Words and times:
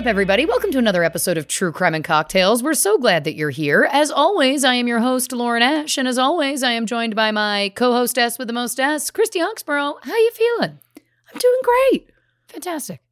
Up, 0.00 0.06
everybody? 0.06 0.46
Welcome 0.46 0.72
to 0.72 0.78
another 0.78 1.04
episode 1.04 1.36
of 1.36 1.46
True 1.46 1.72
Crime 1.72 1.94
and 1.94 2.02
Cocktails. 2.02 2.62
We're 2.62 2.72
so 2.72 2.96
glad 2.96 3.24
that 3.24 3.34
you're 3.34 3.50
here. 3.50 3.86
As 3.92 4.10
always, 4.10 4.64
I 4.64 4.72
am 4.76 4.88
your 4.88 5.00
host, 5.00 5.30
Lauren 5.30 5.62
Ash, 5.62 5.98
and 5.98 6.08
as 6.08 6.16
always, 6.16 6.62
I 6.62 6.72
am 6.72 6.86
joined 6.86 7.14
by 7.14 7.30
my 7.32 7.70
co-hostess 7.76 8.38
with 8.38 8.46
the 8.46 8.54
most 8.54 8.80
S, 8.80 9.10
Christy 9.10 9.40
Oxborough. 9.40 9.96
How 10.02 10.12
are 10.12 10.16
you 10.16 10.30
feeling? 10.30 10.78
I'm 10.96 11.38
doing 11.38 11.60
great. 11.62 12.10
Fantastic. 12.48 13.02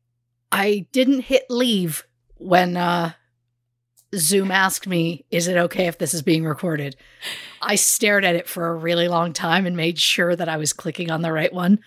I 0.51 0.87
didn't 0.93 1.21
hit 1.21 1.45
leave 1.51 2.07
when 2.39 2.79
uh, 2.79 3.13
Zoom 4.15 4.51
asked 4.51 4.87
me, 4.87 5.27
Is 5.31 5.47
it 5.47 5.59
okay 5.59 5.89
if 5.89 5.99
this 5.99 6.15
is 6.15 6.23
being 6.23 6.47
recorded? 6.47 6.97
I 7.61 7.75
stared 7.75 8.25
at 8.25 8.35
it 8.35 8.49
for 8.49 8.67
a 8.67 8.75
really 8.75 9.09
long 9.09 9.35
time 9.35 9.67
and 9.67 9.77
made 9.77 9.99
sure 9.99 10.35
that 10.35 10.49
I 10.49 10.57
was 10.57 10.73
clicking 10.73 11.11
on 11.11 11.21
the 11.21 11.33
right 11.33 11.53
one. 11.53 11.81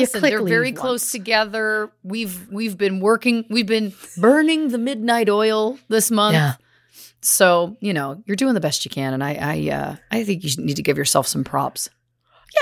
Listen, 0.00 0.22
they're 0.22 0.42
very 0.42 0.72
close 0.72 1.02
once. 1.02 1.12
together. 1.12 1.90
We've 2.02 2.48
we've 2.50 2.76
been 2.76 3.00
working. 3.00 3.44
We've 3.50 3.66
been 3.66 3.92
burning 4.18 4.68
the 4.68 4.78
midnight 4.78 5.28
oil 5.28 5.78
this 5.88 6.10
month. 6.10 6.34
Yeah. 6.34 6.54
So 7.20 7.76
you 7.80 7.92
know 7.94 8.22
you're 8.26 8.36
doing 8.36 8.54
the 8.54 8.60
best 8.60 8.84
you 8.84 8.90
can, 8.90 9.14
and 9.14 9.24
I 9.24 9.34
I 9.34 9.70
uh, 9.70 9.96
I 10.10 10.24
think 10.24 10.44
you 10.44 10.50
need 10.62 10.76
to 10.76 10.82
give 10.82 10.98
yourself 10.98 11.26
some 11.26 11.44
props. 11.44 11.88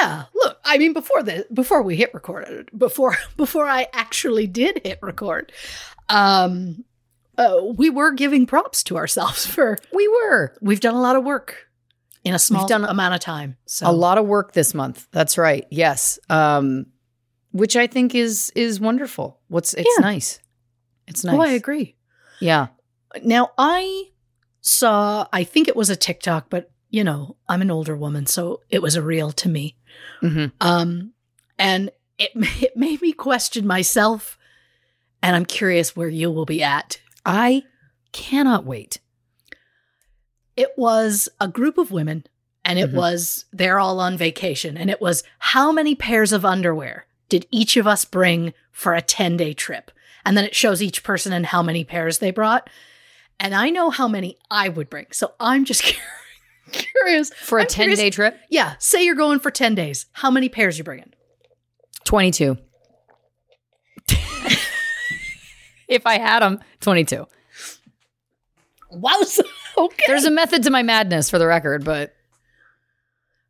Yeah, 0.01 0.25
look, 0.35 0.59
I 0.65 0.79
mean 0.79 0.93
before 0.93 1.23
the 1.23 1.47
before 1.53 1.83
we 1.83 1.97
hit 1.97 2.15
record, 2.15 2.71
before 2.77 3.17
before 3.37 3.67
I 3.67 3.89
actually 3.93 4.47
did 4.47 4.81
hit 4.85 4.99
record, 5.03 5.53
um 6.09 6.85
uh, 7.39 7.57
we 7.77 7.89
were 7.91 8.13
giving 8.13 8.47
props 8.47 8.83
to 8.85 8.97
ourselves 8.97 9.47
for 9.55 9.79
We 9.93 10.07
were 10.09 10.55
we've 10.61 10.81
done 10.81 10.95
a 10.95 11.01
lot 11.01 11.17
of 11.17 11.25
work 11.25 11.69
in 12.25 12.35
a 12.35 12.39
small 12.39 12.67
done- 12.69 12.85
amount 12.85 13.15
of 13.15 13.21
time. 13.21 13.57
So 13.67 13.91
a 13.91 13.93
lot 13.93 14.19
of 14.19 14.27
work 14.27 14.53
this 14.53 14.75
month. 14.75 15.09
That's 15.11 15.37
right. 15.37 15.67
Yes. 15.71 16.19
Um, 16.31 16.87
which 17.53 17.77
I 17.77 17.87
think 17.87 18.15
is 18.15 18.51
is 18.57 18.81
wonderful. 18.81 19.39
What's 19.49 19.75
it's 19.75 19.89
Yeah. 19.99 20.03
nice. 20.03 20.41
It's 21.07 21.25
nice. 21.25 21.35
Oh, 21.37 21.41
I 21.43 21.51
agree. 21.51 21.97
Yeah. 22.41 22.69
Now, 23.23 23.51
I 23.59 24.05
saw, 24.61 25.27
I 25.33 25.45
think 25.45 25.69
it 25.69 25.77
was 25.77 25.91
a 25.91 25.97
TikTok, 25.97 26.49
but 26.51 26.71
you 26.91 27.05
know, 27.05 27.37
I'm 27.49 27.63
an 27.63 27.71
older 27.71 27.97
woman, 27.97 28.27
so 28.27 28.61
it 28.69 28.83
was 28.83 28.97
a 28.97 29.03
reel 29.03 29.33
to 29.33 29.49
me. 29.49 29.77
hmm 30.21 30.47
Um, 30.61 31.13
and 31.59 31.91
it, 32.19 32.31
it 32.63 32.77
made 32.77 33.01
me 33.03 33.13
question 33.13 33.67
myself, 33.67 34.39
and 35.23 35.35
I'm 35.37 35.47
curious 35.47 35.95
where 35.97 36.09
you 36.09 36.31
will 36.31 36.45
be 36.47 36.63
at. 36.63 37.01
I 37.25 37.65
cannot 38.13 38.65
wait. 38.65 38.99
It 40.57 40.71
was 40.77 41.29
a 41.41 41.49
group 41.49 41.79
of 41.79 41.91
women, 41.91 42.25
and 42.65 42.79
it 42.79 42.91
Mhm. 42.91 42.95
was, 42.95 43.47
they're 43.53 43.79
all 43.79 44.01
on 44.01 44.17
vacation, 44.19 44.77
and 44.77 44.91
it 44.91 45.01
was 45.01 45.23
how 45.39 45.73
many 45.73 45.95
pairs 45.95 46.33
of 46.33 46.45
underwear 46.45 47.07
did 47.33 47.47
each 47.51 47.79
of 47.79 47.87
us 47.87 48.05
bring 48.05 48.53
for 48.73 48.93
a 48.95 49.01
10 49.01 49.39
day 49.39 49.55
trip? 49.55 49.91
And 50.23 50.37
then 50.37 50.45
it 50.45 50.55
shows 50.55 50.83
each 50.83 51.03
person 51.03 51.33
and 51.33 51.47
how 51.47 51.63
many 51.63 51.83
pairs 51.83 52.19
they 52.19 52.31
brought. 52.31 52.69
And 53.41 53.55
I 53.55 53.71
know 53.71 53.89
how 53.89 54.07
many 54.07 54.37
I 54.51 54.69
would 54.69 54.91
bring. 54.91 55.07
So 55.13 55.33
I'm 55.41 55.65
just 55.65 55.83
curious. 56.73 57.33
For 57.33 57.59
a 57.59 57.63
I'm 57.63 57.69
10 57.69 57.85
curious- 57.85 57.99
day 57.99 58.11
trip? 58.11 58.39
Yeah. 58.51 58.75
Say 58.79 59.07
you're 59.07 59.15
going 59.15 59.41
for 59.41 59.51
10 59.51 59.75
days. 59.75 60.05
How 60.13 60.31
many 60.31 60.51
pairs 60.51 60.77
you 60.77 60.85
bringing? 60.85 61.15
22. 62.05 62.59
if 65.89 66.07
I 66.07 66.19
had 66.19 66.41
them, 66.41 66.61
22. 66.81 67.27
Wow. 68.91 69.23
Okay. 69.75 70.05
There's 70.07 70.27
a 70.27 70.31
method 70.31 70.65
to 70.65 70.71
my 70.71 70.83
madness 70.83 71.31
for 71.31 71.39
the 71.39 71.47
record, 71.47 71.83
but 71.83 72.15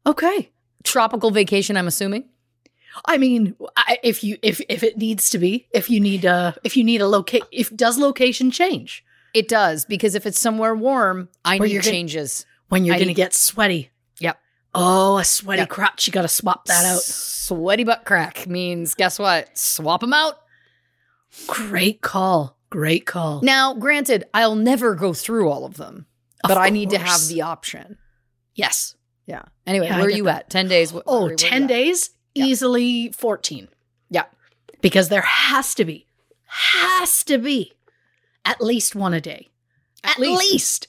okay. 0.07 0.53
tropical 0.85 1.33
vacation, 1.33 1.77
I'm 1.77 1.89
assuming. 1.89 2.29
I 3.07 3.19
mean, 3.19 3.55
I, 3.77 3.99
if 4.03 4.23
you 4.25 4.37
if 4.43 4.61
if 4.69 4.83
it 4.83 4.97
needs 4.99 5.31
to 5.31 5.39
be, 5.39 5.67
if 5.73 5.89
you 5.91 6.01
need 6.01 6.25
a 6.25 6.55
if 6.65 6.77
you 6.77 6.85
need 6.85 7.01
a 7.01 7.07
locate, 7.09 7.45
if 7.51 7.75
does 7.75 7.99
location 7.99 8.51
change 8.51 9.05
It 9.35 9.49
does, 9.49 9.85
because 9.87 10.15
if 10.15 10.27
it's 10.27 10.39
somewhere 10.39 10.75
warm, 10.75 11.29
I 11.45 11.57
Where 11.59 11.69
need 11.69 11.75
gonna- 11.77 11.91
changes. 11.91 12.45
when 12.69 12.85
you're 12.85 12.97
going 12.97 13.09
to 13.09 13.15
get 13.15 13.33
sweaty? 13.35 13.91
Yep. 14.21 14.39
Oh, 14.75 15.19
a 15.19 15.25
sweaty 15.25 15.61
Yep. 15.63 15.69
crotch. 15.71 16.07
You 16.07 16.13
got 16.13 16.23
to 16.23 16.29
swap 16.29 16.65
that 16.67 16.85
out. 16.85 17.01
Sweaty 17.03 17.85
butt 17.85 18.05
crack 18.05 18.47
means, 18.47 18.95
guess 18.95 19.19
what? 19.19 19.57
Swap 19.57 20.01
them 20.01 20.13
out. 20.13 20.37
Great 21.47 22.01
call. 22.01 22.57
Great 22.71 23.05
call. 23.07 23.41
Now, 23.43 23.75
granted, 23.75 24.25
I'll 24.33 24.55
never 24.55 24.95
go 24.95 25.13
through 25.13 25.49
all 25.51 25.65
of 25.65 25.77
them, 25.77 26.07
but 26.43 26.53
Of 26.53 26.59
I 26.59 26.71
need 26.71 26.91
to 26.91 26.99
have 26.99 27.27
the 27.29 27.43
option. 27.43 27.99
yes. 28.55 28.97
Yeah. 29.27 29.43
Anyway, 29.67 29.87
Yeah, 29.87 29.99
where 29.99 30.07
are 30.07 30.11
you 30.11 30.25
that. 30.25 30.37
at? 30.45 30.51
10 30.51 30.69
days. 30.69 30.91
Wh- 30.91 30.97
Oh, 31.07 31.21
where- 31.21 31.27
where 31.29 31.37
10 31.37 31.67
days? 31.69 32.11
Yeah. 32.35 32.45
Easily 32.47 33.11
14. 33.13 33.69
Yeah. 34.11 34.25
Because 34.81 35.09
there 35.09 35.21
has 35.23 35.75
to 35.77 35.85
be, 35.85 36.07
has 36.47 37.23
to 37.25 37.39
be 37.39 37.73
at 38.45 38.61
least 38.61 38.95
one 38.95 39.15
a 39.15 39.21
day. 39.21 39.49
At 40.05 40.13
At, 40.13 40.19
least. 40.21 40.41
least. 40.53 40.89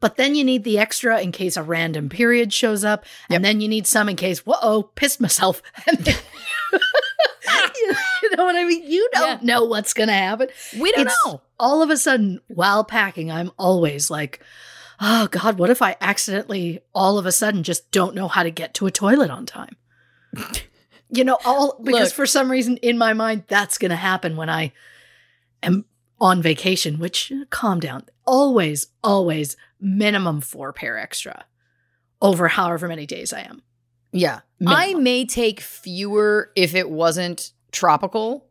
But 0.00 0.16
then 0.16 0.34
you 0.34 0.44
need 0.44 0.64
the 0.64 0.78
extra 0.78 1.20
in 1.22 1.32
case 1.32 1.56
a 1.56 1.62
random 1.62 2.08
period 2.10 2.52
shows 2.52 2.84
up. 2.84 3.04
Yep. 3.30 3.36
And 3.36 3.44
then 3.44 3.60
you 3.62 3.68
need 3.68 3.86
some 3.86 4.08
in 4.08 4.16
case, 4.16 4.40
whoa, 4.44 4.82
pissed 4.94 5.20
myself. 5.20 5.62
You 8.22 8.36
know 8.36 8.44
what 8.44 8.56
I 8.56 8.64
mean? 8.64 8.90
You 8.90 9.08
don't 9.12 9.42
Yeah. 9.42 9.54
know 9.56 9.64
what's 9.64 9.92
going 9.92 10.08
to 10.08 10.14
happen. 10.14 10.48
We 10.78 10.90
don't 10.92 11.02
It's- 11.02 11.16
know. 11.26 11.42
All 11.60 11.82
of 11.82 11.90
a 11.90 11.96
sudden, 11.96 12.40
while 12.48 12.82
packing, 12.82 13.30
I'm 13.30 13.50
always 13.58 14.10
like, 14.10 14.40
oh 15.00 15.26
God, 15.28 15.58
what 15.58 15.70
if 15.70 15.82
I 15.82 15.96
accidentally 16.00 16.80
all 16.94 17.18
of 17.18 17.26
a 17.26 17.32
sudden 17.32 17.62
just 17.62 17.90
don't 17.90 18.14
know 18.14 18.26
how 18.28 18.42
to 18.42 18.50
get 18.50 18.74
to 18.74 18.86
a 18.86 18.90
toilet 18.90 19.30
on 19.30 19.44
time? 19.46 19.76
You 21.10 21.24
know, 21.24 21.38
all 21.44 21.78
because 21.82 22.08
Look. 22.08 22.12
for 22.14 22.26
some 22.26 22.50
reason 22.50 22.76
in 22.78 22.98
my 22.98 23.12
mind, 23.12 23.44
that's 23.48 23.78
going 23.78 23.90
to 23.90 23.96
happen 23.96 24.36
when 24.36 24.48
I 24.50 24.72
am 25.62 25.84
on 26.20 26.40
vacation, 26.42 26.98
which 26.98 27.32
calm 27.50 27.80
down. 27.80 28.04
always, 28.26 28.88
always 29.02 29.56
minimum 29.80 30.40
four 30.40 30.72
pair 30.72 30.98
extra 30.98 31.44
over 32.22 32.48
however 32.48 32.88
many 32.88 33.04
days 33.06 33.32
I 33.32 33.40
am. 33.40 33.62
Yeah. 34.12 34.40
I 34.66 34.94
may 34.94 35.26
take 35.26 35.60
fewer 35.60 36.50
if 36.56 36.74
it 36.74 36.88
wasn't 36.88 37.50
tropical, 37.72 38.46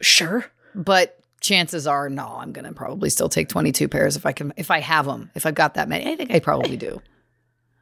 Sure. 0.00 0.44
but 0.74 1.18
chances 1.40 1.86
are 1.86 2.08
no, 2.08 2.36
I'm 2.38 2.52
going 2.52 2.66
to 2.66 2.72
probably 2.72 3.10
still 3.10 3.28
take 3.28 3.48
22 3.48 3.88
pairs 3.88 4.14
if 4.16 4.26
I 4.26 4.32
can 4.32 4.52
if 4.56 4.70
I 4.70 4.80
have 4.80 5.06
them. 5.06 5.30
If 5.34 5.46
I've 5.46 5.54
got 5.54 5.74
that 5.74 5.88
many. 5.88 6.12
I 6.12 6.16
think 6.16 6.30
I 6.30 6.38
probably 6.38 6.76
do. 6.76 7.00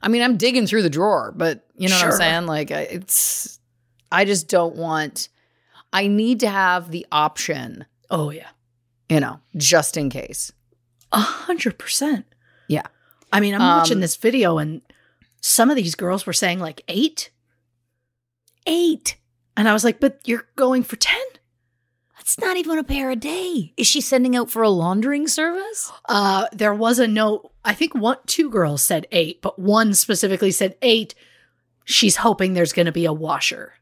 I 0.05 0.09
mean, 0.09 0.23
I'm 0.23 0.37
digging 0.37 0.67
through 0.67 0.83
the 0.83 0.91
drawer, 0.91 1.33
but 1.35 1.65
you 1.77 1.89
know 1.89 1.97
what 1.97 2.05
I'm 2.05 2.13
saying? 2.13 2.47
Like 2.47 2.71
it's 2.71 3.59
I 4.13 4.25
just 4.25 4.49
don't 4.49 4.77
want 4.77 5.29
I 5.93 6.07
need 6.09 6.41
to 6.41 6.49
have 6.51 6.91
the 6.91 7.07
option, 7.11 7.87
Oh, 8.11 8.31
yeah. 8.31 8.49
you 9.09 9.19
know, 9.21 9.41
just 9.57 9.97
in 9.97 10.11
case. 10.11 10.53
A 11.13 11.19
hundred 11.19 11.79
percent. 11.79 12.27
Yeah. 12.69 12.83
I 13.33 13.41
mean, 13.41 13.55
I'm 13.55 13.63
Um, 13.63 13.79
watching 13.79 14.01
this 14.01 14.17
video 14.17 14.59
and 14.59 14.83
some 15.41 15.71
of 15.71 15.77
these 15.77 15.95
girls 15.95 16.27
were 16.27 16.33
saying 16.33 16.59
like 16.61 16.83
eight. 16.89 17.31
Eight. 18.67 19.17
And 19.57 19.69
I 19.69 19.73
was 19.73 19.85
like, 19.85 20.01
but 20.01 20.21
you're 20.25 20.47
going 20.57 20.83
for 20.83 20.97
10? 20.97 21.17
That's 22.25 22.39
not 22.39 22.57
even 22.57 22.79
a 22.79 22.85
pair 22.85 23.11
a 23.11 23.17
day. 23.17 23.75
Is 23.77 23.87
she 23.87 24.01
sending 24.01 24.35
out 24.35 24.51
for 24.51 24.63
a 24.63 24.71
laundering 24.71 25.29
service? 25.29 25.93
Uh, 26.09 26.47
there 26.53 26.73
was 26.73 26.99
a 26.99 27.07
note. 27.07 27.53
I 27.67 27.75
think 27.75 27.95
one, 27.95 28.17
two 28.25 28.49
girls 28.49 28.83
said 28.83 29.07
eight, 29.13 29.43
but 29.43 29.59
one 29.59 29.93
specifically 29.93 30.51
said 30.51 30.77
eight. 30.81 31.15
She's 31.85 32.17
hoping 32.17 32.55
there's 32.55 32.73
going 32.73 32.87
to 32.87 32.93
be 32.93 33.05
a 33.05 33.13
washer. 33.13 33.75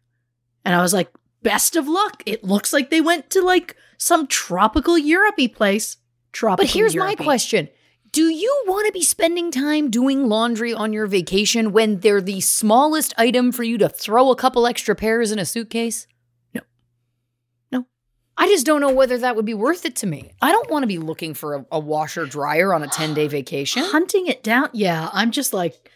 And 0.65 0.75
I 0.75 0.83
was 0.83 0.93
like, 0.93 1.09
best 1.43 1.77
of 1.77 1.87
luck. 1.87 2.25
It 2.27 2.43
looks 2.43 2.73
like 2.73 2.91
they 2.91 3.01
went 3.01 3.31
to 3.31 3.43
like 3.43 3.77
some 3.97 4.27
tropical 4.27 4.99
Europe 4.99 5.39
place. 5.55 5.99
Tropical 6.33 6.65
But 6.65 6.75
here's 6.75 6.97
my 6.97 7.05
Europe-y. 7.07 7.25
question. 7.25 7.69
Do 8.11 8.25
you 8.25 8.65
want 8.67 8.87
to 8.87 8.93
be 8.93 9.05
spending 9.05 9.53
time 9.53 9.89
doing 9.89 10.29
laundry 10.29 10.75
on 10.75 10.93
your 10.93 11.07
vacation 11.07 11.73
when 11.73 12.01
they're 12.01 12.21
the 12.21 12.41
smallest 12.41 13.15
item 13.17 13.53
for 13.53 13.63
you 13.63 13.79
to 13.79 13.89
throw 13.89 14.31
a 14.31 14.37
couple 14.37 14.67
extra 14.67 14.97
pairs 14.97 15.31
in 15.31 15.39
a 15.39 15.47
suitcase? 15.47 16.09
I 18.37 18.49
just 18.49 18.65
don't 18.65 18.81
know 18.81 18.93
whether 18.93 19.19
that 19.19 19.37
would 19.37 19.45
be 19.45 19.55
worth 19.55 19.85
it 19.85 19.97
to 19.97 20.07
me. 20.07 20.33
I 20.41 20.51
don't 20.51 20.71
want 20.71 20.83
to 20.85 20.87
be 20.87 20.99
looking 20.99 21.35
for 21.35 21.55
a, 21.55 21.67
a 21.73 21.79
washer 21.79 22.27
dryer 22.27 22.73
on 22.73 22.83
a 22.83 22.89
10 22.89 23.15
day 23.15 23.29
vacation. 23.29 23.85
Hunting 23.85 24.27
it 24.27 24.43
down. 24.43 24.71
Yeah, 24.73 25.11
I'm 25.13 25.31
just 25.31 25.53
like, 25.53 25.91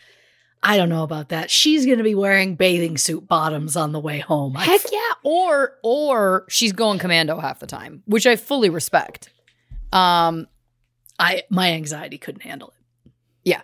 I 0.62 0.76
don't 0.76 0.88
know 0.88 1.02
about 1.02 1.28
that. 1.30 1.50
She's 1.50 1.86
going 1.86 1.98
to 1.98 2.04
be 2.04 2.14
wearing 2.14 2.56
bathing 2.56 2.98
suit 2.98 3.28
bottoms 3.28 3.76
on 3.76 3.92
the 3.92 4.00
way 4.00 4.18
home. 4.18 4.54
Heck 4.54 4.80
yeah. 4.90 5.12
Or 5.22 5.74
or 5.82 6.44
she's 6.48 6.72
going 6.72 6.98
commando 6.98 7.38
half 7.38 7.60
the 7.60 7.66
time, 7.66 8.02
which 8.06 8.26
I 8.26 8.36
fully 8.36 8.70
respect. 8.70 9.30
Um, 9.92 10.48
I 11.18 11.44
my 11.50 11.72
anxiety 11.72 12.18
couldn't 12.18 12.42
handle 12.42 12.68
it. 12.68 13.12
Yeah. 13.44 13.62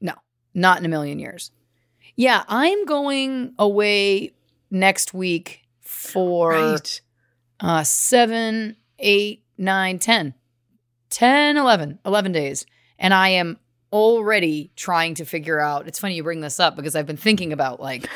No, 0.00 0.14
not 0.54 0.78
in 0.78 0.84
a 0.84 0.88
million 0.88 1.18
years. 1.18 1.50
Yeah, 2.16 2.44
I'm 2.48 2.84
going 2.86 3.54
away 3.58 4.32
next 4.70 5.12
week 5.12 5.62
for 5.80 6.78
uh, 7.62 7.82
seven, 7.84 8.76
eight, 8.98 9.44
nine, 9.56 9.98
10. 9.98 10.34
10, 11.10 11.56
11, 11.56 11.98
11 12.04 12.32
days. 12.32 12.66
And 12.98 13.14
I 13.14 13.28
am 13.28 13.58
already 13.92 14.72
trying 14.76 15.14
to 15.14 15.24
figure 15.24 15.60
out. 15.60 15.86
It's 15.86 15.98
funny 15.98 16.14
you 16.16 16.22
bring 16.22 16.40
this 16.40 16.58
up 16.60 16.76
because 16.76 16.94
I've 16.94 17.06
been 17.06 17.16
thinking 17.16 17.52
about 17.52 17.80
like 17.80 18.08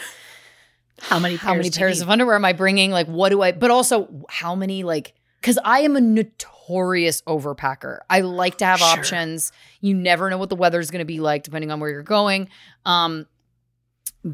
How 1.00 1.18
many 1.18 1.36
how 1.36 1.54
many 1.54 1.70
pairs 1.70 2.00
of 2.00 2.08
underwear 2.08 2.34
am 2.36 2.44
I 2.44 2.54
bringing? 2.54 2.90
Like, 2.90 3.06
what 3.06 3.28
do 3.28 3.42
I, 3.42 3.52
but 3.52 3.70
also 3.70 4.24
how 4.30 4.54
many, 4.54 4.82
like, 4.82 5.12
because 5.40 5.58
I 5.62 5.80
am 5.80 5.94
a 5.94 6.00
notorious 6.00 7.20
overpacker. 7.22 7.98
I 8.08 8.22
like 8.22 8.56
to 8.58 8.64
have 8.64 8.78
Sure. 8.78 8.88
options. 8.88 9.52
You 9.82 9.92
never 9.94 10.30
know 10.30 10.38
what 10.38 10.48
the 10.48 10.56
weather's 10.56 10.90
going 10.90 11.00
to 11.00 11.04
be 11.04 11.20
like 11.20 11.42
depending 11.42 11.70
on 11.70 11.78
where 11.80 11.90
you're 11.90 12.02
going. 12.02 12.48
Um, 12.86 13.26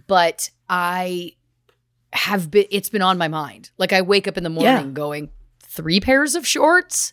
but 0.07 0.51
I 0.69 1.33
have 2.13 2.51
been, 2.51 2.67
it's 2.71 2.89
been 2.89 3.03
on 3.03 3.19
my 3.19 3.29
mind. 3.29 3.71
Like, 3.79 3.93
I 3.93 4.03
wake 4.03 4.27
up 4.29 4.37
in 4.37 4.45
the 4.45 4.51
morning 4.51 4.87
Yeah. 4.89 4.93
going, 4.93 5.31
three 5.61 6.01
pairs 6.01 6.35
of 6.35 6.47
shorts? 6.47 7.13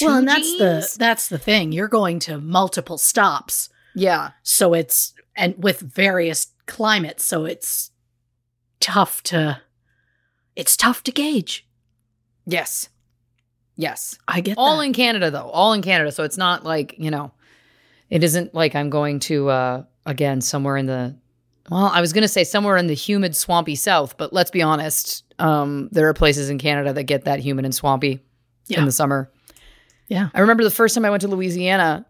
Well, 0.00 0.16
and 0.18 0.28
that's 0.28 0.58
the 0.58 0.96
that's 0.98 1.28
the 1.28 1.38
thing. 1.38 1.72
You're 1.72 1.88
going 1.88 2.18
to 2.20 2.38
multiple 2.38 2.98
stops. 2.98 3.70
Yeah. 3.94 4.32
So 4.42 4.74
it's 4.74 5.14
and 5.34 5.54
with 5.56 5.80
various 5.80 6.48
climates, 6.66 7.24
so 7.24 7.44
it's 7.46 7.90
tough 8.80 9.22
to 9.24 9.62
it's 10.56 10.76
tough 10.76 11.02
to 11.04 11.12
gauge. 11.12 11.66
Yes. 12.44 12.90
Yes. 13.76 14.18
I 14.28 14.40
get 14.42 14.58
all 14.58 14.78
that. 14.78 14.84
in 14.84 14.92
Canada 14.92 15.30
though, 15.30 15.48
all 15.48 15.72
in 15.72 15.80
Canada. 15.80 16.12
So 16.12 16.22
it's 16.24 16.36
not 16.36 16.64
like, 16.64 16.94
you 16.98 17.10
know, 17.10 17.32
it 18.10 18.22
isn't 18.22 18.54
like 18.54 18.74
I'm 18.74 18.90
going 18.90 19.20
to 19.20 19.48
uh 19.48 19.82
again 20.04 20.40
somewhere 20.42 20.76
in 20.76 20.86
the 20.86 21.16
well, 21.70 21.86
I 21.86 22.00
was 22.00 22.12
going 22.12 22.22
to 22.22 22.28
say 22.28 22.44
somewhere 22.44 22.76
in 22.76 22.86
the 22.86 22.94
humid 22.94 23.36
swampy 23.36 23.74
south, 23.76 24.16
but 24.16 24.32
let's 24.32 24.50
be 24.50 24.62
honest, 24.62 25.24
um 25.38 25.88
there 25.92 26.08
are 26.08 26.14
places 26.14 26.50
in 26.50 26.58
Canada 26.58 26.92
that 26.92 27.04
get 27.04 27.24
that 27.24 27.40
humid 27.40 27.64
and 27.64 27.74
swampy 27.74 28.20
Yeah. 28.68 28.80
in 28.80 28.84
the 28.86 28.92
summer. 28.92 29.30
Yeah. 30.08 30.28
I 30.34 30.40
remember 30.40 30.62
the 30.64 30.70
first 30.70 30.94
time 30.94 31.04
I 31.04 31.10
went 31.10 31.22
to 31.22 31.28
Louisiana, 31.28 32.04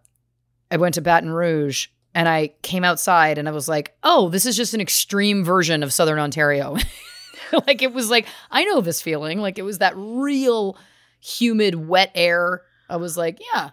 I 0.71 0.77
went 0.77 0.95
to 0.95 1.01
Baton 1.01 1.29
Rouge 1.31 1.87
and 2.15 2.27
I 2.27 2.49
came 2.61 2.83
outside 2.83 3.37
and 3.37 3.47
I 3.47 3.51
was 3.51 3.67
like, 3.67 3.95
"Oh, 4.03 4.29
this 4.29 4.45
is 4.45 4.55
just 4.57 4.73
an 4.73 4.81
extreme 4.81 5.43
version 5.43 5.83
of 5.83 5.93
southern 5.93 6.19
Ontario." 6.19 6.75
like 7.67 7.81
it 7.81 7.93
was 7.93 8.09
like, 8.09 8.25
I 8.51 8.65
know 8.65 8.81
this 8.81 9.01
feeling. 9.01 9.39
Like 9.39 9.57
it 9.57 9.63
was 9.63 9.77
that 9.79 9.93
real 9.95 10.77
humid, 11.21 11.75
wet 11.75 12.11
air. 12.15 12.61
I 12.89 12.97
was 12.97 13.17
like, 13.17 13.39
yeah, 13.53 13.71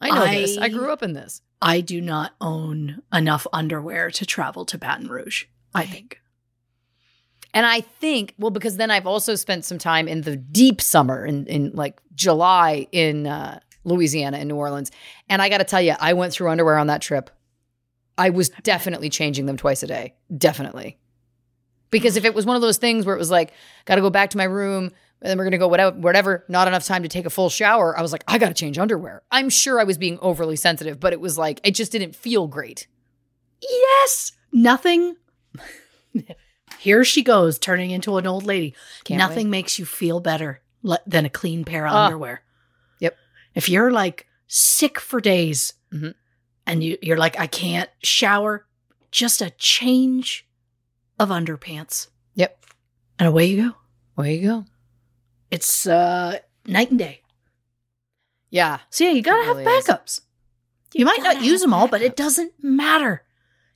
I 0.00 0.10
know 0.10 0.26
this. 0.26 0.58
I 0.58 0.64
I- 0.64 0.68
grew 0.68 0.92
up 0.92 1.02
in 1.02 1.12
this. 1.14 1.40
I 1.62 1.80
do 1.80 2.00
not 2.00 2.34
own 2.40 3.02
enough 3.12 3.46
underwear 3.52 4.10
to 4.12 4.26
travel 4.26 4.64
to 4.66 4.78
Baton 4.78 5.08
Rouge. 5.08 5.44
I 5.74 5.86
think. 5.86 6.20
And 7.52 7.66
I 7.66 7.80
think, 7.80 8.34
well, 8.38 8.50
because 8.50 8.76
then 8.76 8.90
I've 8.90 9.06
also 9.06 9.34
spent 9.34 9.64
some 9.64 9.78
time 9.78 10.08
in 10.08 10.22
the 10.22 10.36
deep 10.36 10.80
summer 10.80 11.24
in, 11.24 11.46
in 11.46 11.72
like 11.74 12.00
July 12.14 12.86
in 12.92 13.26
uh, 13.26 13.60
Louisiana 13.84 14.38
in 14.38 14.48
New 14.48 14.56
Orleans. 14.56 14.90
And 15.28 15.42
I 15.42 15.48
got 15.48 15.58
to 15.58 15.64
tell 15.64 15.82
you, 15.82 15.94
I 15.98 16.12
went 16.12 16.32
through 16.32 16.48
underwear 16.48 16.78
on 16.78 16.86
that 16.86 17.02
trip. 17.02 17.30
I 18.16 18.30
was 18.30 18.50
definitely 18.62 19.10
changing 19.10 19.46
them 19.46 19.56
twice 19.56 19.82
a 19.82 19.86
day. 19.86 20.14
Definitely. 20.36 20.98
Because 21.90 22.16
if 22.16 22.24
it 22.24 22.34
was 22.34 22.46
one 22.46 22.56
of 22.56 22.62
those 22.62 22.76
things 22.76 23.04
where 23.04 23.16
it 23.16 23.18
was 23.18 23.30
like, 23.30 23.52
got 23.84 23.96
to 23.96 24.00
go 24.00 24.10
back 24.10 24.30
to 24.30 24.36
my 24.36 24.44
room, 24.44 24.92
and 25.22 25.28
then 25.30 25.36
we're 25.38 25.44
going 25.44 25.52
to 25.52 25.58
go 25.58 25.68
whatever, 25.68 25.96
whatever, 25.98 26.44
not 26.48 26.66
enough 26.68 26.84
time 26.84 27.02
to 27.02 27.08
take 27.08 27.26
a 27.26 27.30
full 27.30 27.50
shower, 27.50 27.96
I 27.98 28.02
was 28.02 28.12
like, 28.12 28.24
I 28.26 28.38
got 28.38 28.48
to 28.48 28.54
change 28.54 28.78
underwear. 28.78 29.22
I'm 29.30 29.48
sure 29.50 29.78
I 29.80 29.84
was 29.84 29.98
being 29.98 30.18
overly 30.20 30.56
sensitive, 30.56 30.98
but 31.00 31.12
it 31.12 31.20
was 31.20 31.36
like, 31.36 31.60
it 31.64 31.72
just 31.74 31.92
didn't 31.92 32.16
feel 32.16 32.46
great. 32.46 32.86
Yes. 33.62 34.32
Nothing. 34.52 35.16
Here 36.78 37.04
she 37.04 37.22
goes, 37.22 37.58
turning 37.58 37.90
into 37.90 38.16
an 38.16 38.26
old 38.26 38.44
lady. 38.46 38.74
Can't 39.04 39.18
Nothing 39.18 39.46
wait. 39.48 39.50
makes 39.50 39.78
you 39.78 39.84
feel 39.84 40.20
better 40.20 40.62
le- 40.82 40.98
than 41.06 41.26
a 41.26 41.30
clean 41.30 41.64
pair 41.64 41.86
of 41.86 41.92
Ah. 41.92 42.06
underwear. 42.06 42.42
Yep. 43.00 43.16
If 43.54 43.68
you're 43.68 43.90
like 43.90 44.26
sick 44.46 44.98
for 44.98 45.20
days 45.20 45.74
Mhm. 45.92 46.14
and 46.66 46.82
you, 46.82 46.96
you're 47.02 47.18
like, 47.18 47.38
I 47.38 47.46
can't 47.46 47.90
shower, 48.02 48.66
just 49.10 49.42
a 49.42 49.50
change 49.50 50.46
of 51.18 51.28
underpants. 51.28 52.08
Yep. 52.34 52.64
And 53.18 53.28
away 53.28 53.46
you 53.46 53.70
go. 53.70 53.76
Away 54.16 54.36
you 54.38 54.48
go. 54.48 54.64
It's 55.50 55.86
uh, 55.86 56.38
night 56.66 56.90
and 56.90 56.98
day. 56.98 57.22
Yeah. 58.50 58.78
So 58.90 59.04
yeah, 59.04 59.10
you 59.10 59.22
gotta 59.22 59.44
have 59.44 59.56
really 59.58 59.72
is. 59.74 59.86
backups. 59.86 60.20
You, 60.92 61.04
might 61.04 61.22
not 61.22 61.42
use 61.42 61.60
them 61.60 61.72
all, 61.72 61.86
but 61.86 62.02
it 62.02 62.16
doesn't 62.16 62.52
matter. 62.62 63.22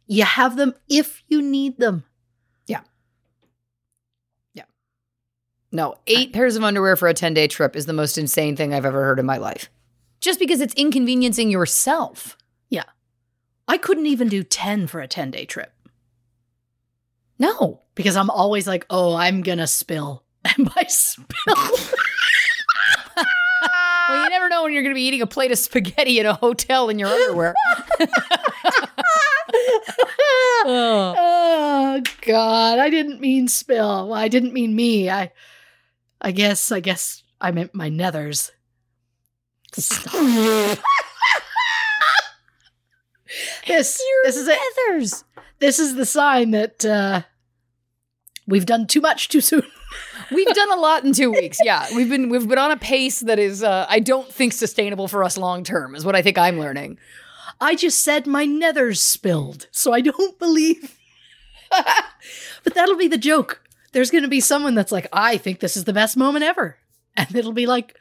You 0.06 0.24
have 0.24 0.56
them 0.56 0.74
if 0.88 1.22
you 1.28 1.40
need 1.40 1.78
them. 1.78 2.04
Yeah. 2.66 2.80
Yeah. 4.52 4.64
No, 5.70 5.94
eight 6.08 6.32
pairs 6.32 6.56
of 6.56 6.64
underwear 6.64 6.96
for 6.96 7.06
a 7.08 7.14
10 7.14 7.34
day 7.34 7.46
trip 7.46 7.76
is 7.76 7.86
the 7.86 7.92
most 7.92 8.18
insane 8.18 8.56
thing 8.56 8.74
I've 8.74 8.84
ever 8.84 9.02
heard 9.04 9.20
in 9.20 9.26
my 9.26 9.36
life. 9.36 9.70
Just 10.20 10.40
because 10.40 10.60
it's 10.60 10.74
inconveniencing 10.74 11.50
yourself. 11.50 12.36
Yeah. 12.68 12.84
I 13.68 13.78
couldn't 13.78 14.06
even 14.06 14.28
do 14.28 14.42
10 14.42 14.88
for 14.88 15.00
a 15.00 15.06
10 15.08 15.30
day 15.30 15.44
trip 15.44 15.72
No. 17.38 17.82
because 17.94 18.16
I'm 18.16 18.30
always 18.30 18.66
like, 18.66 18.86
oh, 18.90 19.14
I'm 19.14 19.40
gonna 19.42 19.68
spill. 19.68 20.23
And 20.44 20.72
by 20.74 20.84
spill, 20.88 21.26
Well, 24.08 24.24
you 24.24 24.30
never 24.30 24.48
know 24.48 24.62
when 24.62 24.72
you're 24.72 24.82
going 24.82 24.94
to 24.94 24.98
be 24.98 25.06
eating 25.06 25.22
a 25.22 25.26
plate 25.26 25.50
of 25.50 25.58
spaghetti 25.58 26.18
in 26.18 26.26
a 26.26 26.34
hotel 26.34 26.88
in 26.88 26.98
your 26.98 27.08
underwear. 27.08 27.54
oh. 30.66 31.14
oh 31.18 32.02
God, 32.22 32.78
I 32.78 32.90
didn't 32.90 33.20
mean 33.20 33.48
spill. 33.48 34.08
Well, 34.08 34.18
I 34.18 34.28
didn't 34.28 34.52
mean 34.52 34.76
me. 34.76 35.08
I, 35.10 35.32
I 36.20 36.32
guess, 36.32 36.70
I 36.70 36.80
guess 36.80 37.22
I 37.40 37.50
meant 37.50 37.74
my 37.74 37.88
nethers. 37.90 38.50
this, 43.66 44.00
this 44.24 44.36
is 44.36 44.48
it. 44.48 44.58
Feathers. 44.76 45.24
This 45.58 45.78
is 45.78 45.94
the 45.94 46.06
sign 46.06 46.50
that 46.50 46.84
uh, 46.84 47.22
we've 48.46 48.66
done 48.66 48.86
too 48.86 49.00
much 49.00 49.28
too 49.28 49.40
soon. 49.40 49.62
We've 50.30 50.46
done 50.54 50.72
a 50.72 50.76
lot 50.76 51.04
in 51.04 51.12
two 51.12 51.30
weeks. 51.30 51.58
Yeah, 51.62 51.86
we've 51.94 52.08
been 52.08 52.28
we've 52.28 52.48
been 52.48 52.58
on 52.58 52.70
a 52.70 52.76
pace 52.76 53.20
that 53.20 53.38
is 53.38 53.62
uh, 53.62 53.86
I 53.88 54.00
don't 54.00 54.30
think 54.32 54.52
sustainable 54.52 55.08
for 55.08 55.22
us 55.24 55.36
long 55.36 55.64
term. 55.64 55.94
Is 55.94 56.04
what 56.04 56.16
I 56.16 56.22
think 56.22 56.38
I'm 56.38 56.58
learning. 56.58 56.98
I 57.60 57.74
just 57.76 58.00
said 58.00 58.26
my 58.26 58.46
nethers 58.46 58.98
spilled, 58.98 59.68
so 59.70 59.92
I 59.92 60.00
don't 60.00 60.38
believe. 60.38 60.96
but 62.64 62.74
that'll 62.74 62.96
be 62.96 63.08
the 63.08 63.18
joke. 63.18 63.62
There's 63.92 64.10
going 64.10 64.22
to 64.24 64.28
be 64.28 64.40
someone 64.40 64.74
that's 64.74 64.90
like, 64.92 65.06
I 65.12 65.36
think 65.36 65.60
this 65.60 65.76
is 65.76 65.84
the 65.84 65.92
best 65.92 66.16
moment 66.16 66.44
ever, 66.44 66.78
and 67.16 67.34
it'll 67.34 67.52
be 67.52 67.66
like, 67.66 67.96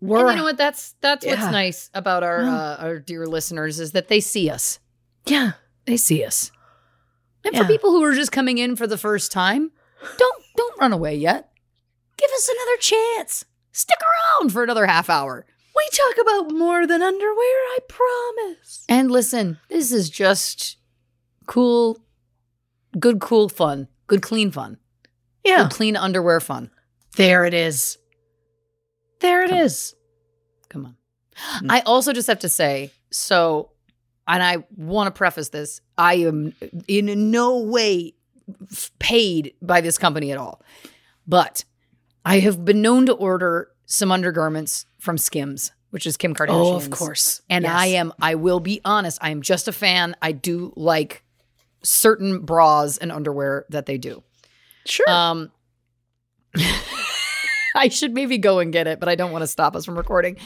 we're 0.00 0.20
And 0.20 0.30
you 0.30 0.36
know 0.36 0.44
what? 0.44 0.56
That's 0.56 0.94
that's 1.00 1.24
Yeah. 1.26 1.32
what's 1.40 1.52
nice 1.52 1.90
about 1.92 2.22
our 2.22 2.42
Yeah. 2.42 2.54
uh, 2.56 2.76
our 2.80 2.98
dear 2.98 3.26
listeners 3.26 3.80
is 3.80 3.92
that 3.92 4.08
they 4.08 4.20
see 4.20 4.48
us. 4.48 4.78
yeah, 5.26 5.52
They 5.86 5.96
see 5.96 6.24
us. 6.24 6.50
And 7.44 7.54
Yeah. 7.54 7.62
for 7.62 7.68
people 7.68 7.90
who 7.90 8.02
are 8.04 8.14
just 8.14 8.32
coming 8.32 8.58
in 8.58 8.76
for 8.76 8.86
the 8.86 8.98
first 8.98 9.32
time, 9.32 9.72
don't 10.18 10.42
don't 10.56 10.80
run 10.80 10.92
away 10.92 11.14
yet. 11.16 11.50
Give 12.16 12.30
us 12.30 12.48
another 12.48 12.76
chance. 12.78 13.44
Stick 13.72 13.98
around 14.00 14.50
for 14.52 14.62
another 14.62 14.86
half 14.86 15.08
hour. 15.08 15.46
we 15.76 15.88
talk 15.92 16.16
about 16.22 16.52
more 16.54 16.86
than 16.86 17.02
underwear. 17.02 17.34
I 17.36 17.78
promise. 17.88 18.84
And 18.88 19.10
listen, 19.10 19.58
this 19.68 19.92
is 19.92 20.10
just 20.10 20.76
cool, 21.46 21.98
good, 22.98 23.20
cool 23.20 23.48
fun. 23.48 23.88
Good, 24.06 24.22
clean 24.22 24.50
fun. 24.50 24.78
Yeah, 25.44 25.62
Good, 25.64 25.72
clean 25.72 25.96
underwear 25.96 26.40
fun. 26.40 26.70
there 27.16 27.44
it 27.44 27.54
is. 27.54 27.96
There 29.20 29.42
it 29.42 29.50
is. 29.50 29.94
Come 30.68 30.86
on. 30.86 30.96
Mm. 31.62 31.70
I 31.70 31.80
also 31.80 32.12
just 32.12 32.28
have 32.28 32.40
to 32.40 32.48
say, 32.48 32.90
so, 33.10 33.70
and 34.26 34.42
I 34.42 34.64
want 34.76 35.06
to 35.06 35.16
preface 35.16 35.48
this 35.50 35.80
I 35.96 36.14
am 36.16 36.52
in 36.88 37.30
no 37.30 37.60
way 37.60 38.14
paid 38.98 39.54
by 39.62 39.80
this 39.80 39.98
company 39.98 40.32
at 40.32 40.38
all. 40.38 40.62
But 41.26 41.64
I 42.24 42.40
have 42.40 42.64
been 42.64 42.82
known 42.82 43.06
to 43.06 43.12
order 43.12 43.68
some 43.86 44.10
undergarments 44.12 44.86
from 44.98 45.18
Skims, 45.18 45.72
which 45.90 46.06
is 46.06 46.16
Kim 46.16 46.34
Kardashian. 46.34 46.50
Oh, 46.50 46.74
of 46.76 46.90
course. 46.90 47.42
And 47.50 47.64
Yes. 47.64 47.72
I 47.74 47.86
am, 47.86 48.12
I 48.20 48.34
will 48.36 48.60
be 48.60 48.80
honest, 48.84 49.18
I 49.20 49.30
am 49.30 49.42
just 49.42 49.68
a 49.68 49.72
fan. 49.72 50.14
I 50.22 50.32
do 50.32 50.72
like 50.76 51.22
certain 51.82 52.40
bras 52.40 52.98
and 52.98 53.10
underwear 53.10 53.64
that 53.70 53.86
they 53.86 53.98
do. 53.98 54.22
sure. 54.86 55.08
Um, 55.08 55.50
I 57.76 57.88
should 57.88 58.12
maybe 58.12 58.38
go 58.38 58.58
and 58.58 58.72
get 58.72 58.86
it, 58.86 58.98
but 59.00 59.08
I 59.08 59.14
don't 59.14 59.30
want 59.32 59.42
to 59.42 59.46
stop 59.46 59.76
us 59.76 59.84
from 59.84 59.96
recording. 59.96 60.36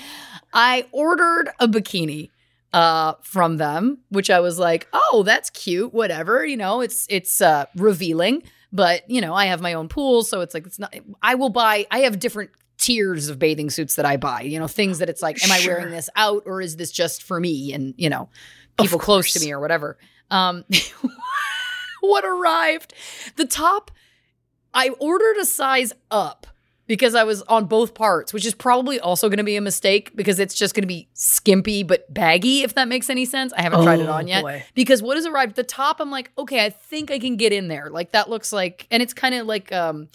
I 0.53 0.87
ordered 0.93 1.49
a 1.59 1.67
bikini 1.67 2.31
uh 2.75 3.15
from 3.23 3.57
them, 3.57 3.99
which 4.11 4.29
I 4.29 4.41
was 4.41 4.59
like, 4.59 4.89
"Oh, 4.93 5.23
that's 5.25 5.49
cute, 5.51 5.95
whatever, 5.95 6.45
you 6.45 6.57
know, 6.57 6.81
it's 6.83 7.07
it's 7.09 7.41
uh 7.41 7.67
revealing, 7.77 8.43
but 8.73 9.09
you 9.09 9.21
know, 9.21 9.33
I 9.33 9.47
have 9.47 9.63
my 9.63 9.73
own 9.75 9.89
pool, 9.89 10.25
so 10.25 10.41
it's 10.41 10.53
like 10.53 10.67
it's 10.67 10.79
not 10.79 10.95
I 11.23 11.37
will 11.37 11.51
buy 11.51 11.87
I 11.91 12.01
have 12.01 12.19
different 12.19 12.51
tiers 12.77 13.29
of 13.29 13.39
bathing 13.39 13.71
suits 13.71 13.95
that 13.95 14.05
I 14.05 14.17
buy, 14.17 14.41
you 14.43 14.59
know, 14.59 14.67
things 14.67 14.99
that 14.99 15.09
it's 15.09 15.23
like 15.23 15.43
am 15.45 15.53
I 15.53 15.65
wearing 15.65 15.91
this 15.91 16.11
out 16.17 16.43
or 16.47 16.61
is 16.61 16.77
this 16.77 16.91
just 16.91 17.23
for 17.23 17.39
me 17.39 17.73
and, 17.73 17.95
you 17.97 18.11
know, 18.11 18.29
people 18.79 18.99
close 18.99 19.33
to 19.35 19.41
me 19.41 19.53
or 19.53 19.61
whatever. 19.61 19.97
Um 20.31 20.65
what 22.01 22.25
arrived? 22.25 22.93
The 23.37 23.47
top 23.47 23.93
I 24.75 24.89
ordered 24.99 25.37
a 25.37 25.45
size 25.45 25.93
up 26.11 26.49
because 26.87 27.15
I 27.15 27.25
was 27.25 27.43
on 27.43 27.65
both 27.67 27.95
parts, 27.95 28.33
which 28.33 28.45
is 28.45 28.55
probably 28.55 29.01
also 29.01 29.29
going 29.29 29.39
to 29.39 29.45
be 29.45 29.57
a 29.57 29.61
mistake 29.61 30.15
because 30.15 30.39
it's 30.39 30.55
just 30.55 30.75
going 30.75 30.83
to 30.83 30.87
be 30.89 31.09
skimpy 31.15 31.83
but 31.83 32.13
baggy, 32.13 32.63
if 32.63 32.75
that 32.75 32.89
makes 32.89 33.09
any 33.09 33.25
sense. 33.25 33.53
I 33.55 33.63
haven't 33.63 33.83
tried 33.85 34.01
it 34.01 34.09
Oh, 34.09 34.13
on 34.13 34.29
yet. 34.29 34.43
boy. 34.43 34.65
Because 34.75 35.03
what 35.03 35.17
has 35.17 35.25
arrived 35.27 35.51
at 35.53 35.57
the 35.57 35.65
top, 35.65 36.01
I'm 36.01 36.11
like, 36.11 36.31
okay, 36.37 36.65
I 36.65 36.71
think 36.71 37.11
I 37.11 37.19
can 37.19 37.37
get 37.37 37.53
in 37.53 37.69
there. 37.69 37.89
Like 37.91 38.13
that 38.13 38.29
looks 38.29 38.53
like, 38.53 38.87
and 38.91 39.03
it's 39.03 39.15
kind 39.15 39.35
of 39.35 39.47
like 39.47 39.73
um 39.73 40.09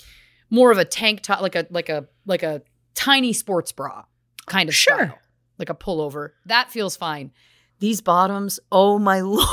more 0.51 0.71
of 0.71 0.77
a 0.77 0.85
tank 0.85 1.21
top, 1.21 1.41
like 1.41 1.55
a 1.55 1.65
like 1.69 1.89
a 1.89 2.05
like 2.25 2.43
a 2.43 2.61
tiny 2.95 3.33
sports 3.33 3.71
bra 3.71 4.03
kind 4.45 4.67
of 4.69 4.75
Sure. 4.75 4.95
style, 4.95 5.19
like 5.57 5.69
a 5.69 5.75
pullover. 5.75 6.31
That 6.45 6.71
feels 6.71 6.95
fine. 6.95 7.31
These 7.79 8.01
bottoms, 8.01 8.59
oh 8.71 8.99
my 8.99 9.21
lord. 9.21 9.47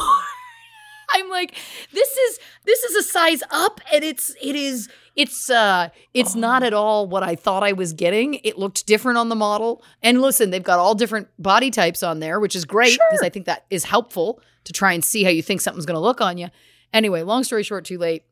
I'm 1.17 1.31
like, 1.31 1.55
this 1.93 2.09
is 2.09 2.39
this 2.65 2.83
is 2.85 2.97
a 2.97 3.03
size 3.03 3.43
up, 3.51 3.81
and 3.93 4.05
it's 4.05 4.35
it 4.43 4.55
is 4.57 4.89
it's 5.15 5.49
uh 5.51 5.89
it's 6.15 6.35
not 6.35 6.63
Oh. 6.63 6.67
at 6.67 6.75
all 6.75 7.07
what 7.09 7.23
I 7.23 7.35
thought 7.35 7.63
I 7.63 7.73
was 7.73 7.93
getting. 7.93 8.35
It 8.45 8.59
looked 8.59 8.87
different 8.87 9.19
on 9.19 9.29
the 9.29 9.35
model. 9.35 9.83
And 10.03 10.21
listen, 10.21 10.51
they've 10.51 10.63
got 10.63 10.79
all 10.79 10.95
different 10.95 11.29
body 11.39 11.71
types 11.71 12.03
on 12.03 12.21
there, 12.21 12.39
which 12.41 12.55
is 12.55 12.65
great 12.65 12.99
because 13.11 13.23
I 13.23 13.29
think 13.31 13.47
that 13.47 13.65
is 13.71 13.85
helpful 13.85 14.41
to 14.65 14.73
try 14.73 14.93
and 14.93 15.05
see 15.05 15.23
how 15.25 15.31
you 15.31 15.43
think 15.43 15.61
something's 15.61 15.87
gonna 15.87 16.01
look 16.01 16.21
on 16.21 16.39
you. 16.39 16.49
Anyway, 16.93 17.23
long 17.23 17.45
story 17.45 17.63
short, 17.63 17.85
too 17.85 17.99
late. 17.99 18.25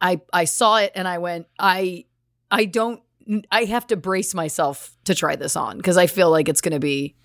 I 0.00 0.20
I 0.32 0.44
saw 0.44 0.76
it 0.78 0.92
and 0.94 1.06
I 1.06 1.18
went, 1.18 1.46
I 1.58 2.04
I 2.50 2.64
don't 2.64 3.00
I 3.50 3.64
have 3.64 3.86
to 3.88 3.96
brace 3.96 4.34
myself 4.34 4.96
to 5.04 5.14
try 5.14 5.36
this 5.36 5.56
on 5.56 5.76
because 5.78 5.96
I 5.96 6.06
feel 6.06 6.30
like 6.30 6.48
it's 6.48 6.60
gonna 6.60 6.80
be 6.80 7.16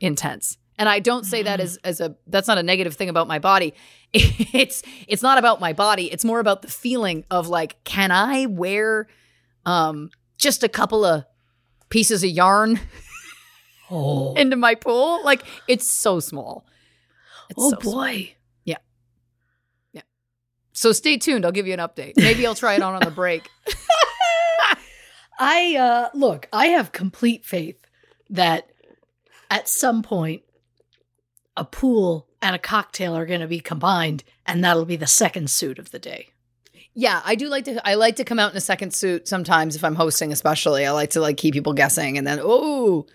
intense. 0.00 0.58
And 0.82 0.88
I 0.88 0.98
don't 0.98 1.22
say 1.24 1.44
that 1.44 1.60
as 1.60 1.76
as 1.84 2.00
a 2.00 2.16
that's 2.26 2.48
not 2.48 2.58
a 2.58 2.62
negative 2.64 2.96
thing 2.96 3.08
about 3.08 3.28
my 3.28 3.38
body. 3.38 3.72
It's 4.14 4.82
it's 5.06 5.22
not 5.22 5.38
about 5.38 5.60
my 5.60 5.72
body. 5.72 6.10
It's 6.10 6.24
more 6.24 6.40
about 6.40 6.62
the 6.62 6.68
feeling 6.68 7.24
of 7.30 7.46
like, 7.46 7.82
can 7.84 8.10
I 8.10 8.46
wear 8.46 9.06
um 9.64 10.10
just 10.38 10.64
a 10.64 10.68
couple 10.68 11.04
of 11.04 11.24
pieces 11.88 12.24
of 12.24 12.30
yarn 12.30 12.80
oh, 13.92 14.34
into 14.36 14.56
my 14.56 14.74
pool? 14.74 15.24
Like 15.24 15.44
it's 15.68 15.88
so 15.88 16.18
small. 16.18 16.66
It's 17.48 17.62
oh 17.62 17.70
so 17.70 17.78
small. 17.78 17.94
boy. 17.94 18.34
So 20.72 20.90
stay 20.90 21.16
tuned. 21.16 21.44
I'll 21.44 21.52
give 21.52 21.68
you 21.68 21.74
an 21.74 21.78
update. 21.78 22.14
Maybe 22.16 22.44
I'll 22.44 22.56
try 22.56 22.74
it 22.74 22.82
on 22.82 22.94
on 22.94 23.02
the 23.02 23.10
break. 23.12 23.48
I 25.38 25.76
uh 25.76 26.08
look, 26.12 26.48
I 26.52 26.66
have 26.68 26.90
complete 26.90 27.44
faith 27.44 27.78
that 28.30 28.68
at 29.48 29.68
some 29.68 30.02
point 30.02 30.42
a 31.56 31.64
pool 31.64 32.28
and 32.40 32.54
a 32.56 32.58
cocktail 32.58 33.16
are 33.16 33.26
going 33.26 33.40
to 33.40 33.46
be 33.46 33.60
combined 33.60 34.24
and 34.46 34.64
that'll 34.64 34.84
be 34.84 34.96
the 34.96 35.06
second 35.06 35.50
suit 35.50 35.78
of 35.78 35.90
the 35.90 35.98
day. 35.98 36.28
Yeah, 36.94 37.22
I 37.24 37.36
do 37.36 37.48
like 37.48 37.64
to. 37.64 37.86
I 37.88 37.94
like 37.94 38.16
to 38.16 38.24
come 38.24 38.38
out 38.38 38.50
in 38.50 38.56
a 38.56 38.60
second 38.60 38.92
suit 38.92 39.26
sometimes 39.26 39.76
if 39.76 39.82
I'm 39.84 39.94
hosting, 39.94 40.30
especially. 40.30 40.84
I 40.84 40.90
like 40.90 41.10
to 41.10 41.20
like 41.20 41.38
keep 41.38 41.54
people 41.54 41.72
guessing, 41.72 42.18
and 42.18 42.26
then 42.26 42.38
oh, 42.42 43.06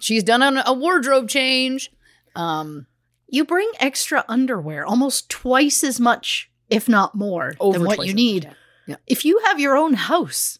she's 0.00 0.24
done 0.24 0.42
a, 0.42 0.62
a 0.64 0.72
wardrobe 0.72 1.28
change. 1.28 1.90
Um, 2.34 2.86
You 3.28 3.44
bring 3.44 3.70
extra 3.78 4.24
underwear, 4.26 4.86
almost 4.86 5.28
twice 5.28 5.84
as 5.84 6.00
much, 6.00 6.50
if 6.70 6.88
not 6.88 7.14
more, 7.14 7.54
than 7.60 7.84
what 7.84 8.06
you 8.06 8.14
need. 8.14 8.50
yeah. 8.86 8.96
If 9.06 9.22
you 9.26 9.38
have 9.40 9.60
your 9.60 9.76
own 9.76 9.92
house 9.92 10.58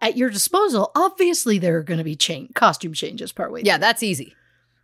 at 0.00 0.16
your 0.16 0.30
disposal, 0.30 0.92
obviously 0.94 1.58
there 1.58 1.76
are 1.78 1.82
going 1.82 1.98
to 1.98 2.04
be 2.04 2.14
chain 2.14 2.50
costume 2.54 2.92
changes 2.92 3.32
partway. 3.32 3.62
Yeah, 3.64 3.78
that's 3.78 4.04
easy. 4.04 4.36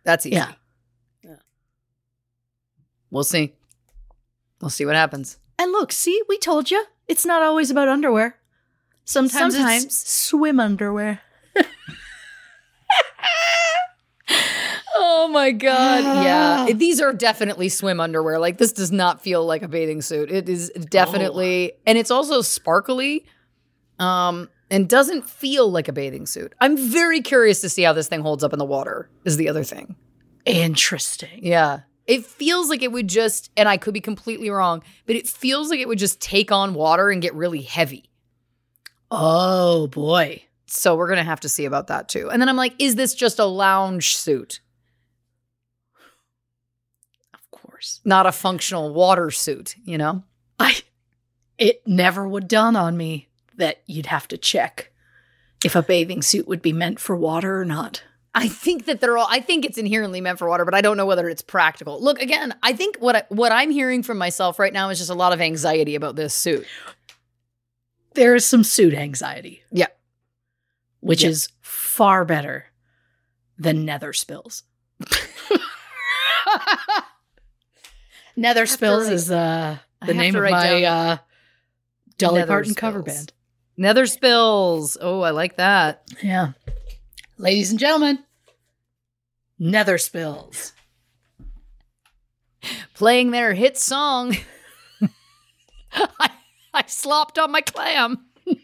That's 0.03 0.25
easy. 0.25 0.35
Yeah. 0.35 0.51
We'll 3.11 3.23
see. 3.23 3.53
We'll 4.61 4.69
see 4.69 4.85
what 4.85 4.95
happens. 4.95 5.37
And 5.59 5.71
look, 5.71 5.91
see, 5.91 6.21
we 6.27 6.37
told 6.39 6.71
you 6.71 6.83
it's 7.07 7.25
not 7.25 7.43
always 7.43 7.69
about 7.69 7.87
underwear. 7.87 8.37
Sometimes, 9.05 9.55
Sometimes. 9.55 9.85
it's 9.85 10.09
swim 10.09 10.59
underwear. 10.59 11.21
Oh 14.93 15.27
my 15.27 15.51
god. 15.51 16.03
Yeah. 16.21 16.73
These 16.73 17.01
are 17.01 17.11
definitely 17.13 17.69
swim 17.69 17.99
underwear. 17.99 18.39
Like 18.39 18.57
this 18.57 18.71
does 18.71 18.91
not 18.91 19.21
feel 19.21 19.45
like 19.45 19.63
a 19.63 19.67
bathing 19.67 20.01
suit. 20.01 20.31
It 20.31 20.47
is 20.47 20.69
definitely 20.89 21.73
and 21.85 21.97
it's 21.97 22.11
also 22.11 22.41
sparkly. 22.41 23.25
Um 23.99 24.49
and 24.69 24.87
doesn't 24.87 25.29
feel 25.29 25.69
like 25.69 25.87
a 25.87 25.93
bathing 25.93 26.25
suit. 26.25 26.53
I'm 26.61 26.77
very 26.77 27.21
curious 27.21 27.61
to 27.61 27.69
see 27.69 27.81
how 27.83 27.93
this 27.93 28.07
thing 28.07 28.21
holds 28.21 28.43
up 28.43 28.53
in 28.53 28.59
the 28.59 28.65
water. 28.65 29.09
Is 29.25 29.37
the 29.37 29.49
other 29.49 29.63
thing. 29.63 29.95
Interesting. 30.45 31.39
Yeah. 31.43 31.81
It 32.11 32.25
feels 32.25 32.67
like 32.67 32.83
it 32.83 32.91
would 32.91 33.07
just 33.07 33.51
and 33.55 33.69
I 33.69 33.77
could 33.77 33.93
be 33.93 34.01
completely 34.01 34.49
wrong, 34.49 34.83
but 35.05 35.15
it 35.15 35.29
feels 35.29 35.69
like 35.69 35.79
it 35.79 35.87
would 35.87 35.97
just 35.97 36.19
take 36.19 36.51
on 36.51 36.73
water 36.73 37.09
and 37.09 37.21
get 37.21 37.33
really 37.33 37.61
heavy. 37.61 38.09
Oh 39.09 39.87
boy. 39.87 40.43
So 40.65 40.97
we're 40.97 41.07
going 41.07 41.19
to 41.19 41.23
have 41.23 41.39
to 41.39 41.49
see 41.49 41.63
about 41.63 41.87
that 41.87 42.09
too. 42.09 42.29
And 42.29 42.41
then 42.41 42.49
I'm 42.49 42.57
like, 42.57 42.73
is 42.79 42.95
this 42.95 43.15
just 43.15 43.39
a 43.39 43.45
lounge 43.45 44.17
suit? 44.17 44.59
Of 47.33 47.49
course. 47.49 48.01
Not 48.03 48.25
a 48.25 48.33
functional 48.33 48.93
water 48.93 49.31
suit, 49.31 49.77
you 49.85 49.97
know? 49.97 50.25
I 50.59 50.81
it 51.57 51.81
never 51.87 52.27
would 52.27 52.49
dawn 52.49 52.75
on 52.75 52.97
me 52.97 53.29
that 53.55 53.83
you'd 53.85 54.07
have 54.07 54.27
to 54.27 54.37
check 54.37 54.91
if 55.63 55.77
a 55.77 55.81
bathing 55.81 56.21
suit 56.21 56.45
would 56.45 56.61
be 56.61 56.73
meant 56.73 56.99
for 56.99 57.15
water 57.15 57.61
or 57.61 57.65
not. 57.65 58.03
I 58.33 58.47
think 58.47 58.85
that 58.85 59.01
they're 59.01 59.17
all. 59.17 59.27
I 59.29 59.41
think 59.41 59.65
it's 59.65 59.77
inherently 59.77 60.21
meant 60.21 60.39
for 60.39 60.47
water, 60.47 60.63
but 60.63 60.73
I 60.73 60.79
don't 60.81 60.95
know 60.95 61.05
whether 61.05 61.27
it's 61.27 61.41
practical. 61.41 62.01
Look 62.01 62.21
again. 62.21 62.55
I 62.63 62.71
think 62.73 62.95
what 62.99 63.15
I, 63.15 63.23
what 63.29 63.51
I'm 63.51 63.71
hearing 63.71 64.03
from 64.03 64.17
myself 64.17 64.57
right 64.57 64.71
now 64.71 64.87
is 64.89 64.99
just 64.99 65.09
a 65.09 65.13
lot 65.15 65.33
of 65.33 65.41
anxiety 65.41 65.95
about 65.95 66.15
this 66.15 66.33
suit. 66.33 66.65
There 68.13 68.33
is 68.35 68.45
some 68.45 68.63
suit 68.63 68.93
anxiety. 68.93 69.63
Yeah. 69.71 69.87
Which 71.01 71.23
Yeah. 71.23 71.29
is 71.31 71.49
far 71.61 72.23
better 72.25 72.67
than 73.57 73.83
nether 73.85 74.13
spills. 74.13 74.63
nether 78.35 78.65
spills 78.65 79.07
is 79.09 79.31
uh 79.31 79.77
the 80.05 80.13
name 80.13 80.35
of 80.35 80.43
my 80.43 80.83
uh 80.83 81.17
Dolly 82.17 82.43
Parton 82.45 82.75
cover 82.75 83.01
band. 83.01 83.33
Nether 83.77 84.05
spills. 84.05 84.95
Oh, 85.01 85.21
I 85.21 85.31
like 85.31 85.55
that. 85.57 86.03
Yeah. 86.21 86.51
Ladies 87.37 87.71
and 87.71 87.79
gentlemen, 87.79 88.19
Nether 89.57 89.97
Spills. 89.97 90.73
Playing 92.93 93.31
their 93.31 93.53
hit 93.53 93.77
song. 93.77 94.35
I, 95.93 96.29
I 96.73 96.83
slopped 96.87 97.39
on 97.39 97.51
my 97.51 97.61
clam. 97.61 98.25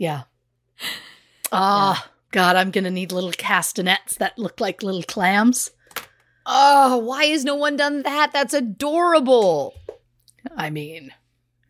Yeah. 0.00 0.22
Ah, 1.50 2.08
God, 2.30 2.54
I'm 2.54 2.70
going 2.70 2.84
to 2.84 2.90
need 2.90 3.10
little 3.10 3.32
castanets 3.32 4.14
that 4.18 4.38
look 4.38 4.60
like 4.60 4.80
little 4.84 5.02
clams. 5.02 5.72
Oh, 6.46 6.98
why 6.98 7.24
has 7.24 7.44
no 7.44 7.56
one 7.56 7.76
done 7.76 8.04
that? 8.04 8.30
That's 8.32 8.54
adorable. 8.54 9.74
I 10.56 10.70
mean, 10.70 11.12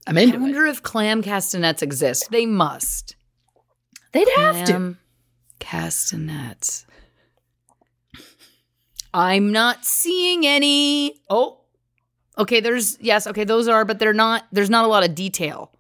I'm 0.06 0.18
I 0.18 0.20
into 0.20 0.34
it. 0.36 0.40
wonder 0.42 0.66
if 0.66 0.82
clam 0.82 1.22
castanets 1.22 1.80
exist. 1.80 2.30
They 2.30 2.44
must. 2.44 3.16
They'd 4.12 4.28
have 4.36 4.64
to. 4.66 4.96
Castanets. 5.58 6.86
I'm 9.12 9.52
not 9.52 9.84
seeing 9.84 10.46
any. 10.46 11.20
Oh, 11.28 11.60
okay. 12.36 12.60
There's 12.60 12.98
yes. 13.00 13.26
Okay, 13.26 13.44
those 13.44 13.68
are, 13.68 13.84
but 13.84 13.98
they're 13.98 14.12
not. 14.12 14.46
There's 14.52 14.70
not 14.70 14.84
a 14.84 14.88
lot 14.88 15.04
of 15.04 15.14
detail. 15.14 15.72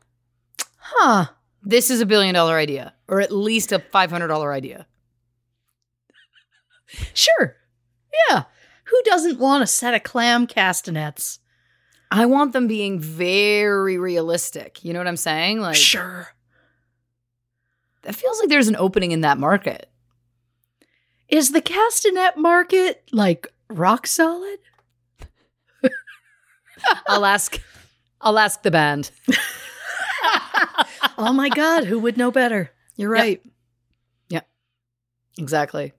Huh. 0.76 1.26
This 1.62 1.90
is 1.90 2.00
a 2.00 2.06
billion 2.06 2.34
dollar 2.34 2.56
idea, 2.56 2.94
or 3.08 3.20
at 3.20 3.32
least 3.32 3.72
a 3.72 3.78
five 3.78 4.10
hundred 4.10 4.28
dollar 4.28 4.52
idea. 4.52 4.86
Sure. 7.14 7.56
Yeah. 8.30 8.44
Who 8.84 9.02
doesn't 9.04 9.38
want 9.38 9.62
a 9.62 9.66
set 9.66 9.94
of 9.94 10.02
clam 10.02 10.46
castanets? 10.46 11.40
I 12.10 12.24
want 12.24 12.54
them 12.54 12.66
being 12.66 12.98
very 12.98 13.98
realistic. 13.98 14.82
You 14.82 14.94
know 14.94 15.00
what 15.00 15.06
I'm 15.08 15.18
saying? 15.18 15.60
Like, 15.60 15.76
sure. 15.76 16.28
It 18.08 18.14
feels 18.14 18.38
like 18.40 18.48
there's 18.48 18.68
an 18.68 18.76
opening 18.76 19.12
in 19.12 19.20
that 19.20 19.38
market. 19.38 19.88
Is 21.28 21.52
the 21.52 21.60
castanet 21.60 22.36
market 22.36 23.02
like 23.12 23.46
rock 23.68 24.06
solid? 24.06 24.58
I'll 27.06 27.26
ask. 27.26 27.60
I'll 28.20 28.38
ask 28.38 28.62
the 28.62 28.70
band. 28.70 29.10
oh 31.18 31.32
my 31.32 31.48
God, 31.50 31.84
who 31.84 31.98
would 31.98 32.16
know 32.16 32.30
better? 32.30 32.70
You're 32.96 33.14
Yep. 33.16 33.42
yeah. 34.30 34.40
Exactly. 35.38 35.92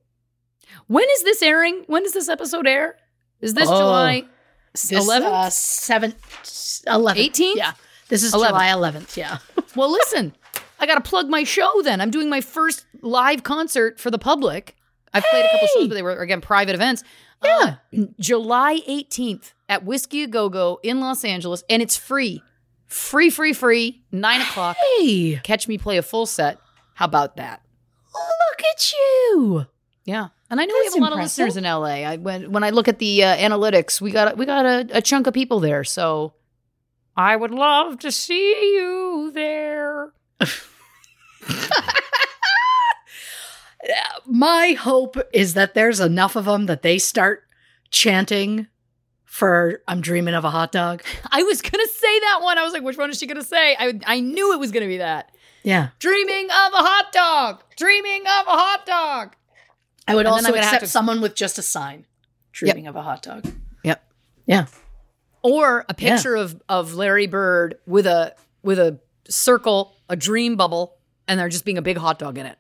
When 0.87 1.07
is 1.09 1.23
this 1.23 1.41
airing? 1.41 1.83
When 1.87 2.03
does 2.03 2.13
this 2.13 2.27
episode 2.27 2.67
air? 2.67 2.97
Is 3.39 3.53
this 3.53 3.69
Oh, 3.69 3.79
July 3.79 4.25
This, 4.73 4.91
11th? 4.91 5.23
Uh, 5.25 5.49
seventh, 5.49 6.83
11th. 6.87 7.15
18th? 7.15 7.55
Yeah. 7.55 7.73
This 8.09 8.23
is 8.23 8.33
11th. 8.33 8.47
July 8.47 8.67
11th. 8.67 9.17
Yeah. 9.17 9.37
well, 9.75 9.91
listen, 9.91 10.33
I 10.79 10.85
got 10.85 10.95
to 10.95 11.01
plug 11.09 11.29
my 11.29 11.43
show 11.43 11.81
then. 11.83 12.01
I'm 12.01 12.11
doing 12.11 12.29
my 12.29 12.41
first 12.41 12.85
live 13.01 13.43
concert 13.43 13.99
for 13.99 14.09
the 14.11 14.19
public. 14.19 14.75
I've 15.13 15.23
played 15.25 15.45
a 15.45 15.49
couple 15.49 15.67
shows, 15.75 15.87
but 15.87 15.95
they 15.95 16.01
were, 16.03 16.15
again, 16.15 16.39
private 16.41 16.75
events. 16.75 17.03
Yeah. 17.43 17.75
Uh, 17.97 18.05
July 18.19 18.81
18th 18.87 19.53
at 19.67 19.83
Whiskey 19.83 20.23
A 20.23 20.27
Go 20.27 20.49
Go 20.49 20.79
in 20.83 20.99
Los 20.99 21.23
Angeles, 21.25 21.63
and 21.69 21.81
it's 21.81 21.97
free. 21.97 22.43
Free, 22.87 23.29
free, 23.29 23.53
free, 23.53 24.03
nine 24.11 24.41
o'clock. 24.41 24.77
Hey, 24.97 25.39
Catch 25.43 25.67
me 25.67 25.77
play 25.77 25.97
a 25.97 26.01
full 26.01 26.25
set. 26.25 26.59
How 26.95 27.05
about 27.05 27.35
that? 27.37 27.61
look 28.13 28.63
at 28.73 28.91
you. 28.93 29.65
Yeah, 30.05 30.29
and 30.49 30.59
I 30.59 30.65
know 30.65 30.73
That's 30.83 30.95
we 30.95 30.99
have 31.01 31.01
a 31.01 31.03
lot 31.03 31.11
impressive. 31.13 31.43
of 31.43 31.47
listeners 31.47 31.57
in 31.57 31.63
LA. 31.63 32.09
I 32.09 32.17
when 32.17 32.51
when 32.51 32.63
I 32.63 32.71
look 32.71 32.87
at 32.87 32.97
the 32.99 33.23
uh, 33.23 33.37
analytics, 33.37 34.01
we 34.01 34.11
got 34.11 34.37
we 34.37 34.45
got 34.45 34.65
a, 34.65 34.87
a 34.97 35.01
chunk 35.01 35.27
of 35.27 35.33
people 35.33 35.59
there. 35.59 35.83
So 35.83 36.33
I 37.15 37.35
would 37.35 37.51
love 37.51 37.99
to 37.99 38.11
see 38.11 38.49
you 38.75 39.31
there. 39.33 40.11
My 44.25 44.73
hope 44.79 45.17
is 45.33 45.53
that 45.53 45.73
there's 45.73 45.99
enough 45.99 46.35
of 46.35 46.45
them 46.45 46.65
that 46.67 46.81
they 46.81 46.99
start 46.99 47.43
chanting 47.91 48.67
for 49.25 49.81
I'm 49.87 50.01
dreaming 50.01 50.33
of 50.33 50.43
a 50.43 50.49
hot 50.49 50.71
dog. 50.71 51.01
I 51.31 51.43
was 51.43 51.61
gonna 51.61 51.87
say 51.87 52.19
that 52.19 52.39
one. 52.41 52.57
I 52.57 52.63
was 52.63 52.73
like, 52.73 52.83
which 52.83 52.97
one 52.97 53.09
is 53.09 53.17
she 53.17 53.25
gonna 53.27 53.43
say? 53.43 53.75
I 53.79 53.99
I 54.05 54.19
knew 54.19 54.53
it 54.53 54.59
was 54.59 54.71
gonna 54.71 54.87
be 54.87 54.97
that. 54.97 55.31
Yeah. 55.63 55.89
Dreaming 55.99 56.45
of 56.45 56.73
a 56.73 56.77
hot 56.77 57.11
dog. 57.13 57.63
Dreaming 57.77 58.21
of 58.21 58.47
a 58.47 58.51
hot 58.51 58.85
dog. 58.85 59.35
I 60.07 60.15
would 60.15 60.25
And 60.25 60.33
also 60.33 60.47
I'm 60.47 60.53
gonna 60.53 60.65
have 60.65 60.73
accept 60.73 60.85
to- 60.85 60.91
someone 60.91 61.21
with 61.21 61.35
just 61.35 61.57
a 61.57 61.61
sign 61.61 62.05
dreaming 62.51 62.87
of 62.87 62.95
a 62.95 63.01
hot 63.01 63.21
dog. 63.23 63.45
Yep. 63.83 64.03
Yeah. 64.45 64.65
Or 65.41 65.81
a 65.87 65.95
Yeah. 65.97 66.15
picture 66.15 66.35
of 66.35 66.61
of 66.67 66.95
Larry 66.95 67.27
Bird 67.27 67.75
with 67.87 68.05
a 68.07 68.35
with 68.61 68.77
a 68.77 68.99
circle, 69.29 69.95
a 70.09 70.15
dream 70.17 70.57
bubble, 70.57 70.97
and 71.29 71.39
there 71.39 71.47
just 71.47 71.63
being 71.63 71.77
a 71.77 71.81
big 71.81 71.97
hot 71.97 72.19
dog 72.19 72.37
in 72.37 72.45
it. 72.45 72.57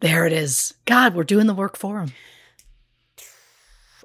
There 0.00 0.26
it 0.26 0.32
is. 0.32 0.74
God, 0.84 1.14
we're 1.14 1.24
doing 1.24 1.46
the 1.46 1.54
work 1.54 1.78
for 1.78 2.00
them. 2.00 2.12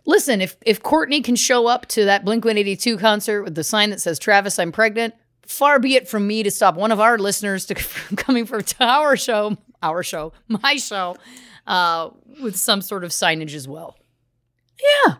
Listen, 0.06 0.39
if 0.39 0.56
if 0.65 0.82
Courtney 0.82 1.21
can 1.21 1.36
show 1.36 1.67
up 1.67 1.88
to 1.88 2.06
that 2.06 2.23
Blink 2.23 2.45
182 2.45 2.97
concert 2.97 3.43
with 3.43 3.56
the 3.56 3.63
sign 3.63 3.89
that 3.89 3.99
says 3.99 4.17
Travis, 4.17 4.58
I'm 4.58 4.71
pregnant, 4.71 5.13
far 5.45 5.80
be 5.80 5.95
it 5.95 6.08
from 6.08 6.25
me 6.25 6.43
to 6.43 6.52
stop 6.52 6.75
one 6.75 6.91
of 6.91 6.99
our 6.99 7.17
listeners 7.17 7.65
to 7.65 7.75
from 7.75 8.15
coming 8.15 8.45
for 8.45 8.62
to 8.62 8.84
our 8.84 9.17
show, 9.17 9.58
our 9.84 10.04
show, 10.04 10.32
my 10.47 10.78
show, 10.78 11.17
uh, 11.67 12.12
with 12.41 12.56
some 12.56 12.82
sort 12.82 13.04
of 13.04 13.12
signage 13.12 13.54
as 13.54 13.67
well. 13.67 13.97
Yeah. 14.80 15.15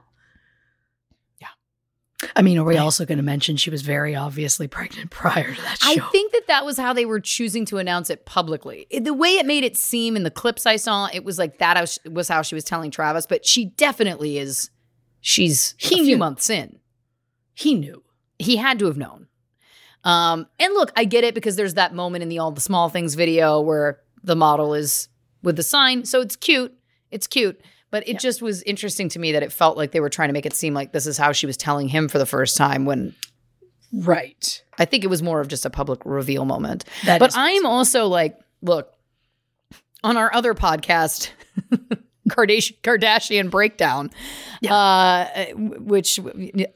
I 2.36 2.42
mean, 2.42 2.58
are 2.58 2.64
we 2.66 2.78
also 2.78 3.06
going 3.06 3.18
to 3.18 3.24
mention 3.24 3.56
she 3.56 3.70
was 3.70 3.82
very 3.82 4.14
obviously 4.16 4.68
pregnant 4.68 5.10
prior 5.12 5.54
to 5.54 5.62
that 5.62 5.78
show? 5.82 5.90
I 5.92 6.10
think 6.12 6.34
that 6.34 6.48
that 6.48 6.66
was 6.66 6.78
how 6.78 6.92
they 6.94 7.06
were 7.06 7.20
choosing 7.20 7.66
to 7.68 7.78
announce 7.78 8.10
it 8.10 8.26
publicly. 8.26 8.88
The 8.92 9.14
way 9.14 9.38
it 9.38 9.46
made 9.46 9.64
it 9.64 9.78
seem 9.78 10.16
in 10.18 10.24
the 10.24 10.32
clips 10.32 10.66
I 10.66 10.76
saw, 10.76 11.08
it 11.14 11.24
was 11.24 11.38
like 11.40 11.60
that 11.60 11.80
was- 11.80 12.00
was 12.10 12.28
how 12.28 12.42
she 12.42 12.56
was 12.56 12.64
telling 12.66 12.92
Travis, 12.92 13.26
but 13.26 13.46
she 13.46 13.66
definitely 13.66 14.38
is. 14.38 14.70
She's 15.22 15.76
He 15.78 15.96
a 15.96 16.04
few 16.04 16.06
knew. 16.16 16.18
months 16.18 16.50
in. 16.50 16.80
he 17.54 17.74
knew. 17.74 18.04
he 18.38 18.56
had 18.58 18.80
to 18.80 18.86
have 18.86 18.98
known. 18.98 19.28
Um, 20.06 20.48
and 20.60 20.74
look, 20.74 20.92
I 20.96 21.04
get 21.04 21.26
it 21.26 21.36
because 21.36 21.58
there's 21.58 21.74
that 21.74 21.94
moment 21.94 22.22
in 22.24 22.30
the 22.30 22.40
all 22.40 22.52
the 22.52 22.62
small 22.62 22.88
things 22.90 23.16
video 23.16 23.60
where 23.60 24.00
the 24.24 24.36
model 24.36 24.74
is 24.74 25.10
with 25.44 25.58
the 25.58 25.64
sign, 25.64 26.06
so 26.06 26.22
it's 26.22 26.36
cute. 26.38 26.74
It's 27.12 27.28
cute, 27.28 27.60
but 27.92 28.08
it 28.08 28.20
just 28.20 28.42
was 28.42 28.62
interesting 28.64 29.10
to 29.10 29.20
me 29.20 29.32
that 29.34 29.44
it 29.44 29.52
felt 29.52 29.78
like 29.78 29.92
they 29.92 30.00
were 30.00 30.10
trying 30.10 30.30
to 30.30 30.34
make 30.34 30.46
it 30.46 30.54
seem 30.54 30.74
like 30.74 30.92
this 30.92 31.06
is 31.06 31.18
how 31.18 31.32
she 31.32 31.46
was 31.46 31.58
telling 31.58 31.88
him 31.88 32.08
for 32.08 32.18
the 32.18 32.26
first 32.26 32.58
time. 32.58 32.86
When 32.86 33.16
Right. 33.92 34.64
I 34.78 34.86
think 34.86 35.04
it 35.04 35.08
was 35.08 35.24
more 35.24 35.42
of 35.42 35.48
just 35.48 35.66
a 35.66 35.70
public 35.70 36.06
reveal 36.06 36.46
moment. 36.46 36.86
That 37.06 37.20
but 37.20 37.34
I'm 37.36 37.66
also 37.66 38.08
like, 38.08 38.40
look, 38.62 38.94
on 40.04 40.16
our 40.18 40.34
other 40.34 40.54
podcast, 40.54 41.32
Kardashian, 42.30 43.50
Breakdown, 43.50 44.12
uh, 44.70 45.46
which 45.56 46.20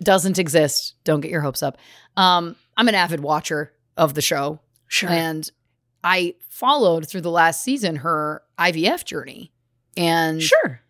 doesn't 0.01 0.39
exist. 0.39 0.95
Don't 1.03 1.21
get 1.21 1.31
your 1.31 1.41
hopes 1.41 1.61
up. 1.63 1.77
Um, 2.17 2.55
I'm 2.75 2.87
an 2.87 2.95
avid 2.95 3.19
watcher 3.19 3.71
of 3.95 4.15
the 4.15 4.21
show, 4.21 4.59
sure. 4.87 5.09
and 5.09 5.49
I 6.03 6.35
followed 6.49 7.07
through 7.07 7.21
the 7.21 7.31
last 7.31 7.63
season 7.63 7.97
her 7.97 8.41
IVF 8.57 9.05
journey, 9.05 9.51
and 9.95 10.41
sure. 10.41 10.81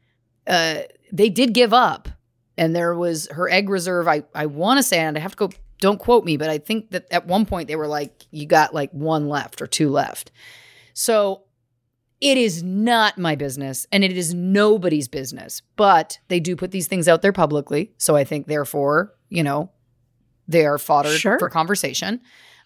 Uh, 0.48 0.80
they 1.12 1.30
did 1.30 1.54
give 1.54 1.74
up, 1.74 2.10
and 2.58 2.76
there 2.76 2.96
was 2.96 3.28
her 3.32 3.50
egg 3.50 3.70
reserve. 3.70 4.08
I 4.08 4.24
I 4.36 4.46
want 4.48 4.78
to 4.80 4.84
say, 4.84 5.00
and 5.00 5.18
I 5.18 5.20
have 5.22 5.32
to 5.36 5.48
go. 5.48 5.50
Don't 5.80 6.00
quote 6.00 6.24
me, 6.24 6.38
but 6.38 6.50
I 6.50 6.60
think 6.60 6.92
that 6.92 7.06
at 7.12 7.28
one 7.28 7.46
point 7.46 7.68
they 7.68 7.76
were 7.76 7.88
like, 7.88 8.26
you 8.32 8.46
got 8.46 8.74
like 8.74 8.90
one 8.92 9.28
left 9.28 9.62
or 9.62 9.68
two 9.68 9.90
left. 9.90 10.32
So 10.94 11.44
it 12.22 12.38
is 12.38 12.64
not 12.64 13.18
my 13.18 13.36
business, 13.36 13.86
and 13.92 14.02
it 14.04 14.14
is 14.16 14.34
nobody's 14.34 15.10
business. 15.10 15.62
But 15.76 16.20
they 16.30 16.40
do 16.40 16.56
put 16.56 16.72
these 16.72 16.88
things 16.88 17.10
out 17.10 17.22
there 17.22 17.34
publicly, 17.34 17.92
so 17.98 18.16
I 18.16 18.24
think 18.24 18.48
therefore, 18.48 19.14
you 19.30 19.44
know, 19.44 19.72
they 20.48 20.66
are 20.66 20.78
fodder 20.78 21.10
Sure. 21.10 21.38
for 21.38 21.50
conversation. 21.50 22.22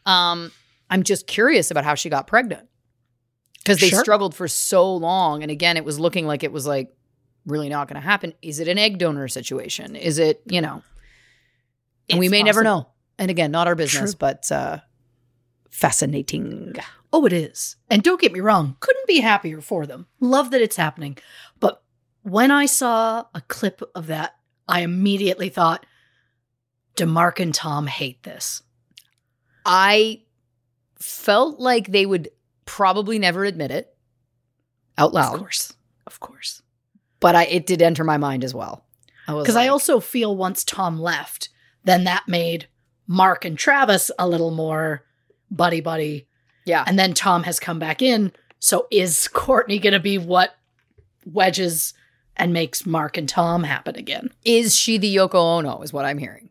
Um, 0.05 0.51
I'm 0.91 1.01
just 1.03 1.25
curious 1.25 1.71
about 1.71 1.85
how 1.85 1.95
she 1.95 2.09
got 2.09 2.27
pregnant 2.27 2.67
because 3.59 3.79
they 3.79 3.89
Sure. 3.89 3.99
struggled 3.99 4.35
for 4.35 4.47
so 4.47 4.93
long, 4.95 5.41
and 5.41 5.51
again, 5.51 5.75
it 5.75 5.83
was 5.85 5.99
looking 5.99 6.27
like 6.27 6.43
it 6.43 6.51
was 6.51 6.67
like 6.67 6.93
really 7.47 7.69
not 7.69 7.87
going 7.87 7.99
to 7.99 8.07
happen. 8.07 8.33
Is 8.43 8.59
it 8.59 8.67
an 8.67 8.77
egg 8.77 8.99
donor 8.99 9.27
situation? 9.27 9.95
Is 9.95 10.19
it, 10.19 10.41
you 10.45 10.61
know, 10.61 10.83
and 12.09 12.19
we 12.19 12.27
It's 12.27 12.31
may 12.31 12.43
never 12.43 12.63
know. 12.63 12.89
And 13.17 13.31
again, 13.31 13.49
not 13.49 13.67
our 13.67 13.73
business, 13.73 14.11
True. 14.11 14.17
but 14.19 14.51
uh, 14.51 14.77
fascinating. 15.71 16.75
Oh, 17.11 17.25
it 17.25 17.33
is. 17.33 17.77
And 17.89 18.03
don't 18.03 18.21
get 18.21 18.33
me 18.33 18.41
wrong, 18.41 18.75
couldn't 18.79 19.07
be 19.07 19.21
happier 19.21 19.61
for 19.61 19.87
them. 19.87 20.05
Love 20.19 20.51
that 20.51 20.61
it's 20.61 20.75
happening. 20.75 21.17
But 21.59 21.81
when 22.21 22.51
I 22.51 22.67
saw 22.67 23.25
a 23.33 23.41
clip 23.41 23.81
of 23.95 24.07
that, 24.07 24.35
I 24.67 24.81
immediately 24.81 25.49
thought, 25.49 25.85
DeMarc 26.95 27.39
and 27.39 27.53
Tom 27.53 27.87
hate 27.87 28.23
this. 28.23 28.61
I 29.65 30.23
felt 30.99 31.59
like 31.59 31.87
they 31.87 32.05
would 32.05 32.29
probably 32.65 33.19
never 33.19 33.45
admit 33.45 33.71
it 33.71 33.95
out 34.97 35.13
loud. 35.13 35.35
Of 35.35 35.39
course. 35.39 35.73
Of 36.05 36.19
course. 36.19 36.61
But 37.19 37.35
I 37.35 37.45
it 37.45 37.65
did 37.65 37.81
enter 37.81 38.03
my 38.03 38.17
mind 38.17 38.43
as 38.43 38.53
well. 38.53 38.83
Because 39.25 39.55
I 39.55 39.63
like, 39.63 39.71
also 39.71 39.99
feel 39.99 40.35
once 40.35 40.63
Tom 40.63 40.99
left, 40.99 41.49
then 41.83 42.05
that 42.05 42.27
made 42.27 42.67
Mark 43.07 43.43
and 43.43 43.57
Travis 43.57 44.09
a 44.17 44.27
little 44.27 44.51
more 44.51 45.03
buddy 45.51 45.81
buddy. 45.81 46.27
Yeah. 46.65 46.83
And 46.87 46.97
then 46.97 47.13
Tom 47.13 47.43
has 47.43 47.59
come 47.59 47.79
back 47.79 48.01
in. 48.01 48.31
So 48.59 48.87
is 48.91 49.27
Courtney 49.27 49.79
going 49.79 49.93
to 49.93 49.99
be 49.99 50.17
what 50.17 50.55
wedges 51.25 51.93
and 52.35 52.53
makes 52.53 52.85
Mark 52.85 53.17
and 53.17 53.27
Tom 53.27 53.63
happen 53.63 53.95
again? 53.95 54.31
Is 54.45 54.75
she 54.75 54.97
the 54.97 55.13
Yoko 55.13 55.35
Ono, 55.35 55.81
is 55.81 55.91
what 55.91 56.05
I'm 56.05 56.17
hearing. 56.17 56.49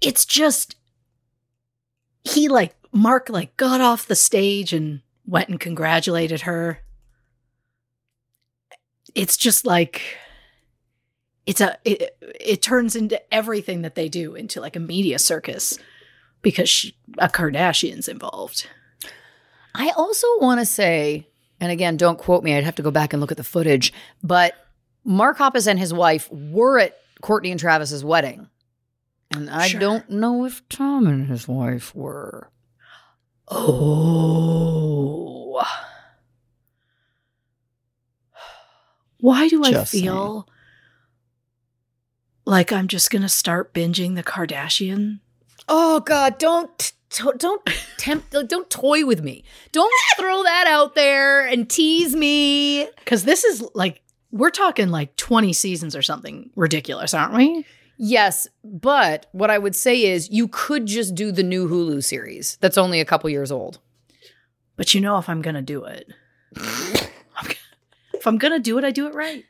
It's 0.00 0.24
just, 0.24 0.76
he 2.24 2.48
like, 2.48 2.74
Mark 2.92 3.28
like 3.28 3.56
got 3.56 3.80
off 3.80 4.06
the 4.06 4.16
stage 4.16 4.72
and 4.72 5.00
went 5.26 5.48
and 5.48 5.58
congratulated 5.58 6.42
her. 6.42 6.80
It's 9.14 9.36
just 9.36 9.66
like, 9.66 10.02
it's 11.46 11.60
a, 11.60 11.76
it, 11.84 12.16
it 12.40 12.62
turns 12.62 12.96
into 12.96 13.20
everything 13.32 13.82
that 13.82 13.94
they 13.94 14.08
do 14.08 14.34
into 14.34 14.60
like 14.60 14.76
a 14.76 14.80
media 14.80 15.18
circus 15.18 15.78
because 16.42 16.68
she, 16.68 16.96
a 17.18 17.28
Kardashian's 17.28 18.08
involved. 18.08 18.66
I 19.74 19.90
also 19.96 20.26
want 20.40 20.60
to 20.60 20.66
say, 20.66 21.28
and 21.60 21.70
again, 21.72 21.96
don't 21.96 22.18
quote 22.18 22.44
me, 22.44 22.54
I'd 22.54 22.64
have 22.64 22.74
to 22.76 22.82
go 22.82 22.90
back 22.90 23.12
and 23.12 23.20
look 23.20 23.30
at 23.30 23.36
the 23.36 23.44
footage, 23.44 23.92
but 24.22 24.54
Mark 25.04 25.38
Hoppus 25.38 25.66
and 25.66 25.78
his 25.78 25.92
wife 25.94 26.30
were 26.32 26.78
at 26.78 26.96
Courtney 27.22 27.50
and 27.50 27.60
Travis's 27.60 28.04
wedding. 28.04 28.48
And 29.30 29.50
I 29.50 29.68
Sure. 29.68 29.80
don't 29.80 30.10
know 30.10 30.44
if 30.44 30.66
Tom 30.68 31.06
and 31.06 31.28
his 31.28 31.48
wife 31.48 31.94
were. 31.94 32.50
Oh. 33.48 35.62
Why 39.24 39.48
do 39.48 39.64
I 39.64 39.70
Just 39.70 39.90
feel 39.90 40.46
like 42.44 42.70
I'm 42.70 42.88
just 42.88 43.10
going 43.10 43.22
to 43.22 43.28
start 43.30 43.72
binging 43.72 44.16
the 44.16 44.22
Kardashian? 44.22 45.20
Oh 45.66 46.00
God! 46.00 46.36
Don't 46.36 46.92
to- 47.08 47.32
don't 47.38 47.62
tempt. 47.96 48.32
Don't 48.48 48.68
toy 48.68 49.06
with 49.06 49.22
me. 49.22 49.42
Don't 49.72 49.90
throw 50.18 50.42
that 50.42 50.66
out 50.66 50.94
there 50.94 51.46
and 51.46 51.70
tease 51.70 52.14
me. 52.14 52.86
Because 52.98 53.24
this 53.24 53.44
is 53.44 53.64
like, 53.74 54.02
we're 54.30 54.50
talking 54.50 54.90
like 54.90 55.16
20 55.16 55.54
seasons 55.54 55.96
or 55.96 56.02
something 56.02 56.50
ridiculous, 56.54 57.14
aren't 57.14 57.32
we? 57.32 57.64
Yes, 57.96 58.46
but 58.62 59.24
what 59.32 59.48
I 59.50 59.56
would 59.56 59.74
say 59.74 60.02
is 60.02 60.28
you 60.28 60.48
could 60.48 60.84
just 60.84 61.14
do 61.14 61.32
the 61.32 61.42
new 61.42 61.66
Hulu 61.66 62.04
series 62.04 62.58
that's 62.60 62.76
only 62.76 63.00
a 63.00 63.06
couple 63.06 63.30
years 63.30 63.50
old. 63.50 63.78
But 64.76 64.92
you 64.92 65.00
know, 65.00 65.16
if 65.16 65.30
I'm 65.30 65.40
going 65.40 65.54
to 65.54 65.62
do 65.62 65.84
it, 65.84 66.12
I'm 66.58 66.64
g- 66.93 66.93
if 68.24 68.26
I'm 68.26 68.38
going 68.38 68.54
to 68.54 68.58
do 68.58 68.78
it, 68.78 68.84
I 68.84 68.90
do 68.90 69.06
it 69.06 69.14
right. 69.14 69.44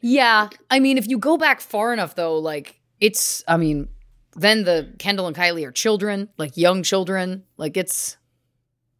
Yeah, 0.00 0.48
I 0.70 0.80
mean, 0.80 0.96
if 0.96 1.06
you 1.06 1.18
go 1.18 1.36
back 1.36 1.60
far 1.60 1.92
enough, 1.92 2.14
though, 2.14 2.38
like 2.38 2.80
it's. 2.98 3.44
I 3.46 3.58
mean, 3.58 3.88
then 4.34 4.64
the 4.64 4.94
Kendall 4.98 5.26
and 5.26 5.36
Kylie 5.36 5.66
are 5.66 5.72
children, 5.72 6.30
like 6.38 6.56
young 6.56 6.82
children. 6.82 7.44
Like 7.58 7.76
it's. 7.76 8.16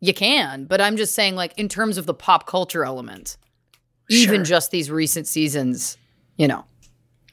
You 0.01 0.13
can, 0.13 0.67
but 0.67 0.83
I'm 0.83 0.99
just 0.99 1.15
saying, 1.15 1.35
like 1.35 1.59
in 1.59 1.71
terms 1.71 1.97
of 1.97 2.05
the 2.05 2.13
pop 2.13 2.47
culture 2.47 2.85
element, 2.85 3.39
even 4.11 4.45
just 4.45 4.71
these 4.71 4.91
recent 4.91 5.27
seasons, 5.27 5.97
you 6.37 6.47
know. 6.47 6.67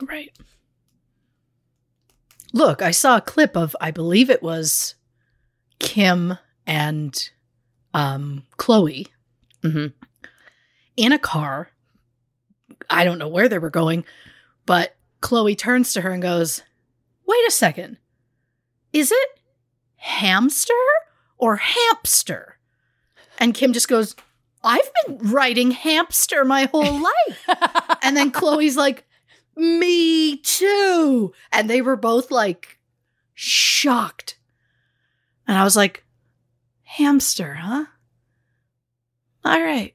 Right. 0.02 0.32
Look, 2.54 2.82
I 2.82 2.91
saw 2.91 3.17
a 3.17 3.22
clip 3.22 3.58
of 3.58 3.76
I 3.82 3.91
believe 3.91 4.30
it 4.30 4.41
was 4.41 4.96
Kim 5.80 6.38
and 6.65 7.30
um 7.93 8.43
Khloe 8.58 9.08
mm-hmm. 9.62 9.88
in 10.96 11.12
a 11.12 11.19
car. 11.19 11.72
I 12.93 13.03
don't 13.03 13.19
know 13.19 13.27
where 13.27 13.49
they 13.49 13.60
were 13.60 13.69
going, 13.69 14.06
but 14.65 14.95
Khloe 15.21 15.58
turns 15.58 15.93
to 15.93 16.01
her 16.01 16.12
and 16.12 16.21
goes, 16.21 16.63
"Wait 17.25 17.47
a 17.47 17.51
second. 17.51 17.97
Is 18.91 19.12
it 19.12 19.29
hamster 19.95 20.73
or 21.38 21.58
hamster?" 21.58 22.58
And 23.39 23.53
Kim 23.53 23.73
just 23.73 23.88
goes, 23.88 24.15
"I've 24.63 24.89
been 25.06 25.17
writing 25.32 25.71
hamster 25.71 26.45
my 26.45 26.65
whole 26.65 27.01
life." 27.27 27.97
And 28.01 28.15
then 28.15 28.32
Khloe's 28.32 28.77
like, 28.77 29.06
Me 29.56 30.38
too. 30.38 31.34
And 31.51 31.69
they 31.69 31.82
were 31.82 31.95
both 31.95 32.32
like 32.32 32.79
shocked. 33.34 34.38
And 35.47 35.58
I 35.58 35.63
was 35.63 35.75
like, 35.75 36.03
Hamster, 36.84 37.53
huh? 37.56 37.86
All 39.45 39.62
right. 39.62 39.93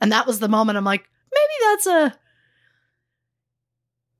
And 0.00 0.12
that 0.12 0.26
was 0.26 0.38
the 0.38 0.48
moment 0.48 0.78
I'm 0.78 0.84
like, 0.84 1.08
maybe 1.42 1.70
that's 1.70 1.86
a 1.86 2.18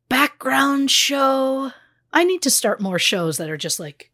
background 0.09 0.91
show. 0.91 1.73
I 2.13 2.25
need 2.25 2.43
to 2.43 2.51
start 2.51 2.81
more 2.81 2.99
shows 2.99 3.39
that 3.39 3.49
are 3.49 3.57
just 3.57 3.81
like 3.81 4.11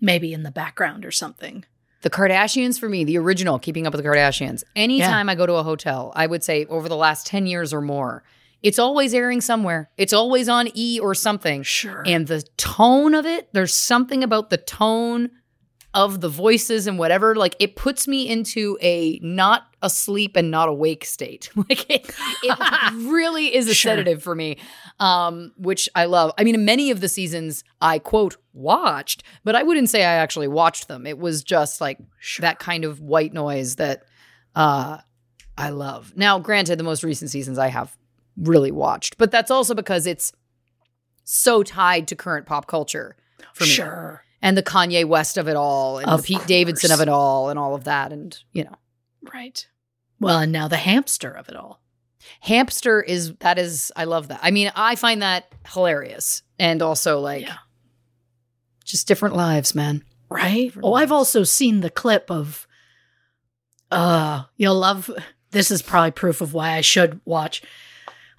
maybe 0.00 0.32
in 0.32 0.42
the 0.42 0.50
background 0.50 1.04
or 1.04 1.10
something. 1.10 1.64
The 2.02 2.10
Kardashians 2.10 2.78
for 2.78 2.88
me, 2.88 3.04
the 3.04 3.18
original 3.18 3.58
Keeping 3.58 3.86
Up 3.86 3.92
with 3.92 4.02
the 4.02 4.08
Kardashians. 4.08 4.62
Anytime 4.76 5.28
I 5.28 5.34
go 5.34 5.46
to 5.46 5.54
a 5.54 5.62
hotel, 5.62 6.12
I 6.14 6.26
would 6.26 6.44
say 6.44 6.66
over 6.66 6.88
the 6.88 6.96
last 6.96 7.26
10 7.26 7.46
years 7.46 7.72
or 7.72 7.80
more, 7.80 8.22
it's 8.62 8.78
always 8.78 9.14
airing 9.14 9.40
somewhere. 9.40 9.90
It's 9.96 10.12
always 10.12 10.48
on 10.48 10.68
E 10.74 11.00
or 11.00 11.14
something. 11.14 11.62
Sure. 11.62 12.02
And 12.06 12.26
the 12.26 12.42
tone 12.56 13.14
of 13.14 13.26
it, 13.26 13.48
there's 13.52 13.74
something 13.74 14.22
about 14.22 14.50
the 14.50 14.56
tone 14.56 15.30
of 15.94 16.20
the 16.20 16.28
voices 16.28 16.86
and 16.86 16.98
whatever, 16.98 17.34
like 17.34 17.56
it 17.58 17.74
puts 17.76 18.06
me 18.06 18.28
into 18.28 18.76
a 18.82 19.18
not 19.22 19.66
asleep 19.82 20.36
and 20.36 20.50
not 20.50 20.68
awake 20.68 21.04
state. 21.04 21.50
Like 21.56 21.88
it, 21.90 22.10
it 22.42 22.92
really 23.10 23.54
is 23.54 23.66
a 23.68 23.74
Sure. 23.74 23.92
sedative 23.92 24.22
for 24.22 24.34
me, 24.34 24.58
um, 25.00 25.52
which 25.56 25.88
I 25.94 26.04
love. 26.04 26.32
I 26.38 26.44
mean, 26.44 26.64
many 26.64 26.90
of 26.90 27.00
the 27.00 27.08
seasons 27.08 27.64
I 27.80 27.98
quote 27.98 28.36
watched, 28.52 29.22
but 29.44 29.54
I 29.56 29.62
wouldn't 29.62 29.88
say 29.88 30.02
I 30.04 30.14
actually 30.16 30.48
watched 30.48 30.88
them. 30.88 31.06
It 31.06 31.18
was 31.18 31.42
just 31.42 31.80
like 31.80 31.98
that 32.40 32.58
kind 32.58 32.84
of 32.84 33.00
white 33.00 33.32
noise 33.32 33.76
that 33.76 34.02
uh, 34.54 34.98
I 35.56 35.70
love. 35.70 36.12
Now, 36.16 36.38
granted, 36.38 36.78
the 36.78 36.84
most 36.84 37.02
recent 37.04 37.30
seasons 37.30 37.58
I 37.58 37.68
have 37.68 37.96
really 38.36 38.70
watched, 38.70 39.16
but 39.16 39.30
that's 39.30 39.50
also 39.50 39.74
because 39.74 40.06
it's 40.06 40.32
so 41.24 41.62
tied 41.62 42.06
to 42.08 42.16
current 42.16 42.46
pop 42.46 42.66
culture 42.66 43.16
for 43.54 43.64
me 43.64 43.70
sure. 43.70 44.22
And 44.46 44.56
the 44.56 44.62
Kanye 44.62 45.04
West 45.04 45.36
of 45.38 45.48
it 45.48 45.56
all, 45.56 45.98
and 45.98 46.08
Of 46.08 46.22
the 46.22 46.26
Pete 46.28 46.46
Davidson 46.46 46.92
of 46.92 47.00
it 47.00 47.08
all, 47.08 47.48
and 47.50 47.58
all 47.58 47.74
of 47.74 47.82
that, 47.84 48.12
and 48.12 48.38
you 48.52 48.62
know, 48.62 48.76
Right. 49.34 49.66
Well, 50.20 50.38
and 50.38 50.52
now 50.52 50.68
the 50.68 50.76
hamster 50.76 51.30
of 51.32 51.48
it 51.48 51.56
all. 51.56 51.80
hamster 52.40 53.02
is 53.02 53.34
that 53.40 53.58
is 53.58 53.90
I 53.96 54.04
love 54.04 54.28
that. 54.28 54.38
I 54.42 54.52
mean, 54.52 54.70
I 54.76 54.94
find 54.94 55.20
that 55.22 55.52
hilarious, 55.74 56.42
and 56.60 56.80
also 56.80 57.18
like 57.18 57.42
Yeah. 57.42 57.56
just 58.84 59.08
different 59.08 59.34
lives, 59.34 59.74
man. 59.74 60.04
Right? 60.28 60.72
Oh, 60.80 60.94
I've 60.94 61.12
also 61.12 61.42
seen 61.42 61.80
the 61.80 61.90
clip 61.90 62.30
of 62.30 62.68
uh 63.90 64.44
you'll 64.56 64.74
love 64.78 65.10
this 65.50 65.70
is 65.72 65.82
probably 65.82 66.10
proof 66.12 66.40
of 66.40 66.54
why 66.54 66.72
I 66.72 66.80
should 66.82 67.20
watch. 67.24 67.62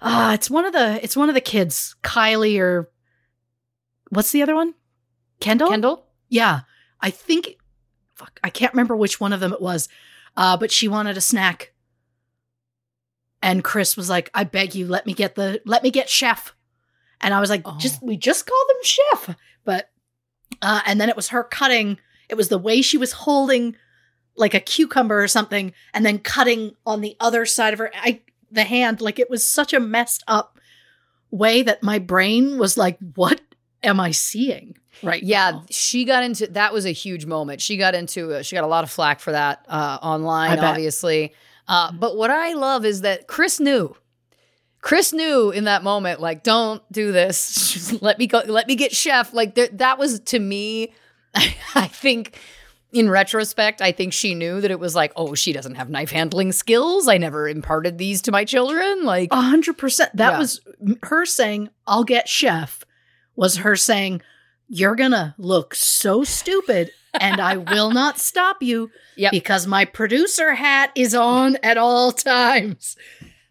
Uh 0.00 0.32
it's 0.34 0.48
one 0.50 0.64
of 0.64 0.72
the 0.72 0.98
it's 1.04 1.16
one 1.16 1.28
of 1.28 1.34
the 1.34 1.40
kids, 1.42 1.96
Kylie 2.02 2.58
or 2.58 2.90
what's 4.10 4.32
the 4.32 4.42
other 4.42 4.54
one? 4.54 4.74
Kendall? 5.40 5.68
Kendall, 5.70 6.06
Yeah. 6.28 6.60
I 7.00 7.10
think 7.10 7.56
fuck, 8.14 8.40
I 8.42 8.50
can't 8.50 8.72
remember 8.72 8.96
which 8.96 9.20
one 9.20 9.32
of 9.32 9.40
them 9.40 9.52
it 9.52 9.60
was. 9.62 9.88
Uh 10.36 10.56
but 10.56 10.70
she 10.72 10.88
wanted 10.88 11.16
a 11.16 11.20
snack. 11.20 11.72
And 13.40 13.62
Kris 13.62 13.96
was 13.96 14.10
like, 14.10 14.30
"I 14.34 14.44
beg 14.44 14.74
you, 14.74 14.86
let 14.86 15.06
me 15.06 15.12
get 15.14 15.34
the 15.36 15.60
let 15.64 15.82
me 15.82 15.90
get 15.90 16.08
chef." 16.10 16.54
And 17.20 17.32
I 17.32 17.40
was 17.40 17.50
like, 17.50 17.62
Oh. 17.64 17.76
"Just 17.78 18.02
we 18.02 18.16
just 18.16 18.46
call 18.46 18.64
them 18.68 18.82
chef." 18.82 19.36
But 19.64 19.90
uh 20.60 20.80
and 20.86 21.00
then 21.00 21.08
it 21.08 21.16
was 21.16 21.28
her 21.28 21.44
cutting, 21.44 21.98
it 22.28 22.34
was 22.36 22.48
the 22.48 22.58
way 22.58 22.82
she 22.82 22.98
was 22.98 23.12
holding 23.12 23.76
like 24.36 24.54
a 24.54 24.60
cucumber 24.60 25.20
or 25.22 25.28
something 25.28 25.72
and 25.92 26.04
then 26.06 26.18
cutting 26.18 26.72
on 26.86 27.00
the 27.00 27.16
other 27.20 27.44
side 27.46 27.72
of 27.72 27.78
her 27.80 27.90
I 27.94 28.20
the 28.50 28.64
hand 28.64 29.00
like 29.00 29.18
it 29.18 29.28
was 29.30 29.46
such 29.46 29.72
a 29.72 29.80
messed 29.80 30.24
up 30.28 30.58
way 31.30 31.62
that 31.62 31.82
my 31.82 31.98
brain 31.98 32.56
was 32.58 32.78
like, 32.78 32.98
"What 33.14 33.40
am 33.82 34.00
I 34.00 34.10
seeing?" 34.12 34.76
Right. 35.02 35.22
yeah, 35.22 35.52
now? 35.52 35.64
she 35.70 36.04
got 36.04 36.24
into 36.24 36.48
that 36.48 36.72
was 36.72 36.84
a 36.84 36.90
huge 36.90 37.24
moment. 37.24 37.60
She 37.60 37.76
got 37.76 37.94
into 37.94 38.34
uh, 38.34 38.42
she 38.42 38.56
got 38.56 38.64
a 38.64 38.68
lot 38.68 38.82
of 38.84 38.90
flack 38.90 39.20
for 39.20 39.30
that 39.32 39.64
uh, 39.68 39.98
online, 40.02 40.58
obviously. 40.58 41.34
Uh, 41.68 41.92
but 41.92 42.16
what 42.16 42.30
I 42.30 42.54
love 42.54 42.84
is 42.84 43.02
that 43.02 43.26
Kris 43.28 43.60
knew. 43.60 43.94
Kris 44.80 45.12
knew 45.12 45.50
in 45.50 45.64
that 45.64 45.82
moment, 45.82 46.20
like, 46.20 46.42
don't 46.44 46.82
do 46.92 47.10
this. 47.12 47.92
Let 48.02 48.18
me 48.18 48.26
go. 48.26 48.42
Let 48.46 48.66
me 48.68 48.74
get 48.76 48.94
chef. 48.94 49.32
Like 49.34 49.54
that 49.54 49.98
was 49.98 50.20
to 50.20 50.38
me. 50.38 50.92
I 51.34 51.86
think, 51.88 52.38
in 52.92 53.10
retrospect, 53.10 53.82
I 53.82 53.92
think 53.92 54.12
she 54.14 54.34
knew 54.34 54.60
that 54.62 54.70
it 54.70 54.80
was 54.80 54.94
like, 54.94 55.12
oh, 55.14 55.34
she 55.34 55.52
doesn't 55.52 55.74
have 55.74 55.90
knife 55.90 56.10
handling 56.10 56.52
skills. 56.52 57.06
I 57.06 57.18
never 57.18 57.46
imparted 57.48 57.98
these 57.98 58.22
to 58.22 58.32
my 58.32 58.44
children. 58.44 59.04
Like, 59.04 59.28
A 59.32 59.40
hundred 59.42 59.76
percent. 59.78 60.10
That 60.16 60.32
Yeah. 60.32 60.38
was 60.38 60.60
her 61.04 61.26
saying, 61.26 61.68
I'll 61.86 62.04
get 62.04 62.28
chef, 62.28 62.82
was 63.38 63.58
her 63.58 63.76
saying, 63.76 64.20
You're 64.66 64.96
gonna 64.96 65.34
look 65.38 65.74
so 65.74 66.24
stupid 66.24 66.90
and 67.18 67.40
I 67.40 67.56
will 67.56 67.90
not 67.92 68.18
stop 68.18 68.62
you 68.62 68.90
Yep. 69.16 69.30
because 69.32 69.66
my 69.66 69.84
producer 69.84 70.54
hat 70.54 70.90
is 70.94 71.14
on 71.14 71.56
at 71.62 71.78
all 71.78 72.12
times. 72.12 72.96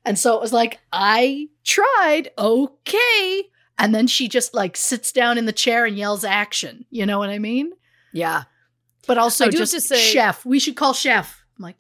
And 0.06 0.20
so 0.20 0.36
it 0.36 0.42
was 0.42 0.54
like, 0.54 0.80
I 0.94 1.48
tried, 1.66 2.30
okay. 2.38 3.44
And 3.80 3.94
then 3.96 4.08
she 4.08 4.28
just 4.28 4.54
like 4.54 4.76
sits 4.78 5.12
down 5.12 5.38
in 5.38 5.46
the 5.46 5.52
chair 5.54 5.86
and 5.86 5.98
yells 5.98 6.24
action. 6.24 6.86
You 6.90 7.06
know 7.06 7.20
what 7.20 7.30
I 7.30 7.40
mean? 7.40 7.72
Yeah. 8.14 8.44
But 9.08 9.18
also 9.18 9.50
just 9.50 9.74
to 9.74 9.82
say- 9.82 9.98
chef. 9.98 10.46
We 10.46 10.60
should 10.60 10.76
call 10.76 10.94
chef. 10.94 11.44
I'm 11.58 11.64
like, 11.64 11.78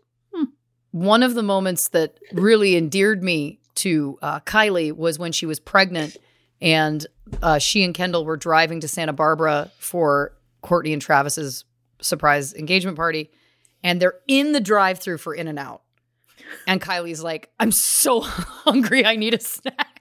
One 0.91 1.23
of 1.23 1.33
the 1.35 1.43
moments 1.43 1.89
that 1.89 2.17
really 2.31 2.75
endeared 2.77 3.21
me 3.21 3.59
to 3.75 4.17
uh, 4.21 4.39
Kylie 4.41 4.93
was 4.95 5.19
when 5.19 5.31
she 5.33 5.45
was 5.45 5.59
pregnant 5.59 6.17
and 6.61 7.05
uh, 7.41 7.59
she 7.59 7.83
and 7.83 7.93
Kendall 7.93 8.25
were 8.25 8.37
driving 8.37 8.79
to 8.81 8.87
Santa 8.87 9.13
Barbara 9.13 9.71
for 9.77 10.33
Courtney 10.61 10.93
and 10.93 11.01
Travis's 11.01 11.65
surprise 12.01 12.53
engagement 12.53 12.97
party. 12.97 13.29
And 13.83 14.01
they're 14.01 14.15
in 14.27 14.53
the 14.53 14.59
drive 14.59 14.99
through 14.99 15.19
for 15.19 15.33
In 15.33 15.47
N 15.47 15.57
Out. 15.57 15.81
And 16.65 16.81
Kylie's 16.81 17.21
like, 17.21 17.51
I'm 17.59 17.71
so 17.71 18.21
hungry. 18.21 19.05
I 19.05 19.15
need 19.15 19.33
a 19.33 19.39
snack. 19.39 19.96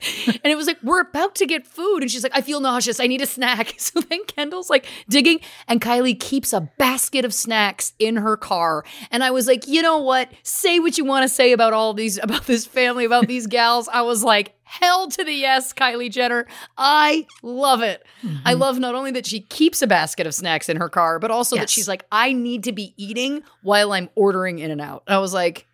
And 0.42 0.50
it 0.50 0.56
was 0.56 0.66
like, 0.66 0.78
we're 0.82 1.00
about 1.00 1.34
to 1.36 1.46
get 1.46 1.66
food. 1.66 2.02
And 2.02 2.10
she's 2.10 2.22
like, 2.22 2.36
I 2.36 2.40
feel 2.40 2.60
nauseous. 2.60 3.00
I 3.00 3.06
need 3.06 3.20
a 3.20 3.26
snack. 3.26 3.74
So 3.80 4.00
then 4.00 4.24
Kendall's 4.26 4.70
like 4.70 4.86
digging, 5.08 5.40
and 5.66 5.80
Kylie 5.80 6.18
keeps 6.18 6.52
a 6.52 6.60
basket 6.60 7.24
of 7.24 7.34
snacks 7.34 7.92
in 7.98 8.16
her 8.16 8.36
car. 8.36 8.84
And 9.10 9.24
I 9.24 9.30
was 9.30 9.46
like, 9.46 9.66
you 9.66 9.82
know 9.82 9.98
what? 9.98 10.30
Say 10.42 10.78
what 10.78 10.96
you 10.96 11.04
want 11.04 11.24
to 11.24 11.28
say 11.28 11.52
about 11.52 11.72
all 11.72 11.92
these, 11.94 12.18
about 12.22 12.46
this 12.46 12.66
family, 12.66 13.04
about 13.04 13.26
these 13.26 13.46
gals. 13.46 13.88
I 13.88 14.02
was 14.02 14.22
like, 14.22 14.54
hell 14.62 15.08
to 15.08 15.24
the 15.24 15.32
yes, 15.32 15.72
Kylie 15.72 16.10
Jenner. 16.10 16.46
I 16.78 17.26
love 17.42 17.82
it. 17.82 18.04
I 18.22 18.26
mm-hmm. 18.52 18.60
love 18.60 18.78
not 18.78 18.94
only 18.94 19.10
that 19.12 19.26
she 19.26 19.40
keeps 19.40 19.82
a 19.82 19.86
basket 19.86 20.26
of 20.26 20.34
snacks 20.34 20.68
in 20.68 20.76
her 20.76 20.88
car, 20.88 21.18
but 21.18 21.30
also 21.30 21.56
that 21.56 21.70
she's 21.70 21.88
like, 21.88 22.04
I 22.12 22.32
need 22.32 22.64
to 22.64 22.72
be 22.72 22.94
eating 22.96 23.42
while 23.62 23.92
I'm 23.92 24.08
ordering 24.14 24.60
In 24.60 24.70
and 24.70 24.80
Out. 24.80 25.02
I 25.08 25.18
was 25.18 25.34
like, 25.34 25.66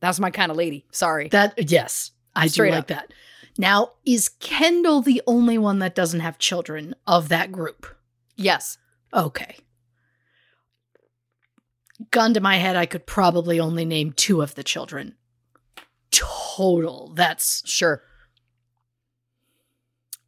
that's 0.00 0.20
my 0.20 0.30
kind 0.30 0.50
of 0.50 0.56
lady. 0.56 0.86
Sorry. 0.92 1.28
that, 1.30 1.70
yes, 1.70 2.12
I 2.34 2.46
Straight 2.46 2.70
do 2.70 2.74
like 2.74 2.80
up. 2.82 2.88
that. 2.88 3.12
Now, 3.58 3.92
is 4.04 4.28
Kendall 4.28 5.00
the 5.02 5.22
only 5.26 5.56
one 5.58 5.78
that 5.78 5.94
doesn't 5.94 6.20
have 6.20 6.38
children 6.38 6.94
of 7.06 7.28
that 7.28 7.52
group? 7.52 7.86
yes. 8.36 8.78
Okay. 9.14 9.56
Gun 12.10 12.34
to 12.34 12.40
my 12.40 12.56
head, 12.58 12.76
I 12.76 12.84
could 12.84 13.06
probably 13.06 13.58
only 13.58 13.86
name 13.86 14.12
two 14.12 14.42
of 14.42 14.54
the 14.54 14.62
children. 14.62 15.14
Total. 16.10 17.12
That's, 17.14 17.62
Sure. 17.66 18.02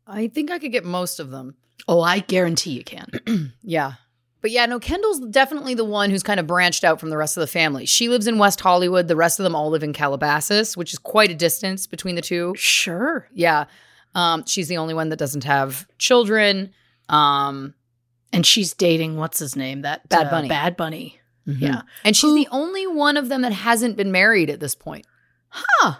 I 0.06 0.28
think 0.28 0.50
I 0.50 0.58
could 0.58 0.72
get 0.72 0.86
most 0.86 1.20
of 1.20 1.28
them. 1.30 1.56
oh, 1.86 2.00
I 2.00 2.20
guarantee 2.20 2.70
you 2.70 2.84
can. 2.84 3.52
Yeah. 3.62 3.94
But 4.40 4.50
yeah, 4.52 4.66
no, 4.66 4.78
Kendall's 4.78 5.18
definitely 5.18 5.74
the 5.74 5.84
one 5.84 6.10
who's 6.10 6.22
kind 6.22 6.38
of 6.38 6.46
branched 6.46 6.84
out 6.84 7.00
from 7.00 7.10
the 7.10 7.16
rest 7.16 7.36
of 7.36 7.40
the 7.40 7.46
family. 7.48 7.86
She 7.86 8.08
lives 8.08 8.26
in 8.28 8.38
West 8.38 8.60
Hollywood. 8.60 9.08
The 9.08 9.16
rest 9.16 9.40
of 9.40 9.44
them 9.44 9.54
all 9.56 9.70
live 9.70 9.82
in 9.82 9.92
Calabasas, 9.92 10.76
which 10.76 10.92
is 10.92 10.98
quite 10.98 11.30
a 11.30 11.34
distance 11.34 11.86
between 11.88 12.14
the 12.14 12.22
two. 12.22 12.54
Sure. 12.56 13.28
Yeah. 13.32 13.64
Um, 14.14 14.44
she's 14.46 14.68
the 14.68 14.76
only 14.76 14.94
one 14.94 15.08
that 15.08 15.18
doesn't 15.18 15.44
have 15.44 15.86
children. 15.98 16.72
Um, 17.08 17.74
And 18.32 18.46
she's 18.46 18.74
dating, 18.74 19.16
what's 19.16 19.38
his 19.40 19.56
name? 19.56 19.82
That 19.82 20.08
Bad 20.08 20.28
uh, 20.28 20.30
Bunny. 20.30 20.48
Bad 20.48 20.76
Bunny. 20.76 21.20
Yeah. 21.44 21.82
and 22.04 22.14
she's 22.16 22.30
Who- 22.30 22.36
the 22.36 22.48
only 22.52 22.86
one 22.86 23.16
of 23.16 23.28
them 23.30 23.42
that 23.42 23.52
hasn't 23.52 23.96
been 23.96 24.12
married 24.12 24.50
at 24.50 24.60
this 24.60 24.74
point. 24.74 25.06
Huh. 25.48 25.94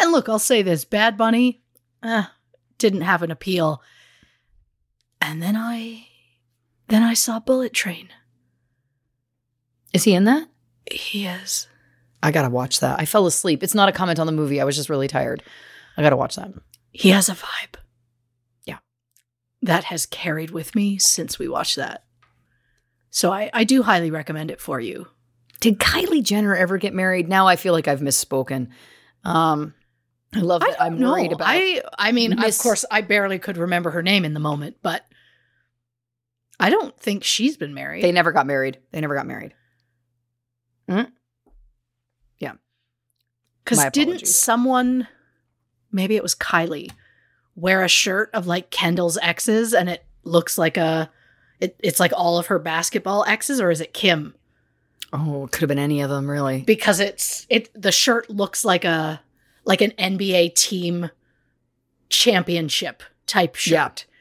And 0.00 0.10
look, 0.12 0.28
I'll 0.28 0.38
say 0.38 0.62
this 0.62 0.84
Bad 0.84 1.16
Bunny 1.16 1.62
eh, 2.02 2.24
didn't 2.78 3.02
have 3.02 3.22
an 3.22 3.30
appeal. 3.30 3.82
And 5.20 5.42
then 5.42 5.56
I 5.56 6.06
then 6.92 7.02
I 7.02 7.14
saw 7.14 7.40
Bullet 7.40 7.72
Train. 7.72 8.08
Is 9.92 10.04
he 10.04 10.14
in 10.14 10.24
that? 10.24 10.48
He 10.90 11.26
is. 11.26 11.68
I 12.22 12.30
gotta 12.30 12.50
watch 12.50 12.80
that. 12.80 13.00
I 13.00 13.04
fell 13.04 13.26
asleep. 13.26 13.62
It's 13.62 13.74
not 13.74 13.88
a 13.88 13.92
comment 13.92 14.18
on 14.18 14.26
the 14.26 14.32
movie. 14.32 14.60
I 14.60 14.64
was 14.64 14.76
just 14.76 14.88
really 14.90 15.08
tired. 15.08 15.42
I 15.96 16.02
gotta 16.02 16.16
watch 16.16 16.36
that. 16.36 16.52
He 16.92 17.10
has 17.10 17.28
a 17.28 17.34
vibe. 17.34 17.76
Yeah. 18.64 18.78
That 19.62 19.84
has 19.84 20.06
carried 20.06 20.50
with 20.50 20.74
me 20.74 20.98
since 20.98 21.38
we 21.38 21.48
watched 21.48 21.76
that. 21.76 22.04
So 23.10 23.32
I, 23.32 23.50
I 23.52 23.64
do 23.64 23.82
highly 23.82 24.10
recommend 24.10 24.50
it 24.50 24.60
for 24.60 24.80
you. 24.80 25.08
Did 25.60 25.78
Kylie 25.78 26.22
Jenner 26.22 26.56
ever 26.56 26.78
get 26.78 26.94
married? 26.94 27.28
Now 27.28 27.46
I 27.46 27.56
feel 27.56 27.72
like 27.72 27.86
I've 27.88 28.00
misspoken. 28.00 28.68
Um, 29.24 29.74
I 30.34 30.40
love 30.40 30.60
that. 30.62 30.80
I'm 30.80 30.98
No, 30.98 31.12
worried 31.12 31.32
about. 31.32 31.46
I 31.48 31.82
I 31.98 32.12
mean, 32.12 32.34
Miss- 32.38 32.58
of 32.58 32.62
course, 32.62 32.84
I 32.90 33.00
barely 33.02 33.38
could 33.38 33.58
remember 33.58 33.90
her 33.90 34.02
name 34.02 34.24
in 34.24 34.32
the 34.34 34.40
moment, 34.40 34.76
but 34.82 35.04
I 36.62 36.70
don't 36.70 36.98
think 36.98 37.24
she's 37.24 37.56
been 37.56 37.74
married. 37.74 38.04
they 38.04 38.12
never 38.12 38.30
got 38.32 38.46
married. 38.46 38.78
They 38.92 39.00
never 39.00 39.14
got 39.16 39.26
married. 39.26 39.52
Hmm. 40.88 41.02
Yeah. 42.38 42.52
Because 43.64 43.84
didn't 43.90 44.26
someone, 44.26 45.08
maybe 45.90 46.14
it 46.16 46.22
was 46.22 46.34
Kylie, 46.34 46.90
wear 47.56 47.82
a 47.82 47.88
shirt 47.88 48.30
of 48.32 48.46
like 48.46 48.70
Kendall's 48.70 49.18
exes 49.18 49.74
and 49.74 49.90
it 49.90 50.04
looks 50.22 50.56
like 50.56 50.76
a, 50.76 51.10
it, 51.60 51.76
it's 51.80 51.98
like 52.00 52.12
all 52.16 52.38
of 52.38 52.46
her 52.46 52.58
basketball 52.58 53.24
exes, 53.26 53.60
or 53.60 53.70
is 53.70 53.80
it 53.80 53.92
Kim? 53.92 54.34
Oh, 55.12 55.44
it 55.44 55.52
could 55.52 55.62
have 55.62 55.68
been 55.68 55.78
any 55.78 56.00
of 56.00 56.10
them, 56.10 56.28
really. 56.28 56.62
Because 56.62 56.98
it's 56.98 57.46
it 57.48 57.70
the 57.80 57.92
shirt 57.92 58.30
looks 58.30 58.64
like 58.64 58.84
a 58.84 59.20
like 59.64 59.80
an 59.80 59.92
NBA 59.92 60.54
team 60.54 61.10
championship 62.08 63.02
type 63.26 63.54
shirt. 63.54 64.06
Yeah. 64.08 64.11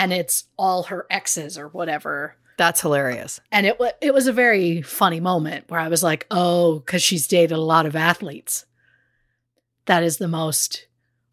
Shirt, 0.00 0.04
and 0.04 0.12
it's 0.12 0.44
all 0.58 0.84
her 0.84 1.06
exes 1.10 1.58
or 1.58 1.68
whatever. 1.68 2.36
That's 2.56 2.80
hilarious. 2.82 3.40
And 3.50 3.66
it 3.66 3.78
wa 3.80 3.90
it 4.00 4.12
was 4.12 4.26
a 4.26 4.32
very 4.32 4.82
funny 4.82 5.20
moment 5.20 5.64
where 5.68 5.80
I 5.80 5.88
was 5.88 6.02
like, 6.02 6.26
oh, 6.30 6.80
because 6.80 7.02
she's 7.02 7.26
dated 7.26 7.52
a 7.52 7.60
lot 7.60 7.86
of 7.86 7.96
athletes. 7.96 8.66
That 9.86 10.02
is 10.02 10.18
the 10.18 10.28
most 10.28 10.86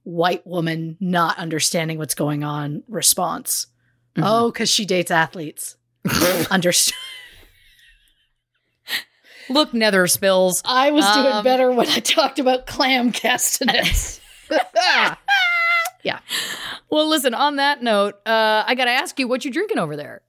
white 0.03 0.47
woman 0.47 0.95
not 1.01 1.37
understanding 1.37 1.97
what's 1.97 2.15
going 2.15 2.43
on 2.45 2.83
response. 2.87 3.67
Mhm. 4.15 4.23
Oh, 4.25 4.51
because 4.51 4.69
she 4.69 4.85
dates 4.85 5.11
athletes. 5.11 5.75
Understood. 6.49 6.93
Look, 9.49 9.73
Nether 9.73 10.07
spills. 10.07 10.61
I 10.65 10.91
was 10.91 11.05
doing 11.13 11.25
Um, 11.33 11.43
better 11.43 11.71
when 11.71 11.87
I 11.87 11.99
talked 11.99 12.37
about 12.39 12.67
clam 12.67 13.11
castanets. 13.13 14.19
Well, 16.89 17.07
listen. 17.09 17.33
On 17.33 17.57
that 17.57 17.83
note, 17.83 18.15
uh, 18.25 18.63
I 18.65 18.75
gotta 18.75 18.91
ask 18.91 19.19
you, 19.19 19.27
what 19.27 19.43
you 19.45 19.51
drinking 19.51 19.79
over 19.79 19.95
there? 19.95 20.21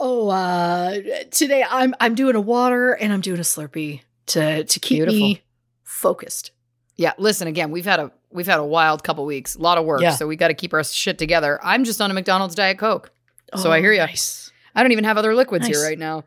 oh, 0.00 0.28
uh, 0.30 0.98
today 1.30 1.64
I'm 1.68 1.94
I'm 2.00 2.14
doing 2.14 2.34
a 2.34 2.40
water 2.40 2.92
and 2.92 3.12
I'm 3.12 3.20
doing 3.20 3.38
a 3.38 3.42
Slurpee 3.42 4.00
to 4.26 4.64
to 4.64 4.80
keep 4.80 4.98
Beautiful. 4.98 5.18
me 5.20 5.42
focused. 5.84 6.50
Yeah, 6.96 7.12
listen. 7.18 7.48
Again, 7.48 7.70
we've 7.70 7.84
had 7.84 8.00
a 8.00 8.10
we've 8.30 8.46
had 8.46 8.58
a 8.58 8.64
wild 8.64 9.02
couple 9.04 9.24
weeks, 9.26 9.54
a 9.56 9.60
lot 9.60 9.78
of 9.78 9.84
work, 9.84 10.00
Yeah. 10.00 10.10
so 10.12 10.26
we 10.26 10.36
got 10.36 10.48
to 10.48 10.54
keep 10.54 10.72
our 10.72 10.82
shit 10.84 11.18
together. 11.18 11.58
I'm 11.62 11.84
just 11.84 12.00
on 12.00 12.10
a 12.10 12.14
McDonald's 12.14 12.54
Diet 12.54 12.78
Coke, 12.78 13.10
so 13.56 13.70
I 13.72 13.80
hear 13.80 13.92
ya. 13.92 14.04
Oh, 14.04 14.06
Nice. 14.06 14.50
I 14.74 14.82
don't 14.82 14.92
even 14.92 15.04
have 15.04 15.18
other 15.18 15.34
liquids 15.34 15.66
Nice. 15.68 15.76
here 15.76 15.86
right 15.86 15.98
now. 15.98 16.24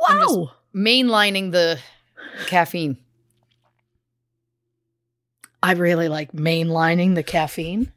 Wow. 0.00 0.06
I'm 0.08 0.20
just- 0.20 0.50
Mainlining 0.74 1.52
the 1.52 1.78
caffeine. 2.46 2.96
I 5.62 5.72
really 5.72 6.08
like 6.08 6.32
mainlining 6.32 7.14
the 7.14 7.22
caffeine. 7.22 7.92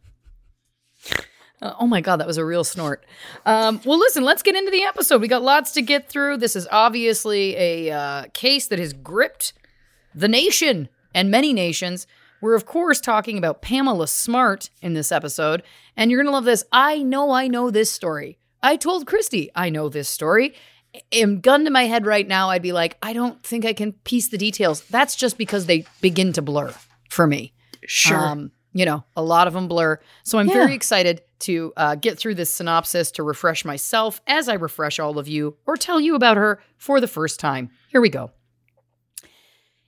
Uh, 1.62 1.74
oh 1.80 1.88
my 1.88 2.02
God, 2.02 2.18
that 2.18 2.28
was 2.28 2.38
a 2.38 2.46
real 2.46 2.64
snort. 2.64 3.04
Um, 3.46 3.82
well, 3.84 3.98
listen, 3.98 4.24
let's 4.24 4.44
get 4.44 4.56
into 4.56 4.70
the 4.72 4.84
episode. 4.84 5.22
We 5.22 5.28
got 5.28 5.42
lots 5.42 5.72
to 5.72 5.82
get 5.82 6.08
through. 6.08 6.38
This 6.38 6.56
is 6.56 6.68
obviously 6.72 7.56
a 7.56 7.92
uh, 7.92 8.26
case 8.34 8.68
that 8.68 8.78
has 8.80 8.94
gripped 8.94 9.54
the 10.14 10.28
nation 10.28 10.88
and 11.16 11.32
many 11.32 11.54
nations. 11.54 12.06
We're, 12.42 12.54
of 12.56 12.68
course, 12.68 13.02
talking 13.02 13.40
about 13.40 13.64
Pamela 13.64 14.08
Smart 14.08 14.70
in 14.84 14.94
this 14.94 15.12
episode. 15.12 15.64
And 15.96 16.12
you're 16.12 16.20
going 16.22 16.32
to 16.32 16.36
love 16.36 16.46
this. 16.46 16.64
I 16.72 17.02
know 17.02 17.32
I 17.32 17.48
know 17.48 17.72
this 17.72 17.92
story. 17.92 18.38
I 18.62 18.76
told 18.76 19.08
Christy 19.08 19.50
I 19.56 19.70
know 19.70 19.90
this 19.90 20.08
story. 20.10 20.54
And 21.12 21.42
gun 21.42 21.66
to 21.66 21.72
my 21.72 21.84
head 21.86 22.06
right 22.06 22.28
now, 22.28 22.50
I'd 22.50 22.62
be 22.62 22.72
like, 22.72 22.98
I 23.02 23.14
don't 23.14 23.42
think 23.44 23.66
I 23.66 23.74
can 23.74 23.94
piece 23.94 24.28
the 24.30 24.38
details. 24.38 24.82
That's 24.90 25.16
just 25.16 25.38
because 25.38 25.66
they 25.66 25.86
begin 26.02 26.34
to 26.34 26.42
blur 26.44 26.74
for 27.10 27.26
me. 27.26 27.54
Sure. 27.86 28.18
Um, 28.18 28.52
you 28.74 28.86
know, 28.86 29.04
a 29.16 29.24
lot 29.24 29.48
of 29.48 29.54
them 29.54 29.68
blur. 29.68 30.00
So 30.24 30.38
I'm 30.38 30.48
Yeah. 30.48 30.54
very 30.54 30.74
excited 30.76 31.22
to 31.40 31.74
uh, 31.78 31.96
get 31.96 32.18
through 32.18 32.36
this 32.36 32.50
synopsis 32.50 33.12
to 33.12 33.24
refresh 33.24 33.66
myself 33.66 34.22
as 34.28 34.50
I 34.50 34.54
refresh 34.54 35.00
all 35.00 35.20
of 35.20 35.28
you 35.28 35.58
or 35.66 35.78
tell 35.78 36.00
you 36.00 36.16
about 36.16 36.38
her 36.38 36.62
for 36.78 37.00
the 37.00 37.08
first 37.08 37.40
time. 37.40 37.70
Here 37.90 38.02
we 38.02 38.10
go. 38.10 38.32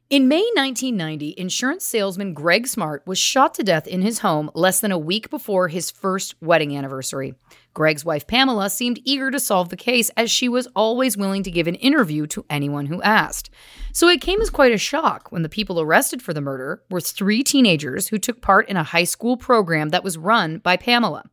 In 0.09 0.27
May 0.27 0.41
1990, 0.55 1.35
insurance 1.37 1.85
salesman 1.85 2.33
Greg 2.33 2.65
Smart 2.65 3.05
was 3.05 3.19
shot 3.19 3.53
to 3.53 3.63
death 3.63 3.85
in 3.85 4.01
his 4.01 4.19
home 4.19 4.49
less 4.55 4.79
than 4.79 4.91
a 4.91 4.97
week 4.97 5.29
before 5.29 5.67
his 5.67 5.91
first 5.91 6.33
wedding 6.41 6.75
anniversary. 6.75 7.35
Greg's 7.79 8.03
wife 8.03 8.27
Pamela 8.27 8.69
seemed 8.69 8.99
eager 9.05 9.31
to 9.31 9.39
solve 9.39 9.69
the 9.69 9.77
case 9.77 10.11
as 10.17 10.29
she 10.29 10.49
was 10.49 10.67
always 10.75 11.15
willing 11.15 11.43
to 11.43 11.49
give 11.49 11.65
an 11.65 11.75
interview 11.75 12.27
to 12.27 12.43
anyone 12.49 12.87
who 12.87 13.01
asked. 13.03 13.49
So 13.93 14.09
it 14.09 14.19
came 14.19 14.41
as 14.41 14.49
quite 14.49 14.73
a 14.73 14.77
shock 14.77 15.31
when 15.31 15.43
the 15.43 15.47
people 15.47 15.79
arrested 15.79 16.21
for 16.21 16.33
the 16.33 16.41
murder 16.41 16.83
were 16.91 16.99
three 16.99 17.41
teenagers 17.41 18.09
who 18.09 18.17
took 18.17 18.41
part 18.41 18.67
in 18.67 18.75
a 18.75 18.83
high 18.83 19.05
school 19.05 19.37
program 19.37 19.91
that 19.91 20.03
was 20.03 20.17
run 20.17 20.57
by 20.57 20.75
Pamela. 20.75 21.23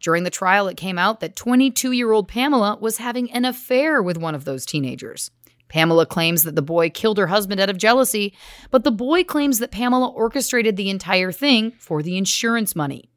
During 0.00 0.24
the 0.24 0.30
trial, 0.30 0.66
it 0.66 0.76
came 0.76 0.98
out 0.98 1.20
that 1.20 1.36
22 1.36 1.92
year 1.92 2.10
old 2.10 2.26
Pamela 2.26 2.78
was 2.80 2.96
having 2.96 3.30
an 3.30 3.44
affair 3.44 4.02
with 4.02 4.16
one 4.16 4.34
of 4.34 4.44
those 4.44 4.66
teenagers. 4.66 5.30
Pamela 5.68 6.04
claims 6.04 6.42
that 6.42 6.56
the 6.56 6.62
boy 6.62 6.90
killed 6.90 7.18
her 7.18 7.28
husband 7.28 7.60
out 7.60 7.70
of 7.70 7.78
jealousy, 7.78 8.34
but 8.72 8.82
the 8.82 8.90
boy 8.90 9.22
claims 9.22 9.60
that 9.60 9.70
Pamela 9.70 10.08
orchestrated 10.08 10.76
the 10.76 10.90
entire 10.90 11.30
thing 11.30 11.70
for 11.78 12.02
the 12.02 12.18
insurance 12.18 12.74
money. 12.74 13.11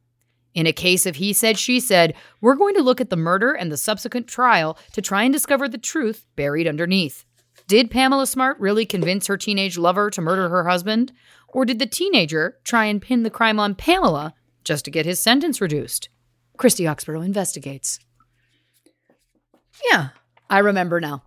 In 0.56 0.66
a 0.66 0.74
case 0.74 1.06
of 1.06 1.18
he 1.18 1.34
said, 1.34 1.60
she 1.60 1.80
said, 1.80 2.16
we're 2.42 2.56
going 2.56 2.74
to 2.76 2.82
look 2.82 3.02
at 3.02 3.10
the 3.10 3.18
murder 3.18 3.52
and 3.52 3.72
the 3.72 3.78
subsequent 3.78 4.28
trial 4.28 4.78
to 4.94 5.02
try 5.02 5.24
and 5.24 5.34
discover 5.34 5.68
the 5.68 5.78
truth 5.78 6.26
buried 6.36 6.68
underneath. 6.68 7.26
Did 7.68 7.92
Pamela 7.92 8.26
Smart 8.26 8.60
really 8.60 8.86
convince 8.86 9.28
her 9.28 9.38
teenage 9.38 9.78
lover 9.78 10.10
to 10.10 10.22
murder 10.22 10.50
her 10.50 10.68
husband? 10.68 11.12
Or 11.50 11.66
did 11.66 11.80
the 11.80 11.86
teenager 11.86 12.58
try 12.64 12.86
and 12.86 13.02
pin 13.02 13.24
the 13.24 13.30
crime 13.30 13.60
on 13.60 13.76
Pamela 13.76 14.34
just 14.64 14.86
to 14.86 14.92
get 14.92 15.06
his 15.06 15.20
sentence 15.20 15.60
reduced? 15.60 16.10
Christy 16.58 16.86
Oxborough 16.86 17.26
investigates. 17.26 18.00
Yeah. 19.92 20.10
I 20.50 20.60
remember 20.60 21.02
now. 21.02 21.24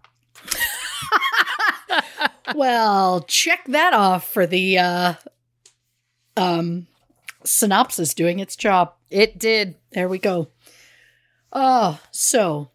well, 2.54 3.22
check 3.22 3.64
that 3.66 3.92
off 3.92 4.30
for 4.30 4.46
the 4.46 4.78
uh 4.78 5.14
um 6.36 6.86
synopsis 7.44 8.14
doing 8.14 8.38
its 8.38 8.56
job. 8.56 8.94
It 9.10 9.38
did. 9.38 9.76
There 9.92 10.08
we 10.08 10.18
go. 10.18 10.48
Oh, 11.52 12.00
so 12.10 12.70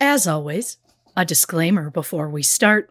as 0.00 0.26
always, 0.26 0.78
a 1.16 1.24
disclaimer 1.24 1.90
before 1.90 2.28
we 2.28 2.42
start. 2.42 2.90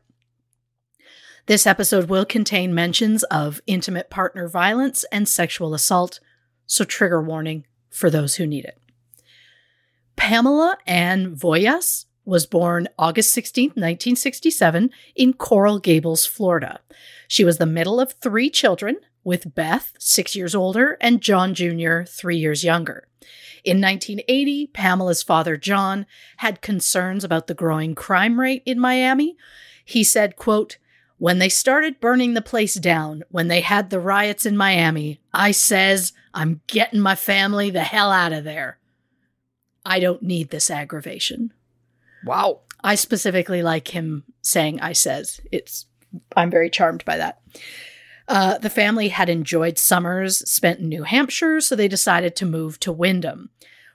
This 1.46 1.68
episode 1.68 2.10
will 2.10 2.26
contain 2.26 2.74
mentions 2.74 3.24
of 3.24 3.62
intimate 3.68 4.10
partner 4.10 4.48
violence 4.48 5.04
and 5.12 5.28
sexual 5.28 5.74
assault, 5.74 6.20
so 6.66 6.86
trigger 6.86 7.22
warning 7.22 7.66
for 7.90 8.10
those 8.10 8.36
who 8.36 8.48
need 8.48 8.66
it. 8.66 8.80
Pamela 10.16 10.78
Ann 10.88 11.36
Wojas 11.36 12.06
was 12.26 12.46
born 12.46 12.88
August 12.98 13.34
16, 13.34 13.70
1967, 13.72 14.90
in 15.16 15.34
Coral 15.34 15.80
Gables, 15.80 16.26
Florida. 16.26 16.80
She 17.28 17.44
was 17.44 17.58
the 17.58 17.66
middle 17.66 18.00
of 18.00 18.14
three 18.14 18.50
children, 18.50 18.98
with 19.24 19.56
Beth, 19.56 19.94
six 20.00 20.36
years 20.36 20.54
older, 20.56 20.98
and 21.02 21.22
John 21.22 21.54
Jr., 21.54 22.04
three 22.04 22.38
years 22.38 22.64
younger. 22.64 23.08
In 23.64 23.80
1980, 23.80 24.68
Pamela's 24.68 25.24
father, 25.24 25.56
John, 25.56 26.06
had 26.38 26.62
concerns 26.62 27.24
about 27.24 27.48
the 27.48 27.54
growing 27.54 27.96
crime 27.96 28.40
rate 28.40 28.64
in 28.66 28.80
Miami. 28.80 29.38
He 29.86 30.04
said, 30.04 30.36
quote, 30.36 30.78
when 31.18 31.40
they 31.40 31.48
started 31.48 32.02
burning 32.02 32.34
the 32.34 32.42
place 32.42 32.74
down, 32.74 33.24
when 33.30 33.48
they 33.48 33.62
had 33.62 33.90
the 33.90 34.00
riots 34.00 34.46
in 34.46 34.58
Miami, 34.58 35.22
I 35.34 35.52
says, 35.52 36.12
I'm 36.34 36.62
getting 36.68 37.00
my 37.00 37.16
family 37.16 37.70
the 37.70 37.84
hell 37.84 38.12
out 38.12 38.34
of 38.34 38.44
there. 38.44 38.80
I 39.86 40.00
don't 40.00 40.22
need 40.22 40.50
this 40.50 40.70
aggravation. 40.70 41.54
Wow. 42.26 42.62
I 42.84 42.96
specifically 42.96 43.64
like 43.64 43.90
him 43.90 44.24
saying 44.42 44.82
I 44.82 44.92
says. 44.92 45.40
It's 45.52 45.86
I'm 46.36 46.52
very 46.52 46.70
charmed 46.70 47.06
by 47.06 47.18
that. 47.18 47.42
Uh, 48.28 48.58
the 48.58 48.70
family 48.70 49.10
had 49.10 49.30
enjoyed 49.30 49.78
summers 49.78 50.38
spent 50.50 50.80
in 50.80 50.90
New 50.90 51.04
Hampshire, 51.04 51.60
so 51.60 51.76
they 51.76 51.88
decided 51.88 52.36
to 52.36 52.46
move 52.46 52.80
to 52.80 52.92
Windham, 52.92 53.50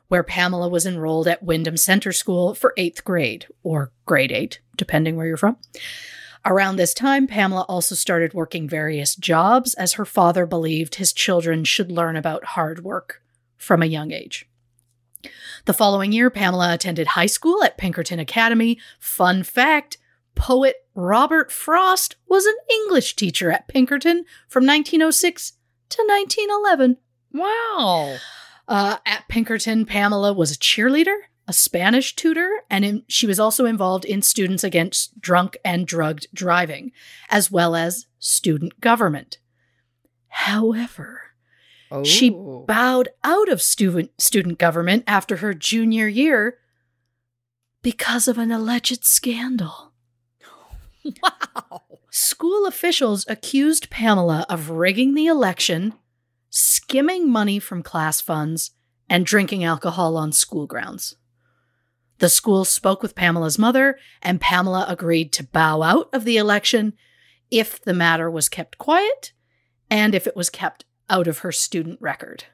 where 0.08 0.22
Pamela 0.22 0.68
was 0.68 0.86
enrolled 0.86 1.28
at 1.28 1.42
Windham 1.42 1.76
Center 1.76 2.12
School 2.12 2.54
for 2.54 2.74
eighth 2.76 3.04
grade, 3.04 3.46
or 3.62 3.92
grade 4.06 4.32
eight, 4.32 4.60
depending 4.76 5.16
where 5.16 5.26
you're 5.26 5.36
from. 5.36 5.56
Around 6.44 6.76
this 6.76 6.94
time, 6.94 7.26
Pamela 7.26 7.62
also 7.68 7.94
started 7.94 8.32
working 8.32 8.68
various 8.68 9.14
jobs 9.16 9.74
as 9.74 9.94
her 9.94 10.04
father 10.04 10.46
believed 10.46 10.94
his 10.94 11.12
children 11.12 11.64
should 11.64 11.90
learn 11.90 12.16
about 12.16 12.44
hard 12.44 12.84
work 12.84 13.22
from 13.56 13.82
a 13.82 13.86
young 13.86 14.12
age. 14.12 14.48
The 15.64 15.74
following 15.74 16.12
year, 16.12 16.30
Pamela 16.30 16.72
attended 16.72 17.08
high 17.08 17.26
school 17.26 17.62
at 17.64 17.76
Pinkerton 17.76 18.20
Academy. 18.20 18.78
Fun 19.00 19.42
fact 19.42 19.98
poet 20.38 20.76
Robert 20.94 21.52
Frost 21.52 22.16
was 22.28 22.46
an 22.46 22.54
English 22.70 23.16
teacher 23.16 23.50
at 23.50 23.68
Pinkerton 23.68 24.24
from 24.48 24.64
1906 24.64 25.52
to 25.90 26.02
1911. 26.02 26.96
Wow. 27.32 28.16
Uh, 28.66 28.96
at 29.04 29.28
Pinkerton, 29.28 29.84
Pamela 29.84 30.32
was 30.32 30.50
a 30.52 30.56
cheerleader, 30.58 31.16
a 31.46 31.52
Spanish 31.52 32.14
tutor, 32.16 32.62
and 32.70 32.84
in, 32.84 33.02
she 33.08 33.26
was 33.26 33.40
also 33.40 33.66
involved 33.66 34.04
in 34.04 34.22
Students 34.22 34.64
Against 34.64 35.20
Drunk 35.20 35.56
and 35.64 35.86
Drugged 35.86 36.28
Driving, 36.32 36.92
as 37.30 37.50
well 37.50 37.74
as 37.74 38.06
student 38.18 38.80
government. 38.80 39.38
However, 40.28 41.22
Oh. 41.90 42.04
she 42.04 42.28
bowed 42.28 43.08
out 43.24 43.48
of 43.48 43.62
student 43.62 44.10
student 44.20 44.58
government 44.58 45.04
after 45.06 45.36
her 45.36 45.54
junior 45.54 46.06
year 46.06 46.58
because 47.80 48.28
of 48.28 48.36
an 48.36 48.52
alleged 48.52 49.06
scandal. 49.06 49.87
wow. 51.22 51.82
School 52.10 52.66
officials 52.66 53.24
accused 53.28 53.90
Pamela 53.90 54.46
of 54.48 54.70
rigging 54.70 55.14
the 55.14 55.26
election, 55.26 55.94
skimming 56.50 57.30
money 57.30 57.58
from 57.58 57.82
class 57.82 58.20
funds, 58.20 58.72
and 59.08 59.24
drinking 59.24 59.64
alcohol 59.64 60.16
on 60.16 60.32
school 60.32 60.66
grounds. 60.66 61.16
The 62.18 62.28
school 62.28 62.64
spoke 62.64 63.02
with 63.02 63.14
Pamela's 63.14 63.58
mother, 63.58 63.98
and 64.22 64.40
Pamela 64.40 64.86
agreed 64.88 65.32
to 65.34 65.44
bow 65.44 65.82
out 65.82 66.08
of 66.12 66.24
the 66.24 66.36
election 66.36 66.94
if 67.50 67.80
the 67.80 67.94
matter 67.94 68.30
was 68.30 68.48
kept 68.48 68.78
quiet 68.78 69.32
and 69.90 70.14
if 70.14 70.26
it 70.26 70.36
was 70.36 70.50
kept 70.50 70.84
out 71.08 71.26
of 71.26 71.38
her 71.38 71.52
student 71.52 72.00
record. 72.00 72.44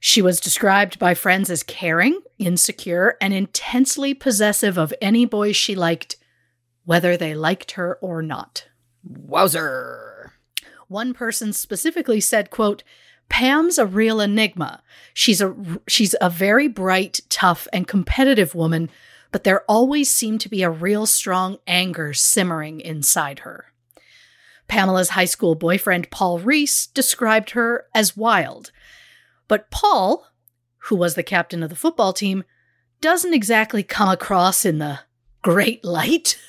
She 0.00 0.20
was 0.20 0.40
described 0.40 0.98
by 0.98 1.14
friends 1.14 1.48
as 1.48 1.62
caring, 1.62 2.20
insecure, 2.38 3.16
and 3.20 3.32
intensely 3.32 4.12
possessive 4.12 4.76
of 4.76 4.92
any 5.00 5.24
boys 5.24 5.56
she 5.56 5.74
liked, 5.74 6.16
whether 6.84 7.16
they 7.16 7.34
liked 7.34 7.72
her 7.72 7.96
or 8.00 8.22
not. 8.22 8.68
Wowzer. 9.02 10.32
One 10.88 11.14
person 11.14 11.52
specifically 11.52 12.20
said, 12.20 12.50
quote, 12.50 12.82
Pam's 13.28 13.78
a 13.78 13.86
real 13.86 14.20
enigma. 14.20 14.82
She's 15.12 15.40
a 15.40 15.54
she's 15.88 16.14
a 16.20 16.28
very 16.28 16.68
bright, 16.68 17.20
tough, 17.28 17.66
and 17.72 17.88
competitive 17.88 18.54
woman, 18.54 18.90
but 19.32 19.44
there 19.44 19.64
always 19.68 20.14
seemed 20.14 20.40
to 20.42 20.48
be 20.48 20.62
a 20.62 20.70
real 20.70 21.06
strong 21.06 21.58
anger 21.66 22.12
simmering 22.12 22.80
inside 22.80 23.40
her. 23.40 23.72
Pamela's 24.68 25.10
high 25.10 25.24
school 25.24 25.54
boyfriend, 25.54 26.10
Paul 26.10 26.38
Reese, 26.38 26.86
described 26.86 27.50
her 27.50 27.86
as 27.94 28.16
wild. 28.16 28.70
But 29.48 29.70
Paul, 29.70 30.26
who 30.78 30.96
was 30.96 31.14
the 31.14 31.22
captain 31.22 31.62
of 31.62 31.70
the 31.70 31.76
football 31.76 32.12
team, 32.12 32.44
doesn't 33.00 33.34
exactly 33.34 33.82
come 33.82 34.08
across 34.08 34.64
in 34.64 34.78
the 34.78 35.00
great 35.42 35.84
light. 35.84 36.38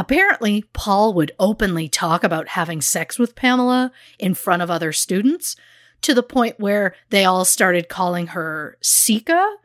Apparently, 0.00 0.64
Paul 0.72 1.12
would 1.12 1.32
openly 1.38 1.86
talk 1.86 2.24
about 2.24 2.48
having 2.48 2.80
sex 2.80 3.18
with 3.18 3.34
Pamela 3.34 3.92
in 4.18 4.32
front 4.32 4.62
of 4.62 4.70
other 4.70 4.92
students 4.94 5.56
to 6.00 6.14
the 6.14 6.22
point 6.22 6.58
where 6.58 6.94
they 7.10 7.26
all 7.26 7.44
started 7.44 7.90
calling 7.90 8.28
her 8.28 8.78
Seka 8.82 9.56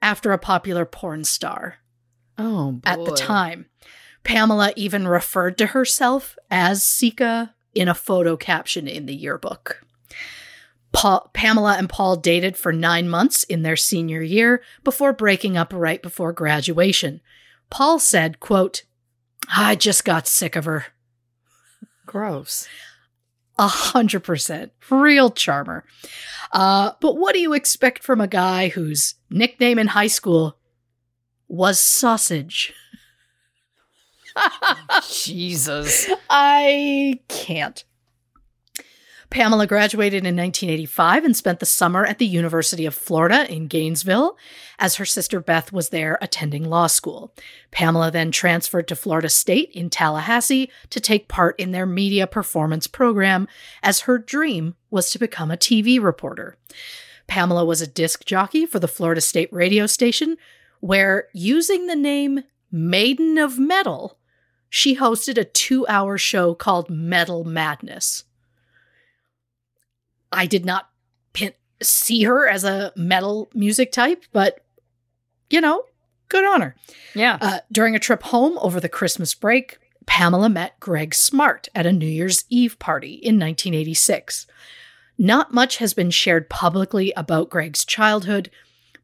after 0.00 0.30
a 0.30 0.38
popular 0.38 0.84
porn 0.84 1.24
star 1.24 1.78
Oh, 2.38 2.70
boy. 2.70 2.80
at 2.88 3.04
the 3.04 3.16
time. 3.16 3.66
Pamela 4.22 4.72
even 4.76 5.08
referred 5.08 5.58
to 5.58 5.66
herself 5.66 6.38
as 6.52 6.84
Seka 6.84 7.50
in 7.74 7.88
a 7.88 7.94
photo 7.94 8.36
caption 8.36 8.86
in 8.86 9.06
the 9.06 9.14
yearbook. 9.16 9.84
Pa- 10.92 11.26
Pamela 11.32 11.74
and 11.76 11.88
Paul 11.88 12.14
dated 12.14 12.56
for 12.56 12.72
nine 12.72 13.08
months 13.08 13.42
in 13.42 13.62
their 13.62 13.74
senior 13.76 14.22
year 14.22 14.62
before 14.84 15.12
breaking 15.12 15.56
up 15.56 15.72
right 15.72 16.00
before 16.00 16.32
graduation. 16.32 17.20
Paul 17.70 17.98
said, 17.98 18.38
quote, 18.38 18.84
I 19.54 19.74
just 19.74 20.04
got 20.04 20.26
sick 20.26 20.56
of 20.56 20.64
her. 20.64 20.86
Gross. 22.06 22.68
A 23.58 23.66
hundred 23.66 24.20
percent. 24.20 24.72
Real 24.90 25.30
charmer. 25.30 25.84
Uh, 26.52 26.92
but 27.00 27.16
what 27.16 27.34
do 27.34 27.40
you 27.40 27.52
expect 27.52 28.02
from 28.02 28.20
a 28.20 28.28
guy 28.28 28.68
whose 28.68 29.16
nickname 29.30 29.78
in 29.78 29.88
high 29.88 30.06
school 30.06 30.56
was 31.48 31.80
Sausage? 31.80 32.72
Jesus. 35.10 36.08
I 36.30 37.20
can't. 37.28 37.84
Pamela 39.30 39.66
graduated 39.66 40.24
in 40.24 40.36
1985 40.36 41.24
and 41.24 41.36
spent 41.36 41.60
the 41.60 41.66
summer 41.66 42.06
at 42.06 42.18
the 42.18 42.26
University 42.26 42.86
of 42.86 42.94
Florida 42.94 43.50
in 43.52 43.66
Gainesville, 43.66 44.38
as 44.78 44.96
her 44.96 45.04
sister 45.04 45.38
Beth 45.38 45.70
was 45.70 45.90
there 45.90 46.18
attending 46.22 46.64
law 46.64 46.86
school. 46.86 47.34
Pamela 47.70 48.10
then 48.10 48.30
transferred 48.30 48.88
to 48.88 48.96
Florida 48.96 49.28
State 49.28 49.70
in 49.72 49.90
Tallahassee 49.90 50.70
to 50.88 50.98
take 50.98 51.28
part 51.28 51.60
in 51.60 51.72
their 51.72 51.84
media 51.84 52.26
performance 52.26 52.86
program, 52.86 53.46
as 53.82 54.00
her 54.00 54.16
dream 54.18 54.76
was 54.90 55.10
to 55.10 55.18
become 55.18 55.50
a 55.50 55.58
TV 55.58 56.02
reporter. 56.02 56.56
Pamela 57.26 57.66
was 57.66 57.82
a 57.82 57.86
disc 57.86 58.24
jockey 58.24 58.64
for 58.64 58.78
the 58.78 58.88
Florida 58.88 59.20
State 59.20 59.52
radio 59.52 59.86
station, 59.86 60.38
where 60.80 61.28
using 61.34 61.86
the 61.86 61.96
name 61.96 62.44
Maiden 62.72 63.36
of 63.36 63.58
Metal, 63.58 64.18
she 64.70 64.96
hosted 64.96 65.36
a 65.36 65.44
two 65.44 65.86
hour 65.86 66.16
show 66.16 66.54
called 66.54 66.88
Metal 66.88 67.44
Madness. 67.44 68.24
I 70.32 70.46
did 70.46 70.64
not 70.64 70.88
pin- 71.32 71.54
see 71.82 72.24
her 72.24 72.48
as 72.48 72.64
a 72.64 72.92
metal 72.96 73.50
music 73.54 73.92
type, 73.92 74.24
but 74.32 74.64
you 75.50 75.60
know, 75.60 75.84
good 76.28 76.44
on 76.44 76.60
her. 76.60 76.76
Yeah. 77.14 77.38
Uh, 77.40 77.58
during 77.72 77.94
a 77.94 78.00
trip 78.00 78.22
home 78.24 78.58
over 78.60 78.80
the 78.80 78.88
Christmas 78.88 79.34
break, 79.34 79.78
Pamela 80.06 80.48
met 80.48 80.78
Greg 80.80 81.14
Smart 81.14 81.68
at 81.74 81.86
a 81.86 81.92
New 81.92 82.06
Year's 82.06 82.44
Eve 82.48 82.78
party 82.78 83.12
in 83.12 83.38
1986. 83.38 84.46
Not 85.18 85.52
much 85.52 85.78
has 85.78 85.94
been 85.94 86.10
shared 86.10 86.48
publicly 86.48 87.12
about 87.16 87.50
Greg's 87.50 87.84
childhood, 87.84 88.50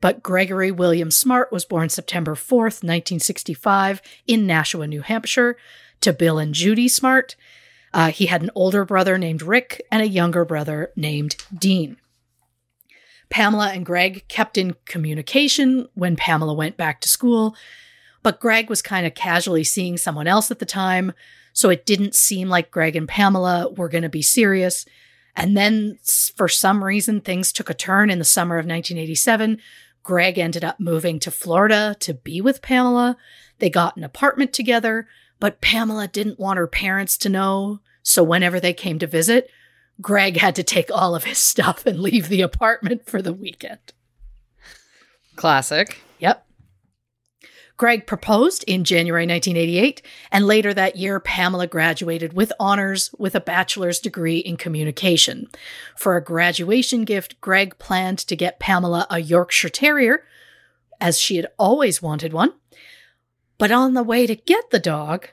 but 0.00 0.22
Gregory 0.22 0.70
William 0.70 1.10
Smart 1.10 1.50
was 1.50 1.64
born 1.64 1.88
September 1.88 2.34
4th, 2.34 2.82
1965, 2.82 4.00
in 4.26 4.46
Nashua, 4.46 4.86
New 4.86 5.02
Hampshire, 5.02 5.56
to 6.00 6.12
Bill 6.12 6.38
and 6.38 6.54
Judy 6.54 6.88
Smart. 6.88 7.36
Uh, 7.94 8.10
he 8.10 8.26
had 8.26 8.42
an 8.42 8.50
older 8.56 8.84
brother 8.84 9.16
named 9.16 9.40
Rick 9.40 9.80
and 9.90 10.02
a 10.02 10.08
younger 10.08 10.44
brother 10.44 10.90
named 10.96 11.36
Dean. 11.56 11.96
Pamela 13.30 13.70
and 13.70 13.86
Greg 13.86 14.26
kept 14.26 14.58
in 14.58 14.74
communication 14.84 15.88
when 15.94 16.16
Pamela 16.16 16.54
went 16.54 16.76
back 16.76 17.00
to 17.00 17.08
school, 17.08 17.56
but 18.24 18.40
Greg 18.40 18.68
was 18.68 18.82
kind 18.82 19.06
of 19.06 19.14
casually 19.14 19.62
seeing 19.62 19.96
someone 19.96 20.26
else 20.26 20.50
at 20.50 20.58
the 20.58 20.66
time, 20.66 21.12
so 21.52 21.70
it 21.70 21.86
didn't 21.86 22.16
seem 22.16 22.48
like 22.48 22.72
Greg 22.72 22.96
and 22.96 23.08
Pamela 23.08 23.70
were 23.70 23.88
going 23.88 24.02
to 24.02 24.08
be 24.08 24.22
serious. 24.22 24.84
And 25.36 25.56
then, 25.56 25.98
for 26.36 26.48
some 26.48 26.82
reason, 26.82 27.20
things 27.20 27.52
took 27.52 27.70
a 27.70 27.74
turn 27.74 28.10
in 28.10 28.18
the 28.18 28.24
summer 28.24 28.56
of 28.56 28.66
1987. 28.66 29.58
Greg 30.02 30.36
ended 30.36 30.64
up 30.64 30.80
moving 30.80 31.20
to 31.20 31.30
Florida 31.30 31.96
to 32.00 32.12
be 32.12 32.40
with 32.40 32.60
Pamela. 32.60 33.16
They 33.58 33.70
got 33.70 33.96
an 33.96 34.04
apartment 34.04 34.52
together, 34.52 35.06
but 35.40 35.60
Pamela 35.60 36.08
didn't 36.08 36.38
want 36.38 36.58
her 36.58 36.66
parents 36.66 37.16
to 37.18 37.28
know. 37.28 37.80
So, 38.02 38.22
whenever 38.22 38.60
they 38.60 38.74
came 38.74 38.98
to 38.98 39.06
visit, 39.06 39.50
Greg 40.00 40.38
had 40.38 40.54
to 40.56 40.62
take 40.62 40.90
all 40.90 41.14
of 41.14 41.24
his 41.24 41.38
stuff 41.38 41.86
and 41.86 42.00
leave 42.00 42.28
the 42.28 42.42
apartment 42.42 43.06
for 43.06 43.22
the 43.22 43.32
weekend. 43.32 43.92
Classic. 45.36 45.98
Yep. 46.18 46.46
Greg 47.76 48.06
proposed 48.06 48.62
in 48.68 48.84
January 48.84 49.26
1988, 49.26 50.00
and 50.30 50.46
later 50.46 50.72
that 50.72 50.94
year, 50.94 51.18
Pamela 51.18 51.66
graduated 51.66 52.32
with 52.32 52.52
honors 52.60 53.12
with 53.18 53.34
a 53.34 53.40
bachelor's 53.40 53.98
degree 53.98 54.38
in 54.38 54.56
communication. 54.56 55.48
For 55.96 56.16
a 56.16 56.22
graduation 56.22 57.04
gift, 57.04 57.40
Greg 57.40 57.76
planned 57.78 58.18
to 58.18 58.36
get 58.36 58.60
Pamela 58.60 59.08
a 59.10 59.18
Yorkshire 59.18 59.70
Terrier, 59.70 60.24
as 61.00 61.18
she 61.18 61.36
had 61.36 61.48
always 61.58 62.00
wanted 62.00 62.32
one. 62.32 62.52
But 63.58 63.70
on 63.70 63.94
the 63.94 64.02
way 64.02 64.26
to 64.26 64.34
get 64.34 64.70
the 64.70 64.78
dog, 64.78 65.28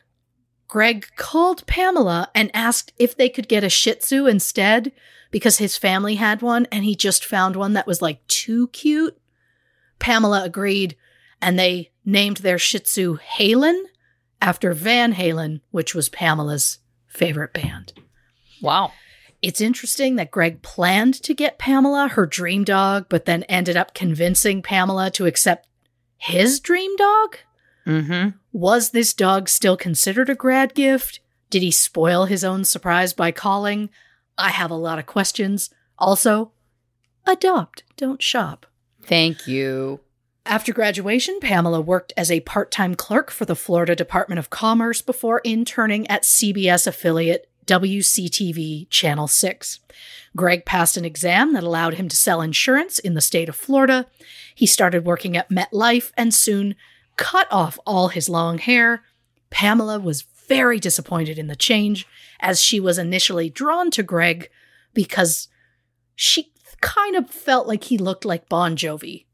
Greg 0.67 1.07
called 1.17 1.65
Pamela 1.67 2.29
and 2.33 2.49
asked 2.53 2.93
if 2.97 3.15
they 3.15 3.29
could 3.29 3.47
get 3.47 3.63
a 3.63 3.69
Shih 3.69 3.95
Tzu 3.95 4.25
instead 4.25 4.91
because 5.29 5.57
his 5.57 5.77
family 5.77 6.15
had 6.15 6.41
one 6.41 6.67
and 6.71 6.83
he 6.83 6.95
just 6.95 7.25
found 7.25 7.55
one 7.55 7.73
that 7.73 7.87
was 7.87 8.01
like 8.01 8.25
too 8.27 8.67
cute. 8.69 9.17
Pamela 9.99 10.43
agreed 10.43 10.95
and 11.41 11.57
they 11.57 11.91
named 12.05 12.37
their 12.37 12.57
Shih 12.57 12.79
Tzu 12.79 13.17
Halen 13.17 13.83
after 14.41 14.73
Van 14.73 15.13
Halen, 15.13 15.61
which 15.71 15.93
was 15.93 16.09
Pamela's 16.09 16.79
favorite 17.07 17.53
band. 17.53 17.93
Wow. 18.61 18.93
It's 19.41 19.59
interesting 19.61 20.15
that 20.15 20.31
Greg 20.31 20.61
planned 20.61 21.15
to 21.23 21.33
get 21.33 21.57
Pamela 21.57 22.09
her 22.09 22.25
dream 22.25 22.63
dog, 22.63 23.07
but 23.09 23.25
then 23.25 23.43
ended 23.43 23.75
up 23.75 23.93
convincing 23.93 24.61
Pamela 24.61 25.09
to 25.11 25.25
accept 25.25 25.67
his 26.17 26.59
dream 26.59 26.95
dog. 26.95 27.37
Mm-hmm. 27.85 28.29
Was 28.51 28.91
this 28.91 29.13
dog 29.13 29.49
still 29.49 29.77
considered 29.77 30.29
a 30.29 30.35
grad 30.35 30.73
gift? 30.73 31.19
Did 31.49 31.61
he 31.61 31.71
spoil 31.71 32.25
his 32.25 32.43
own 32.43 32.63
surprise 32.63 33.13
by 33.13 33.31
calling? 33.31 33.89
I 34.37 34.49
have 34.49 34.71
a 34.71 34.75
lot 34.75 34.99
of 34.99 35.05
questions. 35.05 35.69
Also, 35.97 36.51
adopt, 37.27 37.83
don't 37.97 38.21
shop. 38.21 38.65
Thank 39.03 39.47
you. 39.47 39.99
After 40.45 40.73
graduation, 40.73 41.39
Pamela 41.39 41.81
worked 41.81 42.13
as 42.17 42.31
a 42.31 42.39
part 42.41 42.71
time 42.71 42.95
clerk 42.95 43.29
for 43.29 43.45
the 43.45 43.55
Florida 43.55 43.95
Department 43.95 44.39
of 44.39 44.49
Commerce 44.49 45.01
before 45.01 45.41
interning 45.43 46.07
at 46.07 46.23
CBS 46.23 46.87
affiliate 46.87 47.47
WCTV 47.67 48.89
Channel 48.89 49.27
6. 49.27 49.79
Greg 50.35 50.65
passed 50.65 50.97
an 50.97 51.05
exam 51.05 51.53
that 51.53 51.63
allowed 51.63 51.95
him 51.95 52.07
to 52.07 52.15
sell 52.15 52.41
insurance 52.41 52.97
in 52.97 53.13
the 53.13 53.21
state 53.21 53.49
of 53.49 53.55
Florida. 53.55 54.07
He 54.55 54.65
started 54.65 55.05
working 55.05 55.37
at 55.37 55.49
MetLife 55.49 56.11
and 56.17 56.33
soon 56.33 56.75
cut 57.17 57.47
off 57.51 57.77
all 57.85 58.09
his 58.09 58.29
long 58.29 58.57
hair. 58.57 59.03
Pamela 59.49 59.99
was 59.99 60.23
very 60.47 60.79
disappointed 60.79 61.37
in 61.37 61.47
the 61.47 61.55
change, 61.55 62.05
as 62.39 62.61
she 62.61 62.79
was 62.79 62.97
initially 62.97 63.49
drawn 63.49 63.91
to 63.91 64.03
Greg 64.03 64.49
because 64.93 65.47
she 66.15 66.51
kind 66.81 67.15
of 67.15 67.29
felt 67.29 67.67
like 67.67 67.85
he 67.85 67.97
looked 67.97 68.25
like 68.25 68.49
Bon 68.49 68.75
Jovi. 68.75 69.25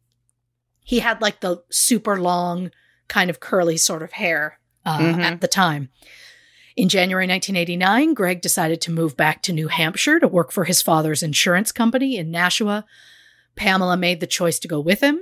He 0.84 0.99
had 0.99 1.21
like 1.21 1.39
the 1.41 1.63
super 1.69 2.19
long, 2.19 2.71
kind 3.07 3.30
of 3.30 3.39
curly 3.39 3.78
sort 3.78 4.03
of 4.03 4.13
hair 4.13 4.59
uh, 4.86 4.99
Mhm. 4.99 5.19
at 5.21 5.41
the 5.41 5.47
time. 5.47 5.89
In 6.75 6.88
January 6.89 7.25
1989, 7.28 8.13
Greg 8.13 8.39
decided 8.41 8.80
to 8.82 8.91
move 8.91 9.17
back 9.17 9.41
to 9.43 9.53
New 9.53 9.67
Hampshire 9.67 10.19
to 10.19 10.28
work 10.28 10.51
for 10.51 10.65
his 10.65 10.82
father's 10.82 11.23
insurance 11.23 11.71
company 11.71 12.17
in 12.17 12.30
Nashua. 12.32 12.86
Pamela 13.55 13.97
made 13.97 14.19
the 14.19 14.28
choice 14.28 14.59
to 14.59 14.67
go 14.67 14.80
with 14.80 15.01
him. 15.01 15.21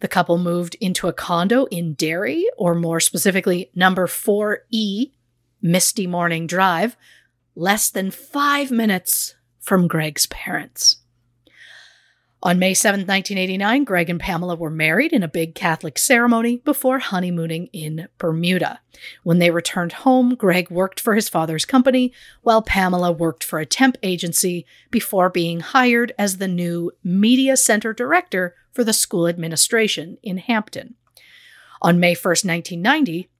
The 0.00 0.08
couple 0.08 0.38
moved 0.38 0.76
into 0.80 1.08
a 1.08 1.12
condo 1.12 1.64
in 1.66 1.94
Derry, 1.94 2.46
or 2.56 2.74
more 2.74 3.00
specifically, 3.00 3.70
number 3.74 4.06
4E, 4.06 5.12
Misty 5.62 6.06
Morning 6.06 6.46
Drive, 6.46 6.96
less 7.54 7.90
than 7.90 8.10
five 8.10 8.70
minutes 8.70 9.34
from 9.58 9.88
Greg's 9.88 10.26
parents. 10.26 10.98
On 12.42 12.58
May 12.58 12.74
7, 12.74 13.00
1989, 13.00 13.84
Greg 13.84 14.10
and 14.10 14.20
Pamela 14.20 14.56
were 14.56 14.70
married 14.70 15.12
in 15.12 15.22
a 15.22 15.28
big 15.28 15.54
Catholic 15.54 15.96
ceremony 15.98 16.58
before 16.58 16.98
honeymooning 16.98 17.68
in 17.72 18.08
Bermuda. 18.18 18.80
When 19.22 19.38
they 19.38 19.50
returned 19.50 19.92
home, 19.92 20.34
Greg 20.34 20.70
worked 20.70 21.00
for 21.00 21.14
his 21.14 21.30
father's 21.30 21.64
company, 21.64 22.12
while 22.42 22.62
Pamela 22.62 23.10
worked 23.10 23.42
for 23.42 23.58
a 23.58 23.66
temp 23.66 23.96
agency 24.02 24.66
before 24.90 25.30
being 25.30 25.60
hired 25.60 26.12
as 26.18 26.36
the 26.36 26.46
new 26.46 26.92
media 27.02 27.56
center 27.56 27.94
director 27.94 28.54
for 28.70 28.84
the 28.84 28.92
school 28.92 29.26
administration 29.26 30.18
in 30.22 30.36
Hampton. 30.36 30.94
On 31.80 31.98
May 31.98 32.14
1st, 32.14 32.44
1990, 32.44 33.30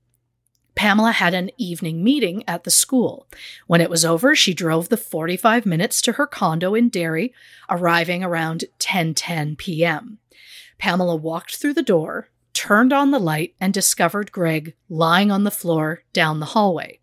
Pamela 0.76 1.12
had 1.12 1.32
an 1.34 1.50
evening 1.56 2.04
meeting 2.04 2.44
at 2.46 2.64
the 2.64 2.70
school. 2.70 3.26
When 3.66 3.80
it 3.80 3.90
was 3.90 4.04
over, 4.04 4.36
she 4.36 4.52
drove 4.54 4.90
the 4.90 4.98
45 4.98 5.64
minutes 5.64 6.02
to 6.02 6.12
her 6.12 6.26
condo 6.26 6.74
in 6.74 6.90
Derry, 6.90 7.32
arriving 7.68 8.22
around 8.22 8.66
10:10 8.78 9.56
p.m. 9.56 10.18
Pamela 10.78 11.16
walked 11.16 11.56
through 11.56 11.72
the 11.72 11.82
door, 11.82 12.28
turned 12.52 12.92
on 12.92 13.10
the 13.10 13.18
light, 13.18 13.54
and 13.58 13.72
discovered 13.72 14.30
Greg 14.30 14.74
lying 14.90 15.30
on 15.30 15.44
the 15.44 15.50
floor 15.50 16.04
down 16.12 16.40
the 16.40 16.46
hallway. 16.46 17.00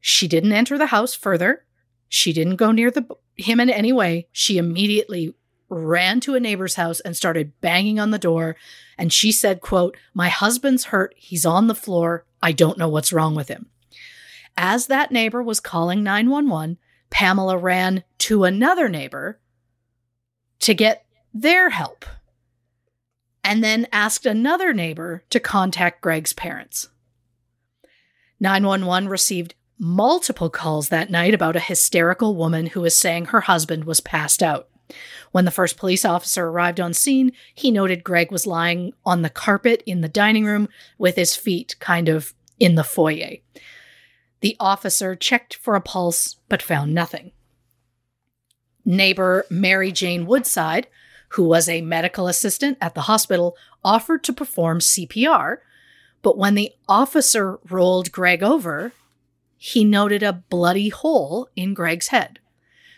She 0.00 0.28
didn't 0.28 0.52
enter 0.52 0.78
the 0.78 0.86
house 0.86 1.14
further. 1.14 1.64
She 2.08 2.32
didn't 2.32 2.56
go 2.56 2.70
near 2.70 2.92
the 2.92 3.06
him 3.34 3.58
in 3.58 3.70
any 3.70 3.92
way. 3.92 4.28
She 4.30 4.56
immediately 4.56 5.34
ran 5.68 6.20
to 6.20 6.34
a 6.34 6.40
neighbor's 6.40 6.74
house 6.74 7.00
and 7.00 7.16
started 7.16 7.58
banging 7.60 7.98
on 7.98 8.10
the 8.10 8.18
door 8.18 8.56
and 8.98 9.10
she 9.10 9.32
said 9.32 9.62
quote 9.62 9.96
my 10.12 10.28
husband's 10.28 10.84
hurt 10.84 11.14
he's 11.16 11.46
on 11.46 11.66
the 11.66 11.74
floor 11.74 12.26
i 12.42 12.52
don't 12.52 12.78
know 12.78 12.88
what's 12.88 13.12
wrong 13.12 13.34
with 13.34 13.48
him. 13.48 13.66
As 14.56 14.86
that 14.86 15.10
neighbor 15.10 15.42
was 15.42 15.60
calling 15.60 16.02
911 16.02 16.78
pamela 17.10 17.56
ran 17.56 18.04
to 18.18 18.44
another 18.44 18.88
neighbor 18.88 19.40
to 20.60 20.74
get 20.74 21.04
their 21.34 21.70
help 21.70 22.04
and 23.44 23.62
then 23.62 23.86
asked 23.92 24.26
another 24.26 24.72
neighbor 24.72 25.24
to 25.30 25.40
contact 25.40 26.00
greg's 26.00 26.32
parents. 26.32 26.88
911 28.40 29.08
received 29.08 29.54
multiple 29.78 30.50
calls 30.50 30.88
that 30.88 31.10
night 31.10 31.34
about 31.34 31.56
a 31.56 31.60
hysterical 31.60 32.36
woman 32.36 32.66
who 32.66 32.80
was 32.80 32.96
saying 32.96 33.26
her 33.26 33.42
husband 33.42 33.84
was 33.84 34.00
passed 34.00 34.42
out 34.42 34.68
when 35.32 35.44
the 35.44 35.50
first 35.50 35.76
police 35.76 36.04
officer 36.04 36.46
arrived 36.46 36.80
on 36.80 36.94
scene, 36.94 37.32
he 37.54 37.70
noted 37.70 38.04
Greg 38.04 38.30
was 38.30 38.46
lying 38.46 38.92
on 39.04 39.22
the 39.22 39.30
carpet 39.30 39.82
in 39.86 40.00
the 40.00 40.08
dining 40.08 40.44
room 40.44 40.68
with 40.98 41.16
his 41.16 41.36
feet 41.36 41.76
kind 41.80 42.08
of 42.08 42.34
in 42.58 42.74
the 42.74 42.84
foyer. 42.84 43.36
The 44.40 44.56
officer 44.58 45.14
checked 45.14 45.54
for 45.54 45.74
a 45.74 45.80
pulse 45.80 46.36
but 46.48 46.62
found 46.62 46.94
nothing. 46.94 47.32
Neighbor 48.84 49.44
Mary 49.48 49.92
Jane 49.92 50.26
Woodside, 50.26 50.88
who 51.30 51.44
was 51.44 51.68
a 51.68 51.80
medical 51.80 52.28
assistant 52.28 52.76
at 52.80 52.94
the 52.94 53.02
hospital, 53.02 53.56
offered 53.84 54.24
to 54.24 54.32
perform 54.32 54.80
CPR, 54.80 55.58
but 56.22 56.36
when 56.36 56.54
the 56.54 56.72
officer 56.88 57.58
rolled 57.68 58.12
Greg 58.12 58.42
over, 58.42 58.92
he 59.56 59.84
noted 59.84 60.22
a 60.22 60.32
bloody 60.32 60.88
hole 60.88 61.48
in 61.54 61.72
Greg's 61.72 62.08
head. 62.08 62.40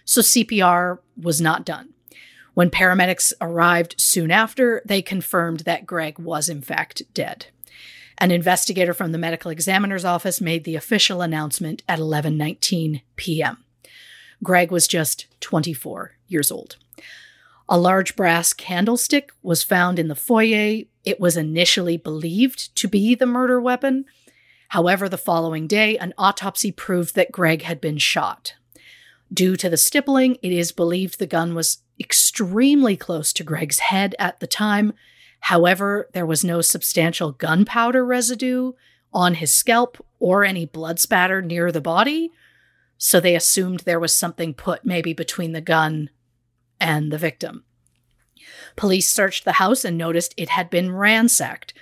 So 0.05 0.21
CPR 0.21 0.99
was 1.21 1.41
not 1.41 1.65
done. 1.65 1.91
When 2.55 2.71
paramedics 2.71 3.33
arrived 3.41 3.97
soon 3.99 4.31
after, 4.31 4.81
they 4.85 5.03
confirmed 5.03 5.61
that 5.61 5.87
Greg 5.87 6.19
was 6.19 6.49
in 6.49 6.63
fact 6.63 7.03
dead. 7.13 7.47
An 8.19 8.31
investigator 8.31 8.95
from 8.95 9.11
the 9.11 9.19
medical 9.19 9.51
examiner's 9.51 10.05
office 10.05 10.41
made 10.41 10.65
the 10.65 10.77
official 10.77 11.21
announcement 11.21 11.83
at 11.89 11.99
11:19 11.99 13.03
p.m. 13.17 13.65
Greg 14.43 14.71
was 14.71 14.87
just 14.87 15.27
24 15.41 16.13
years 16.29 16.53
old. 16.53 16.77
A 17.69 17.79
large 17.79 18.15
brass 18.15 18.53
candlestick 18.53 19.33
was 19.43 19.65
found 19.65 19.99
in 19.99 20.09
the 20.09 20.15
foyer. 20.15 20.83
It 21.05 21.19
was 21.19 21.37
initially 21.37 21.97
believed 21.97 22.75
to 22.77 22.87
be 22.87 23.15
the 23.15 23.27
murder 23.27 23.61
weapon. 23.61 24.05
However, 24.69 25.09
the 25.09 25.19
following 25.19 25.67
day, 25.67 25.97
an 25.99 26.15
autopsy 26.19 26.71
proved 26.71 27.15
that 27.15 27.33
Greg 27.33 27.63
had 27.63 27.81
been 27.81 27.99
shot. 27.99 28.55
Due 29.35 29.57
to 29.57 29.69
the 29.69 29.77
stippling, 29.77 30.37
it 30.43 30.53
is 30.53 30.71
believed 30.71 31.19
the 31.19 31.27
gun 31.27 31.55
was 31.55 31.79
extremely 31.99 32.97
close 32.97 33.33
to 33.33 33.43
Greg's 33.43 33.81
head 33.81 34.15
at 34.19 34.39
the 34.39 34.47
time. 34.47 34.93
However, 35.41 36.09
there 36.13 36.27
was 36.27 36.45
no 36.45 36.61
substantial 36.61 37.33
gunpowder 37.33 38.05
residue 38.05 38.73
on 39.13 39.35
his 39.35 39.53
scalp 39.53 40.05
or 40.21 40.45
any 40.45 40.67
blood 40.67 41.01
spatter 41.01 41.43
near 41.43 41.73
the 41.73 41.81
body, 41.81 42.31
so 42.97 43.19
they 43.19 43.35
assumed 43.35 43.81
there 43.81 44.01
was 44.01 44.17
something 44.17 44.55
put 44.55 44.85
maybe 44.85 45.13
between 45.13 45.53
the 45.53 45.61
gun 45.61 46.11
and 46.81 47.11
the 47.11 47.19
victim. 47.19 47.65
Police 48.77 49.09
searched 49.09 49.45
the 49.45 49.53
house 49.53 49.85
and 49.85 49.99
noticed 49.99 50.35
it 50.37 50.51
had 50.51 50.71
been 50.71 50.93
ransacked. 50.93 51.75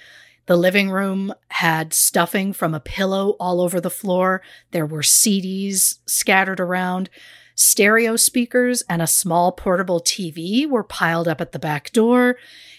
The 0.47 0.57
living 0.57 0.91
room 0.91 1.35
had 1.49 1.93
stuffing 1.93 2.53
from 2.53 2.75
a 2.75 2.81
pillow 2.81 3.37
all 3.39 3.61
over 3.61 3.81
the 3.81 3.91
floor. 3.91 4.43
There 4.71 4.87
were 4.87 5.03
CDs 5.03 5.99
scattered 6.07 6.61
around. 6.61 7.11
Stereo 7.55 8.17
speakers 8.17 8.83
and 8.89 9.03
a 9.03 9.07
small 9.07 9.53
portable 9.53 10.01
TV 10.01 10.69
were 10.69 10.85
piled 10.85 11.29
up 11.29 11.41
at 11.41 11.53
the 11.53 11.59
back 11.59 11.93
door. 11.93 12.37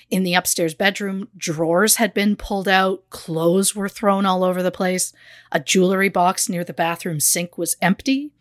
In 0.09 0.23
the 0.23 0.33
upstairs 0.33 0.73
bedroom, 0.73 1.29
drawers 1.37 1.95
had 1.95 2.13
been 2.13 2.35
pulled 2.35 2.67
out, 2.67 3.09
clothes 3.09 3.75
were 3.75 3.89
thrown 3.89 4.25
all 4.25 4.43
over 4.43 4.61
the 4.61 4.71
place. 4.71 5.13
A 5.51 5.59
jewelry 5.59 6.09
box 6.09 6.49
near 6.49 6.63
the 6.63 6.73
bathroom 6.73 7.19
sink 7.19 7.57
was 7.57 7.75
empty. 7.81 8.31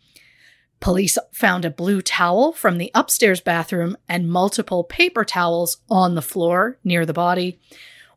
Police 0.79 1.17
found 1.31 1.63
a 1.63 1.71
blue 1.71 2.01
towel 2.01 2.51
from 2.51 2.77
the 2.77 2.91
upstairs 2.93 3.39
bathroom 3.39 3.95
and 4.09 4.29
multiple 4.29 4.83
paper 4.83 5.23
towels 5.23 5.77
on 5.89 6.15
the 6.15 6.21
floor 6.21 6.77
near 6.83 7.05
the 7.05 7.13
body. 7.13 7.57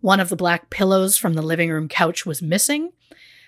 One 0.01 0.21
of 0.21 0.29
the 0.29 0.37
black 0.37 0.69
pillows 0.69 1.17
from 1.17 1.35
the 1.35 1.43
living 1.43 1.71
room 1.71 1.89
couch 1.89 2.27
was 2.27 2.43
missing. 2.43 2.93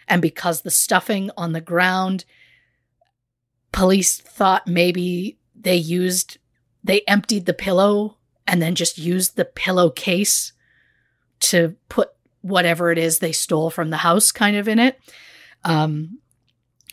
And 0.06 0.22
because 0.22 0.62
the 0.62 0.70
stuffing 0.70 1.30
on 1.36 1.52
the 1.52 1.60
ground, 1.60 2.24
police 3.72 4.20
thought 4.20 4.66
maybe 4.66 5.38
they 5.54 5.76
used, 5.76 6.38
they 6.82 7.02
emptied 7.08 7.46
the 7.46 7.54
pillow 7.54 8.16
and 8.46 8.62
then 8.62 8.74
just 8.74 8.98
used 8.98 9.36
the 9.36 9.44
pillowcase 9.44 10.52
to 11.40 11.76
put 11.88 12.10
whatever 12.40 12.90
it 12.90 12.98
is 12.98 13.18
they 13.18 13.32
stole 13.32 13.70
from 13.70 13.90
the 13.90 13.98
house 13.98 14.32
kind 14.32 14.56
of 14.56 14.68
in 14.68 14.78
it. 14.78 14.98
Um, 15.64 16.18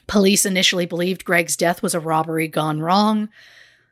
Police 0.07 0.45
initially 0.45 0.85
believed 0.85 1.25
Greg's 1.25 1.57
death 1.57 1.81
was 1.81 1.95
a 1.95 1.99
robbery 1.99 2.47
gone 2.47 2.79
wrong. 2.79 3.29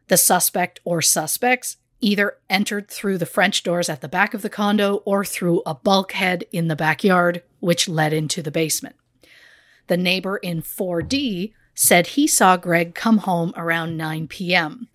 The 0.07 0.17
suspect 0.17 0.79
or 0.83 1.01
suspects 1.01 1.77
either 2.01 2.37
entered 2.49 2.89
through 2.89 3.17
the 3.17 3.25
French 3.25 3.63
doors 3.63 3.89
at 3.89 4.01
the 4.01 4.09
back 4.09 4.33
of 4.33 4.41
the 4.41 4.49
condo 4.49 4.97
or 5.05 5.23
through 5.23 5.63
a 5.65 5.73
bulkhead 5.73 6.43
in 6.51 6.67
the 6.67 6.75
backyard, 6.75 7.41
which 7.59 7.87
led 7.87 8.13
into 8.13 8.41
the 8.41 8.51
basement. 8.51 8.95
The 9.87 9.97
neighbor 9.97 10.37
in 10.37 10.61
4D 10.61 11.53
said 11.73 12.07
he 12.07 12.27
saw 12.27 12.57
Greg 12.57 12.95
come 12.95 13.19
home 13.19 13.53
around 13.55 13.97
9 13.97 14.27
p.m. 14.27 14.87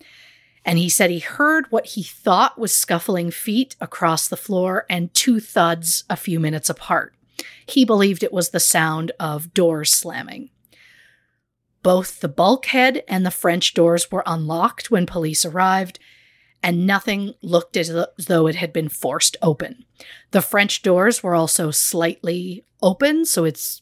And 0.65 0.77
he 0.77 0.89
said 0.89 1.09
he 1.09 1.19
heard 1.19 1.65
what 1.69 1.87
he 1.87 2.03
thought 2.03 2.59
was 2.59 2.73
scuffling 2.73 3.31
feet 3.31 3.75
across 3.81 4.27
the 4.27 4.37
floor 4.37 4.85
and 4.89 5.13
two 5.13 5.39
thuds 5.39 6.03
a 6.09 6.15
few 6.15 6.39
minutes 6.39 6.69
apart. 6.69 7.13
He 7.65 7.85
believed 7.85 8.23
it 8.23 8.33
was 8.33 8.49
the 8.49 8.59
sound 8.59 9.11
of 9.19 9.53
doors 9.53 9.93
slamming. 9.93 10.49
Both 11.81 12.19
the 12.19 12.27
bulkhead 12.27 13.03
and 13.07 13.25
the 13.25 13.31
French 13.31 13.73
doors 13.73 14.11
were 14.11 14.23
unlocked 14.25 14.91
when 14.91 15.05
police 15.05 15.45
arrived, 15.45 15.97
and 16.61 16.85
nothing 16.85 17.35
looked 17.41 17.77
as 17.77 17.93
though 18.27 18.47
it 18.47 18.55
had 18.55 18.73
been 18.73 18.89
forced 18.89 19.37
open. 19.41 19.85
The 20.31 20.41
French 20.41 20.81
doors 20.81 21.23
were 21.23 21.35
also 21.35 21.71
slightly 21.71 22.65
open, 22.81 23.25
so 23.25 23.45
it's 23.45 23.81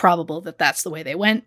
probable 0.00 0.40
that 0.40 0.56
that's 0.56 0.82
the 0.82 0.88
way 0.88 1.02
they 1.02 1.14
went. 1.14 1.44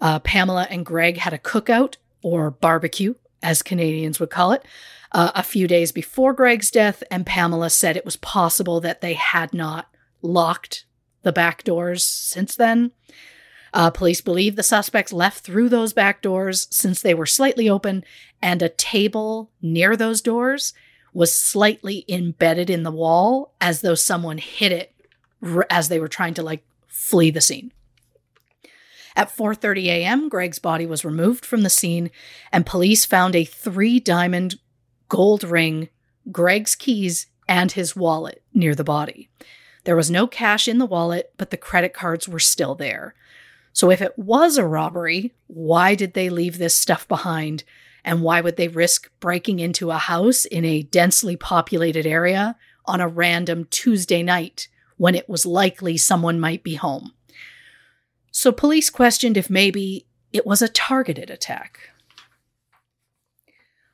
Uh, 0.00 0.18
Pamela 0.20 0.66
and 0.70 0.86
Greg 0.86 1.18
had 1.18 1.34
a 1.34 1.38
cookout 1.38 1.96
or 2.22 2.50
barbecue, 2.50 3.14
as 3.42 3.60
Canadians 3.60 4.18
would 4.18 4.30
call 4.30 4.52
it, 4.52 4.64
uh, 5.12 5.30
a 5.34 5.42
few 5.42 5.68
days 5.68 5.92
before 5.92 6.32
Greg's 6.32 6.70
death, 6.70 7.02
and 7.10 7.26
Pamela 7.26 7.68
said 7.68 7.94
it 7.94 8.06
was 8.06 8.16
possible 8.16 8.80
that 8.80 9.02
they 9.02 9.12
had 9.12 9.52
not 9.52 9.90
locked 10.22 10.86
the 11.22 11.32
back 11.32 11.64
doors 11.64 12.02
since 12.02 12.56
then. 12.56 12.92
Uh, 13.74 13.90
police 13.90 14.22
believe 14.22 14.56
the 14.56 14.62
suspects 14.62 15.12
left 15.12 15.44
through 15.44 15.68
those 15.68 15.92
back 15.92 16.22
doors 16.22 16.68
since 16.70 17.02
they 17.02 17.12
were 17.12 17.26
slightly 17.26 17.68
open, 17.68 18.04
and 18.40 18.62
a 18.62 18.70
table 18.70 19.50
near 19.60 19.98
those 19.98 20.22
doors 20.22 20.72
was 21.12 21.34
slightly 21.34 22.06
embedded 22.08 22.70
in 22.70 22.84
the 22.84 22.90
wall 22.90 23.52
as 23.60 23.82
though 23.82 23.94
someone 23.94 24.38
hit 24.38 24.72
it 24.72 24.94
r- 25.42 25.66
as 25.68 25.90
they 25.90 26.00
were 26.00 26.08
trying 26.08 26.32
to 26.32 26.42
like 26.42 26.64
flee 26.88 27.30
the 27.30 27.42
scene. 27.42 27.70
At 29.14 29.34
4:30 29.34 29.86
a.m., 29.86 30.28
Greg's 30.28 30.58
body 30.58 30.86
was 30.86 31.04
removed 31.04 31.44
from 31.44 31.62
the 31.62 31.70
scene 31.70 32.10
and 32.50 32.64
police 32.64 33.04
found 33.04 33.34
a 33.34 33.44
3-diamond 33.44 34.58
gold 35.08 35.44
ring, 35.44 35.88
Greg's 36.30 36.74
keys, 36.74 37.26
and 37.48 37.72
his 37.72 37.94
wallet 37.94 38.42
near 38.54 38.74
the 38.74 38.84
body. 38.84 39.28
There 39.84 39.96
was 39.96 40.10
no 40.10 40.26
cash 40.26 40.68
in 40.68 40.78
the 40.78 40.86
wallet, 40.86 41.32
but 41.36 41.50
the 41.50 41.56
credit 41.56 41.92
cards 41.92 42.28
were 42.28 42.38
still 42.38 42.74
there. 42.74 43.14
So 43.72 43.90
if 43.90 44.00
it 44.00 44.18
was 44.18 44.56
a 44.56 44.66
robbery, 44.66 45.34
why 45.46 45.94
did 45.94 46.14
they 46.14 46.30
leave 46.30 46.58
this 46.58 46.78
stuff 46.78 47.08
behind? 47.08 47.64
And 48.04 48.22
why 48.22 48.40
would 48.40 48.56
they 48.56 48.68
risk 48.68 49.10
breaking 49.20 49.60
into 49.60 49.90
a 49.90 49.98
house 49.98 50.44
in 50.44 50.64
a 50.64 50.82
densely 50.82 51.36
populated 51.36 52.06
area 52.06 52.56
on 52.84 53.00
a 53.00 53.08
random 53.08 53.66
Tuesday 53.70 54.22
night 54.22 54.68
when 54.96 55.14
it 55.14 55.28
was 55.28 55.46
likely 55.46 55.96
someone 55.96 56.40
might 56.40 56.62
be 56.62 56.74
home? 56.74 57.12
So 58.32 58.50
police 58.50 58.90
questioned 58.90 59.36
if 59.36 59.48
maybe 59.50 60.06
it 60.32 60.46
was 60.46 60.62
a 60.62 60.68
targeted 60.68 61.30
attack. 61.30 61.78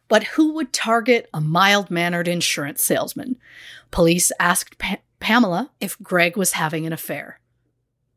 But 0.08 0.24
who 0.24 0.54
would 0.54 0.72
target 0.72 1.28
a 1.34 1.40
mild 1.40 1.90
mannered 1.90 2.28
insurance 2.28 2.82
salesman? 2.82 3.36
Police 3.90 4.32
asked 4.40 4.78
pa- 4.78 5.02
Pamela 5.20 5.70
if 5.80 5.98
Greg 6.02 6.36
was 6.36 6.52
having 6.52 6.86
an 6.86 6.92
affair. 6.92 7.40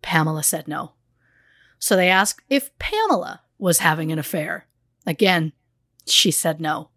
Pamela 0.01 0.43
said 0.43 0.67
no. 0.67 0.93
So 1.80 1.95
they 1.95 2.09
asked 2.09 2.43
if 2.49 2.78
Pamela 2.80 3.41
was 3.57 3.80
having 3.80 4.11
an 4.11 4.19
affair. 4.19 4.67
Again, 5.05 5.51
she 6.05 6.32
said 6.32 6.61
no. 6.61 6.91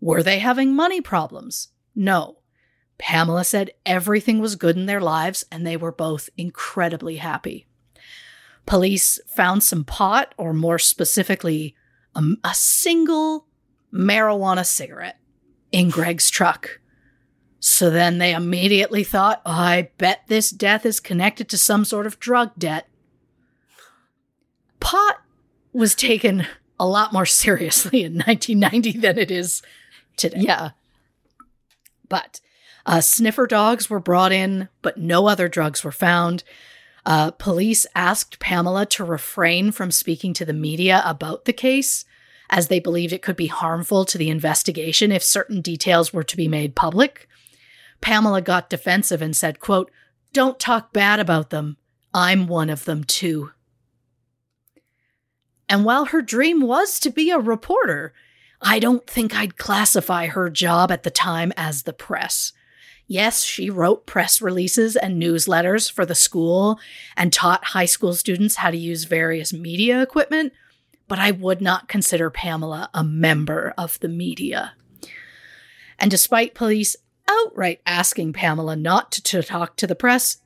Were 0.00 0.22
they 0.22 0.38
having 0.38 0.74
money 0.74 1.00
problems? 1.00 1.68
No. 1.94 2.38
Pamela 2.98 3.44
said 3.44 3.72
everything 3.84 4.38
was 4.40 4.56
good 4.56 4.76
in 4.76 4.86
their 4.86 5.00
lives 5.00 5.44
and 5.50 5.66
they 5.66 5.76
were 5.76 5.92
both 5.92 6.30
incredibly 6.36 7.16
happy. 7.16 7.67
Police 8.68 9.18
found 9.26 9.62
some 9.62 9.84
pot, 9.84 10.34
or 10.36 10.52
more 10.52 10.78
specifically, 10.78 11.74
a, 12.14 12.22
a 12.44 12.54
single 12.54 13.46
marijuana 13.92 14.66
cigarette 14.66 15.18
in 15.72 15.90
Greg's 15.90 16.30
truck. 16.30 16.80
So 17.60 17.90
then 17.90 18.18
they 18.18 18.34
immediately 18.34 19.04
thought, 19.04 19.42
oh, 19.44 19.50
I 19.50 19.90
bet 19.98 20.20
this 20.28 20.50
death 20.50 20.86
is 20.86 21.00
connected 21.00 21.48
to 21.48 21.58
some 21.58 21.84
sort 21.84 22.06
of 22.06 22.20
drug 22.20 22.52
debt 22.58 22.88
pot 24.80 25.18
was 25.72 25.94
taken 25.94 26.46
a 26.80 26.86
lot 26.86 27.12
more 27.12 27.26
seriously 27.26 28.04
in 28.04 28.14
1990 28.14 28.98
than 28.98 29.18
it 29.18 29.30
is 29.30 29.62
today. 30.16 30.40
Yeah. 30.40 30.70
But 32.08 32.40
uh, 32.86 33.00
sniffer 33.00 33.46
dogs 33.46 33.90
were 33.90 34.00
brought 34.00 34.32
in, 34.32 34.68
but 34.82 34.96
no 34.96 35.26
other 35.26 35.48
drugs 35.48 35.84
were 35.84 35.92
found. 35.92 36.42
Uh, 37.08 37.30
police 37.30 37.86
asked 37.94 38.38
Pamela 38.38 38.84
to 38.84 39.02
refrain 39.02 39.72
from 39.72 39.90
speaking 39.90 40.34
to 40.34 40.44
the 40.44 40.52
media 40.52 41.02
about 41.06 41.46
the 41.46 41.54
case, 41.54 42.04
as 42.50 42.68
they 42.68 42.80
believed 42.80 43.14
it 43.14 43.22
could 43.22 43.34
be 43.34 43.46
harmful 43.46 44.04
to 44.04 44.18
the 44.18 44.28
investigation 44.28 45.10
if 45.10 45.22
certain 45.22 45.62
details 45.62 46.12
were 46.12 46.22
to 46.22 46.36
be 46.36 46.46
made 46.46 46.76
public. 46.76 47.26
Pamela 48.02 48.42
got 48.42 48.68
defensive 48.68 49.22
and 49.22 49.34
said, 49.34 49.58
quote, 49.58 49.90
Don't 50.34 50.60
talk 50.60 50.92
bad 50.92 51.18
about 51.18 51.48
them. 51.48 51.78
I'm 52.12 52.46
one 52.46 52.68
of 52.68 52.84
them 52.84 53.04
too. 53.04 53.52
And 55.66 55.86
while 55.86 56.04
her 56.04 56.20
dream 56.20 56.60
was 56.60 57.00
to 57.00 57.08
be 57.08 57.30
a 57.30 57.38
reporter, 57.38 58.12
I 58.60 58.78
don't 58.78 59.06
think 59.06 59.34
I'd 59.34 59.56
classify 59.56 60.26
her 60.26 60.50
job 60.50 60.92
at 60.92 61.04
the 61.04 61.10
time 61.10 61.54
as 61.56 61.84
the 61.84 61.94
press. 61.94 62.52
Yes, 63.10 63.42
she 63.42 63.70
wrote 63.70 64.04
press 64.04 64.42
releases 64.42 64.94
and 64.94 65.20
newsletters 65.20 65.90
for 65.90 66.04
the 66.04 66.14
school 66.14 66.78
and 67.16 67.32
taught 67.32 67.64
high 67.64 67.86
school 67.86 68.12
students 68.12 68.56
how 68.56 68.70
to 68.70 68.76
use 68.76 69.04
various 69.04 69.50
media 69.50 70.02
equipment, 70.02 70.52
but 71.08 71.18
I 71.18 71.30
would 71.30 71.62
not 71.62 71.88
consider 71.88 72.28
Pamela 72.28 72.90
a 72.92 73.02
member 73.02 73.72
of 73.78 73.98
the 74.00 74.10
media. 74.10 74.74
And 75.98 76.10
despite 76.10 76.54
police 76.54 76.96
outright 77.26 77.80
asking 77.86 78.34
Pamela 78.34 78.76
not 78.76 79.10
to, 79.12 79.22
to 79.22 79.42
talk 79.42 79.76
to 79.76 79.86
the 79.86 79.94
press, 79.94 80.38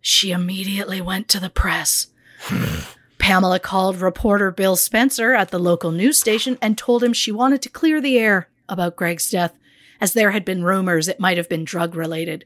she 0.00 0.30
immediately 0.30 1.00
went 1.00 1.26
to 1.28 1.40
the 1.40 1.50
press. 1.50 2.06
Pamela 3.18 3.58
called 3.58 3.96
reporter 3.96 4.52
Bill 4.52 4.76
Spencer 4.76 5.34
at 5.34 5.50
the 5.50 5.58
local 5.58 5.90
news 5.90 6.18
station 6.18 6.58
and 6.62 6.78
told 6.78 7.02
him 7.02 7.12
she 7.12 7.32
wanted 7.32 7.60
to 7.62 7.70
clear 7.70 8.00
the 8.00 8.18
air 8.18 8.48
about 8.68 8.96
Greg's 8.96 9.30
death, 9.30 9.58
as 10.00 10.12
there 10.12 10.30
had 10.30 10.44
been 10.44 10.64
rumors 10.64 11.08
it 11.08 11.20
might 11.20 11.36
have 11.36 11.48
been 11.48 11.64
drug 11.64 11.94
related. 11.94 12.44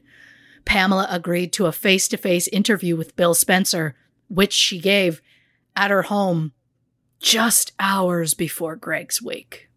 Pamela 0.65 1.07
agreed 1.09 1.53
to 1.53 1.65
a 1.65 1.71
face 1.71 2.07
to 2.09 2.17
face 2.17 2.47
interview 2.49 2.95
with 2.95 3.15
Bill 3.15 3.33
Spencer, 3.33 3.95
which 4.27 4.53
she 4.53 4.79
gave 4.79 5.21
at 5.75 5.91
her 5.91 6.03
home 6.03 6.53
just 7.19 7.73
hours 7.79 8.33
before 8.33 8.75
Greg's 8.75 9.21
wake. 9.21 9.69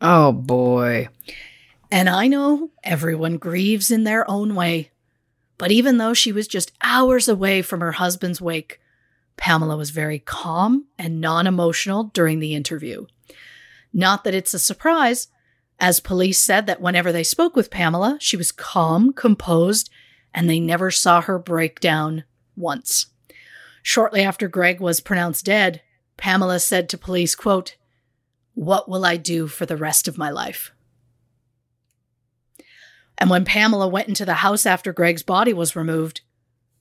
Oh 0.00 0.32
boy. 0.32 1.08
And 1.90 2.08
I 2.08 2.26
know 2.26 2.70
everyone 2.82 3.38
grieves 3.38 3.90
in 3.90 4.04
their 4.04 4.28
own 4.30 4.54
way. 4.54 4.90
But 5.58 5.70
even 5.70 5.96
though 5.96 6.14
she 6.14 6.32
was 6.32 6.48
just 6.48 6.72
hours 6.82 7.28
away 7.28 7.62
from 7.62 7.80
her 7.80 7.92
husband's 7.92 8.40
wake, 8.40 8.80
Pamela 9.36 9.76
was 9.76 9.90
very 9.90 10.18
calm 10.18 10.86
and 10.98 11.20
non 11.20 11.46
emotional 11.46 12.04
during 12.04 12.40
the 12.40 12.54
interview. 12.54 13.06
Not 13.92 14.24
that 14.24 14.34
it's 14.34 14.52
a 14.52 14.58
surprise, 14.58 15.28
as 15.78 16.00
police 16.00 16.40
said 16.40 16.66
that 16.66 16.80
whenever 16.80 17.12
they 17.12 17.22
spoke 17.22 17.54
with 17.54 17.70
Pamela, 17.70 18.16
she 18.20 18.36
was 18.36 18.52
calm, 18.52 19.12
composed, 19.12 19.90
and 20.32 20.48
they 20.48 20.60
never 20.60 20.90
saw 20.90 21.20
her 21.20 21.38
break 21.38 21.80
down 21.80 22.24
once. 22.56 23.06
Shortly 23.82 24.22
after 24.22 24.48
Greg 24.48 24.80
was 24.80 25.00
pronounced 25.00 25.44
dead, 25.44 25.82
Pamela 26.16 26.60
said 26.60 26.88
to 26.88 26.98
police, 26.98 27.34
quote, 27.34 27.76
What 28.54 28.88
will 28.88 29.04
I 29.04 29.16
do 29.16 29.46
for 29.46 29.66
the 29.66 29.76
rest 29.76 30.08
of 30.08 30.18
my 30.18 30.30
life? 30.30 30.72
And 33.18 33.30
when 33.30 33.44
Pamela 33.44 33.88
went 33.88 34.08
into 34.08 34.24
the 34.24 34.34
house 34.34 34.66
after 34.66 34.92
Greg's 34.92 35.22
body 35.22 35.52
was 35.52 35.76
removed, 35.76 36.22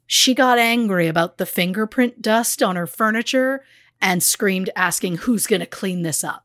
she 0.08 0.34
got 0.34 0.60
angry 0.60 1.08
about 1.08 1.38
the 1.38 1.46
fingerprint 1.46 2.22
dust 2.22 2.62
on 2.62 2.76
her 2.76 2.88
furniture 2.88 3.64
and 4.02 4.22
screamed, 4.22 4.70
asking, 4.76 5.18
Who's 5.18 5.48
going 5.48 5.62
to 5.62 5.66
clean 5.66 6.02
this 6.02 6.24
up? 6.24 6.45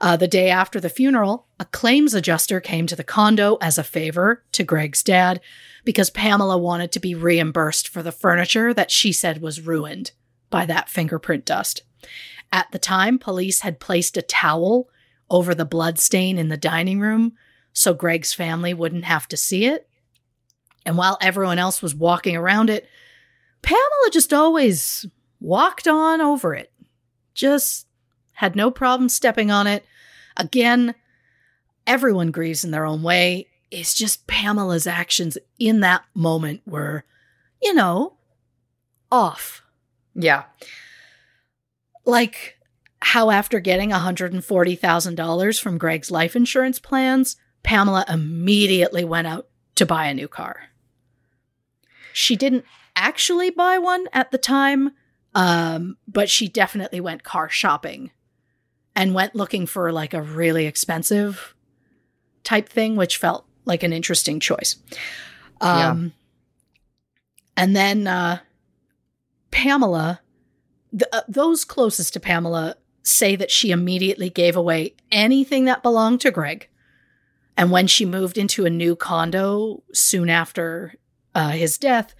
Uh, 0.00 0.16
the 0.16 0.28
day 0.28 0.48
after 0.48 0.80
the 0.80 0.88
funeral, 0.88 1.46
a 1.58 1.64
claims 1.66 2.14
adjuster 2.14 2.58
came 2.60 2.86
to 2.86 2.96
the 2.96 3.04
condo 3.04 3.58
as 3.60 3.76
a 3.76 3.84
favor 3.84 4.42
to 4.52 4.64
Greg's 4.64 5.02
dad 5.02 5.40
because 5.84 6.08
Pamela 6.08 6.56
wanted 6.56 6.90
to 6.92 7.00
be 7.00 7.14
reimbursed 7.14 7.86
for 7.86 8.02
the 8.02 8.12
furniture 8.12 8.72
that 8.72 8.90
she 8.90 9.12
said 9.12 9.42
was 9.42 9.60
ruined 9.60 10.12
by 10.48 10.64
that 10.66 10.88
fingerprint 10.88 11.44
dust. 11.44 11.82
At 12.50 12.70
the 12.72 12.78
time, 12.78 13.18
police 13.18 13.60
had 13.60 13.78
placed 13.78 14.16
a 14.16 14.22
towel 14.22 14.88
over 15.28 15.54
the 15.54 15.64
blood 15.64 15.98
stain 15.98 16.38
in 16.38 16.48
the 16.48 16.56
dining 16.56 16.98
room 17.00 17.34
so 17.72 17.94
Greg's 17.94 18.34
family 18.34 18.74
wouldn't 18.74 19.04
have 19.04 19.28
to 19.28 19.36
see 19.36 19.66
it. 19.66 19.88
And 20.84 20.96
while 20.96 21.18
everyone 21.20 21.58
else 21.58 21.82
was 21.82 21.94
walking 21.94 22.36
around 22.36 22.70
it, 22.70 22.88
Pamela 23.62 24.10
just 24.12 24.32
always 24.32 25.06
walked 25.40 25.86
on 25.86 26.20
over 26.20 26.54
it. 26.54 26.72
Just 27.34 27.86
had 28.40 28.56
no 28.56 28.70
problem 28.70 29.10
stepping 29.10 29.50
on 29.50 29.66
it. 29.66 29.84
Again, 30.34 30.94
everyone 31.86 32.30
grieves 32.30 32.64
in 32.64 32.70
their 32.70 32.86
own 32.86 33.02
way. 33.02 33.48
It's 33.70 33.92
just 33.92 34.26
Pamela's 34.26 34.86
actions 34.86 35.36
in 35.58 35.80
that 35.80 36.04
moment 36.14 36.62
were, 36.64 37.04
you 37.60 37.74
know, 37.74 38.14
off. 39.12 39.62
Yeah. 40.14 40.44
Like 42.06 42.56
how, 43.02 43.30
after 43.30 43.60
getting 43.60 43.90
$140,000 43.90 45.60
from 45.60 45.76
Greg's 45.76 46.10
life 46.10 46.34
insurance 46.34 46.78
plans, 46.78 47.36
Pamela 47.62 48.06
immediately 48.08 49.04
went 49.04 49.26
out 49.26 49.48
to 49.74 49.84
buy 49.84 50.06
a 50.06 50.14
new 50.14 50.28
car. 50.28 50.70
She 52.14 52.36
didn't 52.36 52.64
actually 52.96 53.50
buy 53.50 53.76
one 53.76 54.06
at 54.14 54.30
the 54.30 54.38
time, 54.38 54.92
um, 55.34 55.98
but 56.08 56.30
she 56.30 56.48
definitely 56.48 57.02
went 57.02 57.22
car 57.22 57.50
shopping 57.50 58.12
and 59.00 59.14
went 59.14 59.34
looking 59.34 59.64
for 59.64 59.90
like 59.92 60.12
a 60.12 60.20
really 60.20 60.66
expensive 60.66 61.54
type 62.44 62.68
thing, 62.68 62.96
which 62.96 63.16
felt 63.16 63.46
like 63.64 63.82
an 63.82 63.94
interesting 63.94 64.38
choice. 64.38 64.76
Um, 65.62 66.04
yeah. 66.04 66.10
And 67.56 67.74
then 67.74 68.06
uh, 68.06 68.40
Pamela, 69.50 70.20
th- 70.92 71.08
uh, 71.14 71.22
those 71.28 71.64
closest 71.64 72.12
to 72.12 72.20
Pamela 72.20 72.76
say 73.02 73.36
that 73.36 73.50
she 73.50 73.70
immediately 73.70 74.28
gave 74.28 74.54
away 74.54 74.94
anything 75.10 75.64
that 75.64 75.82
belonged 75.82 76.20
to 76.20 76.30
Greg. 76.30 76.68
And 77.56 77.70
when 77.70 77.86
she 77.86 78.04
moved 78.04 78.36
into 78.36 78.66
a 78.66 78.70
new 78.70 78.96
condo 78.96 79.82
soon 79.94 80.28
after 80.28 80.92
uh, 81.34 81.52
his 81.52 81.78
death, 81.78 82.14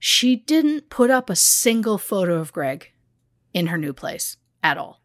she 0.00 0.34
didn't 0.34 0.90
put 0.90 1.08
up 1.08 1.30
a 1.30 1.36
single 1.36 1.98
photo 1.98 2.40
of 2.40 2.52
Greg 2.52 2.90
in 3.54 3.68
her 3.68 3.78
new 3.78 3.92
place 3.92 4.38
at 4.60 4.76
all. 4.76 4.99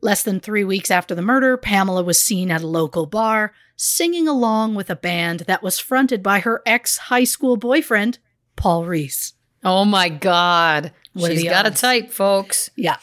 Less 0.00 0.22
than 0.22 0.40
three 0.40 0.64
weeks 0.64 0.90
after 0.90 1.14
the 1.14 1.22
murder, 1.22 1.56
Pamela 1.56 2.02
was 2.02 2.20
seen 2.20 2.50
at 2.50 2.62
a 2.62 2.66
local 2.66 3.06
bar 3.06 3.52
singing 3.76 4.26
along 4.26 4.74
with 4.74 4.90
a 4.90 4.96
band 4.96 5.40
that 5.40 5.62
was 5.62 5.78
fronted 5.78 6.22
by 6.22 6.40
her 6.40 6.62
ex 6.66 6.96
high 6.96 7.24
school 7.24 7.56
boyfriend, 7.56 8.18
Paul 8.56 8.84
Reese. 8.84 9.34
Oh 9.64 9.84
my 9.84 10.08
God. 10.08 10.92
What 11.12 11.32
She's 11.32 11.44
got 11.44 11.66
odds? 11.66 11.78
a 11.78 11.86
type, 11.86 12.10
folks. 12.10 12.70
Yeah. 12.76 12.96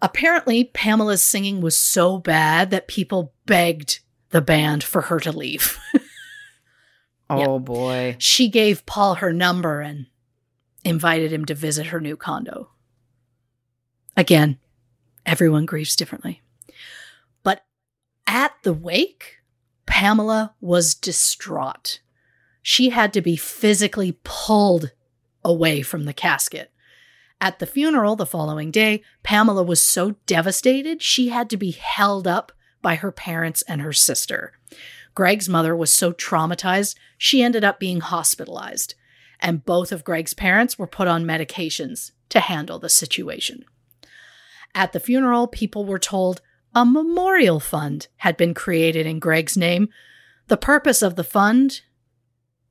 Apparently, 0.00 0.64
Pamela's 0.64 1.22
singing 1.22 1.60
was 1.60 1.78
so 1.78 2.18
bad 2.18 2.70
that 2.70 2.88
people 2.88 3.32
begged 3.46 4.00
the 4.30 4.42
band 4.42 4.84
for 4.84 5.02
her 5.02 5.18
to 5.20 5.32
leave. 5.32 5.78
oh 7.30 7.38
yeah. 7.38 7.58
boy. 7.58 8.16
She 8.18 8.48
gave 8.48 8.86
Paul 8.86 9.16
her 9.16 9.32
number 9.32 9.80
and 9.80 10.06
invited 10.84 11.32
him 11.32 11.44
to 11.46 11.54
visit 11.54 11.86
her 11.86 12.00
new 12.00 12.16
condo. 12.16 12.70
Again, 14.16 14.58
everyone 15.26 15.66
grieves 15.66 15.96
differently. 15.96 16.40
But 17.42 17.64
at 18.26 18.52
the 18.62 18.72
wake, 18.72 19.38
Pamela 19.84 20.54
was 20.60 20.94
distraught. 20.94 22.00
She 22.62 22.90
had 22.90 23.12
to 23.12 23.20
be 23.20 23.36
physically 23.36 24.18
pulled 24.24 24.92
away 25.44 25.82
from 25.82 26.04
the 26.04 26.12
casket. 26.12 26.72
At 27.40 27.58
the 27.58 27.66
funeral 27.66 28.16
the 28.16 28.26
following 28.26 28.70
day, 28.70 29.02
Pamela 29.22 29.62
was 29.62 29.80
so 29.80 30.16
devastated 30.26 31.02
she 31.02 31.28
had 31.28 31.50
to 31.50 31.56
be 31.56 31.72
held 31.72 32.26
up 32.26 32.52
by 32.80 32.94
her 32.94 33.12
parents 33.12 33.62
and 33.62 33.82
her 33.82 33.92
sister. 33.92 34.52
Greg's 35.14 35.48
mother 35.48 35.76
was 35.76 35.92
so 35.92 36.12
traumatized, 36.12 36.94
she 37.18 37.42
ended 37.42 37.64
up 37.64 37.78
being 37.78 38.00
hospitalized, 38.00 38.94
and 39.40 39.64
both 39.64 39.92
of 39.92 40.04
Greg's 40.04 40.34
parents 40.34 40.78
were 40.78 40.86
put 40.86 41.08
on 41.08 41.24
medications 41.24 42.12
to 42.28 42.40
handle 42.40 42.78
the 42.78 42.88
situation. 42.88 43.64
At 44.76 44.92
the 44.92 45.00
funeral, 45.00 45.48
people 45.48 45.86
were 45.86 45.98
told 45.98 46.42
a 46.74 46.84
memorial 46.84 47.58
fund 47.58 48.08
had 48.16 48.36
been 48.36 48.52
created 48.52 49.06
in 49.06 49.18
Greg's 49.18 49.56
name. 49.56 49.88
The 50.48 50.58
purpose 50.58 51.00
of 51.00 51.16
the 51.16 51.24
fund 51.24 51.80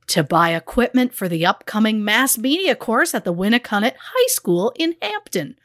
to 0.08 0.24
buy 0.24 0.54
equipment 0.54 1.16
for 1.16 1.28
the 1.28 1.48
upcoming 1.48 2.04
mass 2.04 2.38
media 2.38 2.76
course 2.76 3.16
at 3.16 3.26
the 3.26 3.34
Winnacunnet 3.34 3.96
High 4.00 4.28
School 4.28 4.72
in 4.76 4.96
Hampton. 5.02 5.58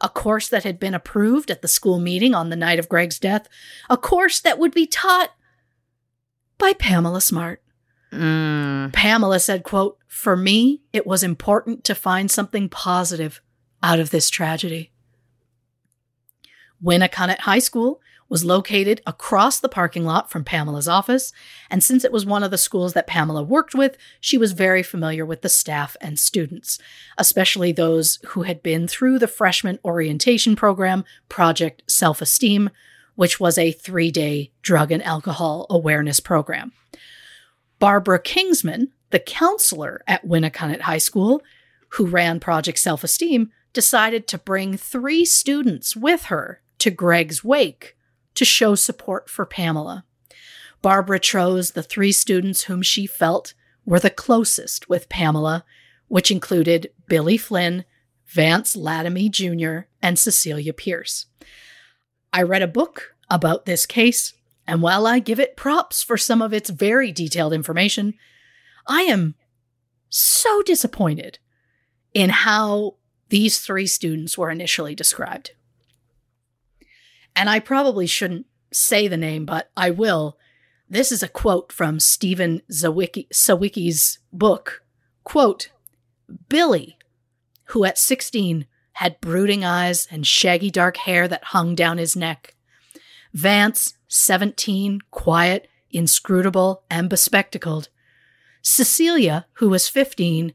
A 0.00 0.08
course 0.08 0.48
that 0.48 0.64
had 0.64 0.80
been 0.80 0.94
approved 0.94 1.50
at 1.50 1.60
the 1.60 1.68
school 1.68 2.00
meeting 2.00 2.34
on 2.34 2.48
the 2.48 2.56
night 2.56 2.78
of 2.78 2.88
Greg's 2.88 3.18
death. 3.18 3.46
A 3.90 3.98
course 3.98 4.40
that 4.40 4.58
would 4.58 4.72
be 4.72 4.86
taught 4.86 5.32
by 6.56 6.72
Pamela 6.72 7.20
Smart. 7.20 7.62
Mm. 8.10 8.90
Pamela 8.94 9.38
said, 9.38 9.64
quote, 9.64 9.98
For 10.08 10.34
me, 10.34 10.80
it 10.94 11.06
was 11.06 11.22
important 11.22 11.84
to 11.84 11.94
find 11.94 12.30
something 12.30 12.70
positive 12.70 13.42
out 13.82 14.00
of 14.00 14.08
this 14.08 14.30
tragedy. 14.30 14.93
Winnacunnet 16.82 17.40
High 17.40 17.58
School 17.58 18.00
was 18.28 18.44
located 18.44 19.00
across 19.06 19.60
the 19.60 19.68
parking 19.68 20.04
lot 20.04 20.30
from 20.30 20.44
Pamela's 20.44 20.88
office, 20.88 21.32
and 21.70 21.84
since 21.84 22.04
it 22.04 22.12
was 22.12 22.24
one 22.24 22.42
of 22.42 22.50
the 22.50 22.58
schools 22.58 22.94
that 22.94 23.06
Pamela 23.06 23.42
worked 23.42 23.74
with, 23.74 23.96
she 24.20 24.38
was 24.38 24.52
very 24.52 24.82
familiar 24.82 25.26
with 25.26 25.42
the 25.42 25.48
staff 25.48 25.96
and 26.00 26.18
students, 26.18 26.78
especially 27.18 27.70
those 27.70 28.18
who 28.28 28.42
had 28.42 28.62
been 28.62 28.88
through 28.88 29.18
the 29.18 29.28
freshman 29.28 29.78
orientation 29.84 30.56
program, 30.56 31.04
Project 31.28 31.82
Self 31.86 32.22
Esteem, 32.22 32.70
which 33.14 33.38
was 33.38 33.58
a 33.58 33.72
three 33.72 34.10
day 34.10 34.50
drug 34.62 34.90
and 34.90 35.02
alcohol 35.02 35.66
awareness 35.70 36.18
program. 36.18 36.72
Barbara 37.78 38.18
Kingsman, 38.18 38.92
the 39.10 39.20
counselor 39.20 40.02
at 40.06 40.26
Winnacunnet 40.26 40.80
High 40.80 40.98
School, 40.98 41.42
who 41.90 42.06
ran 42.06 42.40
Project 42.40 42.78
Self 42.78 43.04
Esteem, 43.04 43.52
decided 43.72 44.26
to 44.28 44.38
bring 44.38 44.76
three 44.76 45.24
students 45.24 45.94
with 45.94 46.24
her 46.24 46.60
to 46.84 46.90
Greg's 46.90 47.42
wake 47.42 47.96
to 48.34 48.44
show 48.44 48.74
support 48.74 49.30
for 49.30 49.46
Pamela. 49.46 50.04
Barbara 50.82 51.18
chose 51.18 51.70
the 51.70 51.82
three 51.82 52.12
students 52.12 52.64
whom 52.64 52.82
she 52.82 53.06
felt 53.06 53.54
were 53.86 53.98
the 53.98 54.10
closest 54.10 54.86
with 54.86 55.08
Pamela, 55.08 55.64
which 56.08 56.30
included 56.30 56.90
Billy 57.08 57.38
Flynn, 57.38 57.86
Vance 58.26 58.76
Lattime 58.76 59.30
Jr., 59.30 59.88
and 60.02 60.18
Cecilia 60.18 60.74
Pierce. 60.74 61.24
I 62.34 62.42
read 62.42 62.60
a 62.60 62.66
book 62.66 63.14
about 63.30 63.64
this 63.64 63.86
case, 63.86 64.34
and 64.66 64.82
while 64.82 65.06
I 65.06 65.20
give 65.20 65.40
it 65.40 65.56
props 65.56 66.02
for 66.02 66.18
some 66.18 66.42
of 66.42 66.52
its 66.52 66.68
very 66.68 67.12
detailed 67.12 67.54
information, 67.54 68.12
I 68.86 69.02
am 69.04 69.36
so 70.10 70.60
disappointed 70.60 71.38
in 72.12 72.28
how 72.28 72.96
these 73.30 73.60
three 73.60 73.86
students 73.86 74.36
were 74.36 74.50
initially 74.50 74.94
described 74.94 75.52
and 77.36 77.50
I 77.50 77.60
probably 77.60 78.06
shouldn't 78.06 78.46
say 78.72 79.08
the 79.08 79.16
name, 79.16 79.44
but 79.44 79.70
I 79.76 79.90
will. 79.90 80.38
This 80.88 81.10
is 81.10 81.22
a 81.22 81.28
quote 81.28 81.72
from 81.72 81.98
Stephen 82.00 82.62
Zawicki, 82.70 83.28
Sawicki's 83.30 84.18
book. 84.32 84.82
Quote, 85.24 85.70
Billy, 86.48 86.98
who 87.66 87.84
at 87.84 87.98
16 87.98 88.66
had 88.94 89.20
brooding 89.20 89.64
eyes 89.64 90.06
and 90.10 90.26
shaggy 90.26 90.70
dark 90.70 90.98
hair 90.98 91.26
that 91.26 91.44
hung 91.44 91.74
down 91.74 91.98
his 91.98 92.14
neck. 92.14 92.54
Vance, 93.32 93.94
17, 94.08 95.00
quiet, 95.10 95.68
inscrutable, 95.90 96.84
and 96.90 97.08
bespectacled. 97.08 97.88
Cecilia, 98.62 99.46
who 99.54 99.68
was 99.68 99.88
15, 99.88 100.54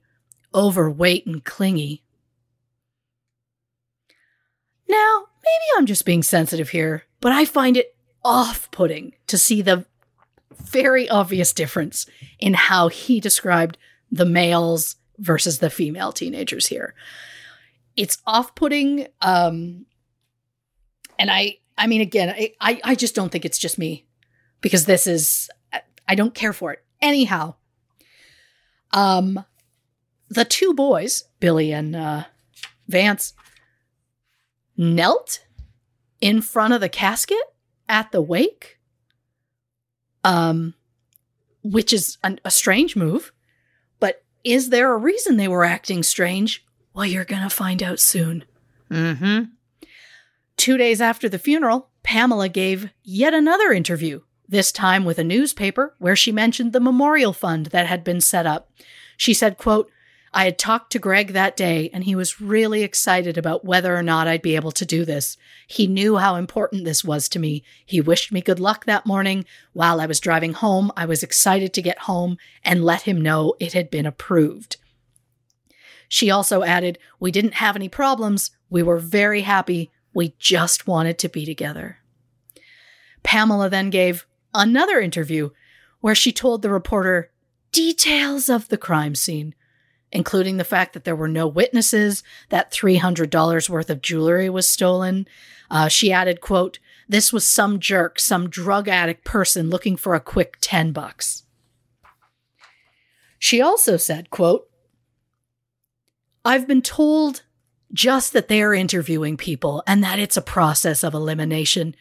overweight 0.53 1.25
and 1.25 1.43
clingy. 1.43 2.03
Now, 4.88 5.28
maybe 5.49 5.77
I'm 5.77 5.85
just 5.85 6.05
being 6.05 6.23
sensitive 6.23 6.69
here, 6.69 7.03
but 7.21 7.31
I 7.31 7.45
find 7.45 7.77
it 7.77 7.95
off 8.23 8.69
putting 8.71 9.13
to 9.27 9.37
see 9.37 9.61
the 9.61 9.85
very 10.51 11.09
obvious 11.09 11.53
difference 11.53 12.05
in 12.39 12.53
how 12.53 12.89
he 12.89 13.19
described 13.19 13.77
the 14.11 14.25
males 14.25 14.97
versus 15.17 15.59
the 15.59 15.69
female 15.69 16.11
teenagers 16.11 16.67
here. 16.67 16.93
It's 17.95 18.17
off 18.25 18.55
putting. 18.55 19.07
Um, 19.21 19.85
and 21.17 21.29
I, 21.31 21.57
I 21.77 21.87
mean, 21.87 22.01
again, 22.01 22.29
I, 22.29 22.53
I, 22.59 22.81
I 22.83 22.95
just 22.95 23.15
don't 23.15 23.31
think 23.31 23.45
it's 23.45 23.57
just 23.57 23.77
me 23.77 24.05
because 24.61 24.85
this 24.85 25.07
is, 25.07 25.49
I 26.07 26.15
don't 26.15 26.33
care 26.33 26.53
for 26.53 26.73
it. 26.73 26.83
Anyhow, 27.01 27.55
um, 28.91 29.43
the 30.29 30.45
two 30.45 30.73
boys, 30.73 31.23
Billy 31.39 31.71
and 31.71 31.95
uh, 31.95 32.23
Vance, 32.87 33.33
knelt 34.80 35.45
in 36.21 36.41
front 36.41 36.73
of 36.73 36.80
the 36.80 36.89
casket 36.89 37.38
at 37.89 38.11
the 38.13 38.21
wake, 38.21 38.80
um, 40.23 40.73
which 41.61 41.91
is 41.91 42.17
an, 42.23 42.39
a 42.45 42.49
strange 42.49 42.95
move. 42.95 43.34
But 43.99 44.23
is 44.45 44.69
there 44.69 44.93
a 44.93 44.97
reason 44.97 45.36
they 45.36 45.49
were 45.49 45.65
acting 45.65 46.01
strange? 46.01 46.65
Well, 46.93 47.05
you're 47.05 47.25
going 47.25 47.43
to 47.43 47.49
find 47.49 47.84
out 47.84 47.99
soon. 47.99 48.45
Mm-hmm. 48.89 49.51
Two 50.55 50.77
days 50.77 51.01
after 51.01 51.27
the 51.27 51.38
funeral, 51.38 51.89
Pamela 52.01 52.47
gave 52.47 52.89
yet 53.03 53.34
another 53.34 53.73
interview, 53.73 54.21
this 54.47 54.71
time 54.71 55.03
with 55.03 55.19
a 55.19 55.23
newspaper 55.23 55.93
where 55.99 56.15
she 56.15 56.32
mentioned 56.32 56.71
the 56.71 56.80
memorial 56.80 57.34
fund 57.34 57.67
that 57.67 57.88
had 57.88 58.03
been 58.03 58.21
set 58.21 58.45
up. 58.45 58.71
She 59.17 59.34
said, 59.34 59.57
quote, 59.57 59.91
I 60.34 60.45
had 60.45 60.59
talked 60.59 60.91
to 60.91 60.99
Greg 60.99 61.34
that 61.34 61.57
day 61.57 61.89
and 61.91 62.03
he 62.03 62.15
was 62.15 62.39
really 62.39 62.84
excited 62.84 63.38
about 63.38 63.65
whether 63.65 63.95
or 63.95 64.03
not 64.03 64.27
I'd 64.27 64.41
be 64.41 64.55
able 64.55 64.71
to 64.73 64.86
do 64.86 65.05
this. 65.05 65.38
He 65.67 65.88
knew 65.88 66.17
how 66.17 66.36
important 66.36 66.86
this 66.86 67.03
was 67.03 67.27
to 67.30 67.39
me. 67.39 67.63
He 67.86 67.99
wished 67.99 68.32
me 68.32 68.41
good 68.41 68.59
luck 68.59 68.86
that 68.86 69.05
morning. 69.05 69.45
While 69.73 69.99
I 69.99 70.05
was 70.05 70.19
driving 70.19 70.53
home, 70.53 70.91
I 70.95 71.05
was 71.05 71.23
excited 71.23 71.73
to 71.73 71.82
get 71.82 71.99
home 71.99 72.38
and 72.63 72.86
let 72.86 73.03
him 73.03 73.21
know 73.21 73.55
it 73.59 73.73
had 73.73 73.89
been 73.89 74.05
approved. 74.05 74.77
She 76.07 76.30
also 76.30 76.63
added, 76.63 76.97
We 77.19 77.32
didn't 77.32 77.55
have 77.55 77.75
any 77.75 77.89
problems. 77.89 78.51
We 78.69 78.84
were 78.84 78.99
very 78.99 79.41
happy. 79.41 79.91
We 80.13 80.36
just 80.39 80.88
wanted 80.88 81.17
to 81.19 81.30
be 81.30 81.45
together. 81.45 81.99
Pamela 83.23 83.69
then 83.69 83.89
gave 83.89 84.25
another 84.53 84.99
interview 84.99 85.49
where 86.01 86.15
she 86.15 86.32
told 86.32 86.61
the 86.61 86.69
reporter 86.69 87.32
details 87.71 88.49
of 88.49 88.69
the 88.69 88.77
crime 88.77 89.15
scene 89.15 89.53
including 90.12 90.57
the 90.57 90.64
fact 90.64 90.93
that 90.93 91.03
there 91.03 91.16
were 91.16 91.28
no 91.28 91.47
witnesses, 91.47 92.24
that 92.49 92.72
$300 92.72 93.70
worth 93.70 93.89
of 93.89 94.01
jewelry 94.01 94.49
was 94.49 94.68
stolen. 94.68 95.28
Uh, 95.70 95.88
she 95.88 96.12
added, 96.12 96.41
quote, 96.41 96.80
this 97.07 97.34
was 97.34 97.47
some 97.47 97.80
jerk, 97.80 98.20
some 98.20 98.49
drug 98.49 98.88
addict 98.88 99.24
person 99.24 99.70
looking 99.70 99.97
for 99.97 100.14
a 100.14 100.20
quick 100.20 100.57
10 100.62 100.91
bucks. 100.91 101.43
She 103.39 103.62
also 103.62 103.97
said, 103.97 104.30
quote, 104.30 104.70
I've 106.43 106.68
been 106.68 106.82
told 106.82 107.43
just 107.91 108.34
that 108.34 108.47
they 108.47 108.62
are 108.62 108.74
interviewing 108.74 109.38
people 109.38 109.84
and 109.88 110.03
that 110.03 110.20
it's 110.20 110.38
a 110.38 110.41
process 110.41 111.03
of 111.03 111.14
elimination. 111.14 111.95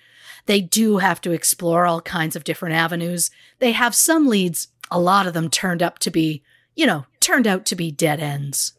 They 0.47 0.61
do 0.61 0.99
have 0.99 1.21
to 1.23 1.33
explore 1.33 1.87
all 1.87 2.01
kinds 2.01 2.37
of 2.37 2.45
different 2.45 2.75
avenues. 2.75 3.31
They 3.59 3.73
have 3.73 3.95
some 3.95 4.27
leads, 4.27 4.69
a 4.91 5.01
lot 5.01 5.27
of 5.27 5.35
them 5.35 5.49
turned 5.49 5.83
up 5.83 5.99
to 6.01 6.11
be, 6.11 6.43
you 6.75 6.87
know, 6.87 7.07
turned 7.29 7.47
out 7.47 7.67
to 7.67 7.77
be 7.77 7.91
dead 7.91 8.21
ends. 8.21 8.73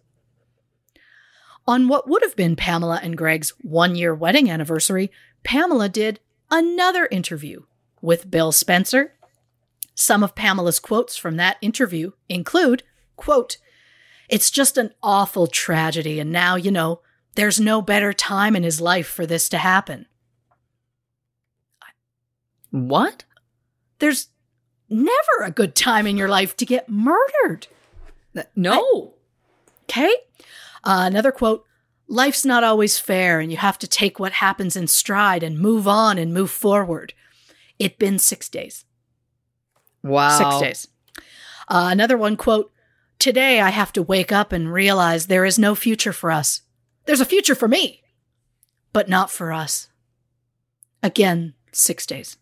On 1.67 1.87
what 1.87 2.09
would 2.09 2.23
have 2.23 2.35
been 2.35 2.55
Pamela 2.55 2.99
and 3.03 3.15
Greg's 3.15 3.51
one 3.61 3.95
year 3.95 4.15
wedding 4.15 4.49
anniversary, 4.49 5.11
Pamela 5.43 5.87
did 5.87 6.19
another 6.49 7.07
interview 7.11 7.61
with 8.01 8.31
Bill 8.31 8.51
Spencer. 8.51 9.13
Some 9.93 10.23
of 10.23 10.33
Pamela's 10.33 10.79
quotes 10.79 11.15
from 11.15 11.35
that 11.35 11.57
interview 11.61 12.13
include, 12.27 12.81
quote, 13.17 13.57
It's 14.29 14.49
just 14.49 14.79
an 14.79 14.95
awful 15.03 15.45
tragedy, 15.45 16.19
and 16.19 16.31
now, 16.31 16.55
you 16.55 16.71
know, 16.71 17.01
there's 17.35 17.59
no 17.59 17.83
better 17.83 18.13
time 18.13 18.55
in 18.55 18.63
his 18.63 18.81
life 18.81 19.07
for 19.07 19.27
this 19.27 19.47
to 19.49 19.59
happen. 19.59 20.07
What? 22.71 23.25
There's 23.99 24.29
never 24.89 25.43
a 25.43 25.51
good 25.51 25.75
time 25.75 26.07
in 26.07 26.17
your 26.17 26.29
life 26.29 26.57
to 26.57 26.65
get 26.65 26.89
murdered. 26.89 27.67
No. 28.55 29.15
Okay. 29.83 30.13
Uh, 30.83 31.03
another 31.07 31.31
quote 31.31 31.65
Life's 32.07 32.43
not 32.43 32.63
always 32.63 32.97
fair, 32.97 33.39
and 33.39 33.51
you 33.51 33.57
have 33.57 33.77
to 33.79 33.87
take 33.87 34.19
what 34.19 34.33
happens 34.33 34.75
in 34.75 34.87
stride 34.87 35.43
and 35.43 35.59
move 35.59 35.87
on 35.87 36.17
and 36.17 36.33
move 36.33 36.49
forward. 36.49 37.13
It'd 37.77 37.99
been 37.99 38.17
six 38.17 38.49
days. 38.49 38.85
Wow. 40.03 40.37
Six 40.37 40.59
days. 40.59 40.87
Uh, 41.67 41.89
another 41.91 42.17
one 42.17 42.35
quote 42.35 42.71
Today 43.19 43.59
I 43.59 43.69
have 43.69 43.93
to 43.93 44.01
wake 44.01 44.31
up 44.31 44.51
and 44.51 44.73
realize 44.73 45.27
there 45.27 45.45
is 45.45 45.59
no 45.59 45.75
future 45.75 46.13
for 46.13 46.31
us. 46.31 46.61
There's 47.05 47.21
a 47.21 47.25
future 47.25 47.55
for 47.55 47.67
me, 47.67 48.01
but 48.91 49.09
not 49.09 49.29
for 49.29 49.53
us. 49.53 49.89
Again, 51.03 51.53
six 51.71 52.05
days. 52.05 52.37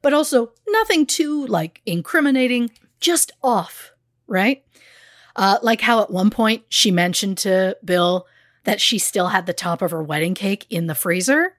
But 0.00 0.12
also 0.12 0.52
nothing 0.68 1.06
too 1.06 1.46
like 1.46 1.82
incriminating, 1.84 2.70
just 3.00 3.32
off 3.42 3.93
right? 4.34 4.62
Uh, 5.36 5.58
like 5.62 5.80
how 5.80 6.02
at 6.02 6.10
one 6.10 6.30
point 6.30 6.64
she 6.68 6.90
mentioned 6.90 7.38
to 7.38 7.76
Bill 7.84 8.26
that 8.64 8.80
she 8.80 8.98
still 8.98 9.28
had 9.28 9.46
the 9.46 9.52
top 9.52 9.80
of 9.80 9.90
her 9.90 10.02
wedding 10.02 10.34
cake 10.34 10.66
in 10.68 10.86
the 10.86 10.94
freezer. 10.94 11.56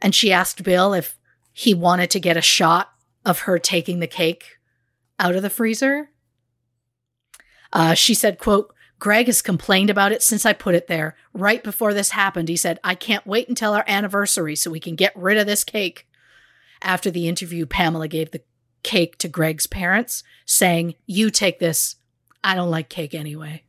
And 0.00 0.14
she 0.14 0.32
asked 0.32 0.62
Bill 0.62 0.92
if 0.92 1.18
he 1.52 1.74
wanted 1.74 2.10
to 2.10 2.20
get 2.20 2.36
a 2.36 2.42
shot 2.42 2.92
of 3.24 3.40
her 3.40 3.58
taking 3.58 4.00
the 4.00 4.06
cake 4.06 4.58
out 5.18 5.36
of 5.36 5.42
the 5.42 5.50
freezer. 5.50 6.10
Uh, 7.72 7.94
she 7.94 8.14
said, 8.14 8.38
quote, 8.38 8.74
Greg 8.98 9.26
has 9.26 9.42
complained 9.42 9.90
about 9.90 10.12
it 10.12 10.22
since 10.22 10.46
I 10.46 10.52
put 10.52 10.74
it 10.74 10.86
there. 10.86 11.16
Right 11.32 11.62
before 11.62 11.92
this 11.92 12.10
happened, 12.10 12.48
he 12.48 12.56
said, 12.56 12.78
I 12.84 12.94
can't 12.94 13.26
wait 13.26 13.48
until 13.48 13.72
our 13.72 13.84
anniversary 13.88 14.54
so 14.54 14.70
we 14.70 14.80
can 14.80 14.94
get 14.94 15.12
rid 15.16 15.38
of 15.38 15.46
this 15.46 15.64
cake. 15.64 16.06
After 16.82 17.10
the 17.10 17.28
interview, 17.28 17.66
Pamela 17.66 18.08
gave 18.08 18.30
the 18.30 18.42
cake 18.82 19.18
to 19.18 19.28
Greg's 19.28 19.66
parents, 19.66 20.22
saying, 20.46 20.94
You 21.06 21.30
take 21.30 21.58
this. 21.58 21.96
I 22.44 22.54
don't 22.54 22.70
like 22.70 22.88
cake 22.88 23.14
anyway. 23.14 23.62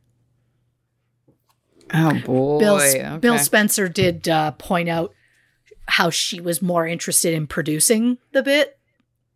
Oh 1.92 2.18
boy. 2.24 2.58
Bill, 2.58 2.76
okay. 2.76 3.18
Bill 3.20 3.38
Spencer 3.38 3.88
did 3.88 4.28
uh, 4.28 4.52
point 4.52 4.88
out 4.88 5.12
how 5.86 6.10
she 6.10 6.40
was 6.40 6.62
more 6.62 6.86
interested 6.86 7.34
in 7.34 7.46
producing 7.46 8.18
the 8.32 8.42
bit 8.42 8.78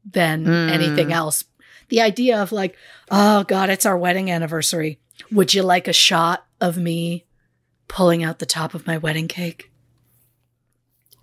than 0.05 0.45
Mm. 0.45 0.70
anything 0.70 1.12
else. 1.12 1.45
The 1.91 2.01
idea 2.01 2.41
of 2.43 2.53
like, 2.53 2.76
oh 3.11 3.45
God, 3.45 3.70
it's 3.70 3.86
our 3.86 3.97
wedding 3.99 4.30
anniversary. 4.30 4.99
Would 5.30 5.53
you 5.55 5.62
like 5.62 5.86
a 5.89 5.93
shot 5.93 6.47
of 6.61 6.78
me 6.78 7.26
pulling 7.86 8.24
out 8.24 8.39
the 8.39 8.47
top 8.47 8.74
of 8.74 8.86
my 8.86 8.97
wedding 8.97 9.28
cake? 9.28 9.70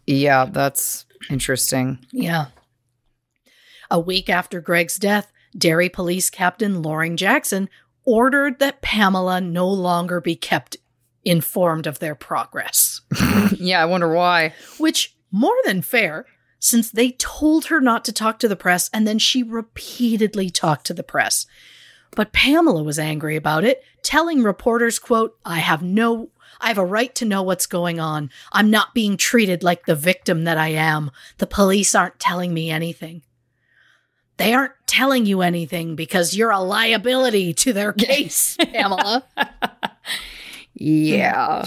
Yeah, 0.06 0.46
that's 0.46 1.06
interesting. 1.30 2.00
Yeah. 2.12 2.48
A 3.90 4.00
week 4.00 4.30
after 4.30 4.62
Greg's 4.62 4.98
death, 4.98 5.32
Derry 5.58 5.90
Police 5.90 6.30
Captain 6.30 6.82
Loring 6.84 7.18
Jackson 7.18 7.70
ordered 8.06 8.60
that 8.60 8.82
Pamela 8.82 9.42
no 9.42 9.68
longer 9.68 10.22
be 10.22 10.36
kept 10.36 10.78
informed 11.24 11.88
of 11.88 12.00
their 12.00 12.16
progress. 12.16 13.02
yeah, 13.58 13.82
I 13.82 13.86
wonder 13.86 14.14
why. 14.14 14.54
Which, 14.78 15.16
more 15.32 15.56
than 15.66 15.82
fair, 15.82 16.26
since 16.60 16.90
they 16.92 17.12
told 17.12 17.66
her 17.66 17.82
not 17.82 18.06
to 18.06 18.14
talk 18.14 18.40
to 18.40 18.48
the 18.48 18.56
press 18.56 18.90
and 18.94 19.08
then 19.08 19.20
she 19.20 19.44
repeatedly 19.44 20.50
talked 20.50 20.86
to 20.88 20.94
the 20.94 21.04
press. 21.04 21.46
But 22.16 22.32
Pamela 22.32 22.84
was 22.84 22.98
angry 22.98 23.36
about 23.36 23.64
it, 23.66 23.84
telling 24.02 24.42
reporters, 24.42 25.00
quote, 25.00 25.38
I 25.44 25.60
have 25.60 25.82
no 25.82 26.30
I 26.62 26.70
have 26.70 26.78
a 26.78 26.86
right 26.86 27.14
to 27.16 27.26
know 27.26 27.44
what's 27.44 27.68
going 27.68 28.00
on. 28.00 28.30
I'm 28.54 28.70
not 28.70 28.94
being 28.94 29.18
treated 29.18 29.62
like 29.62 29.86
the 29.86 29.96
victim 29.96 30.46
that 30.46 30.58
I 30.58 30.70
am. 30.70 31.12
The 31.38 31.48
police 31.48 31.94
aren't 31.94 32.18
telling 32.18 32.54
me 32.54 32.72
anything. 32.72 33.24
They 34.38 34.54
aren't 34.54 34.74
telling 34.86 35.26
you 35.26 35.42
anything 35.42 35.96
because 35.96 36.36
you're 36.36 36.52
a 36.52 36.60
liability 36.60 37.54
to 37.54 37.74
their 37.74 37.94
case, 37.94 38.58
Pamela. 38.74 39.24
Yeah. 40.74 41.66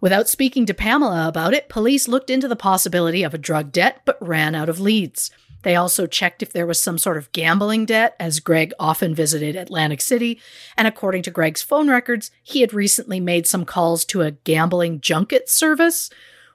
Without 0.00 0.28
speaking 0.28 0.66
to 0.66 0.74
Pamela 0.74 1.28
about 1.28 1.54
it, 1.54 1.68
police 1.68 2.08
looked 2.08 2.30
into 2.30 2.48
the 2.48 2.56
possibility 2.56 3.22
of 3.22 3.34
a 3.34 3.38
drug 3.38 3.70
debt 3.70 4.00
but 4.04 4.18
ran 4.26 4.54
out 4.54 4.68
of 4.68 4.80
leads. 4.80 5.30
They 5.62 5.76
also 5.76 6.06
checked 6.06 6.42
if 6.42 6.52
there 6.52 6.66
was 6.66 6.80
some 6.80 6.96
sort 6.96 7.18
of 7.18 7.30
gambling 7.32 7.84
debt, 7.84 8.16
as 8.18 8.40
Greg 8.40 8.72
often 8.78 9.14
visited 9.14 9.56
Atlantic 9.56 10.00
City. 10.00 10.40
And 10.76 10.88
according 10.88 11.22
to 11.24 11.30
Greg's 11.30 11.60
phone 11.60 11.90
records, 11.90 12.30
he 12.42 12.62
had 12.62 12.72
recently 12.72 13.20
made 13.20 13.46
some 13.46 13.66
calls 13.66 14.04
to 14.06 14.22
a 14.22 14.30
gambling 14.30 15.00
junket 15.00 15.50
service, 15.50 16.08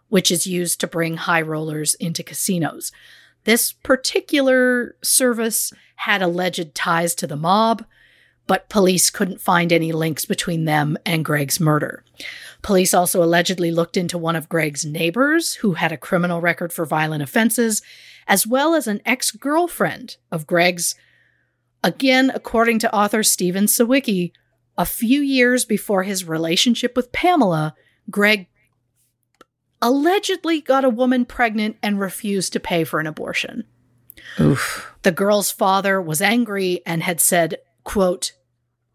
which 0.10 0.32
is 0.32 0.47
used 0.47 0.80
to 0.80 0.88
bring 0.88 1.18
high 1.18 1.41
rollers 1.41 1.93
into 1.95 2.24
casinos. 2.24 2.91
This 3.46 3.72
particular 3.72 4.96
service 5.04 5.72
had 5.98 6.22
alleged 6.22 6.76
ties 6.76 7.16
to 7.16 7.28
the 7.28 7.38
mob, 7.38 7.86
but 8.48 8.70
police 8.70 9.10
couldn't 9.10 9.41
find 9.41 9.72
any 9.72 9.91
links 9.91 10.26
between 10.26 10.66
them 10.66 10.98
and 11.06 11.26
Greg's 11.26 11.60
murder. 11.60 12.04
Police 12.62 12.93
also 12.93 13.24
allegedly 13.24 13.72
looked 13.72 13.98
into 13.98 14.18
one 14.18 14.36
of 14.36 14.50
Greg's 14.50 14.86
neighbors 14.86 15.56
who 15.56 15.74
had 15.74 15.91
a 15.91 15.98
criminal 15.98 16.41
record 16.41 16.74
for 16.74 16.86
violent 16.86 17.24
offenses 17.24 17.82
as 18.28 18.48
well 18.48 18.74
as 18.74 18.88
an 18.88 19.02
ex 19.06 19.32
girlfriend 19.32 20.18
of 20.32 20.48
Greg's. 20.48 20.96
Again, 21.84 22.32
according 22.34 22.80
to 22.80 22.93
author 22.93 23.22
Stephen 23.22 23.66
Sawicki, 23.66 24.32
a 24.78 24.86
few 24.86 25.22
years 25.22 25.66
before 25.66 26.04
his 26.04 26.28
relationship 26.28 26.96
with 26.96 27.12
Pamela, 27.12 27.76
Greg 28.10 28.48
allegedly 29.82 30.62
got 30.62 30.86
a 30.86 30.90
woman 30.90 31.26
pregnant 31.26 31.78
and 31.84 32.00
refused 32.00 32.54
to 32.54 32.60
pay 32.60 32.84
for 32.84 33.00
an 33.00 33.08
abortion. 33.08 33.66
Oof. 34.40 34.94
The 35.04 35.12
girl's 35.12 35.52
father 35.52 36.02
was 36.02 36.22
angry 36.22 36.82
and 36.86 37.04
had 37.04 37.22
said, 37.22 37.58
quote, 37.84 38.34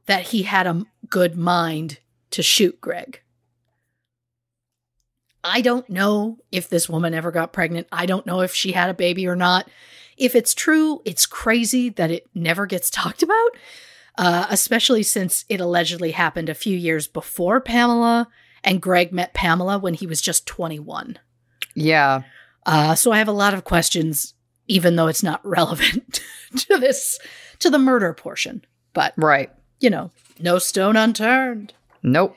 that 0.07 0.29
he 0.29 0.43
had 0.43 0.67
a 0.67 0.85
good 1.09 1.37
mind 1.37 1.99
to 2.31 2.43
shoot 2.43 2.81
Greg. 2.81 3.21
I 5.43 5.61
don't 5.61 5.89
know 5.89 6.39
if 6.53 6.69
this 6.69 6.89
woman 6.89 7.15
ever 7.15 7.31
got 7.31 7.53
pregnant. 7.53 7.87
I 7.91 8.07
don't 8.07 8.27
know 8.27 8.41
if 8.41 8.55
she 8.55 8.73
had 8.73 8.91
a 8.91 8.95
baby 8.95 9.27
or 9.27 9.37
not. 9.37 9.69
If 10.17 10.35
it's 10.35 10.55
true, 10.55 11.01
it's 11.05 11.25
crazy 11.25 11.89
that 11.91 12.11
it 12.11 12.29
never 12.35 12.67
gets 12.67 12.91
talked 12.91 13.23
about, 13.23 13.51
uh, 14.19 14.47
especially 14.51 15.03
since 15.03 15.45
it 15.49 15.61
allegedly 15.61 16.11
happened 16.11 16.49
a 16.49 16.55
few 16.55 16.77
years 16.77 17.07
before 17.07 17.61
Pamela, 17.61 18.29
and 18.65 18.81
Greg 18.83 19.13
met 19.13 19.35
Pamela 19.35 19.79
when 19.79 19.95
he 19.95 20.07
was 20.07 20.21
just 20.21 20.47
21. 20.47 21.19
Yeah. 21.75 22.23
Uh, 22.67 22.95
so 22.95 23.13
I 23.13 23.19
have 23.19 23.29
a 23.29 23.33
lot 23.33 23.55
of 23.55 23.65
questions, 23.65 24.35
even 24.69 24.97
though 24.97 25.07
it's 25.09 25.23
not 25.23 25.41
relevant 25.47 26.21
to 26.57 26.79
this, 26.79 27.19
to 27.61 27.71
the 27.71 27.79
murder 27.79 28.13
portion. 28.13 28.65
But, 28.93 29.15
Right. 29.17 29.51
you 29.79 29.89
know, 29.91 30.11
no 30.39 30.59
stone 30.59 30.97
unturned. 30.97 31.73
Nope. 32.03 32.37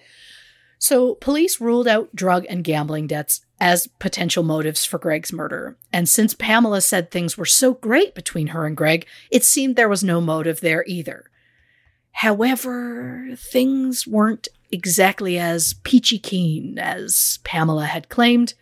So, 0.77 1.15
police 1.15 1.61
ruled 1.61 1.87
out 1.87 2.13
drug 2.13 2.45
and 2.49 2.63
gambling 2.63 3.07
debts 3.07 3.39
as 3.59 3.87
potential 3.99 4.43
motives 4.43 4.83
for 4.83 4.97
Greg's 4.99 5.31
murder. 5.31 5.77
And 5.93 6.09
since 6.09 6.33
Pamela 6.33 6.81
said 6.81 7.09
things 7.09 7.37
were 7.37 7.45
so 7.45 7.73
great 7.75 8.13
between 8.13 8.47
her 8.47 8.65
and 8.65 8.75
Greg, 8.75 9.07
it 9.31 9.45
seemed 9.45 9.77
there 9.77 9.87
was 9.87 10.03
no 10.03 10.19
motive 10.19 10.59
there 10.59 10.83
either. 10.85 11.29
However, 12.11 13.29
things 13.35 14.05
weren't 14.05 14.47
exactly 14.73 15.37
as 15.37 15.75
peachy 15.83 16.17
keen 16.17 16.79
as 16.79 17.39
Pamela 17.43 17.85
had 17.85 18.09
claimed. 18.09 18.55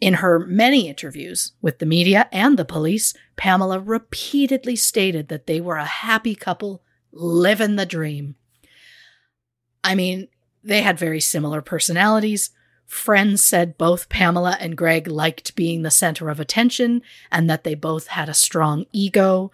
In 0.00 0.14
her 0.14 0.38
many 0.38 0.88
interviews 0.88 1.52
with 1.60 1.78
the 1.78 1.86
media 1.86 2.28
and 2.30 2.58
the 2.58 2.64
police, 2.64 3.14
Pamela 3.36 3.80
repeatedly 3.80 4.76
stated 4.76 5.28
that 5.28 5.46
they 5.46 5.60
were 5.60 5.76
a 5.76 5.84
happy 5.84 6.34
couple 6.34 6.82
living 7.12 7.76
the 7.76 7.86
dream. 7.86 8.36
I 9.82 9.94
mean, 9.94 10.28
they 10.62 10.82
had 10.82 10.98
very 10.98 11.20
similar 11.20 11.62
personalities. 11.62 12.50
Friends 12.86 13.42
said 13.42 13.78
both 13.78 14.08
Pamela 14.08 14.56
and 14.60 14.76
Greg 14.76 15.08
liked 15.08 15.56
being 15.56 15.82
the 15.82 15.90
center 15.90 16.28
of 16.28 16.38
attention 16.38 17.02
and 17.32 17.48
that 17.50 17.64
they 17.64 17.74
both 17.74 18.08
had 18.08 18.28
a 18.28 18.34
strong 18.34 18.84
ego. 18.92 19.50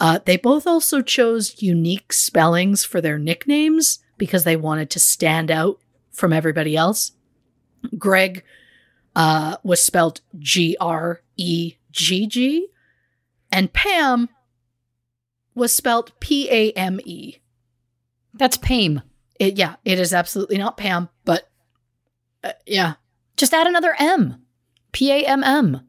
Uh, 0.00 0.18
they 0.24 0.36
both 0.36 0.66
also 0.66 1.00
chose 1.00 1.62
unique 1.62 2.12
spellings 2.12 2.84
for 2.84 3.00
their 3.00 3.18
nicknames 3.18 4.00
because 4.18 4.44
they 4.44 4.56
wanted 4.56 4.90
to 4.90 5.00
stand 5.00 5.50
out 5.50 5.78
from 6.12 6.32
everybody 6.32 6.76
else. 6.76 7.12
Greg 7.96 8.42
uh, 9.16 9.56
was 9.62 9.82
spelled 9.82 10.20
G 10.38 10.76
R 10.80 11.22
E 11.36 11.74
G 11.92 12.26
G, 12.26 12.66
and 13.50 13.72
Pam 13.72 14.28
was 15.54 15.72
spelled 15.72 16.12
P 16.20 16.48
A 16.50 16.72
M 16.72 17.00
E. 17.04 17.36
That's 18.34 18.56
Pame. 18.56 19.02
It, 19.38 19.56
yeah, 19.56 19.76
it 19.84 19.98
is 20.00 20.12
absolutely 20.12 20.58
not 20.58 20.76
Pam, 20.76 21.08
but 21.24 21.48
uh, 22.44 22.52
yeah, 22.66 22.94
Just 23.36 23.54
add 23.54 23.66
another 23.66 23.94
M. 23.98 24.42
P 24.92 25.12
A 25.12 25.24
M 25.26 25.44
M. 25.44 25.80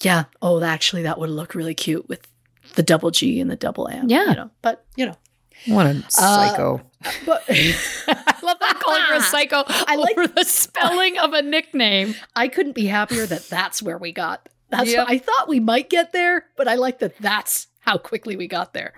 yeah. 0.00 0.24
Oh, 0.40 0.62
actually, 0.62 1.02
that 1.02 1.18
would 1.18 1.30
look 1.30 1.54
really 1.54 1.74
cute 1.74 2.08
with 2.08 2.26
the 2.74 2.82
double 2.82 3.10
G 3.10 3.40
and 3.40 3.50
the 3.50 3.56
double 3.56 3.88
M. 3.88 4.08
Yeah. 4.08 4.28
you 4.28 4.34
know, 4.36 4.50
but 4.60 4.84
you 4.96 5.06
know, 5.06 5.16
What 5.66 5.86
a 5.86 6.02
psycho. 6.10 6.80
but 7.26 7.42
I 7.48 8.38
love 8.42 8.58
that 8.60 8.80
calling 8.82 9.02
her 9.02 9.14
a 9.16 9.20
psycho 9.20 9.64
I 9.66 9.96
like- 9.96 10.16
over 10.18 10.28
the 10.28 10.44
spelling 10.44 11.18
of 11.18 11.32
a 11.32 11.42
nickname. 11.42 12.14
I 12.36 12.48
couldn't 12.48 12.74
be 12.74 12.86
happier 12.86 13.26
that 13.26 13.48
that's 13.48 13.82
where 13.82 13.98
we 13.98 14.12
got. 14.12 14.48
That's 14.70 14.90
Yep. 14.90 14.98
what 15.06 15.10
I 15.14 15.18
thought 15.18 15.48
we 15.48 15.60
might 15.60 15.90
get 15.90 16.12
there, 16.12 16.46
but 16.56 16.66
I 16.68 16.74
like 16.76 16.98
that 17.00 17.18
that's 17.18 17.66
how 17.80 17.98
quickly 17.98 18.36
we 18.36 18.46
got 18.46 18.72
there. 18.72 18.94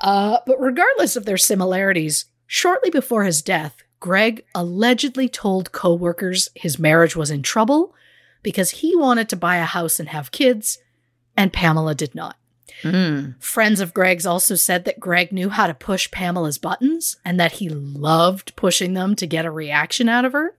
Uh, 0.00 0.38
but 0.46 0.60
regardless 0.60 1.16
of 1.16 1.26
their 1.26 1.36
similarities, 1.36 2.24
shortly 2.46 2.88
before 2.90 3.24
his 3.24 3.42
death, 3.42 3.76
Greg 3.98 4.44
allegedly 4.54 5.28
told 5.28 5.72
coworkers 5.72 6.48
his 6.54 6.78
marriage 6.78 7.14
was 7.14 7.30
in 7.30 7.42
trouble 7.42 7.94
because 8.42 8.70
he 8.70 8.96
wanted 8.96 9.28
to 9.28 9.36
buy 9.36 9.56
a 9.56 9.64
house 9.64 10.00
and 10.00 10.08
have 10.08 10.32
kids, 10.32 10.78
and 11.36 11.52
Pamela 11.52 11.94
did 11.94 12.14
not. 12.14 12.36
Mm. 12.82 13.42
Friends 13.42 13.80
of 13.80 13.94
Greg's 13.94 14.26
also 14.26 14.54
said 14.54 14.84
that 14.84 15.00
Greg 15.00 15.32
knew 15.32 15.48
how 15.48 15.66
to 15.66 15.74
push 15.74 16.10
Pamela's 16.10 16.58
buttons 16.58 17.16
and 17.24 17.38
that 17.38 17.52
he 17.52 17.68
loved 17.68 18.56
pushing 18.56 18.94
them 18.94 19.14
to 19.16 19.26
get 19.26 19.44
a 19.44 19.50
reaction 19.50 20.08
out 20.08 20.24
of 20.24 20.32
her. 20.32 20.56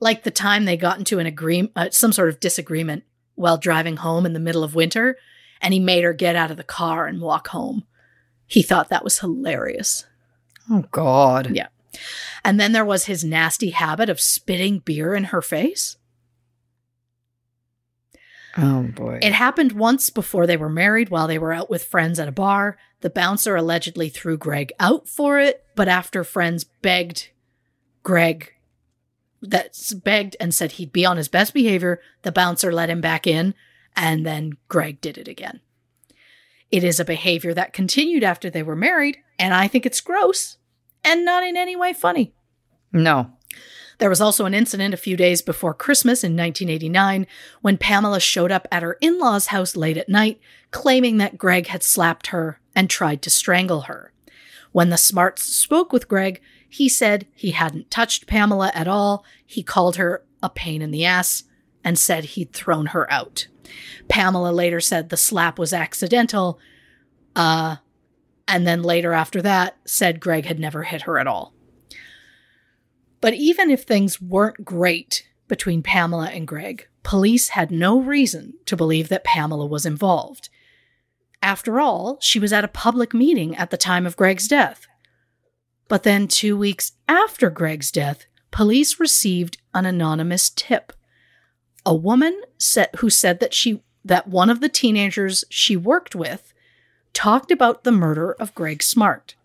Like 0.00 0.24
the 0.24 0.30
time 0.30 0.64
they 0.64 0.76
got 0.76 0.98
into 0.98 1.18
an 1.18 1.26
agreement, 1.26 1.72
uh, 1.76 1.90
some 1.90 2.12
sort 2.12 2.28
of 2.28 2.40
disagreement 2.40 3.04
while 3.34 3.58
driving 3.58 3.98
home 3.98 4.26
in 4.26 4.32
the 4.32 4.40
middle 4.40 4.64
of 4.64 4.74
winter, 4.74 5.16
and 5.60 5.72
he 5.72 5.80
made 5.80 6.04
her 6.04 6.12
get 6.12 6.36
out 6.36 6.50
of 6.50 6.56
the 6.56 6.64
car 6.64 7.06
and 7.06 7.20
walk 7.20 7.48
home. 7.48 7.84
He 8.46 8.62
thought 8.62 8.88
that 8.88 9.04
was 9.04 9.20
hilarious. 9.20 10.04
Oh, 10.70 10.84
God. 10.90 11.54
Yeah. 11.54 11.68
And 12.44 12.58
then 12.58 12.72
there 12.72 12.84
was 12.84 13.04
his 13.04 13.24
nasty 13.24 13.70
habit 13.70 14.08
of 14.08 14.20
spitting 14.20 14.80
beer 14.80 15.14
in 15.14 15.24
her 15.24 15.42
face. 15.42 15.96
Oh, 18.56 18.82
boy. 18.82 19.18
It 19.22 19.32
happened 19.32 19.72
once 19.72 20.10
before 20.10 20.46
they 20.46 20.56
were 20.56 20.68
married 20.68 21.08
while 21.08 21.26
they 21.26 21.38
were 21.38 21.52
out 21.52 21.70
with 21.70 21.84
friends 21.84 22.18
at 22.18 22.28
a 22.28 22.32
bar. 22.32 22.76
The 23.00 23.10
bouncer 23.10 23.56
allegedly 23.56 24.08
threw 24.08 24.36
Greg 24.36 24.72
out 24.78 25.08
for 25.08 25.38
it, 25.38 25.64
but 25.74 25.88
after 25.88 26.22
friends 26.22 26.64
begged 26.64 27.30
Greg 28.02 28.52
that 29.40 29.76
begged 30.04 30.36
and 30.38 30.54
said 30.54 30.72
he'd 30.72 30.92
be 30.92 31.04
on 31.04 31.16
his 31.16 31.28
best 31.28 31.52
behavior, 31.52 32.00
the 32.22 32.32
bouncer 32.32 32.72
let 32.72 32.88
him 32.88 33.00
back 33.00 33.26
in, 33.26 33.54
and 33.96 34.24
then 34.24 34.52
Greg 34.68 35.00
did 35.00 35.18
it 35.18 35.28
again. 35.28 35.60
It 36.70 36.84
is 36.84 37.00
a 37.00 37.04
behavior 37.04 37.52
that 37.52 37.72
continued 37.72 38.22
after 38.22 38.48
they 38.48 38.62
were 38.62 38.76
married, 38.76 39.18
and 39.38 39.52
I 39.52 39.68
think 39.68 39.84
it's 39.84 40.00
gross 40.00 40.58
and 41.04 41.24
not 41.24 41.42
in 41.42 41.56
any 41.56 41.76
way 41.76 41.92
funny. 41.92 42.32
no. 42.92 43.32
There 44.02 44.10
was 44.10 44.20
also 44.20 44.46
an 44.46 44.52
incident 44.52 44.92
a 44.94 44.96
few 44.96 45.16
days 45.16 45.42
before 45.42 45.74
Christmas 45.74 46.24
in 46.24 46.32
1989 46.32 47.24
when 47.60 47.78
Pamela 47.78 48.18
showed 48.18 48.50
up 48.50 48.66
at 48.72 48.82
her 48.82 48.98
in 49.00 49.20
law's 49.20 49.46
house 49.46 49.76
late 49.76 49.96
at 49.96 50.08
night, 50.08 50.40
claiming 50.72 51.18
that 51.18 51.38
Greg 51.38 51.68
had 51.68 51.84
slapped 51.84 52.26
her 52.26 52.58
and 52.74 52.90
tried 52.90 53.22
to 53.22 53.30
strangle 53.30 53.82
her. 53.82 54.12
When 54.72 54.90
the 54.90 54.96
Smarts 54.96 55.44
spoke 55.44 55.92
with 55.92 56.08
Greg, 56.08 56.40
he 56.68 56.88
said 56.88 57.28
he 57.32 57.52
hadn't 57.52 57.92
touched 57.92 58.26
Pamela 58.26 58.72
at 58.74 58.88
all. 58.88 59.24
He 59.46 59.62
called 59.62 59.94
her 59.94 60.24
a 60.42 60.50
pain 60.50 60.82
in 60.82 60.90
the 60.90 61.04
ass 61.04 61.44
and 61.84 61.96
said 61.96 62.24
he'd 62.24 62.52
thrown 62.52 62.86
her 62.86 63.08
out. 63.08 63.46
Pamela 64.08 64.50
later 64.50 64.80
said 64.80 65.10
the 65.10 65.16
slap 65.16 65.60
was 65.60 65.72
accidental, 65.72 66.58
uh, 67.36 67.76
and 68.48 68.66
then 68.66 68.82
later 68.82 69.12
after 69.12 69.40
that 69.42 69.76
said 69.84 70.18
Greg 70.18 70.46
had 70.46 70.58
never 70.58 70.82
hit 70.82 71.02
her 71.02 71.20
at 71.20 71.28
all. 71.28 71.51
But 73.22 73.34
even 73.34 73.70
if 73.70 73.84
things 73.84 74.20
weren't 74.20 74.64
great 74.64 75.26
between 75.46 75.82
Pamela 75.82 76.26
and 76.26 76.46
Greg, 76.46 76.88
police 77.04 77.50
had 77.50 77.70
no 77.70 77.98
reason 78.00 78.54
to 78.66 78.76
believe 78.76 79.08
that 79.08 79.22
Pamela 79.24 79.64
was 79.64 79.86
involved. 79.86 80.50
After 81.40 81.78
all, 81.78 82.18
she 82.20 82.40
was 82.40 82.52
at 82.52 82.64
a 82.64 82.68
public 82.68 83.14
meeting 83.14 83.56
at 83.56 83.70
the 83.70 83.76
time 83.76 84.06
of 84.06 84.16
Greg's 84.16 84.48
death. 84.48 84.88
But 85.86 86.02
then, 86.02 86.26
two 86.26 86.56
weeks 86.56 86.92
after 87.08 87.48
Greg's 87.48 87.92
death, 87.92 88.26
police 88.50 88.98
received 88.98 89.58
an 89.72 89.86
anonymous 89.86 90.50
tip. 90.50 90.92
A 91.86 91.94
woman 91.94 92.40
said, 92.58 92.88
who 92.96 93.08
said 93.08 93.38
that 93.38 93.54
she 93.54 93.82
that 94.04 94.26
one 94.26 94.50
of 94.50 94.60
the 94.60 94.68
teenagers 94.68 95.44
she 95.48 95.76
worked 95.76 96.16
with 96.16 96.52
talked 97.12 97.52
about 97.52 97.84
the 97.84 97.92
murder 97.92 98.32
of 98.32 98.52
Greg 98.56 98.82
Smart. 98.82 99.36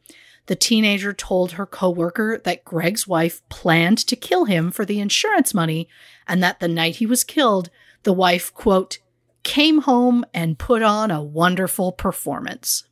The 0.48 0.56
teenager 0.56 1.14
told 1.14 1.54
her 1.54 1.66
coworker 1.66 2.42
that 2.44 2.66
Greg's 2.66 3.08
wife 3.08 3.48
planned 3.50 4.00
to 4.08 4.16
kill 4.16 4.46
him 4.46 4.72
for 4.72 4.86
the 4.86 5.00
insurance 5.00 5.54
money 5.54 5.88
and 6.28 6.42
that 6.42 6.60
the 6.60 6.70
night 6.70 6.98
he 6.98 7.06
was 7.06 7.24
killed, 7.24 7.70
the 8.04 8.14
wife, 8.14 8.54
quote, 8.54 9.00
came 9.44 9.82
home 9.82 10.26
and 10.34 10.58
put 10.58 10.82
on 10.82 11.12
a 11.12 11.22
wonderful 11.22 11.92
performance. 11.92 12.86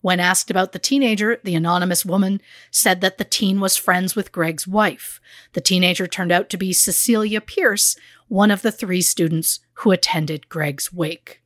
When 0.00 0.20
asked 0.20 0.50
about 0.50 0.72
the 0.72 0.78
teenager, 0.78 1.40
the 1.42 1.54
anonymous 1.54 2.04
woman 2.04 2.40
said 2.70 3.00
that 3.00 3.18
the 3.18 3.24
teen 3.24 3.58
was 3.60 3.76
friends 3.76 4.14
with 4.14 4.30
Greg's 4.30 4.66
wife. 4.66 5.20
The 5.52 5.60
teenager 5.60 6.06
turned 6.06 6.30
out 6.30 6.48
to 6.50 6.56
be 6.56 6.72
Cecilia 6.72 7.40
Pierce, 7.40 7.96
one 8.28 8.50
of 8.50 8.62
the 8.62 8.70
three 8.70 9.00
students 9.00 9.60
who 9.74 9.90
attended 9.90 10.48
Greg's 10.48 10.92
wake. 10.92 11.42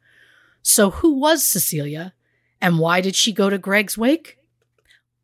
So, 0.63 0.91
who 0.91 1.19
was 1.19 1.43
Cecilia, 1.43 2.13
and 2.61 2.79
why 2.79 3.01
did 3.01 3.15
she 3.15 3.33
go 3.33 3.49
to 3.49 3.57
Greg's 3.57 3.97
wake? 3.97 4.40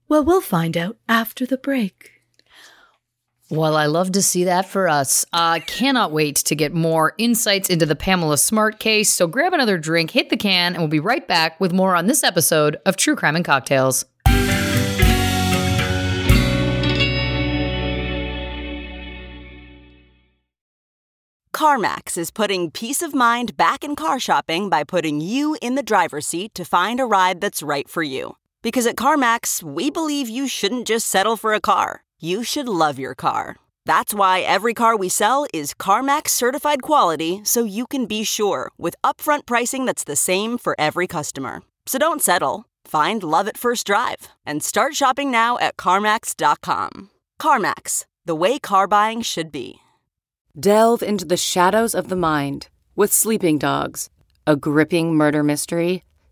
Well, 0.09 0.24
we'll 0.24 0.40
find 0.40 0.76
out 0.76 0.96
after 1.09 1.44
the 1.46 1.57
break. 1.57 2.12
Well, 3.50 3.76
I 3.76 3.86
love 3.86 4.12
to 4.12 4.22
see 4.22 4.44
that 4.44 4.66
for 4.66 4.88
us. 4.88 5.24
I 5.32 5.59
uh, 5.59 5.61
cannot 5.66 6.11
wait 6.11 6.36
to 6.36 6.54
get 6.57 6.72
more 6.72 7.14
insights 7.18 7.70
into 7.70 7.86
the 7.86 7.94
Pamela 7.94 8.38
Smart 8.38 8.80
case. 8.80 9.09
So 9.09 9.26
grab 9.26 9.52
another 9.52 9.78
drink, 9.78 10.11
hit 10.11 10.30
the 10.30 10.36
can, 10.36 10.74
and 10.74 10.78
we'll 10.78 10.88
be 10.88 11.00
right 11.00 11.26
back 11.26 11.61
with 11.61 11.72
more 11.72 11.94
on 11.94 12.07
this 12.07 12.24
episode 12.24 12.76
of 12.86 12.96
True 12.96 13.14
Crime 13.14 13.36
and 13.36 13.44
Cocktails. 13.44 14.04
CarMax 21.52 22.18
is 22.18 22.30
putting 22.30 22.70
peace 22.70 23.00
of 23.00 23.14
mind 23.14 23.57
back 23.57 23.82
in 23.82 23.96
car 23.96 24.20
shopping 24.20 24.68
by 24.68 24.84
putting 24.84 25.20
you 25.20 25.57
in 25.62 25.74
the 25.74 25.82
driver's 25.82 26.26
seat 26.26 26.54
to 26.54 26.64
find 26.64 27.00
a 27.00 27.07
ride 27.07 27.40
that's 27.40 27.62
right 27.62 27.88
for 27.88 28.02
you. 28.02 28.36
Because 28.67 28.89
at 28.89 28.97
CarMax, 28.97 29.62
we 29.62 29.91
believe 29.91 30.29
you 30.29 30.49
shouldn't 30.49 30.89
just 30.89 31.07
settle 31.07 31.37
for 31.37 31.55
a 31.55 31.61
car 31.61 32.03
you 32.19 32.43
should 32.43 32.69
love 32.69 32.99
your 32.99 33.14
car. 33.14 33.57
That's 33.85 34.12
why 34.12 34.41
every 34.41 34.75
car 34.75 34.97
we 34.97 35.09
sell 35.09 35.47
is 35.55 35.75
CarMax 35.75 36.31
certified 36.31 36.83
quality 36.83 37.43
so 37.45 37.62
you 37.62 37.87
can 37.87 38.07
be 38.07 38.25
sure 38.25 38.71
with 38.77 38.97
upfront 39.05 39.47
pricing 39.47 39.85
that's 39.85 40.03
the 40.03 40.17
same 40.17 40.59
for 40.59 40.75
every 40.79 41.07
customer. 41.07 41.62
So 41.87 41.99
don't 41.99 42.23
settle. 42.23 42.64
Find 42.85 43.23
love 43.23 43.47
at 43.47 43.59
first 43.59 43.87
drive 43.87 44.29
and 44.45 44.64
start 44.64 44.97
shopping 44.97 45.31
now 45.31 45.59
at 45.59 45.77
CarMax.com. 45.77 47.11
CarMax, 47.41 48.07
the 48.25 48.35
way 48.35 48.59
car 48.59 48.89
buying 48.89 49.23
should 49.23 49.53
be. 49.53 49.79
Delve 50.59 51.03
into 51.03 51.25
the 51.25 51.37
shadows 51.37 51.95
of 51.95 52.09
the 52.09 52.17
mind 52.17 52.69
with 52.97 53.12
Sleeping 53.12 53.59
Dogs, 53.59 54.11
a 54.45 54.57
gripping 54.57 55.14
murder 55.14 55.45
mystery 55.45 56.03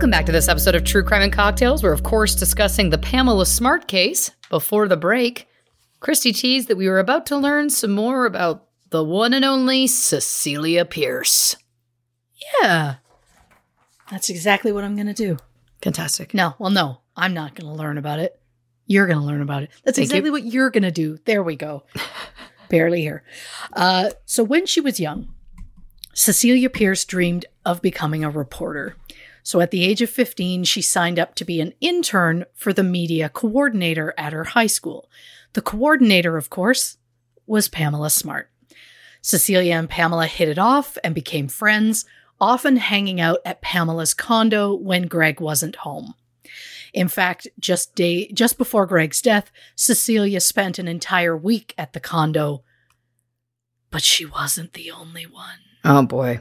Welcome 0.00 0.12
back 0.12 0.24
to 0.24 0.32
this 0.32 0.48
episode 0.48 0.74
of 0.74 0.82
True 0.82 1.04
Crime 1.04 1.20
and 1.20 1.30
Cocktails. 1.30 1.82
We're, 1.82 1.92
of 1.92 2.04
course, 2.04 2.34
discussing 2.34 2.88
the 2.88 2.96
Pamela 2.96 3.44
Smart 3.44 3.86
case. 3.86 4.30
Before 4.48 4.88
the 4.88 4.96
break, 4.96 5.46
Christy 6.00 6.32
teased 6.32 6.68
that 6.68 6.78
we 6.78 6.88
were 6.88 7.00
about 7.00 7.26
to 7.26 7.36
learn 7.36 7.68
some 7.68 7.90
more 7.90 8.24
about 8.24 8.66
the 8.88 9.04
one 9.04 9.34
and 9.34 9.44
only 9.44 9.86
Cecilia 9.86 10.86
Pierce. 10.86 11.54
Yeah. 12.62 12.94
That's 14.10 14.30
exactly 14.30 14.72
what 14.72 14.84
I'm 14.84 14.94
going 14.94 15.06
to 15.06 15.12
do. 15.12 15.36
Fantastic. 15.82 16.32
No, 16.32 16.54
well, 16.58 16.70
no, 16.70 17.02
I'm 17.14 17.34
not 17.34 17.54
going 17.54 17.70
to 17.70 17.78
learn 17.78 17.98
about 17.98 18.20
it. 18.20 18.40
You're 18.86 19.06
going 19.06 19.18
to 19.18 19.26
learn 19.26 19.42
about 19.42 19.64
it. 19.64 19.70
That's 19.84 19.98
Thank 19.98 20.06
exactly 20.06 20.28
you. 20.28 20.32
what 20.32 20.46
you're 20.46 20.70
going 20.70 20.82
to 20.84 20.90
do. 20.90 21.18
There 21.26 21.42
we 21.42 21.56
go. 21.56 21.84
Barely 22.70 23.02
here. 23.02 23.22
Uh, 23.74 24.08
so, 24.24 24.44
when 24.44 24.64
she 24.64 24.80
was 24.80 24.98
young, 24.98 25.34
Cecilia 26.14 26.70
Pierce 26.70 27.04
dreamed 27.04 27.44
of 27.66 27.82
becoming 27.82 28.24
a 28.24 28.30
reporter. 28.30 28.96
So 29.50 29.60
at 29.60 29.72
the 29.72 29.84
age 29.84 30.00
of 30.00 30.08
15, 30.08 30.62
she 30.62 30.80
signed 30.80 31.18
up 31.18 31.34
to 31.34 31.44
be 31.44 31.60
an 31.60 31.72
intern 31.80 32.44
for 32.54 32.72
the 32.72 32.84
media 32.84 33.28
coordinator 33.28 34.14
at 34.16 34.32
her 34.32 34.44
high 34.44 34.68
school. 34.68 35.10
The 35.54 35.60
coordinator, 35.60 36.36
of 36.36 36.50
course, 36.50 36.98
was 37.48 37.66
Pamela 37.66 38.10
Smart. 38.10 38.48
Cecilia 39.22 39.74
and 39.74 39.90
Pamela 39.90 40.28
hit 40.28 40.48
it 40.48 40.56
off 40.56 40.96
and 41.02 41.16
became 41.16 41.48
friends, 41.48 42.04
often 42.40 42.76
hanging 42.76 43.20
out 43.20 43.38
at 43.44 43.60
Pamela's 43.60 44.14
condo 44.14 44.72
when 44.72 45.08
Greg 45.08 45.40
wasn't 45.40 45.74
home. 45.74 46.14
In 46.94 47.08
fact, 47.08 47.48
just 47.58 47.96
day 47.96 48.30
just 48.30 48.56
before 48.56 48.86
Greg's 48.86 49.20
death, 49.20 49.50
Cecilia 49.74 50.38
spent 50.38 50.78
an 50.78 50.86
entire 50.86 51.36
week 51.36 51.74
at 51.76 51.92
the 51.92 51.98
condo. 51.98 52.62
But 53.90 54.04
she 54.04 54.24
wasn't 54.24 54.74
the 54.74 54.92
only 54.92 55.26
one. 55.26 55.58
Oh 55.84 56.04
boy. 56.04 56.38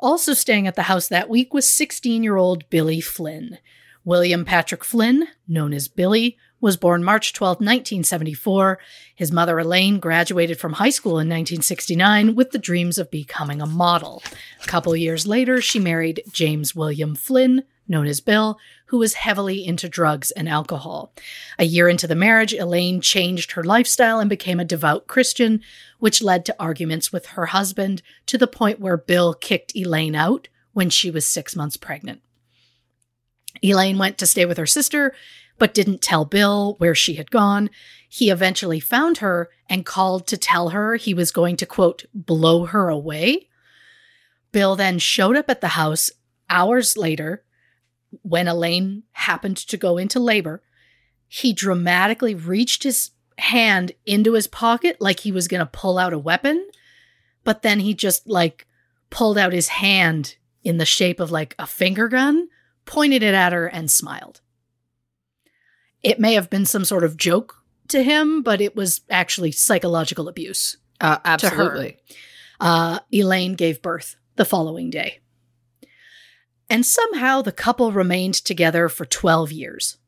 Also 0.00 0.32
staying 0.32 0.66
at 0.66 0.76
the 0.76 0.82
house 0.82 1.08
that 1.08 1.28
week 1.28 1.52
was 1.52 1.70
16 1.70 2.22
year 2.22 2.36
old 2.36 2.68
Billy 2.70 3.00
Flynn. 3.00 3.58
William 4.04 4.46
Patrick 4.46 4.82
Flynn, 4.82 5.28
known 5.46 5.74
as 5.74 5.88
Billy, 5.88 6.38
was 6.60 6.76
born 6.76 7.04
March 7.04 7.32
12, 7.32 7.56
1974. 7.56 8.78
His 9.14 9.32
mother, 9.32 9.58
Elaine, 9.58 9.98
graduated 9.98 10.58
from 10.58 10.74
high 10.74 10.90
school 10.90 11.12
in 11.12 11.28
1969 11.28 12.34
with 12.34 12.50
the 12.50 12.58
dreams 12.58 12.98
of 12.98 13.10
becoming 13.10 13.60
a 13.60 13.66
model. 13.66 14.22
A 14.62 14.66
couple 14.66 14.94
years 14.96 15.26
later, 15.26 15.60
she 15.60 15.78
married 15.78 16.22
James 16.32 16.74
William 16.74 17.14
Flynn, 17.14 17.64
known 17.88 18.06
as 18.06 18.20
Bill, 18.20 18.58
who 18.90 18.98
was 18.98 19.14
heavily 19.14 19.64
into 19.64 19.88
drugs 19.88 20.32
and 20.32 20.48
alcohol. 20.48 21.12
A 21.60 21.64
year 21.64 21.88
into 21.88 22.08
the 22.08 22.16
marriage, 22.16 22.52
Elaine 22.52 23.00
changed 23.00 23.52
her 23.52 23.62
lifestyle 23.62 24.18
and 24.18 24.28
became 24.28 24.58
a 24.58 24.64
devout 24.64 25.06
Christian, 25.06 25.60
which 26.00 26.20
led 26.20 26.44
to 26.44 26.56
arguments 26.58 27.12
with 27.12 27.26
her 27.26 27.46
husband 27.46 28.02
to 28.26 28.36
the 28.36 28.48
point 28.48 28.80
where 28.80 28.96
Bill 28.96 29.32
kicked 29.32 29.76
Elaine 29.76 30.16
out 30.16 30.48
when 30.72 30.90
she 30.90 31.08
was 31.08 31.24
six 31.24 31.54
months 31.54 31.76
pregnant. 31.76 32.20
Elaine 33.62 33.96
went 33.96 34.18
to 34.18 34.26
stay 34.26 34.44
with 34.44 34.58
her 34.58 34.66
sister, 34.66 35.14
but 35.56 35.72
didn't 35.72 36.02
tell 36.02 36.24
Bill 36.24 36.74
where 36.78 36.96
she 36.96 37.14
had 37.14 37.30
gone. 37.30 37.70
He 38.08 38.28
eventually 38.28 38.80
found 38.80 39.18
her 39.18 39.50
and 39.68 39.86
called 39.86 40.26
to 40.26 40.36
tell 40.36 40.70
her 40.70 40.96
he 40.96 41.14
was 41.14 41.30
going 41.30 41.56
to, 41.58 41.66
quote, 41.66 42.06
blow 42.12 42.66
her 42.66 42.88
away. 42.88 43.50
Bill 44.50 44.74
then 44.74 44.98
showed 44.98 45.36
up 45.36 45.48
at 45.48 45.60
the 45.60 45.68
house 45.68 46.10
hours 46.48 46.96
later 46.96 47.44
when 48.22 48.48
Elaine 48.48 49.04
happened 49.12 49.56
to 49.56 49.76
go 49.76 49.98
into 49.98 50.18
labor. 50.18 50.62
He 51.28 51.52
dramatically 51.52 52.34
reached 52.34 52.82
his 52.82 53.10
hand 53.38 53.92
into 54.04 54.34
his 54.34 54.46
pocket 54.46 54.96
like 55.00 55.20
he 55.20 55.32
was 55.32 55.48
going 55.48 55.60
to 55.60 55.66
pull 55.66 55.98
out 55.98 56.12
a 56.12 56.18
weapon, 56.18 56.68
but 57.44 57.62
then 57.62 57.80
he 57.80 57.94
just 57.94 58.28
like 58.28 58.66
pulled 59.10 59.38
out 59.38 59.52
his 59.52 59.68
hand 59.68 60.36
in 60.62 60.76
the 60.76 60.84
shape 60.84 61.20
of 61.20 61.30
like 61.30 61.54
a 61.58 61.66
finger 61.66 62.08
gun, 62.08 62.48
pointed 62.84 63.22
it 63.22 63.34
at 63.34 63.52
her, 63.52 63.66
and 63.66 63.90
smiled. 63.90 64.40
It 66.02 66.18
may 66.18 66.34
have 66.34 66.50
been 66.50 66.66
some 66.66 66.84
sort 66.84 67.04
of 67.04 67.16
joke 67.16 67.56
to 67.88 68.02
him, 68.02 68.42
but 68.42 68.60
it 68.60 68.74
was 68.74 69.02
actually 69.10 69.52
psychological 69.52 70.28
abuse. 70.28 70.76
Uh, 71.00 71.18
absolutely. 71.24 71.96
Uh, 72.58 73.00
Elaine 73.12 73.54
gave 73.54 73.82
birth 73.82 74.16
the 74.36 74.44
following 74.44 74.90
day. 74.90 75.20
And 76.70 76.86
somehow 76.86 77.42
the 77.42 77.50
couple 77.50 77.90
remained 77.90 78.34
together 78.34 78.88
for 78.88 79.04
12 79.04 79.50
years 79.50 79.98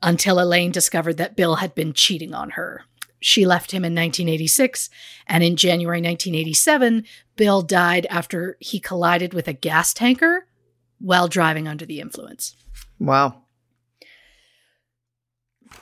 until 0.00 0.38
Elaine 0.38 0.70
discovered 0.70 1.16
that 1.16 1.34
Bill 1.34 1.56
had 1.56 1.74
been 1.74 1.92
cheating 1.92 2.32
on 2.32 2.50
her. 2.50 2.84
She 3.20 3.44
left 3.44 3.72
him 3.72 3.84
in 3.84 3.96
1986, 3.96 4.88
and 5.26 5.42
in 5.42 5.56
January 5.56 5.98
1987, 5.98 7.04
Bill 7.34 7.62
died 7.62 8.06
after 8.08 8.56
he 8.60 8.78
collided 8.78 9.34
with 9.34 9.48
a 9.48 9.52
gas 9.52 9.92
tanker 9.92 10.46
while 11.00 11.26
driving 11.26 11.66
under 11.66 11.84
the 11.84 11.98
influence. 11.98 12.54
Wow. 13.00 13.42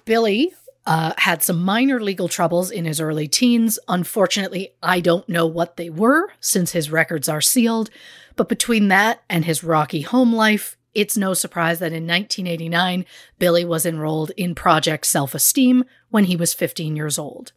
Billy 0.06 0.54
uh, 0.86 1.12
had 1.18 1.42
some 1.42 1.62
minor 1.62 2.00
legal 2.00 2.28
troubles 2.28 2.70
in 2.70 2.86
his 2.86 3.02
early 3.02 3.28
teens. 3.28 3.78
Unfortunately, 3.86 4.70
I 4.82 5.00
don't 5.00 5.28
know 5.28 5.46
what 5.46 5.76
they 5.76 5.90
were 5.90 6.30
since 6.40 6.72
his 6.72 6.90
records 6.90 7.28
are 7.28 7.42
sealed. 7.42 7.90
But 8.36 8.48
between 8.48 8.88
that 8.88 9.22
and 9.28 9.44
his 9.44 9.64
rocky 9.64 10.02
home 10.02 10.34
life, 10.34 10.76
it's 10.94 11.16
no 11.16 11.34
surprise 11.34 11.78
that 11.80 11.92
in 11.92 12.06
1989, 12.06 13.04
Billy 13.38 13.64
was 13.64 13.84
enrolled 13.84 14.30
in 14.36 14.54
Project 14.54 15.06
Self 15.06 15.34
Esteem 15.34 15.84
when 16.10 16.24
he 16.24 16.36
was 16.36 16.54
15 16.54 16.96
years 16.96 17.18
old. 17.18 17.52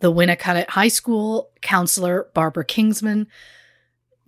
The 0.00 0.12
Winnacunnet 0.12 0.70
High 0.70 0.88
School 0.88 1.50
counselor 1.60 2.28
Barbara 2.32 2.64
Kingsman 2.64 3.26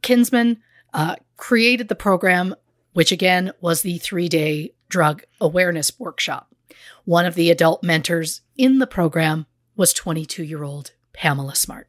Kinsman 0.03 0.61
uh, 0.93 1.17
created 1.37 1.89
the 1.89 1.95
program 1.95 2.55
which 2.93 3.13
again 3.13 3.53
was 3.61 3.83
the 3.83 3.99
three 3.99 4.29
day 4.29 4.75
drug 4.89 5.23
awareness 5.41 5.99
workshop. 5.99 6.55
One 7.05 7.27
of 7.27 7.35
the 7.35 7.51
adult 7.51 7.83
mentors 7.83 8.43
in 8.57 8.79
the 8.79 8.87
program 8.87 9.47
was 9.77 9.93
22 9.93 10.45
year 10.45 10.63
old 10.63 10.93
Pamela 11.13 11.55
Smart. 11.55 11.89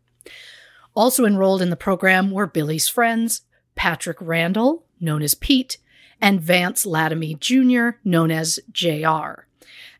Also 0.96 1.26
enrolled 1.26 1.62
in 1.62 1.70
the 1.70 1.76
program 1.76 2.32
were 2.32 2.48
Billy's 2.48 2.88
friends, 2.88 3.42
Patrick 3.76 4.18
Randall, 4.20 4.86
known 5.00 5.22
as 5.22 5.36
Pete, 5.36 5.78
and 6.22 6.42
Vance 6.42 6.86
Lattime 6.86 7.38
Jr., 7.40 7.98
known 8.04 8.32
as 8.32 8.60
JR. 8.72 9.46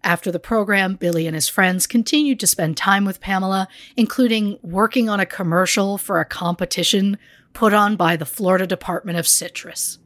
After 0.04 0.32
the 0.32 0.40
program, 0.40 0.96
Billy 0.96 1.28
and 1.28 1.36
his 1.36 1.48
friends 1.48 1.88
continued 1.88 2.40
to 2.42 2.48
spend 2.48 2.76
time 2.76 3.06
with 3.06 3.22
Pamela, 3.22 3.68
including 3.96 4.60
working 4.62 5.10
on 5.10 5.20
a 5.20 5.26
commercial 5.26 5.98
for 5.98 6.20
a 6.20 6.26
competition 6.26 7.18
put 7.54 7.74
on 7.74 7.96
by 7.96 8.18
the 8.18 8.26
Florida 8.26 8.68
Department 8.68 9.18
of 9.18 9.28
Citrus. 9.28 10.00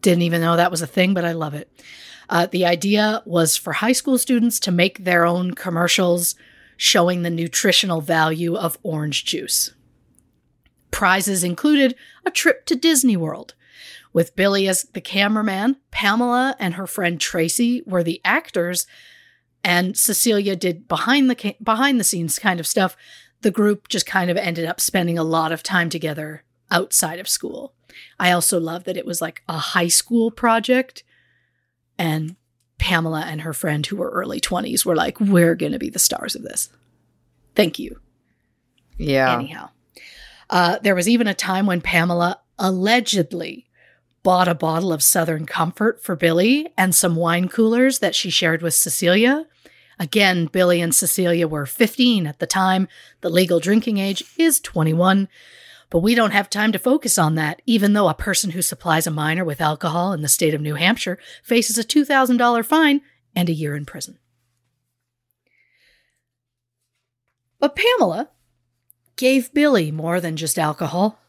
Didn't 0.00 0.22
even 0.22 0.40
know 0.40 0.56
that 0.56 0.70
was 0.70 0.82
a 0.82 0.86
thing, 0.86 1.14
but 1.14 1.24
I 1.24 1.32
love 1.32 1.54
it. 1.54 1.70
Uh, 2.28 2.46
the 2.46 2.64
idea 2.64 3.22
was 3.26 3.56
for 3.56 3.74
high 3.74 3.92
school 3.92 4.16
students 4.16 4.60
to 4.60 4.70
make 4.70 5.04
their 5.04 5.24
own 5.24 5.52
commercials 5.52 6.36
showing 6.76 7.22
the 7.22 7.30
nutritional 7.30 8.00
value 8.00 8.56
of 8.56 8.78
orange 8.82 9.24
juice. 9.24 9.74
Prizes 10.90 11.44
included 11.44 11.94
a 12.24 12.30
trip 12.30 12.66
to 12.66 12.76
Disney 12.76 13.16
World. 13.16 13.54
With 14.12 14.34
Billy 14.34 14.66
as 14.68 14.84
the 14.84 15.00
cameraman, 15.00 15.76
Pamela 15.90 16.56
and 16.58 16.74
her 16.74 16.86
friend 16.86 17.20
Tracy 17.20 17.82
were 17.86 18.02
the 18.02 18.20
actors, 18.24 18.86
and 19.62 19.96
Cecilia 19.96 20.56
did 20.56 20.88
behind 20.88 21.30
the 21.30 21.36
ca- 21.36 21.56
behind 21.62 22.00
the 22.00 22.04
scenes 22.04 22.38
kind 22.38 22.58
of 22.58 22.66
stuff. 22.66 22.96
The 23.42 23.50
group 23.50 23.88
just 23.88 24.06
kind 24.06 24.30
of 24.30 24.36
ended 24.36 24.64
up 24.64 24.80
spending 24.80 25.16
a 25.16 25.24
lot 25.24 25.52
of 25.52 25.62
time 25.62 25.90
together 25.90 26.44
outside 26.70 27.20
of 27.20 27.28
school. 27.28 27.74
I 28.18 28.32
also 28.32 28.58
love 28.58 28.84
that 28.84 28.96
it 28.96 29.06
was 29.06 29.20
like 29.20 29.42
a 29.48 29.58
high 29.58 29.88
school 29.88 30.30
project, 30.30 31.04
and 31.96 32.36
Pamela 32.78 33.24
and 33.26 33.42
her 33.42 33.52
friend, 33.52 33.86
who 33.86 33.96
were 33.96 34.10
early 34.10 34.40
20s, 34.40 34.84
were 34.84 34.96
like, 34.96 35.20
We're 35.20 35.54
going 35.54 35.72
to 35.72 35.78
be 35.78 35.90
the 35.90 35.98
stars 35.98 36.34
of 36.34 36.42
this. 36.42 36.70
Thank 37.54 37.78
you. 37.78 38.00
Yeah. 38.96 39.34
Anyhow, 39.34 39.70
uh, 40.50 40.78
there 40.82 40.94
was 40.94 41.08
even 41.08 41.26
a 41.26 41.34
time 41.34 41.64
when 41.64 41.80
Pamela 41.80 42.40
allegedly 42.58 43.68
bought 44.22 44.48
a 44.48 44.54
bottle 44.54 44.92
of 44.92 45.02
Southern 45.02 45.46
Comfort 45.46 46.02
for 46.02 46.16
Billy 46.16 46.68
and 46.76 46.94
some 46.94 47.16
wine 47.16 47.48
coolers 47.48 48.00
that 48.00 48.14
she 48.14 48.28
shared 48.28 48.60
with 48.60 48.74
Cecilia. 48.74 49.46
Again, 49.98 50.46
Billy 50.46 50.80
and 50.80 50.94
Cecilia 50.94 51.46
were 51.46 51.66
15 51.66 52.26
at 52.26 52.38
the 52.38 52.46
time. 52.46 52.88
The 53.20 53.30
legal 53.30 53.60
drinking 53.60 53.98
age 53.98 54.24
is 54.36 54.60
21. 54.60 55.28
But 55.88 56.00
we 56.00 56.14
don't 56.14 56.32
have 56.32 56.50
time 56.50 56.72
to 56.72 56.78
focus 56.78 57.16
on 57.18 57.34
that, 57.36 57.62
even 57.64 57.92
though 57.92 58.08
a 58.08 58.14
person 58.14 58.50
who 58.50 58.62
supplies 58.62 59.06
a 59.06 59.10
minor 59.10 59.44
with 59.44 59.60
alcohol 59.60 60.12
in 60.12 60.22
the 60.22 60.28
state 60.28 60.54
of 60.54 60.60
New 60.60 60.74
Hampshire 60.74 61.18
faces 61.42 61.78
a 61.78 61.84
$2,000 61.84 62.64
fine 62.64 63.00
and 63.34 63.48
a 63.48 63.54
year 63.54 63.74
in 63.76 63.84
prison. 63.84 64.18
But 67.58 67.76
Pamela 67.76 68.30
gave 69.20 69.52
Billy 69.52 69.90
more 69.90 70.18
than 70.18 70.34
just 70.34 70.58
alcohol. 70.58 71.20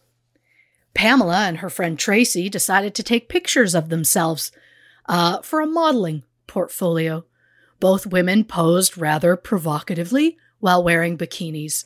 Pamela 0.93 1.45
and 1.45 1.57
her 1.57 1.69
friend 1.69 1.99
Tracy 1.99 2.49
decided 2.49 2.95
to 2.95 3.03
take 3.03 3.29
pictures 3.29 3.75
of 3.75 3.89
themselves 3.89 4.51
uh, 5.07 5.41
for 5.41 5.59
a 5.59 5.67
modeling 5.67 6.23
portfolio. 6.47 7.25
Both 7.81 8.07
women 8.07 8.45
posed 8.45 8.97
rather 8.97 9.35
provocatively 9.35 10.37
while 10.59 10.81
wearing 10.81 11.17
bikinis. 11.17 11.83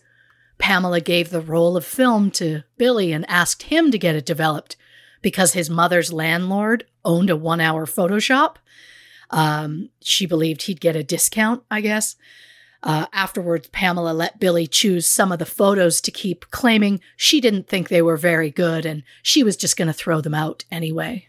Pamela 0.59 1.01
gave 1.01 1.31
the 1.31 1.41
roll 1.41 1.75
of 1.75 1.83
film 1.83 2.29
to 2.31 2.63
Billy 2.77 3.11
and 3.11 3.29
asked 3.29 3.63
him 3.63 3.89
to 3.91 3.97
get 3.97 4.15
it 4.15 4.25
developed 4.25 4.77
because 5.23 5.53
his 5.53 5.69
mother's 5.71 6.13
landlord 6.13 6.85
owned 7.03 7.31
a 7.31 7.35
one 7.35 7.59
hour 7.59 7.87
photo 7.87 8.19
shop. 8.19 8.59
Um, 9.31 9.89
she 10.01 10.27
believed 10.27 10.63
he'd 10.63 10.79
get 10.79 10.95
a 10.95 11.03
discount, 11.03 11.63
I 11.71 11.81
guess. 11.81 12.15
Uh, 12.85 13.07
afterwards, 13.11 13.67
Pamela 13.69 14.13
let 14.13 14.39
Billy 14.39 14.67
choose 14.67 15.07
some 15.07 15.31
of 15.31 15.39
the 15.39 15.45
photos 15.45 15.99
to 16.01 16.11
keep, 16.11 16.51
claiming 16.51 17.01
she 17.17 17.41
didn't 17.41 17.67
think 17.67 17.89
they 17.89 18.03
were 18.03 18.15
very 18.15 18.51
good 18.51 18.85
and 18.85 19.01
she 19.23 19.43
was 19.43 19.57
just 19.57 19.75
going 19.75 19.87
to 19.87 19.93
throw 19.93 20.21
them 20.21 20.35
out 20.35 20.63
anyway. 20.71 21.27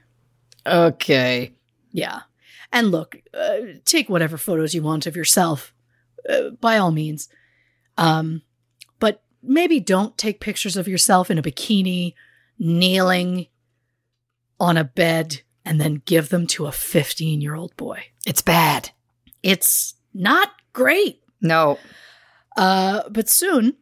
Okay. 0.67 1.53
Yeah. 1.91 2.21
And 2.73 2.91
look, 2.91 3.17
uh, 3.33 3.59
take 3.87 4.11
whatever 4.11 4.37
photos 4.37 4.75
you 4.75 4.83
want 4.83 5.07
of 5.07 5.17
yourself, 5.17 5.73
uh, 6.29 6.51
by 6.61 6.77
all 6.77 6.93
means. 6.93 7.31
Um, 7.97 8.43
but 8.99 9.23
maybe 9.43 9.81
don't 9.81 10.19
take 10.19 10.41
pictures 10.41 10.77
of 10.77 10.87
yourself 10.87 11.31
in 11.31 11.39
a 11.39 11.43
bikini, 11.43 12.13
kneeling 12.59 13.47
on 14.61 14.77
a 14.77 14.85
bed, 14.85 15.41
and 15.65 15.81
then 15.81 16.03
give 16.05 16.29
them 16.29 16.47
to 16.49 16.67
a 16.67 16.73
15 16.73 17.41
year 17.41 17.55
old 17.55 17.75
boy. 17.79 18.03
It's 18.27 18.43
bad. 18.43 18.91
It's 19.43 19.95
not 20.13 20.51
great. 20.75 21.23
No. 21.41 21.79
Uh, 22.57 23.03
but 23.11 23.29
soon, 23.29 23.77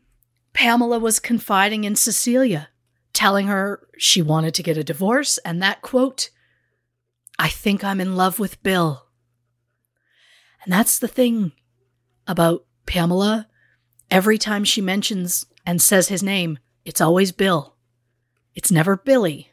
Pamela 0.52 0.98
was 0.98 1.18
confiding 1.20 1.84
in 1.84 1.96
Cecilia, 1.96 2.68
telling 3.12 3.46
her 3.46 3.86
she 3.98 4.22
wanted 4.22 4.54
to 4.54 4.62
get 4.62 4.76
a 4.76 4.84
divorce, 4.84 5.38
and 5.38 5.62
that 5.62 5.82
quote, 5.82 6.30
I 7.38 7.48
think 7.48 7.82
I'm 7.82 8.00
in 8.00 8.16
love 8.16 8.38
with 8.38 8.62
Bill. 8.62 9.06
And 10.62 10.72
that's 10.72 10.98
the 10.98 11.08
thing 11.08 11.52
about 12.26 12.64
Pamela. 12.86 13.48
Every 14.10 14.38
time 14.38 14.64
she 14.64 14.80
mentions 14.80 15.44
and 15.66 15.82
says 15.82 16.08
his 16.08 16.22
name, 16.22 16.58
it's 16.84 17.00
always 17.00 17.32
Bill. 17.32 17.76
It's 18.54 18.70
never 18.70 18.96
Billy, 18.96 19.50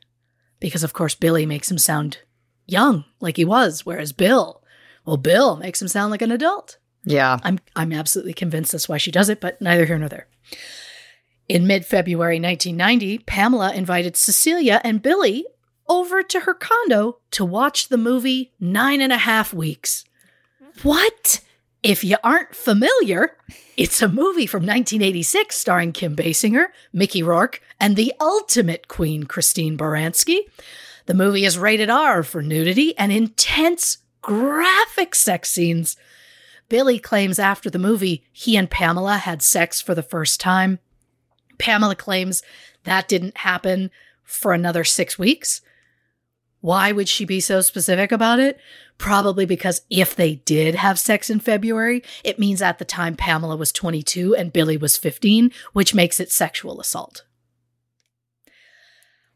because 0.60 0.84
of 0.84 0.94
course 0.94 1.16
Billy 1.16 1.46
makes 1.46 1.72
him 1.72 1.78
sound 1.78 2.20
young, 2.68 3.06
like 3.20 3.38
he 3.38 3.46
was, 3.46 3.86
whereas 3.86 4.14
Bill, 4.14 4.64
well, 5.06 5.18
Bill 5.18 5.56
makes 5.56 5.82
him 5.82 5.88
sound 5.88 6.12
like 6.12 6.22
an 6.22 6.32
adult. 6.32 6.78
Yeah. 7.04 7.38
I'm 7.44 7.60
I'm 7.76 7.94
absolutely 7.94 8.34
convinced 8.34 8.72
that's 8.72 8.90
why 8.90 8.98
she 8.98 9.12
does 9.12 9.30
it, 9.30 9.42
but 9.42 9.62
neither 9.62 9.86
here 9.86 9.98
nor 9.98 10.10
there. 10.10 10.28
In 11.50 11.68
mid 11.68 11.86
February 11.86 12.40
1990, 12.40 13.20
Pamela 13.20 13.74
invited 13.74 14.16
Cecilia 14.16 14.80
and 14.84 15.02
Billy 15.02 15.46
over 15.88 16.24
to 16.24 16.42
her 16.42 16.54
condo 16.54 17.18
to 17.32 17.44
watch 17.44 17.90
the 17.90 17.98
movie 17.98 18.54
Nine 18.60 19.02
and 19.02 19.12
a 19.12 19.18
Half 19.18 19.54
Weeks. 19.54 20.06
What? 20.84 21.42
If 21.84 22.04
you 22.04 22.18
aren't 22.24 22.56
familiar, 22.56 23.36
it's 23.76 24.02
a 24.02 24.08
movie 24.08 24.46
from 24.46 24.62
1986 24.62 25.58
starring 25.58 25.92
Kim 25.92 26.16
Basinger, 26.16 26.68
Mickey 26.94 27.24
Rourke, 27.24 27.62
and 27.80 27.96
the 27.96 28.14
ultimate 28.22 28.88
queen, 28.88 29.24
Christine 29.24 29.78
Baranski. 29.78 30.42
The 31.08 31.16
movie 31.16 31.44
is 31.44 31.58
rated 31.58 31.90
R 31.90 32.22
for 32.22 32.44
nudity 32.44 32.96
and 32.98 33.12
intense 33.12 33.98
graphic 34.22 35.16
sex 35.16 35.50
scenes. 35.50 35.98
Billy 36.72 37.00
claims 37.00 37.38
after 37.38 37.70
the 37.70 37.78
movie 37.78 38.24
he 38.32 38.56
and 38.56 38.72
Pamela 38.72 39.18
had 39.18 39.42
sex 39.42 39.82
for 39.82 39.94
the 39.94 40.02
first 40.02 40.40
time. 40.40 40.80
Pamela 41.58 41.98
claims 41.98 42.44
that 42.86 43.10
didn't 43.10 43.40
happen 43.40 43.92
for 44.24 44.54
another 44.54 44.86
six 44.86 45.20
weeks. 45.20 45.60
Why 46.62 46.94
would 46.94 47.10
she 47.10 47.26
be 47.26 47.42
so 47.42 47.60
specific 47.60 48.14
about 48.14 48.40
it? 48.40 48.58
Probably 48.98 49.46
because 49.46 49.82
if 49.90 50.16
they 50.16 50.36
did 50.36 50.76
have 50.76 50.98
sex 50.98 51.30
in 51.30 51.42
February, 51.42 52.04
it 52.24 52.40
means 52.40 52.62
at 52.62 52.80
the 52.80 52.86
time 52.86 53.18
Pamela 53.18 53.58
was 53.58 53.74
22 53.74 54.34
and 54.34 54.54
Billy 54.54 54.78
was 54.78 54.96
15, 54.96 55.52
which 55.74 55.94
makes 55.94 56.22
it 56.22 56.32
sexual 56.32 56.80
assault. 56.80 57.26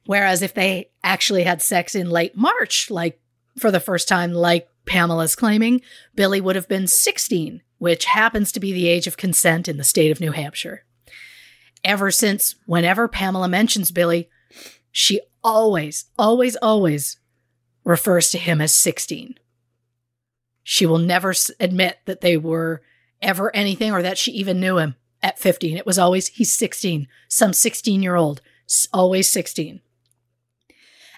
Whereas 0.05 0.41
if 0.41 0.53
they 0.53 0.91
actually 1.03 1.43
had 1.43 1.61
sex 1.61 1.95
in 1.95 2.09
late 2.09 2.37
March, 2.37 2.89
like 2.89 3.19
for 3.57 3.71
the 3.71 3.81
first 3.81 4.07
time, 4.07 4.31
like 4.31 4.69
Pamela's 4.85 5.35
claiming, 5.35 5.81
Billy 6.15 6.39
would 6.41 6.55
have 6.55 6.67
been 6.67 6.87
16, 6.87 7.61
which 7.77 8.05
happens 8.05 8.51
to 8.51 8.59
be 8.59 8.71
the 8.71 8.87
age 8.87 9.07
of 9.07 9.17
consent 9.17 9.67
in 9.67 9.77
the 9.77 9.83
state 9.83 10.11
of 10.11 10.19
New 10.19 10.31
Hampshire. 10.31 10.85
Ever 11.83 12.11
since, 12.11 12.55
whenever 12.65 13.07
Pamela 13.07 13.47
mentions 13.47 13.91
Billy, 13.91 14.29
she 14.91 15.21
always, 15.43 16.05
always, 16.17 16.55
always 16.57 17.17
refers 17.83 18.31
to 18.31 18.37
him 18.37 18.61
as 18.61 18.73
16. 18.73 19.35
She 20.63 20.85
will 20.85 20.97
never 20.97 21.33
admit 21.59 21.99
that 22.05 22.21
they 22.21 22.37
were 22.37 22.81
ever 23.21 23.55
anything 23.55 23.91
or 23.91 24.01
that 24.01 24.17
she 24.17 24.31
even 24.31 24.59
knew 24.59 24.77
him 24.77 24.95
at 25.21 25.39
15. 25.39 25.77
It 25.77 25.85
was 25.85 25.99
always, 25.99 26.27
he's 26.27 26.53
16, 26.53 27.07
some 27.27 27.53
16 27.53 28.01
year 28.01 28.15
old, 28.15 28.41
always 28.91 29.29
16. 29.29 29.81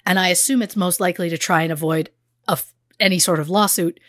And 0.05 0.19
I 0.19 0.29
assume 0.29 0.61
it's 0.61 0.75
most 0.75 0.99
likely 0.99 1.29
to 1.29 1.37
try 1.37 1.63
and 1.63 1.71
avoid 1.71 2.09
a, 2.47 2.57
any 2.99 3.19
sort 3.19 3.39
of 3.39 3.49
lawsuit. 3.49 3.99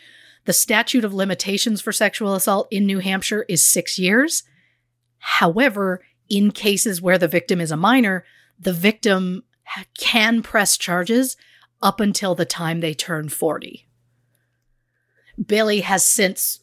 The 0.45 0.53
statute 0.53 1.05
of 1.05 1.13
limitations 1.13 1.81
for 1.81 1.91
sexual 1.91 2.33
assault 2.33 2.67
in 2.71 2.85
New 2.85 2.99
Hampshire 2.99 3.45
is 3.47 3.65
six 3.65 3.99
years. 3.99 4.43
However, 5.19 6.01
in 6.29 6.51
cases 6.51 7.01
where 7.01 7.17
the 7.17 7.27
victim 7.27 7.59
is 7.59 7.71
a 7.71 7.77
minor, 7.77 8.25
the 8.57 8.73
victim 8.73 9.43
can 9.97 10.41
press 10.41 10.77
charges 10.77 11.37
up 11.81 11.99
until 11.99 12.35
the 12.35 12.45
time 12.45 12.79
they 12.79 12.93
turn 12.93 13.29
40. 13.29 13.87
Billy 15.45 15.81
has 15.81 16.03
since, 16.05 16.61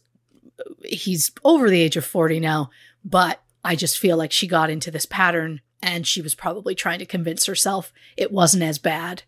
he's 0.83 1.31
over 1.43 1.69
the 1.69 1.81
age 1.81 1.97
of 1.97 2.05
40 2.05 2.39
now, 2.39 2.69
but 3.03 3.41
I 3.63 3.75
just 3.75 3.97
feel 3.97 4.17
like 4.17 4.31
she 4.31 4.47
got 4.47 4.69
into 4.69 4.91
this 4.91 5.05
pattern 5.05 5.61
and 5.81 6.05
she 6.05 6.21
was 6.21 6.35
probably 6.35 6.75
trying 6.75 6.99
to 6.99 7.05
convince 7.05 7.45
herself 7.45 7.91
it 8.15 8.31
wasn't 8.31 8.63
as 8.63 8.79
bad 8.79 9.23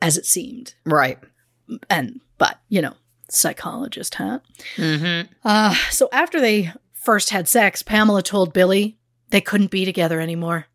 as 0.00 0.16
it 0.16 0.26
seemed. 0.26 0.74
Right. 0.84 1.18
And, 1.88 2.20
but, 2.38 2.60
you 2.68 2.82
know, 2.82 2.94
psychologist, 3.30 4.16
huh? 4.16 4.40
Mm-hmm. 4.76 5.32
Uh, 5.44 5.74
so 5.90 6.08
after 6.12 6.40
they 6.40 6.72
first 6.92 7.30
had 7.30 7.48
sex, 7.48 7.82
Pamela 7.82 8.22
told 8.22 8.52
Billy 8.52 8.98
they 9.30 9.40
couldn't 9.40 9.70
be 9.70 9.84
together 9.84 10.20
anymore. 10.20 10.66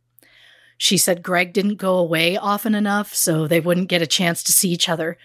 She 0.77 0.97
said 0.97 1.23
Greg 1.23 1.51
didn't 1.51 1.75
go 1.75 1.97
away 1.97 2.37
often 2.37 2.73
enough, 2.73 3.13
so 3.13 3.47
they 3.47 3.59
wouldn't 3.59 3.89
get 3.89 4.01
a 4.01 4.07
chance 4.07 4.41
to 4.43 4.51
see 4.51 4.69
each 4.69 4.87
other. 4.87 5.17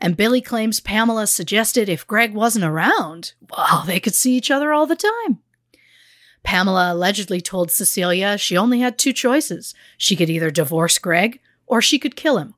And 0.00 0.16
Billy 0.16 0.40
claims 0.40 0.80
Pamela 0.80 1.26
suggested 1.26 1.88
if 1.88 2.06
Greg 2.06 2.34
wasn't 2.34 2.64
around, 2.64 3.34
well, 3.56 3.84
they 3.86 4.00
could 4.00 4.14
see 4.14 4.36
each 4.36 4.50
other 4.50 4.72
all 4.72 4.86
the 4.86 4.96
time. 4.96 5.38
Pamela 6.42 6.92
allegedly 6.92 7.40
told 7.40 7.70
Cecilia 7.70 8.36
she 8.36 8.56
only 8.56 8.80
had 8.80 8.98
two 8.98 9.12
choices. 9.12 9.74
She 9.96 10.16
could 10.16 10.30
either 10.30 10.50
divorce 10.50 10.98
Greg 10.98 11.40
or 11.66 11.80
she 11.80 11.98
could 11.98 12.16
kill 12.16 12.38
him. 12.38 12.54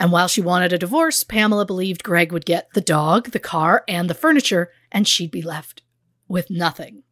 And 0.00 0.10
while 0.10 0.28
she 0.28 0.40
wanted 0.40 0.72
a 0.72 0.78
divorce, 0.78 1.22
Pamela 1.24 1.66
believed 1.66 2.02
Greg 2.02 2.32
would 2.32 2.46
get 2.46 2.72
the 2.72 2.80
dog, 2.80 3.32
the 3.32 3.38
car, 3.38 3.84
and 3.86 4.08
the 4.08 4.14
furniture, 4.14 4.72
and 4.90 5.06
she'd 5.06 5.30
be 5.30 5.42
left 5.42 5.82
with 6.26 6.48
nothing. 6.48 7.02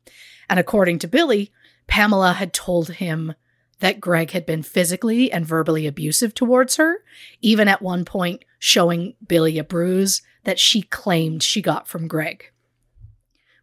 And 0.48 0.58
according 0.58 0.98
to 1.00 1.06
Billy, 1.06 1.52
Pamela 1.86 2.32
had 2.32 2.54
told 2.54 2.88
him 2.92 3.34
that 3.80 4.00
Greg 4.00 4.30
had 4.30 4.46
been 4.46 4.62
physically 4.62 5.30
and 5.30 5.44
verbally 5.44 5.86
abusive 5.86 6.32
towards 6.32 6.76
her, 6.76 7.04
even 7.42 7.68
at 7.68 7.82
one 7.82 8.06
point 8.06 8.44
showing 8.58 9.14
Billy 9.24 9.58
a 9.58 9.64
bruise 9.64 10.22
that 10.44 10.58
she 10.58 10.80
claimed 10.80 11.42
she 11.42 11.60
got 11.60 11.86
from 11.86 12.08
Greg. 12.08 12.50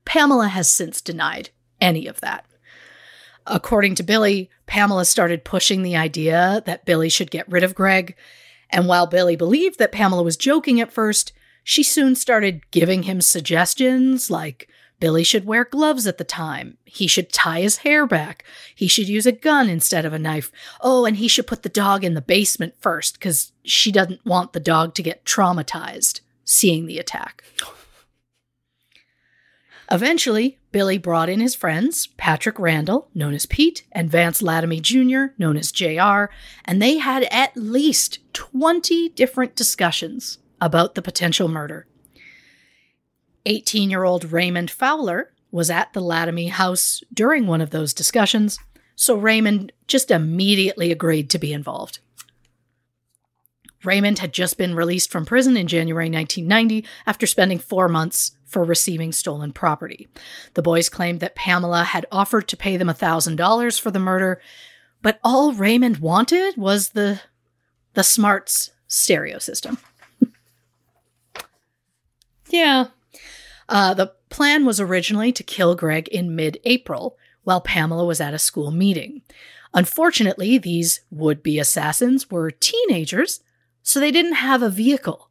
Pamela 0.06 0.50
has 0.50 0.70
since 0.70 1.02
denied 1.02 1.50
any 1.82 2.06
of 2.06 2.22
that. 2.22 2.46
According 3.48 3.96
to 3.96 4.04
Billy, 4.04 4.52
Pamela 4.68 5.04
started 5.04 5.44
pushing 5.44 5.82
the 5.82 5.96
idea 5.96 6.62
that 6.68 6.86
Billy 6.86 7.10
should 7.10 7.32
get 7.32 7.50
rid 7.52 7.64
of 7.64 7.76
Greg, 7.76 8.16
and 8.70 8.88
while 8.88 9.08
Billy 9.08 9.36
believed 9.36 9.80
that 9.80 9.92
Pamela 9.92 10.24
was 10.24 10.38
joking 10.38 10.80
at 10.82 10.92
first, 10.92 11.34
she 11.64 11.84
soon 11.84 12.16
started 12.16 12.70
giving 12.72 13.04
him 13.04 13.22
suggestions 13.22 14.30
like 14.30 14.70
Billy 15.00 15.24
should 15.24 15.46
wear 15.46 15.66
gloves 15.66 16.08
at 16.08 16.18
the 16.18 16.24
time. 16.24 16.78
He 16.86 17.08
should 17.08 17.32
tie 17.32 17.62
his 17.62 17.78
hair 17.78 18.06
back. 18.08 18.46
He 18.74 18.88
should 18.88 19.10
use 19.10 19.26
a 19.26 19.32
gun 19.32 19.70
instead 19.70 20.06
of 20.06 20.14
a 20.14 20.20
knife. 20.20 20.52
Oh, 20.82 21.06
and 21.06 21.18
he 21.18 21.28
should 21.28 21.48
put 21.48 21.64
the 21.64 21.70
dog 21.70 22.04
in 22.04 22.14
the 22.14 22.22
basement 22.22 22.76
first 22.80 23.16
because 23.16 23.52
she 23.64 23.92
doesn't 23.92 24.26
want 24.26 24.54
the 24.54 24.60
dog 24.60 24.94
to 24.96 25.04
get 25.04 25.26
traumatized 25.26 26.22
seeing 26.46 26.86
the 26.86 27.00
attack. 27.00 27.44
Oh, 27.64 27.75
Eventually, 29.91 30.57
Billy 30.72 30.98
brought 30.98 31.30
in 31.30 31.40
his 31.40 31.53
friends, 31.53 32.07
Patrick 32.18 32.57
Randall, 32.57 33.10
known 33.14 33.34
as 33.34 33.45
Pete, 33.45 33.86
and 33.91 34.10
Vance 34.10 34.41
Lattime 34.41 34.82
Jr., 34.82 35.34
known 35.38 35.57
as 35.57 35.72
JR, 35.72 36.26
and 36.66 36.82
they 36.82 36.98
had 36.98 37.28
at 37.30 37.56
least 37.56 38.20
20 38.34 39.10
different 39.10 39.56
discussions 39.56 40.40
about 40.60 40.95
the 40.95 41.02
potential 41.02 41.48
murder. 41.48 41.86
18 43.45 43.91
year 43.91 44.03
old 44.03 44.32
Raymond 44.32 44.72
Fowler 44.72 45.32
was 45.52 45.70
at 45.70 45.94
the 45.94 46.02
Lattime 46.02 46.49
house 46.49 47.03
during 47.14 47.45
one 47.45 47.62
of 47.62 47.70
those 47.70 47.94
discussions, 47.94 48.57
so 48.95 49.16
Raymond 49.16 49.72
just 49.88 50.10
immediately 50.10 50.91
agreed 50.91 51.30
to 51.30 51.40
be 51.40 51.53
involved. 51.53 51.99
Raymond 53.84 54.20
had 54.20 54.34
just 54.34 54.57
been 54.57 54.74
released 54.74 55.12
from 55.12 55.26
prison 55.26 55.56
in 55.56 55.68
January 55.68 56.10
1990 56.10 56.86
after 57.06 57.28
spending 57.28 57.60
four 57.60 57.88
months 57.88 58.32
for 58.56 58.64
receiving 58.64 59.11
stolen 59.11 59.52
property. 59.52 60.07
The 60.53 60.61
boys 60.61 60.88
claimed 60.88 61.19
that 61.19 61.36
Pamela 61.36 61.84
had 61.84 62.06
offered 62.10 62.48
to 62.48 62.56
pay 62.56 62.77
them 62.77 62.88
$1,000 62.88 63.82
for 63.82 63.91
the 63.91 63.99
murder, 63.99 64.41
but 65.02 65.19
all 65.26 65.52
Raymond 65.52 65.98
wanted 65.98 66.56
was 66.56 66.91
the, 66.91 67.19
the 67.95 68.03
Smarts 68.03 68.72
stereo 68.88 69.40
system. 69.40 69.77
Yeah. 72.48 72.86
Uh, 73.68 73.94
the 73.95 74.14
plan 74.30 74.65
was 74.65 74.80
originally 74.80 75.34
to 75.34 75.44
kill 75.44 75.76
Greg 75.76 76.07
in 76.07 76.36
mid 76.36 76.60
April 76.64 77.18
while 77.44 77.60
Pamela 77.60 78.06
was 78.06 78.22
at 78.22 78.36
a 78.36 78.40
school 78.40 78.72
meeting. 78.72 79.23
Unfortunately, 79.73 80.57
these 80.57 81.02
would 81.11 81.44
be 81.44 81.60
assassins 81.60 82.32
were 82.32 82.52
teenagers, 82.52 83.41
so 83.84 83.99
they 83.99 84.11
didn't 84.11 84.36
have 84.36 84.61
a 84.61 84.69
vehicle. 84.69 85.30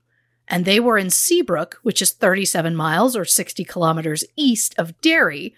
And 0.48 0.64
they 0.64 0.78
were 0.78 0.98
in 0.98 1.10
Seabrook, 1.10 1.78
which 1.82 2.02
is 2.02 2.12
37 2.12 2.74
miles 2.76 3.16
or 3.16 3.24
60 3.24 3.64
kilometers 3.64 4.24
east 4.36 4.74
of 4.78 5.00
Derry, 5.00 5.54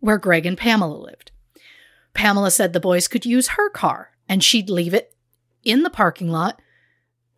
where 0.00 0.18
Greg 0.18 0.46
and 0.46 0.56
Pamela 0.56 0.96
lived. 0.96 1.32
Pamela 2.14 2.50
said 2.50 2.72
the 2.72 2.80
boys 2.80 3.08
could 3.08 3.26
use 3.26 3.48
her 3.48 3.68
car 3.68 4.12
and 4.28 4.42
she'd 4.42 4.70
leave 4.70 4.94
it 4.94 5.14
in 5.64 5.82
the 5.82 5.90
parking 5.90 6.30
lot 6.30 6.60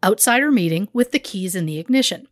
outside 0.03 0.43
her 0.43 0.53
meeting 0.53 0.89
with 0.93 1.13
the 1.13 1.19
keys 1.19 1.55
in 1.55 1.67
the 1.67 1.79
ignition. 1.79 2.29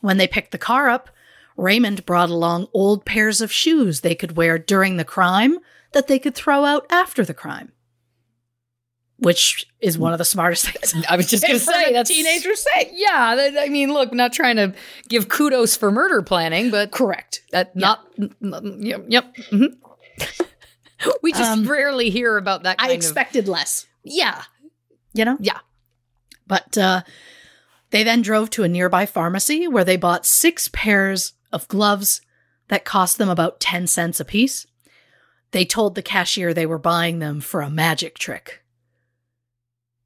When 0.00 0.18
they 0.18 0.28
picked 0.28 0.52
the 0.52 0.58
car 0.58 0.88
up, 0.90 1.08
Raymond 1.56 2.04
brought 2.04 2.30
along 2.30 2.68
old 2.72 3.04
pairs 3.04 3.40
of 3.40 3.52
shoes 3.52 4.00
they 4.00 4.14
could 4.14 4.36
wear 4.36 4.58
during 4.58 4.96
the 4.96 5.04
crime 5.04 5.58
that 5.92 6.08
they 6.08 6.18
could 6.18 6.34
throw 6.34 6.64
out 6.64 6.84
after 6.90 7.24
the 7.24 7.32
crime. 7.32 7.72
Which 9.24 9.66
is 9.80 9.98
one 9.98 10.12
of 10.12 10.18
the 10.18 10.24
smartest 10.24 10.68
things. 10.70 11.04
I 11.08 11.16
was 11.16 11.28
just 11.28 11.42
going 11.46 11.54
to 11.58 11.64
say 11.64 11.92
that's 11.92 12.08
teenagers 12.10 12.64
say. 12.74 12.90
Yeah, 12.94 13.50
I 13.60 13.68
mean, 13.68 13.92
look, 13.92 14.12
not 14.12 14.32
trying 14.32 14.56
to 14.56 14.74
give 15.08 15.28
kudos 15.28 15.76
for 15.76 15.90
murder 15.90 16.22
planning, 16.22 16.70
but 16.70 16.90
Correct. 16.90 17.42
that 17.52 17.74
not. 17.74 18.04
Yep. 18.18 19.04
yep 19.08 19.34
mhm. 19.50 19.76
we 21.22 21.32
just 21.32 21.42
Um, 21.50 21.66
rarely 21.66 22.10
hear 22.10 22.36
about 22.36 22.62
that. 22.64 22.78
Kind 22.78 22.90
I 22.90 22.92
of- 22.94 22.96
expected 22.98 23.48
less, 23.48 23.86
Yeah. 24.04 24.42
you 25.12 25.24
know? 25.24 25.36
Yeah. 25.40 25.58
But 26.46 26.76
uh, 26.78 27.02
they 27.90 28.02
then 28.04 28.22
drove 28.22 28.50
to 28.50 28.64
a 28.64 28.68
nearby 28.68 29.06
pharmacy 29.06 29.66
where 29.66 29.84
they 29.84 29.96
bought 29.96 30.26
six 30.26 30.68
pairs 30.72 31.32
of 31.52 31.66
gloves 31.68 32.20
that 32.68 32.84
cost 32.84 33.18
them 33.18 33.28
about 33.28 33.60
10 33.60 33.86
cents 33.86 34.20
apiece. 34.20 34.66
They 35.52 35.64
told 35.64 35.94
the 35.94 36.02
cashier 36.02 36.52
they 36.52 36.66
were 36.66 36.78
buying 36.78 37.18
them 37.18 37.40
for 37.40 37.60
a 37.60 37.70
magic 37.70 38.18
trick, 38.18 38.62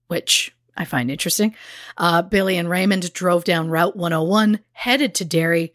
which 0.08 0.54
I 0.76 0.84
find 0.84 1.10
interesting. 1.10 1.54
Uh, 1.96 2.22
Billy 2.22 2.56
and 2.56 2.68
Raymond 2.68 3.12
drove 3.12 3.44
down 3.44 3.70
Route 3.70 3.96
101, 3.96 4.60
headed 4.72 5.14
to 5.16 5.24
Derry, 5.24 5.72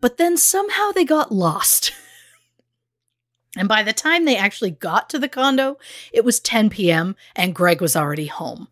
but 0.00 0.16
then 0.16 0.36
somehow 0.36 0.92
they 0.92 1.04
got 1.04 1.32
lost. 1.32 1.92
and 3.56 3.68
by 3.68 3.82
the 3.82 3.92
time 3.92 4.24
they 4.24 4.36
actually 4.36 4.70
got 4.70 5.08
to 5.10 5.18
the 5.18 5.28
condo, 5.28 5.78
it 6.12 6.24
was 6.24 6.40
10 6.40 6.70
p.m. 6.70 7.16
and 7.34 7.54
Greg 7.54 7.80
was 7.80 7.96
already 7.96 8.26
home. 8.26 8.68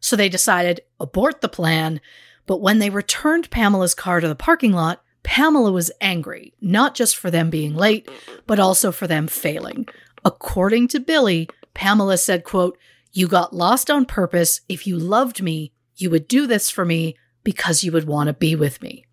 So 0.00 0.14
they 0.14 0.28
decided 0.28 0.80
abort 1.00 1.40
the 1.40 1.48
plan. 1.48 2.00
But 2.46 2.60
when 2.60 2.78
they 2.78 2.90
returned 2.90 3.50
Pamela's 3.50 3.94
car 3.94 4.20
to 4.20 4.28
the 4.28 4.34
parking 4.34 4.72
lot, 4.72 5.02
Pamela 5.22 5.72
was 5.72 5.90
angry, 6.00 6.54
not 6.60 6.94
just 6.94 7.16
for 7.16 7.30
them 7.30 7.50
being 7.50 7.74
late, 7.74 8.08
but 8.46 8.58
also 8.58 8.92
for 8.92 9.06
them 9.06 9.26
failing. 9.26 9.88
According 10.24 10.88
to 10.88 11.00
Billy, 11.00 11.48
Pamela 11.74 12.16
said, 12.16 12.44
quote, 12.44 12.78
You 13.12 13.28
got 13.28 13.54
lost 13.54 13.90
on 13.90 14.04
purpose. 14.04 14.60
If 14.68 14.86
you 14.86 14.98
loved 14.98 15.42
me, 15.42 15.72
you 15.96 16.10
would 16.10 16.28
do 16.28 16.46
this 16.46 16.70
for 16.70 16.84
me 16.84 17.16
because 17.44 17.82
you 17.82 17.92
would 17.92 18.06
want 18.06 18.28
to 18.28 18.32
be 18.32 18.54
with 18.54 18.82
me. 18.82 19.04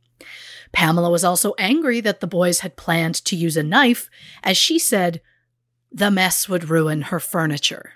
Pamela 0.72 1.10
was 1.10 1.24
also 1.24 1.54
angry 1.58 2.02
that 2.02 2.20
the 2.20 2.28
boys 2.28 2.60
had 2.60 2.76
planned 2.76 3.16
to 3.26 3.36
use 3.36 3.56
a 3.56 3.64
knife, 3.64 4.10
as 4.44 4.58
she 4.58 4.78
said, 4.78 5.22
the 5.92 6.12
mess 6.12 6.50
would 6.50 6.70
ruin 6.70 7.04
her 7.04 7.20
furniture. 7.20 7.94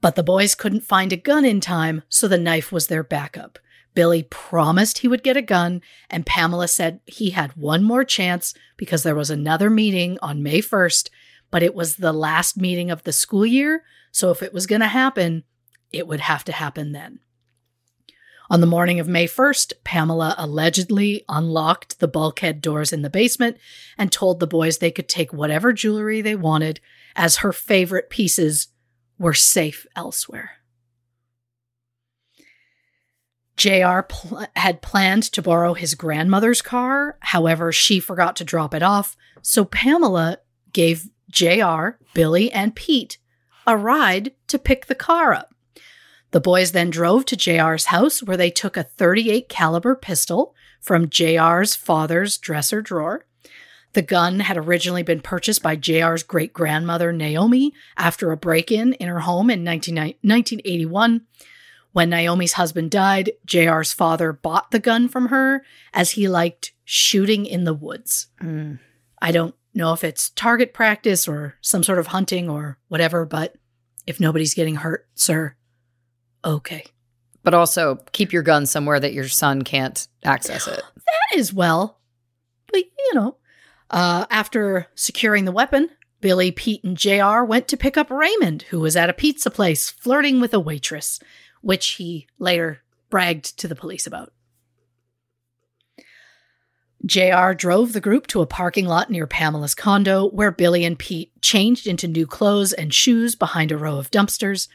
But 0.00 0.16
the 0.16 0.22
boys 0.22 0.54
couldn't 0.54 0.80
find 0.80 1.12
a 1.12 1.16
gun 1.16 1.44
in 1.44 1.60
time, 1.60 2.02
so 2.08 2.26
the 2.26 2.38
knife 2.38 2.72
was 2.72 2.86
their 2.86 3.04
backup. 3.04 3.58
Billy 3.94 4.22
promised 4.22 4.98
he 4.98 5.08
would 5.08 5.22
get 5.22 5.36
a 5.36 5.42
gun, 5.42 5.82
and 6.08 6.24
Pamela 6.24 6.66
said 6.66 7.00
he 7.04 7.30
had 7.30 7.56
one 7.56 7.84
more 7.84 8.04
chance 8.04 8.54
because 8.78 9.02
there 9.02 9.14
was 9.14 9.28
another 9.30 9.68
meeting 9.68 10.18
on 10.22 10.42
May 10.42 10.60
1st, 10.60 11.10
but 11.52 11.62
it 11.62 11.76
was 11.76 11.96
the 11.96 12.12
last 12.12 12.56
meeting 12.56 12.90
of 12.90 13.04
the 13.04 13.12
school 13.12 13.46
year, 13.46 13.84
so 14.10 14.30
if 14.32 14.42
it 14.42 14.52
was 14.52 14.66
going 14.66 14.80
to 14.80 14.88
happen, 14.88 15.44
it 15.92 16.08
would 16.08 16.20
have 16.20 16.42
to 16.44 16.52
happen 16.52 16.90
then. 16.90 17.20
On 18.50 18.60
the 18.60 18.66
morning 18.66 18.98
of 18.98 19.06
May 19.06 19.26
1st, 19.26 19.74
Pamela 19.84 20.34
allegedly 20.36 21.24
unlocked 21.28 22.00
the 22.00 22.08
bulkhead 22.08 22.60
doors 22.60 22.92
in 22.92 23.02
the 23.02 23.10
basement 23.10 23.58
and 23.96 24.10
told 24.10 24.40
the 24.40 24.46
boys 24.46 24.78
they 24.78 24.90
could 24.90 25.08
take 25.08 25.32
whatever 25.32 25.72
jewelry 25.72 26.20
they 26.20 26.34
wanted, 26.34 26.80
as 27.14 27.36
her 27.36 27.52
favorite 27.52 28.10
pieces 28.10 28.68
were 29.18 29.34
safe 29.34 29.86
elsewhere. 29.94 30.52
JR 33.56 34.00
pl- 34.00 34.46
had 34.56 34.82
planned 34.82 35.24
to 35.24 35.42
borrow 35.42 35.74
his 35.74 35.94
grandmother's 35.94 36.62
car, 36.62 37.18
however, 37.20 37.72
she 37.72 38.00
forgot 38.00 38.36
to 38.36 38.44
drop 38.44 38.74
it 38.74 38.82
off, 38.82 39.16
so 39.42 39.64
Pamela 39.66 40.38
gave 40.72 41.10
JR, 41.32 41.96
Billy, 42.14 42.52
and 42.52 42.76
Pete 42.76 43.18
a 43.66 43.76
ride 43.76 44.32
to 44.48 44.58
pick 44.58 44.86
the 44.86 44.94
car 44.94 45.32
up. 45.32 45.54
The 46.32 46.40
boys 46.40 46.72
then 46.72 46.90
drove 46.90 47.24
to 47.26 47.36
JR's 47.36 47.86
house 47.86 48.22
where 48.22 48.36
they 48.36 48.50
took 48.50 48.76
a 48.76 48.82
38 48.82 49.48
caliber 49.48 49.94
pistol 49.94 50.54
from 50.80 51.08
JR's 51.08 51.74
father's 51.74 52.38
dresser 52.38 52.80
drawer. 52.82 53.26
The 53.92 54.02
gun 54.02 54.40
had 54.40 54.56
originally 54.56 55.02
been 55.02 55.20
purchased 55.20 55.62
by 55.62 55.76
JR's 55.76 56.22
great 56.22 56.54
grandmother 56.54 57.12
Naomi 57.12 57.74
after 57.96 58.32
a 58.32 58.38
break 58.38 58.72
in 58.72 58.94
in 58.94 59.08
her 59.08 59.20
home 59.20 59.50
in 59.50 59.62
19, 59.62 59.96
1981. 59.96 61.26
When 61.92 62.08
Naomi's 62.08 62.54
husband 62.54 62.90
died, 62.90 63.32
JR's 63.46 63.92
father 63.92 64.32
bought 64.32 64.70
the 64.70 64.78
gun 64.78 65.08
from 65.08 65.26
her 65.28 65.62
as 65.92 66.12
he 66.12 66.26
liked 66.26 66.72
shooting 66.86 67.44
in 67.44 67.64
the 67.64 67.74
woods. 67.74 68.28
Mm. 68.42 68.78
I 69.20 69.30
don't 69.30 69.54
know 69.74 69.92
if 69.92 70.04
it's 70.04 70.30
target 70.30 70.74
practice 70.74 71.26
or 71.26 71.54
some 71.60 71.82
sort 71.82 71.98
of 71.98 72.08
hunting 72.08 72.48
or 72.48 72.78
whatever, 72.88 73.24
but 73.24 73.56
if 74.06 74.20
nobody's 74.20 74.54
getting 74.54 74.76
hurt, 74.76 75.06
sir, 75.14 75.54
okay. 76.44 76.84
But 77.42 77.54
also 77.54 77.98
keep 78.12 78.32
your 78.32 78.42
gun 78.42 78.66
somewhere 78.66 79.00
that 79.00 79.12
your 79.12 79.28
son 79.28 79.62
can't 79.62 80.06
access 80.24 80.66
it. 80.66 80.82
That 81.30 81.38
is 81.38 81.52
well. 81.52 82.00
But, 82.70 82.84
you 82.84 83.14
know, 83.14 83.36
uh, 83.90 84.26
after 84.30 84.86
securing 84.94 85.44
the 85.44 85.52
weapon, 85.52 85.90
Billy, 86.20 86.52
Pete, 86.52 86.82
and 86.84 86.96
JR 86.96 87.42
went 87.42 87.68
to 87.68 87.76
pick 87.76 87.96
up 87.96 88.10
Raymond, 88.10 88.62
who 88.70 88.80
was 88.80 88.96
at 88.96 89.10
a 89.10 89.14
pizza 89.14 89.50
place 89.50 89.90
flirting 89.90 90.40
with 90.40 90.54
a 90.54 90.60
waitress, 90.60 91.20
which 91.60 91.86
he 91.88 92.28
later 92.38 92.82
bragged 93.10 93.58
to 93.58 93.68
the 93.68 93.74
police 93.74 94.06
about. 94.06 94.32
JR 97.04 97.52
drove 97.52 97.92
the 97.92 98.00
group 98.00 98.28
to 98.28 98.42
a 98.42 98.46
parking 98.46 98.86
lot 98.86 99.10
near 99.10 99.26
Pamela's 99.26 99.74
condo, 99.74 100.28
where 100.28 100.52
Billy 100.52 100.84
and 100.84 100.98
Pete 100.98 101.32
changed 101.42 101.86
into 101.86 102.06
new 102.06 102.26
clothes 102.26 102.72
and 102.72 102.94
shoes 102.94 103.34
behind 103.34 103.72
a 103.72 103.76
row 103.76 103.98
of 103.98 104.10
dumpsters. 104.10 104.68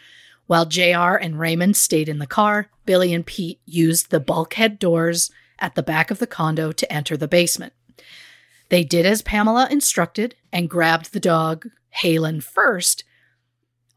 While 0.45 0.65
JR 0.65 1.15
and 1.15 1.39
Raymond 1.39 1.77
stayed 1.77 2.09
in 2.09 2.19
the 2.19 2.27
car, 2.27 2.69
Billy 2.85 3.13
and 3.13 3.25
Pete 3.25 3.61
used 3.65 4.09
the 4.09 4.19
bulkhead 4.19 4.77
doors 4.77 5.31
at 5.59 5.75
the 5.75 5.83
back 5.83 6.11
of 6.11 6.19
the 6.19 6.27
condo 6.27 6.71
to 6.73 6.91
enter 6.91 7.15
the 7.15 7.27
basement. 7.27 7.73
They 8.69 8.83
did 8.83 9.05
as 9.05 9.21
Pamela 9.21 9.67
instructed 9.71 10.35
and 10.51 10.69
grabbed 10.69 11.13
the 11.13 11.21
dog, 11.21 11.67
Halen, 12.01 12.43
first. 12.43 13.05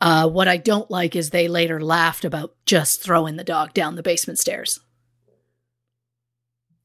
Uh, 0.00 0.28
what 0.28 0.48
I 0.48 0.56
don't 0.56 0.90
like 0.90 1.16
is 1.16 1.30
they 1.30 1.48
later 1.48 1.80
laughed 1.80 2.24
about 2.24 2.54
just 2.64 3.02
throwing 3.02 3.36
the 3.36 3.44
dog 3.44 3.74
down 3.74 3.96
the 3.96 4.02
basement 4.02 4.38
stairs. 4.38 4.78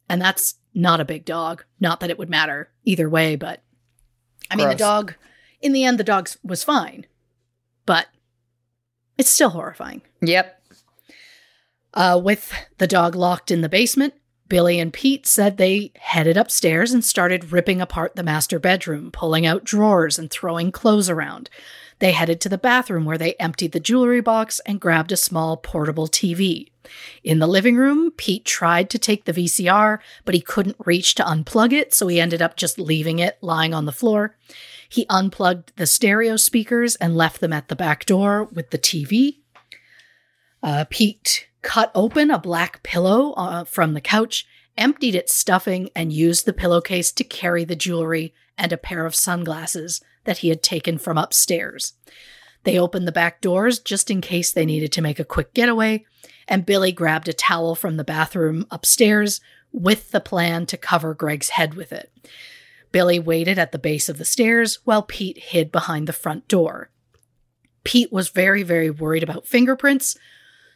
And 0.10 0.22
that's 0.22 0.56
not 0.76 1.00
a 1.00 1.06
big 1.06 1.26
dog. 1.26 1.64
Not 1.80 2.02
that 2.02 2.10
it 2.10 2.20
would 2.20 2.30
matter 2.30 2.70
either 2.84 3.10
way, 3.10 3.36
but 3.36 3.64
I 4.52 4.56
mean, 4.56 4.70
the 4.70 4.76
dog, 4.76 5.16
in 5.62 5.72
the 5.72 5.86
end, 5.86 5.98
the 5.98 6.04
dog 6.04 6.30
was 6.44 6.64
fine, 6.64 7.08
but 7.86 8.08
it's 9.18 9.30
still 9.30 9.50
horrifying. 9.50 10.02
Yep. 10.22 10.62
Uh, 11.94 12.20
with 12.22 12.54
the 12.78 12.88
dog 12.88 13.16
locked 13.16 13.50
in 13.50 13.62
the 13.62 13.70
basement, 13.70 14.14
Billy 14.48 14.80
and 14.80 14.94
Pete 14.94 15.26
said 15.26 15.58
they 15.58 15.92
headed 15.96 16.38
upstairs 16.38 16.92
and 16.92 17.04
started 17.04 17.52
ripping 17.52 17.82
apart 17.82 18.16
the 18.16 18.24
master 18.24 18.60
bedroom, 18.60 19.12
pulling 19.12 19.46
out 19.46 19.64
drawers 19.64 20.20
and 20.20 20.30
throwing 20.30 20.72
clothes 20.72 21.10
around. 21.10 21.50
They 22.00 22.12
headed 22.12 22.42
to 22.42 22.50
the 22.50 22.58
bathroom 22.58 23.06
where 23.06 23.18
they 23.18 23.34
emptied 23.36 23.72
the 23.72 23.80
jewelry 23.80 24.22
box 24.22 24.60
and 24.66 24.82
grabbed 24.82 25.12
a 25.12 25.18
small 25.18 25.58
portable 25.58 26.08
TV. 26.08 26.70
In 27.24 27.40
the 27.40 27.48
living 27.48 27.76
room, 27.76 28.12
Pete 28.12 28.46
tried 28.46 28.90
to 28.90 29.00
take 29.00 29.26
the 29.26 29.34
VCR, 29.34 30.00
but 30.24 30.36
he 30.36 30.42
couldn't 30.42 30.78
reach 30.86 31.16
to 31.16 31.24
unplug 31.24 31.74
it, 31.74 31.94
so 31.94 32.08
he 32.08 32.20
ended 32.20 32.42
up 32.42 32.56
just 32.56 32.80
leaving 32.80 33.20
it 33.20 33.38
lying 33.42 33.74
on 33.74 33.86
the 33.86 33.92
floor. 33.92 34.38
He 34.88 35.06
unplugged 35.10 35.74
the 35.76 35.88
stereo 35.88 36.38
speakers 36.38 36.96
and 36.96 37.18
left 37.18 37.42
them 37.42 37.54
at 37.54 37.68
the 37.68 37.76
back 37.76 38.06
door 38.06 38.46
with 38.46 38.70
the 38.70 38.78
TV. 38.78 39.38
Uh, 40.62 40.86
Pete 40.90 41.48
cut 41.62 41.92
open 41.96 42.30
a 42.30 42.40
black 42.40 42.84
pillow 42.84 43.34
uh, 43.34 43.64
from 43.64 43.94
the 43.94 44.02
couch, 44.02 44.48
emptied 44.78 45.16
its 45.16 45.34
stuffing, 45.34 45.90
and 45.96 46.14
used 46.14 46.46
the 46.46 46.54
pillowcase 46.54 47.12
to 47.12 47.24
carry 47.24 47.66
the 47.66 47.76
jewelry 47.76 48.34
and 48.58 48.72
a 48.72 48.78
pair 48.78 49.06
of 49.06 49.16
sunglasses 49.16 50.02
that 50.26 50.40
he 50.40 50.50
had 50.50 50.62
taken 50.62 50.98
from 50.98 51.18
upstairs. 51.18 51.94
They 52.64 52.80
opened 52.80 53.08
the 53.08 53.12
back 53.12 53.42
doors 53.42 53.80
just 53.80 54.10
in 54.10 54.22
case 54.22 54.52
they 54.52 54.66
needed 54.66 54.92
to 54.94 55.02
make 55.02 55.20
a 55.20 55.26
quick 55.26 55.54
getaway, 55.54 56.06
and 56.48 56.66
Billy 56.66 56.92
grabbed 56.92 57.28
a 57.28 57.34
towel 57.34 57.76
from 57.76 57.98
the 57.98 58.04
bathroom 58.04 58.66
upstairs 58.72 59.42
with 59.72 60.12
the 60.12 60.20
plan 60.20 60.66
to 60.68 60.78
cover 60.78 61.14
Greg's 61.14 61.50
head 61.50 61.74
with 61.74 61.92
it. 61.92 62.12
Billy 62.92 63.20
waited 63.20 63.60
at 63.60 63.72
the 63.72 63.80
base 63.80 64.08
of 64.08 64.18
the 64.18 64.26
stairs 64.26 64.80
while 64.86 65.04
Pete 65.04 65.38
hid 65.38 65.72
behind 65.72 66.08
the 66.08 66.14
front 66.14 66.48
door. 66.48 66.90
Pete 67.84 68.12
was 68.12 68.30
very, 68.30 68.64
very 68.64 68.90
worried 68.90 69.24
about 69.24 69.46
fingerprints, 69.46 70.18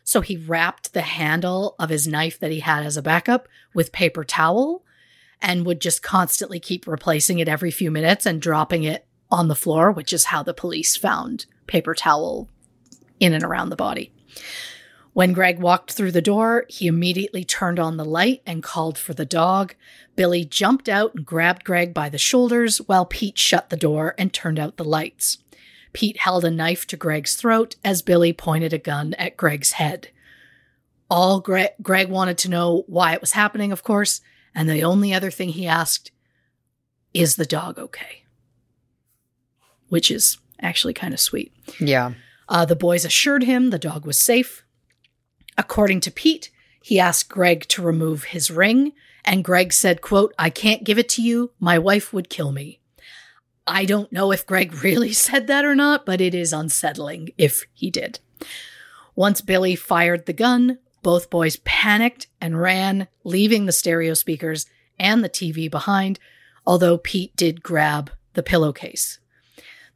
so 0.04 0.22
he 0.22 0.36
wrapped 0.36 0.94
the 0.94 1.02
handle 1.02 1.76
of 1.80 1.90
his 1.90 2.08
knife 2.08 2.40
that 2.40 2.52
he 2.52 2.60
had 2.60 2.86
as 2.86 2.98
a 2.98 3.02
backup 3.02 3.48
with 3.74 3.92
paper 3.92 4.24
towel 4.24 4.84
and 5.42 5.66
would 5.66 5.80
just 5.80 6.04
constantly 6.04 6.60
keep 6.60 6.88
replacing 6.88 7.40
it 7.40 7.48
every 7.48 7.72
few 7.72 7.90
minutes 7.90 8.26
and 8.26 8.42
dropping 8.42 8.84
it 8.84 9.06
on 9.32 9.48
the 9.48 9.56
floor, 9.56 9.92
which 9.92 10.12
is 10.12 10.26
how 10.26 10.44
the 10.44 10.54
police 10.54 10.96
found 10.96 11.46
paper 11.68 11.94
towel 11.94 12.50
in 13.20 13.34
and 13.34 13.44
around 13.44 13.70
the 13.70 13.76
body. 13.76 14.12
When 15.20 15.34
Greg 15.34 15.60
walked 15.60 15.92
through 15.92 16.14
the 16.14 16.22
door, 16.22 16.64
he 16.70 16.88
immediately 16.88 17.44
turned 17.44 17.78
on 17.78 17.98
the 17.98 18.06
light 18.06 18.42
and 18.46 18.64
called 18.64 18.98
for 18.98 19.14
the 19.14 19.26
dog. 19.26 19.76
Billy 20.16 20.46
jumped 20.46 20.88
out 20.88 21.14
and 21.14 21.26
grabbed 21.26 21.66
Greg 21.66 21.94
by 21.94 22.08
the 22.08 22.18
shoulders 22.18 22.78
while 22.78 23.06
Pete 23.06 23.38
shut 23.38 23.70
the 23.70 23.76
door 23.76 24.16
and 24.18 24.32
turned 24.32 24.58
out 24.58 24.78
the 24.78 24.86
lights. 24.86 25.40
Pete 25.92 26.20
held 26.20 26.46
a 26.46 26.50
knife 26.50 26.88
to 26.88 26.96
Greg's 26.96 27.36
throat 27.36 27.76
as 27.84 28.02
Billy 28.02 28.32
pointed 28.32 28.72
a 28.72 28.78
gun 28.78 29.14
at 29.16 29.36
Greg's 29.36 29.74
head. 29.74 30.08
All 31.10 31.42
Gre- 31.42 31.76
Greg 31.82 32.08
wanted 32.08 32.38
to 32.38 32.50
know 32.50 32.86
why 32.88 33.12
it 33.14 33.20
was 33.20 33.34
happening, 33.34 33.74
of 33.74 33.84
course, 33.84 34.22
and 34.56 34.70
the 34.70 34.86
only 34.86 35.14
other 35.14 35.32
thing 35.32 35.50
he 35.50 35.68
asked 35.68 36.12
is 37.14 37.36
the 37.36 37.46
dog 37.46 37.78
okay? 37.78 38.24
Which 39.90 40.12
is 40.12 40.38
actually 40.62 40.94
kind 40.94 41.14
of 41.14 41.20
sweet. 41.20 41.52
Yeah. 41.78 42.14
Uh, 42.48 42.64
the 42.64 42.78
boys 42.78 43.04
assured 43.04 43.44
him 43.44 43.72
the 43.72 43.78
dog 43.78 44.06
was 44.06 44.18
safe. 44.18 44.64
According 45.60 46.00
to 46.02 46.12
Pete, 46.12 46.52
he 46.82 47.02
asked 47.02 47.28
Greg 47.28 47.68
to 47.68 47.82
remove 47.82 48.24
his 48.24 48.50
ring, 48.50 48.94
and 49.26 49.44
Greg 49.44 49.74
said, 49.74 50.00
quote, 50.00 50.34
I 50.40 50.50
can't 50.50 50.86
give 50.86 50.98
it 50.98 51.10
to 51.10 51.22
you. 51.22 51.52
My 51.60 51.78
wife 51.78 52.14
would 52.14 52.30
kill 52.30 52.54
me. 52.54 52.80
I 53.68 53.84
don't 53.84 54.10
know 54.14 54.32
if 54.32 54.48
Greg 54.48 54.74
really 54.86 55.12
said 55.12 55.48
that 55.48 55.66
or 55.66 55.76
not, 55.76 56.06
but 56.06 56.22
it 56.22 56.34
is 56.34 56.54
unsettling 56.54 57.32
if 57.38 57.66
he 57.74 57.92
did. 57.92 58.22
Once 59.18 59.42
Billy 59.42 59.76
fired 59.76 60.28
the 60.28 60.34
gun, 60.34 60.80
both 61.04 61.30
boys 61.30 61.58
panicked 61.58 62.28
and 62.40 62.62
ran, 62.62 63.10
leaving 63.26 63.66
the 63.66 63.74
stereo 63.74 64.14
speakers 64.14 64.66
and 64.98 65.26
the 65.26 65.30
TV 65.30 65.70
behind, 65.70 66.20
although 66.66 66.98
Pete 66.98 67.36
did 67.36 67.64
grab 67.64 68.12
the 68.34 68.44
pillowcase. 68.44 69.20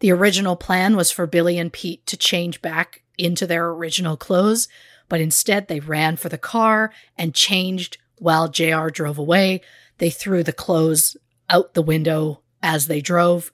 The 0.01 0.11
original 0.11 0.57
plan 0.57 0.97
was 0.97 1.09
for 1.09 1.25
Billy 1.25 1.57
and 1.57 1.71
Pete 1.71 2.05
to 2.07 2.17
change 2.17 2.61
back 2.61 3.03
into 3.17 3.47
their 3.47 3.69
original 3.69 4.17
clothes, 4.17 4.67
but 5.13 5.21
instead 5.21 5.67
they 5.67 5.79
ran 5.79 6.15
for 6.15 6.27
the 6.27 6.39
car 6.39 6.91
and 7.19 7.35
changed 7.35 7.99
while 8.17 8.49
JR 8.49 8.87
drove 8.87 9.19
away. 9.19 9.61
They 9.99 10.09
threw 10.09 10.41
the 10.41 10.51
clothes 10.51 11.15
out 11.51 11.75
the 11.75 11.83
window 11.83 12.41
as 12.63 12.87
they 12.87 12.99
drove. 12.99 13.51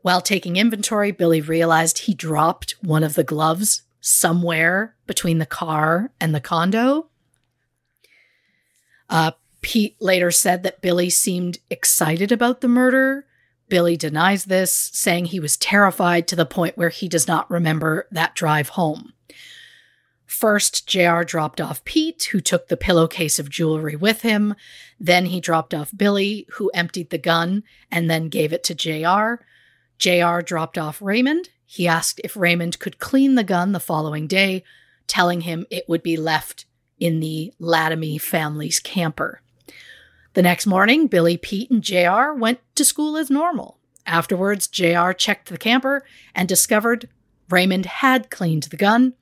While 0.00 0.22
taking 0.22 0.56
inventory, 0.56 1.10
Billy 1.10 1.42
realized 1.42 1.98
he 1.98 2.14
dropped 2.14 2.74
one 2.80 3.04
of 3.04 3.16
the 3.16 3.22
gloves 3.22 3.82
somewhere 4.00 4.94
between 5.06 5.36
the 5.36 5.44
car 5.44 6.10
and 6.18 6.34
the 6.34 6.40
condo. 6.40 7.10
Uh, 9.10 9.32
Pete 9.60 10.00
later 10.00 10.30
said 10.30 10.62
that 10.62 10.80
Billy 10.80 11.10
seemed 11.10 11.58
excited 11.68 12.32
about 12.32 12.62
the 12.62 12.66
murder. 12.66 13.26
Billy 13.68 13.98
denies 13.98 14.46
this, 14.46 14.88
saying 14.94 15.26
he 15.26 15.38
was 15.38 15.58
terrified 15.58 16.26
to 16.28 16.34
the 16.34 16.46
point 16.46 16.78
where 16.78 16.88
he 16.88 17.10
does 17.10 17.28
not 17.28 17.50
remember 17.50 18.08
that 18.10 18.34
drive 18.34 18.70
home. 18.70 19.12
First, 20.38 20.86
JR 20.86 21.22
dropped 21.22 21.60
off 21.60 21.84
Pete, 21.84 22.28
who 22.30 22.38
took 22.38 22.68
the 22.68 22.76
pillowcase 22.76 23.40
of 23.40 23.50
jewelry 23.50 23.96
with 23.96 24.22
him. 24.22 24.54
Then 25.00 25.26
he 25.26 25.40
dropped 25.40 25.74
off 25.74 25.90
Billy, 25.96 26.46
who 26.52 26.70
emptied 26.72 27.10
the 27.10 27.18
gun 27.18 27.64
and 27.90 28.08
then 28.08 28.28
gave 28.28 28.52
it 28.52 28.62
to 28.62 28.72
JR. 28.72 29.42
JR 29.98 30.38
dropped 30.40 30.78
off 30.78 31.02
Raymond. 31.02 31.48
He 31.66 31.88
asked 31.88 32.20
if 32.22 32.36
Raymond 32.36 32.78
could 32.78 33.00
clean 33.00 33.34
the 33.34 33.42
gun 33.42 33.72
the 33.72 33.80
following 33.80 34.28
day, 34.28 34.62
telling 35.08 35.40
him 35.40 35.66
it 35.72 35.88
would 35.88 36.04
be 36.04 36.16
left 36.16 36.66
in 37.00 37.18
the 37.18 37.52
Lattime 37.58 38.20
family's 38.20 38.78
camper. 38.78 39.42
The 40.34 40.42
next 40.42 40.66
morning, 40.68 41.08
Billy, 41.08 41.36
Pete, 41.36 41.68
and 41.68 41.82
JR 41.82 42.32
went 42.32 42.60
to 42.76 42.84
school 42.84 43.16
as 43.16 43.28
normal. 43.28 43.78
Afterwards, 44.06 44.68
JR 44.68 45.10
checked 45.10 45.48
the 45.48 45.58
camper 45.58 46.04
and 46.32 46.48
discovered 46.48 47.08
Raymond 47.50 47.86
had 47.86 48.30
cleaned 48.30 48.62
the 48.64 48.76
gun. 48.76 49.14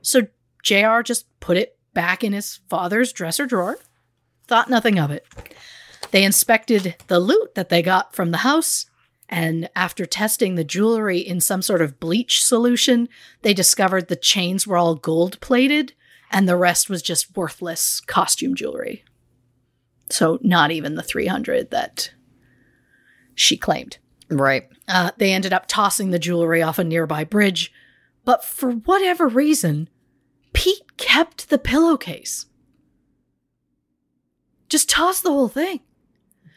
So 0.00 0.28
JR 0.64 1.02
just 1.02 1.26
put 1.38 1.56
it 1.56 1.78
back 1.92 2.24
in 2.24 2.32
his 2.32 2.60
father's 2.68 3.12
dresser 3.12 3.46
drawer, 3.46 3.78
thought 4.48 4.68
nothing 4.68 4.98
of 4.98 5.10
it. 5.12 5.24
They 6.10 6.24
inspected 6.24 6.96
the 7.06 7.20
loot 7.20 7.54
that 7.54 7.68
they 7.68 7.82
got 7.82 8.14
from 8.14 8.30
the 8.30 8.38
house, 8.38 8.86
and 9.28 9.68
after 9.76 10.06
testing 10.06 10.54
the 10.54 10.64
jewelry 10.64 11.18
in 11.18 11.40
some 11.40 11.62
sort 11.62 11.82
of 11.82 12.00
bleach 12.00 12.44
solution, 12.44 13.08
they 13.42 13.54
discovered 13.54 14.08
the 14.08 14.16
chains 14.16 14.66
were 14.66 14.76
all 14.76 14.96
gold 14.96 15.40
plated 15.40 15.92
and 16.30 16.48
the 16.48 16.56
rest 16.56 16.90
was 16.90 17.02
just 17.02 17.36
worthless 17.36 18.00
costume 18.00 18.54
jewelry. 18.54 19.04
So, 20.10 20.38
not 20.42 20.70
even 20.70 20.96
the 20.96 21.02
300 21.02 21.70
that 21.70 22.12
she 23.34 23.56
claimed. 23.56 23.98
Right. 24.28 24.68
Uh, 24.88 25.12
they 25.16 25.32
ended 25.32 25.52
up 25.52 25.66
tossing 25.66 26.10
the 26.10 26.18
jewelry 26.18 26.60
off 26.60 26.78
a 26.78 26.84
nearby 26.84 27.24
bridge, 27.24 27.72
but 28.24 28.44
for 28.44 28.72
whatever 28.72 29.28
reason, 29.28 29.88
Pete 30.54 30.96
kept 30.96 31.50
the 31.50 31.58
pillowcase. 31.58 32.46
Just 34.70 34.88
toss 34.88 35.20
the 35.20 35.30
whole 35.30 35.48
thing. 35.48 35.80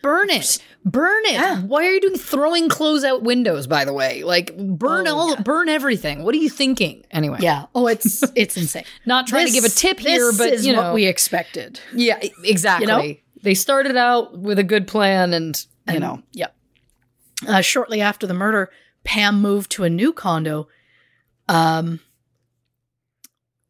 Burn 0.01 0.29
it. 0.29 0.63
Burn 0.85 1.25
it. 1.25 1.33
Yeah. 1.33 1.61
Why 1.61 1.85
are 1.85 1.91
you 1.91 1.99
doing 1.99 2.15
throwing 2.17 2.69
clothes 2.69 3.03
out 3.03 3.23
windows, 3.23 3.67
by 3.67 3.83
the 3.83 3.91
way? 3.91 4.23
Like 4.23 4.55
burn 4.55 5.07
Oh, 5.07 5.15
all 5.17 5.29
yeah. 5.35 5.41
burn 5.41 5.67
everything. 5.67 6.23
What 6.23 6.33
are 6.33 6.37
you 6.37 6.49
thinking? 6.49 7.03
Anyway. 7.11 7.39
Yeah. 7.41 7.65
Oh, 7.75 7.87
it's 7.87 8.23
it's 8.35 8.55
insane. 8.55 8.85
Not 9.05 9.27
trying 9.27 9.47
to 9.47 9.51
give 9.51 9.65
a 9.65 9.69
tip 9.69 9.99
here, 9.99 10.31
but 10.37 10.53
is 10.53 10.65
you 10.65 10.73
know 10.73 10.83
what 10.83 10.93
we 10.93 11.05
expected. 11.05 11.81
Yeah, 11.93 12.19
exactly. 12.43 12.85
You 12.85 12.91
know? 13.11 13.15
They 13.43 13.53
started 13.53 13.97
out 13.97 14.37
with 14.37 14.59
a 14.59 14.63
good 14.63 14.87
plan 14.87 15.33
and 15.33 15.57
you 15.87 15.95
And, 15.95 15.99
know. 16.01 16.23
Yep. 16.33 16.55
Uh, 17.47 17.61
shortly 17.61 17.99
after 18.01 18.25
the 18.25 18.33
murder, 18.33 18.71
Pam 19.03 19.41
moved 19.41 19.71
to 19.71 19.83
a 19.83 19.89
new 19.89 20.13
condo. 20.13 20.67
Um. 21.49 21.99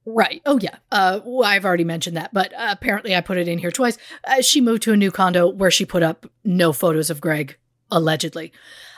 Right. 0.09 0.41
Oh 0.45 0.57
yeah. 0.57 0.77
Uh, 0.89 1.19
well, 1.25 1.43
I've 1.43 1.65
already 1.65 1.83
mentioned 1.83 2.15
that, 2.15 2.33
but 2.33 2.53
uh, 2.53 2.69
apparently 2.69 3.13
I 3.13 3.19
put 3.19 3.37
it 3.37 3.49
in 3.49 3.57
here 3.57 3.71
twice. 3.71 3.97
Uh, 4.23 4.41
she 4.41 4.61
moved 4.61 4.83
to 4.83 4.93
a 4.93 4.97
new 4.97 5.11
condo 5.11 5.49
where 5.49 5.69
she 5.69 5.83
put 5.83 6.01
up 6.01 6.25
no 6.45 6.71
photos 6.71 7.09
of 7.09 7.19
Greg, 7.19 7.57
allegedly. 7.91 8.53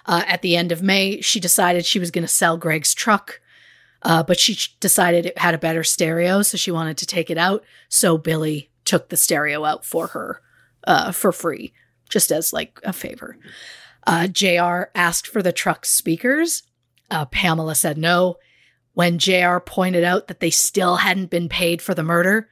Uh, 0.05 0.21
at 0.27 0.43
the 0.43 0.55
end 0.55 0.71
of 0.71 0.83
May, 0.83 1.19
she 1.21 1.39
decided 1.39 1.83
she 1.83 1.97
was 1.97 2.11
going 2.11 2.23
to 2.23 2.27
sell 2.27 2.57
Greg's 2.57 2.93
truck, 2.93 3.41
uh, 4.03 4.21
but 4.21 4.39
she 4.39 4.55
decided 4.79 5.25
it 5.25 5.39
had 5.39 5.55
a 5.55 5.57
better 5.57 5.83
stereo, 5.83 6.43
so 6.43 6.57
she 6.57 6.69
wanted 6.69 6.95
to 6.99 7.07
take 7.07 7.31
it 7.31 7.39
out. 7.39 7.63
So 7.87 8.19
Billy 8.19 8.69
took 8.85 9.09
the 9.09 9.17
stereo 9.17 9.65
out 9.65 9.83
for 9.83 10.07
her 10.09 10.43
uh, 10.83 11.11
for 11.11 11.31
free, 11.31 11.73
just 12.07 12.31
as 12.31 12.53
like 12.53 12.79
a 12.83 12.93
favor. 12.93 13.35
JR 14.31 14.91
asked 14.93 15.25
for 15.25 15.41
the 15.41 15.51
truck's 15.51 15.89
speakers. 15.89 16.61
Pamela 17.31 17.73
said 17.73 17.97
no. 17.97 18.37
When 18.99 19.17
JR 19.17 19.59
pointed 19.59 20.03
out 20.03 20.27
that 20.27 20.41
they 20.41 20.49
still 20.49 20.97
hadn't 20.97 21.29
been 21.29 21.47
paid 21.47 21.81
for 21.81 21.93
the 21.93 22.03
murder, 22.03 22.49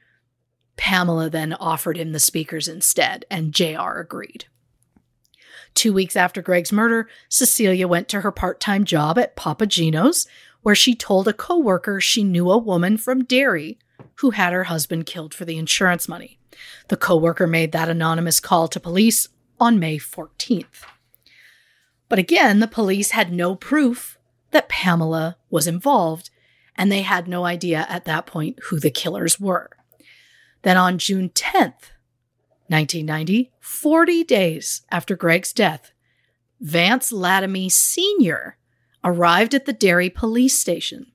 Pamela 0.78 1.28
then 1.28 1.52
offered 1.52 1.98
him 1.98 2.12
the 2.12 2.18
speakers 2.18 2.66
instead, 2.66 3.26
and 3.30 3.52
JR 3.52 3.98
agreed. 3.98 4.46
Two 5.74 5.92
weeks 5.92 6.16
after 6.16 6.40
Greg's 6.40 6.72
murder, 6.72 7.06
Cecilia 7.28 7.86
went 7.86 8.08
to 8.08 8.22
her 8.22 8.32
part 8.32 8.60
time 8.60 8.84
job 8.86 9.18
at 9.18 9.36
Papa 9.36 9.66
Gino's, 9.66 10.26
where 10.62 10.74
she 10.74 10.94
told 10.94 11.28
a 11.28 11.34
coworker 11.34 12.00
she 12.00 12.24
knew 12.24 12.50
a 12.50 12.56
woman 12.56 12.96
from 12.96 13.24
Derry 13.24 13.78
who 14.20 14.30
had 14.30 14.54
her 14.54 14.64
husband 14.64 15.04
killed 15.04 15.34
for 15.34 15.44
the 15.44 15.58
insurance 15.58 16.08
money. 16.08 16.38
The 16.88 16.96
coworker 16.96 17.46
made 17.46 17.72
that 17.72 17.90
anonymous 17.90 18.40
call 18.40 18.68
to 18.68 18.80
police 18.80 19.28
on 19.60 19.78
May 19.78 19.98
14th. 19.98 20.86
But 22.08 22.18
again, 22.18 22.60
the 22.60 22.66
police 22.66 23.10
had 23.10 23.34
no 23.34 23.54
proof 23.54 24.16
that 24.50 24.70
Pamela 24.70 25.36
was 25.50 25.66
involved, 25.66 26.30
and 26.78 26.90
they 26.90 27.02
had 27.02 27.26
no 27.26 27.44
idea 27.44 27.84
at 27.88 28.04
that 28.04 28.24
point 28.24 28.58
who 28.64 28.78
the 28.78 28.90
killers 28.90 29.40
were. 29.40 29.68
Then 30.62 30.76
on 30.76 30.98
June 30.98 31.28
10th, 31.30 31.90
1990, 32.68 33.50
40 33.58 34.24
days 34.24 34.82
after 34.90 35.16
Greg's 35.16 35.52
death, 35.52 35.92
Vance 36.60 37.12
Lattime 37.12 37.68
Sr. 37.68 38.56
arrived 39.02 39.54
at 39.54 39.66
the 39.66 39.72
Derry 39.72 40.08
police 40.08 40.56
station. 40.58 41.06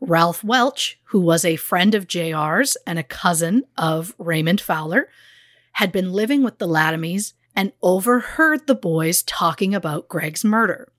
Ralph 0.00 0.44
Welch, 0.44 1.00
who 1.06 1.20
was 1.20 1.44
a 1.44 1.56
friend 1.56 1.94
of 1.94 2.06
JR's 2.06 2.76
and 2.86 2.98
a 2.98 3.04
cousin 3.04 3.64
of 3.76 4.14
Raymond 4.18 4.60
Fowler, 4.60 5.08
had 5.72 5.90
been 5.90 6.12
living 6.12 6.42
with 6.42 6.58
the 6.58 6.68
Lattimes 6.68 7.34
and 7.56 7.72
overheard 7.82 8.66
the 8.66 8.74
boys 8.74 9.22
talking 9.22 9.74
about 9.74 10.08
Greg's 10.08 10.44
murder. 10.44 10.92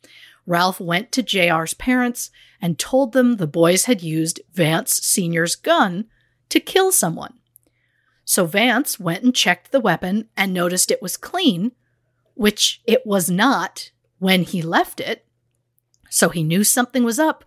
Ralph 0.45 0.79
went 0.79 1.11
to 1.13 1.23
JR's 1.23 1.73
parents 1.73 2.31
and 2.61 2.79
told 2.79 3.13
them 3.13 3.37
the 3.37 3.47
boys 3.47 3.85
had 3.85 4.01
used 4.01 4.41
Vance 4.53 4.95
Sr.'s 5.03 5.55
gun 5.55 6.05
to 6.49 6.59
kill 6.59 6.91
someone. 6.91 7.33
So 8.23 8.45
Vance 8.45 8.99
went 8.99 9.23
and 9.23 9.35
checked 9.35 9.71
the 9.71 9.79
weapon 9.79 10.29
and 10.35 10.53
noticed 10.53 10.89
it 10.91 11.01
was 11.01 11.17
clean, 11.17 11.73
which 12.33 12.81
it 12.85 13.05
was 13.05 13.29
not 13.29 13.91
when 14.19 14.43
he 14.43 14.61
left 14.61 14.99
it. 14.99 15.25
So 16.09 16.29
he 16.29 16.43
knew 16.43 16.63
something 16.63 17.03
was 17.03 17.19
up. 17.19 17.43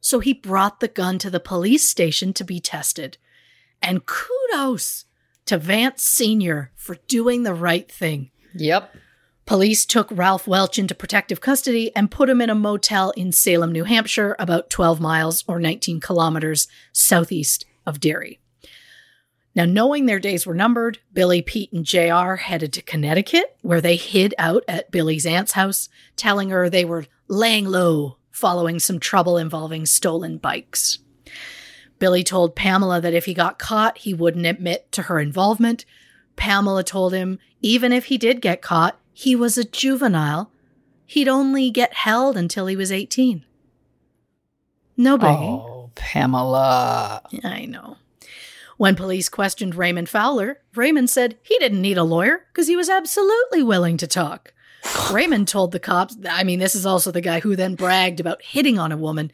So 0.00 0.20
he 0.20 0.32
brought 0.32 0.80
the 0.80 0.88
gun 0.88 1.18
to 1.18 1.30
the 1.30 1.40
police 1.40 1.88
station 1.88 2.32
to 2.34 2.44
be 2.44 2.60
tested. 2.60 3.18
And 3.82 4.06
kudos 4.06 5.04
to 5.46 5.58
Vance 5.58 6.02
Sr. 6.02 6.70
for 6.76 6.96
doing 7.08 7.42
the 7.42 7.54
right 7.54 7.90
thing. 7.90 8.30
Yep. 8.54 8.94
Police 9.50 9.84
took 9.84 10.06
Ralph 10.12 10.46
Welch 10.46 10.78
into 10.78 10.94
protective 10.94 11.40
custody 11.40 11.90
and 11.96 12.08
put 12.08 12.28
him 12.30 12.40
in 12.40 12.50
a 12.50 12.54
motel 12.54 13.10
in 13.16 13.32
Salem, 13.32 13.72
New 13.72 13.82
Hampshire, 13.82 14.36
about 14.38 14.70
12 14.70 15.00
miles 15.00 15.42
or 15.48 15.58
19 15.58 15.98
kilometers 15.98 16.68
southeast 16.92 17.64
of 17.84 17.98
Derry. 17.98 18.38
Now, 19.52 19.64
knowing 19.64 20.06
their 20.06 20.20
days 20.20 20.46
were 20.46 20.54
numbered, 20.54 21.00
Billy, 21.12 21.42
Pete, 21.42 21.72
and 21.72 21.84
JR 21.84 22.36
headed 22.36 22.72
to 22.74 22.82
Connecticut, 22.82 23.56
where 23.62 23.80
they 23.80 23.96
hid 23.96 24.36
out 24.38 24.62
at 24.68 24.92
Billy's 24.92 25.26
aunt's 25.26 25.50
house, 25.50 25.88
telling 26.14 26.50
her 26.50 26.70
they 26.70 26.84
were 26.84 27.06
laying 27.26 27.66
low 27.66 28.18
following 28.30 28.78
some 28.78 29.00
trouble 29.00 29.36
involving 29.36 29.84
stolen 29.84 30.38
bikes. 30.38 31.00
Billy 31.98 32.22
told 32.22 32.54
Pamela 32.54 33.00
that 33.00 33.14
if 33.14 33.24
he 33.24 33.34
got 33.34 33.58
caught, 33.58 33.98
he 33.98 34.14
wouldn't 34.14 34.46
admit 34.46 34.92
to 34.92 35.02
her 35.02 35.18
involvement. 35.18 35.84
Pamela 36.36 36.84
told 36.84 37.12
him 37.12 37.40
even 37.60 37.92
if 37.92 38.04
he 38.04 38.16
did 38.16 38.40
get 38.40 38.62
caught, 38.62 38.99
he 39.12 39.36
was 39.36 39.58
a 39.58 39.64
juvenile. 39.64 40.50
He'd 41.06 41.28
only 41.28 41.70
get 41.70 41.94
held 41.94 42.36
until 42.36 42.66
he 42.66 42.76
was 42.76 42.92
18. 42.92 43.44
Nobody. 44.96 45.32
Oh, 45.32 45.90
Pamela. 45.94 47.22
I 47.42 47.64
know. 47.66 47.96
When 48.76 48.96
police 48.96 49.28
questioned 49.28 49.74
Raymond 49.74 50.08
Fowler, 50.08 50.60
Raymond 50.74 51.10
said 51.10 51.36
he 51.42 51.58
didn't 51.58 51.82
need 51.82 51.98
a 51.98 52.04
lawyer 52.04 52.46
because 52.52 52.66
he 52.66 52.76
was 52.76 52.88
absolutely 52.88 53.62
willing 53.62 53.96
to 53.98 54.06
talk. 54.06 54.54
Raymond 55.12 55.48
told 55.48 55.72
the 55.72 55.78
cops, 55.78 56.16
I 56.28 56.44
mean, 56.44 56.58
this 56.58 56.74
is 56.74 56.86
also 56.86 57.10
the 57.10 57.20
guy 57.20 57.40
who 57.40 57.56
then 57.56 57.74
bragged 57.74 58.20
about 58.20 58.42
hitting 58.42 58.78
on 58.78 58.92
a 58.92 58.96
woman. 58.96 59.32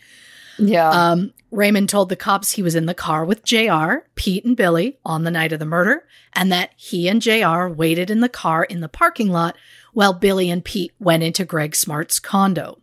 Yeah. 0.59 0.91
Um, 0.91 1.33
Raymond 1.51 1.89
told 1.89 2.09
the 2.09 2.16
cops 2.16 2.53
he 2.53 2.62
was 2.62 2.74
in 2.74 2.87
the 2.87 2.95
car 2.95 3.24
with 3.24 3.45
JR, 3.45 4.07
Pete, 4.15 4.45
and 4.45 4.57
Billy 4.57 4.99
on 5.05 5.24
the 5.24 5.31
night 5.31 5.53
of 5.53 5.59
the 5.59 5.66
murder, 5.66 6.07
and 6.33 6.51
that 6.53 6.70
he 6.77 7.09
and 7.09 7.23
JR 7.23 7.69
waited 7.69 8.11
in 8.11 8.20
the 8.20 8.28
car 8.28 8.65
in 8.65 8.81
the 8.81 8.89
parking 8.89 9.31
lot 9.31 9.57
while 9.93 10.12
Billy 10.12 10.51
and 10.51 10.65
Pete 10.65 10.93
went 10.99 11.23
into 11.23 11.45
Greg 11.45 11.74
Smart's 11.74 12.19
condo. 12.19 12.78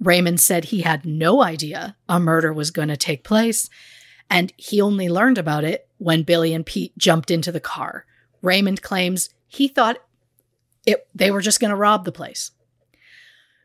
Raymond 0.00 0.40
said 0.40 0.66
he 0.66 0.82
had 0.82 1.04
no 1.04 1.42
idea 1.42 1.96
a 2.08 2.20
murder 2.20 2.52
was 2.52 2.70
going 2.70 2.88
to 2.88 2.96
take 2.96 3.24
place, 3.24 3.68
and 4.28 4.52
he 4.56 4.80
only 4.80 5.08
learned 5.08 5.38
about 5.38 5.64
it 5.64 5.88
when 5.98 6.22
Billy 6.22 6.52
and 6.52 6.66
Pete 6.66 6.96
jumped 6.98 7.30
into 7.30 7.52
the 7.52 7.60
car. 7.60 8.04
Raymond 8.42 8.82
claims 8.82 9.30
he 9.46 9.68
thought 9.68 9.98
it, 10.84 11.06
they 11.14 11.30
were 11.30 11.40
just 11.40 11.60
going 11.60 11.70
to 11.70 11.76
rob 11.76 12.04
the 12.04 12.12
place. 12.12 12.50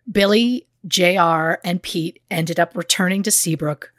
Billy, 0.10 0.67
JR, 0.86 1.56
and 1.64 1.82
Pete 1.82 2.22
ended 2.30 2.60
up 2.60 2.76
returning 2.76 3.24
to 3.24 3.32
Seabrook, 3.32 3.94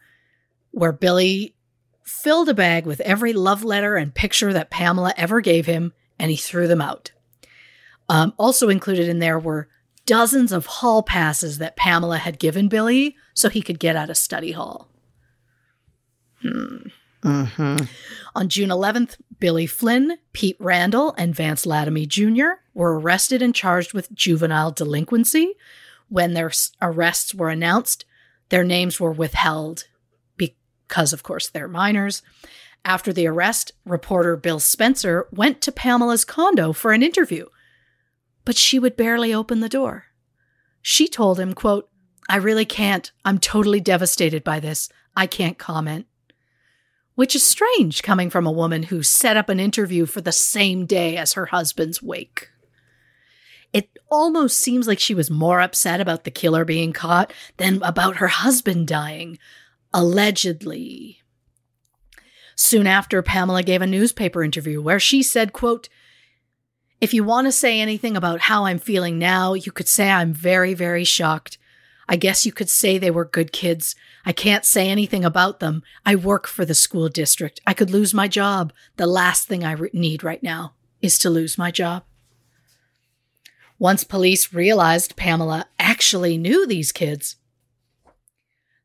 where 0.71 0.93
Billy 0.93 1.55
filled 2.03 2.49
a 2.49 2.55
bag 2.55 2.87
with 2.87 3.01
every 3.01 3.33
love 3.33 3.65
letter 3.65 3.97
and 3.97 4.15
picture 4.15 4.53
that 4.53 4.71
Pamela 4.71 5.13
ever 5.17 5.41
gave 5.41 5.67
him, 5.67 5.93
and 6.19 6.31
he 6.31 6.37
threw 6.37 6.67
them 6.67 6.81
out. 6.81 7.13
Um, 8.09 8.33
also 8.39 8.69
included 8.69 9.09
in 9.09 9.19
there 9.19 9.39
were 9.39 9.69
dozens 10.07 10.53
of 10.53 10.67
hall 10.67 11.03
passes 11.03 11.59
that 11.59 11.77
Pamela 11.77 12.17
had 12.17 12.39
given 12.39 12.69
Billy 12.69 13.15
so 13.35 13.51
he 13.51 13.61
could 13.61 13.79
get 13.79 13.95
out 13.95 14.09
of 14.09 14.17
study 14.17 14.53
hall. 14.53 14.89
On 18.35 18.49
June 18.49 18.71
11th, 18.71 19.17
Billy 19.39 19.67
Flynn, 19.67 20.17
Pete 20.33 20.57
Randall, 20.59 21.15
and 21.19 21.35
Vance 21.35 21.67
Lattime 21.67 22.07
Jr. 22.07 22.61
were 22.73 22.99
arrested 22.99 23.43
and 23.43 23.55
charged 23.55 23.93
with 23.93 24.13
juvenile 24.13 24.71
delinquency. 24.71 25.55
When 26.09 26.35
their 26.35 26.51
arrests 26.81 27.35
were 27.35 27.51
announced, 27.51 28.05
their 28.49 28.65
names 28.65 28.99
were 28.99 29.13
withheld 29.13 29.85
because, 30.37 31.13
of 31.13 31.23
course, 31.23 31.49
they're 31.49 31.69
minors. 31.69 32.23
After 32.85 33.13
the 33.13 33.27
arrest, 33.27 33.73
reporter 33.85 34.37
Bill 34.37 34.61
Spencer 34.61 35.29
went 35.31 35.61
to 35.63 35.73
Pamela's 35.73 36.25
condo 36.25 36.73
for 36.73 36.93
an 36.93 37.03
interview, 37.03 37.47
but 38.45 38.57
she 38.57 38.79
would 38.79 38.97
barely 38.97 39.35
open 39.35 39.61
the 39.61 39.69
door. 39.69 40.07
She 40.81 41.09
told 41.09 41.39
him, 41.39 41.55
quote, 41.55 41.91
I 42.29 42.37
really 42.37 42.65
can't. 42.65 43.11
I'm 43.25 43.39
totally 43.39 43.81
devastated 43.81 44.45
by 44.45 44.61
this. 44.61 44.89
I 45.17 45.27
can't 45.27 45.59
comment 45.59 46.07
which 47.19 47.35
is 47.35 47.43
strange 47.43 48.01
coming 48.05 48.31
from 48.31 48.47
a 48.47 48.53
woman 48.53 48.85
who 48.85 49.03
set 49.03 49.37
up 49.37 49.49
an 49.49 49.59
interview 49.59 50.07
for 50.07 50.21
the 50.21 50.31
same 50.31 50.87
day 50.87 51.17
as 51.17 51.33
her 51.33 51.47
husband's 51.47 52.01
wake. 52.01 52.49
It 53.73 53.91
almost 54.11 54.59
seems 54.59 54.87
like 54.87 54.99
she 54.99 55.15
was 55.15 55.31
more 55.31 55.61
upset 55.61 56.01
about 56.01 56.25
the 56.25 56.31
killer 56.31 56.65
being 56.65 56.93
caught 56.93 57.33
than 57.59 57.83
about 57.83 58.17
her 58.17 58.29
husband 58.29 58.89
dying, 58.89 59.39
allegedly. 59.93 61.23
Soon 62.57 62.87
after, 62.87 63.23
Pamela 63.23 63.63
gave 63.63 63.83
a 63.83 63.87
newspaper 63.87 64.43
interview 64.43 64.81
where 64.83 64.99
she 64.99 65.23
said, 65.23 65.53
quote, 65.53 65.89
If 67.01 67.15
you 67.15 67.23
want 67.23 67.47
to 67.47 67.53
say 67.53 67.81
anything 67.81 68.17
about 68.17 68.41
how 68.41 68.65
I'm 68.65 68.79
feeling 68.79 69.19
now, 69.19 69.55
you 69.55 69.71
could 69.71 69.87
say 69.87 70.11
I'm 70.11 70.33
very, 70.33 70.75
very 70.75 71.05
shocked. 71.05 71.59
I 72.09 72.17
guess 72.17 72.47
you 72.47 72.53
could 72.53 72.71
say 72.71 72.97
they 72.97 73.11
were 73.11 73.27
good 73.27 73.53
kids. 73.53 73.95
I 74.25 74.33
can't 74.33 74.65
say 74.65 74.89
anything 74.89 75.25
about 75.25 75.61
them. 75.61 75.83
I 76.07 76.17
work 76.17 76.47
for 76.47 76.65
the 76.65 76.75
school 76.75 77.09
district. 77.09 77.61
I 77.67 77.75
could 77.75 77.91
lose 77.91 78.15
my 78.15 78.29
job. 78.29 78.73
The 78.97 79.07
last 79.07 79.47
thing 79.47 79.63
I 79.63 79.73
re- 79.73 79.91
need 79.93 80.25
right 80.25 80.43
now 80.43 80.73
is 81.03 81.19
to 81.21 81.31
lose 81.31 81.59
my 81.59 81.71
job. 81.71 82.03
Once 83.79 84.03
police 84.03 84.53
realized 84.53 85.17
Pamela 85.17 85.67
actually 85.79 86.37
knew 86.37 86.67
these 86.67 86.91
kids, 86.91 87.37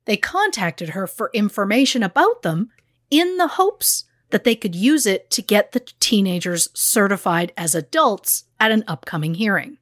they 0.05 0.17
contacted 0.17 0.89
her 0.89 1.07
for 1.07 1.31
information 1.33 2.03
about 2.03 2.41
them 2.41 2.69
in 3.09 3.37
the 3.37 3.47
hopes 3.47 4.05
that 4.29 4.43
they 4.43 4.55
could 4.55 4.75
use 4.75 5.05
it 5.05 5.29
to 5.31 5.41
get 5.41 5.71
the 5.71 5.79
teenagers 5.99 6.67
certified 6.73 7.51
as 7.55 7.73
adults 7.73 8.45
at 8.59 8.71
an 8.71 8.83
upcoming 8.87 9.35
hearing. 9.35 9.77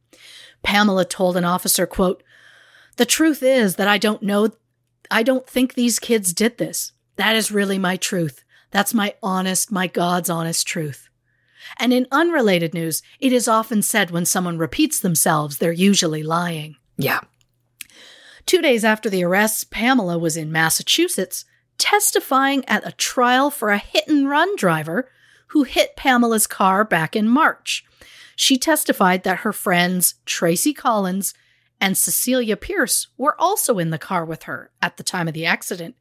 Pamela 0.64 1.06
told 1.06 1.36
an 1.36 1.46
officer, 1.46 1.88
quote, 1.88 2.24
"The 2.98 3.06
truth 3.06 3.42
is 3.42 3.76
that 3.76 3.88
I 3.88 3.98
don't 3.98 4.22
know 4.22 4.52
I 5.10 5.24
don't 5.24 5.48
think 5.48 5.74
these 5.74 6.00
kids 6.00 6.34
did 6.34 6.58
this. 6.58 6.94
That 7.18 7.36
is 7.36 7.52
really 7.52 7.78
my 7.78 7.98
truth. 7.98 8.46
That's 8.70 8.94
my 8.94 9.16
honest, 9.22 9.72
my 9.72 9.88
God's 9.88 10.30
honest 10.30 10.66
truth." 10.66 11.10
And 11.78 11.94
in 11.94 12.08
unrelated 12.12 12.74
news, 12.74 13.02
it 13.20 13.32
is 13.34 13.48
often 13.48 13.82
said 13.82 14.12
when 14.12 14.26
someone 14.26 14.58
repeats 14.58 15.00
themselves, 15.00 15.58
they're 15.58 15.72
usually 15.72 16.24
lying. 16.24 16.76
Yeah. 16.98 17.22
Two 18.46 18.62
days 18.62 18.84
after 18.84 19.10
the 19.10 19.24
arrests, 19.24 19.64
Pamela 19.64 20.18
was 20.18 20.36
in 20.36 20.52
Massachusetts 20.52 21.46
testifying 21.78 22.64
at 22.66 22.88
a 22.88 22.92
trial 22.92 23.50
for 23.50 23.70
a 23.70 23.78
hit 23.78 24.08
and 24.08 24.30
run 24.30 24.56
driver 24.56 25.10
who 25.48 25.64
hit 25.64 25.96
Pamela's 25.96 26.48
car 26.48 26.84
back 26.84 27.16
in 27.16 27.28
March. 27.28 27.84
She 28.36 28.58
testified 28.58 29.24
that 29.24 29.40
her 29.40 29.54
friends 29.54 30.16
Tracy 30.26 30.74
Collins 30.74 31.34
and 31.80 31.98
Cecilia 31.98 32.56
Pierce 32.56 33.08
were 33.18 33.40
also 33.40 33.80
in 33.80 33.90
the 33.90 33.98
car 33.98 34.24
with 34.24 34.44
her 34.44 34.72
at 34.82 34.98
the 34.98 35.04
time 35.04 35.28
of 35.28 35.34
the 35.34 35.46
accident. 35.46 35.96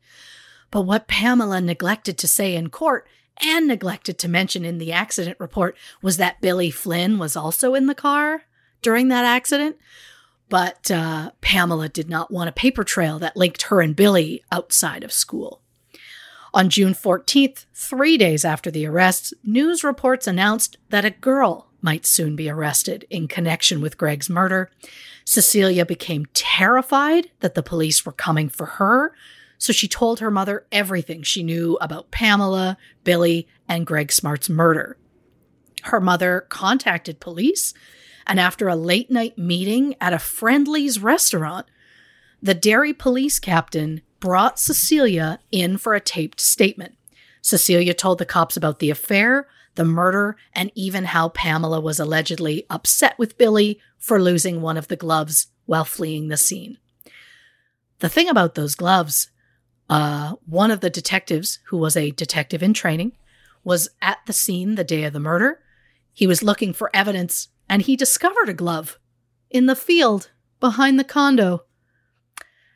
But 0.71 0.83
what 0.83 1.09
Pamela 1.09 1.61
neglected 1.61 2.19
to 2.19 2.29
say 2.29 2.55
in 2.55 2.69
court 2.69 3.09
and 3.43 3.67
neglected 3.67 4.19
to 4.19 4.29
mention 4.29 4.65
in 4.65 4.79
the 4.79 4.93
accident 4.93 5.39
report 5.41 5.77
was 6.03 6.17
that 6.17 6.41
Billy 6.41 6.71
Flynn 6.71 7.19
was 7.19 7.37
also 7.37 7.75
in 7.75 7.87
the 7.87 7.95
car 7.95 8.43
during 8.83 9.09
that 9.09 9.25
accident. 9.25 9.77
But 10.49 10.91
uh, 10.91 11.31
Pamela 11.41 11.89
did 11.89 12.11
not 12.11 12.31
want 12.31 12.49
a 12.49 12.53
paper 12.53 12.83
trail 12.83 13.19
that 13.21 13.37
linked 13.37 13.63
her 13.63 13.81
and 13.81 13.95
Billy 13.95 14.43
outside 14.51 15.05
of 15.05 15.13
school. 15.13 15.63
On 16.53 16.69
June 16.69 16.95
14th, 16.95 17.67
three 17.73 18.19
days 18.19 18.45
after 18.45 18.71
the 18.71 18.85
arrests, 18.85 19.33
news 19.45 19.85
reports 19.85 20.27
announced 20.27 20.79
that 20.89 21.05
a 21.05 21.11
girl 21.11 21.69
might 21.81 22.05
soon 22.05 22.35
be 22.35 22.51
arrested 22.51 23.07
in 23.09 23.29
connection 23.29 23.81
with 23.81 23.97
Greg's 23.97 24.29
murder. 24.29 24.71
Cecilia 25.25 25.87
became 25.87 26.27
terrified 26.35 27.31
that 27.39 27.55
the 27.55 27.63
police 27.63 28.05
were 28.05 28.13
coming 28.13 28.49
for 28.49 28.67
her, 28.67 29.15
so 29.61 29.75
she 29.75 29.87
told 29.87 30.19
her 30.19 30.31
mother 30.31 30.67
everything 30.73 31.23
she 31.23 31.43
knew 31.43 31.77
about 31.83 32.11
Pamela, 32.11 32.79
Billy, 33.05 33.47
and 33.69 33.87
Greg 33.87 34.11
Smart's 34.11 34.49
murder. 34.49 34.97
Her 35.83 36.01
mother 36.01 36.47
contacted 36.49 37.21
police, 37.21 37.75
and 38.27 38.41
after 38.41 38.69
a 38.69 38.75
late 38.75 39.11
night 39.11 39.37
meeting 39.37 39.95
at 40.01 40.15
a 40.15 40.19
Friendly's 40.19 40.99
restaurant, 40.99 41.67
the 42.43 42.55
Derry 42.55 42.95
police 42.95 43.39
captain 43.39 44.01
brought 44.19 44.59
Cecilia 44.59 45.41
in 45.53 45.77
for 45.77 45.95
a 45.95 46.01
taped 46.01 46.41
statement. 46.41 46.97
Cecilia 47.43 47.93
told 47.93 48.17
the 48.17 48.25
cops 48.25 48.57
about 48.57 48.79
the 48.79 48.89
affair, 48.89 49.47
the 49.75 49.85
murder, 49.85 50.37
and 50.55 50.73
even 50.75 51.05
how 51.05 51.29
Pamela 51.29 51.83
was 51.83 52.01
allegedly 52.01 52.65
upset 52.71 53.19
with 53.19 53.37
Billy 53.37 53.79
for 53.99 54.23
losing 54.23 54.63
one 54.63 54.79
of 54.79 54.89
the 54.89 54.97
gloves 54.97 55.49
while 55.67 55.85
fleeing 55.85 56.29
the 56.29 56.39
scene. 56.39 56.79
The 57.99 58.09
thing 58.09 58.31
about 58.31 58.55
those 58.55 58.75
gloves 58.75 59.31
uh, 59.91 60.37
one 60.47 60.71
of 60.71 60.81
the 60.81 60.89
detectives, 60.89 61.59
who 61.67 61.77
was 61.77 61.97
a 61.97 62.13
detective 62.13 62.63
in 62.63 62.73
training, 62.73 63.11
was 63.65 63.89
at 64.01 64.19
the 64.27 64.33
scene 64.33 64.77
the 64.77 64.85
day 64.85 65.03
of 65.03 65.13
the 65.13 65.19
murder. 65.19 65.61
He 66.13 66.29
was 66.29 66.45
looking 66.45 66.73
for 66.73 66.95
evidence 66.95 67.49
and 67.69 67.83
he 67.83 67.97
discovered 67.97 68.49
a 68.49 68.55
glove 68.55 69.01
in 69.51 69.67
the 69.67 69.75
field 69.75 70.31
behind 70.61 70.99
the 70.99 71.05
condo. 71.05 71.65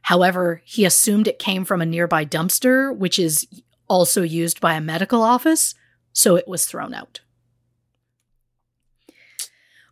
However, 0.03 0.61
he 0.65 0.85
assumed 0.85 1.29
it 1.29 1.39
came 1.39 1.65
from 1.65 1.81
a 1.81 1.87
nearby 1.87 2.25
dumpster, 2.25 2.95
which 2.95 3.19
is 3.19 3.47
also 3.89 4.23
used 4.23 4.61
by 4.61 4.75
a 4.75 4.81
medical 4.81 5.23
office, 5.23 5.75
so 6.13 6.35
it 6.35 6.49
was 6.49 6.67
thrown 6.67 6.93
out. 6.93 7.21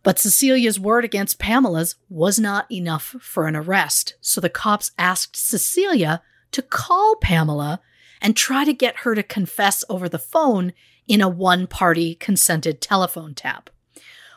But 0.03 0.19
Cecilia's 0.19 0.79
word 0.79 1.05
against 1.05 1.39
Pamela's 1.39 1.95
was 2.09 2.37
not 2.37 2.69
enough 2.69 3.15
for 3.21 3.47
an 3.47 3.55
arrest, 3.55 4.15
so 4.19 4.41
the 4.41 4.49
cops 4.49 4.91
asked 4.97 5.37
Cecilia 5.37 6.21
to 6.53 6.61
call 6.61 7.15
Pamela 7.17 7.81
and 8.21 8.35
try 8.35 8.63
to 8.63 8.73
get 8.73 8.99
her 8.99 9.13
to 9.15 9.23
confess 9.23 9.83
over 9.89 10.07
the 10.07 10.19
phone 10.19 10.73
in 11.07 11.21
a 11.21 11.29
one 11.29 11.67
party 11.67 12.15
consented 12.15 12.81
telephone 12.81 13.33
tap. 13.33 13.69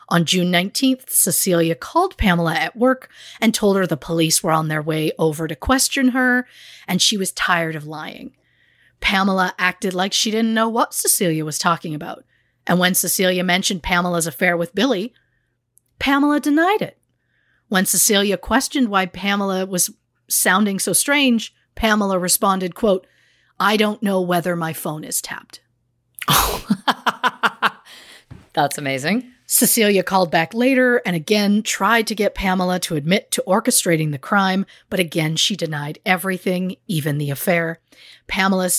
On 0.09 0.23
June 0.23 0.51
19th, 0.51 1.09
Cecilia 1.09 1.75
called 1.75 2.17
Pamela 2.17 2.55
at 2.55 2.77
work 2.77 3.09
and 3.41 3.53
told 3.53 3.75
her 3.75 3.85
the 3.85 3.97
police 3.97 4.41
were 4.41 4.51
on 4.51 4.67
their 4.69 4.81
way 4.81 5.11
over 5.19 5.47
to 5.47 5.55
question 5.55 6.09
her, 6.09 6.47
and 6.87 7.01
she 7.01 7.17
was 7.17 7.31
tired 7.33 7.75
of 7.75 7.85
lying. 7.85 8.33
Pamela 9.01 9.53
acted 9.59 9.93
like 9.93 10.13
she 10.13 10.31
didn't 10.31 10.53
know 10.53 10.69
what 10.69 10.93
Cecilia 10.93 11.43
was 11.43 11.59
talking 11.59 11.93
about, 11.93 12.23
and 12.65 12.79
when 12.79 12.95
Cecilia 12.95 13.43
mentioned 13.43 13.83
Pamela's 13.83 14.27
affair 14.27 14.55
with 14.55 14.75
Billy, 14.75 15.13
Pamela 15.99 16.39
denied 16.39 16.81
it. 16.81 16.97
When 17.67 17.85
Cecilia 17.85 18.37
questioned 18.37 18.87
why 18.87 19.07
Pamela 19.07 19.65
was 19.65 19.89
sounding 20.29 20.79
so 20.79 20.93
strange, 20.93 21.53
Pamela 21.77 22.19
responded, 22.19 22.75
quote, 22.75 23.07
I 23.59 23.77
don't 23.77 24.03
know 24.03 24.19
whether 24.19 24.55
my 24.55 24.73
phone 24.73 25.03
is 25.03 25.21
tapped. 25.21 25.61
That's 28.53 28.79
amazing. 28.79 29.31
Cecilia 29.45 30.03
called 30.03 30.31
back 30.31 30.55
later 30.55 31.01
and 31.05 31.15
again 31.15 31.61
tried 31.61 32.07
to 32.07 32.15
get 32.15 32.35
Pamela 32.35 32.79
to 32.79 32.95
admit 32.95 33.31
to 33.31 33.43
orchestrating 33.47 34.11
the 34.11 34.17
crime, 34.17 34.65
but 34.89 34.99
again 34.99 35.35
she 35.35 35.55
denied 35.55 35.99
everything, 36.05 36.75
even 36.87 37.19
the 37.19 37.29
affair. 37.29 37.79
Pamela 38.27 38.69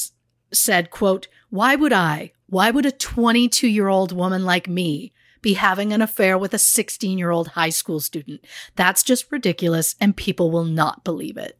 said, 0.53 0.91
quote, 0.91 1.29
"Why 1.51 1.77
would 1.77 1.93
I? 1.93 2.33
Why 2.49 2.71
would 2.71 2.85
a 2.85 2.93
22-year-old 2.93 4.13
woman 4.13 4.45
like 4.45 4.69
me 4.69 5.13
be 5.41 5.55
having 5.55 5.93
an 5.93 6.03
affair 6.03 6.37
with 6.37 6.53
a 6.53 6.59
16-year-old 6.59 7.49
high 7.49 7.71
school 7.71 8.01
student? 8.01 8.45
That's 8.75 9.03
just 9.03 9.31
ridiculous 9.31 9.95
and 10.01 10.17
people 10.17 10.51
will 10.51 10.65
not 10.65 11.05
believe 11.05 11.37
it." 11.37 11.58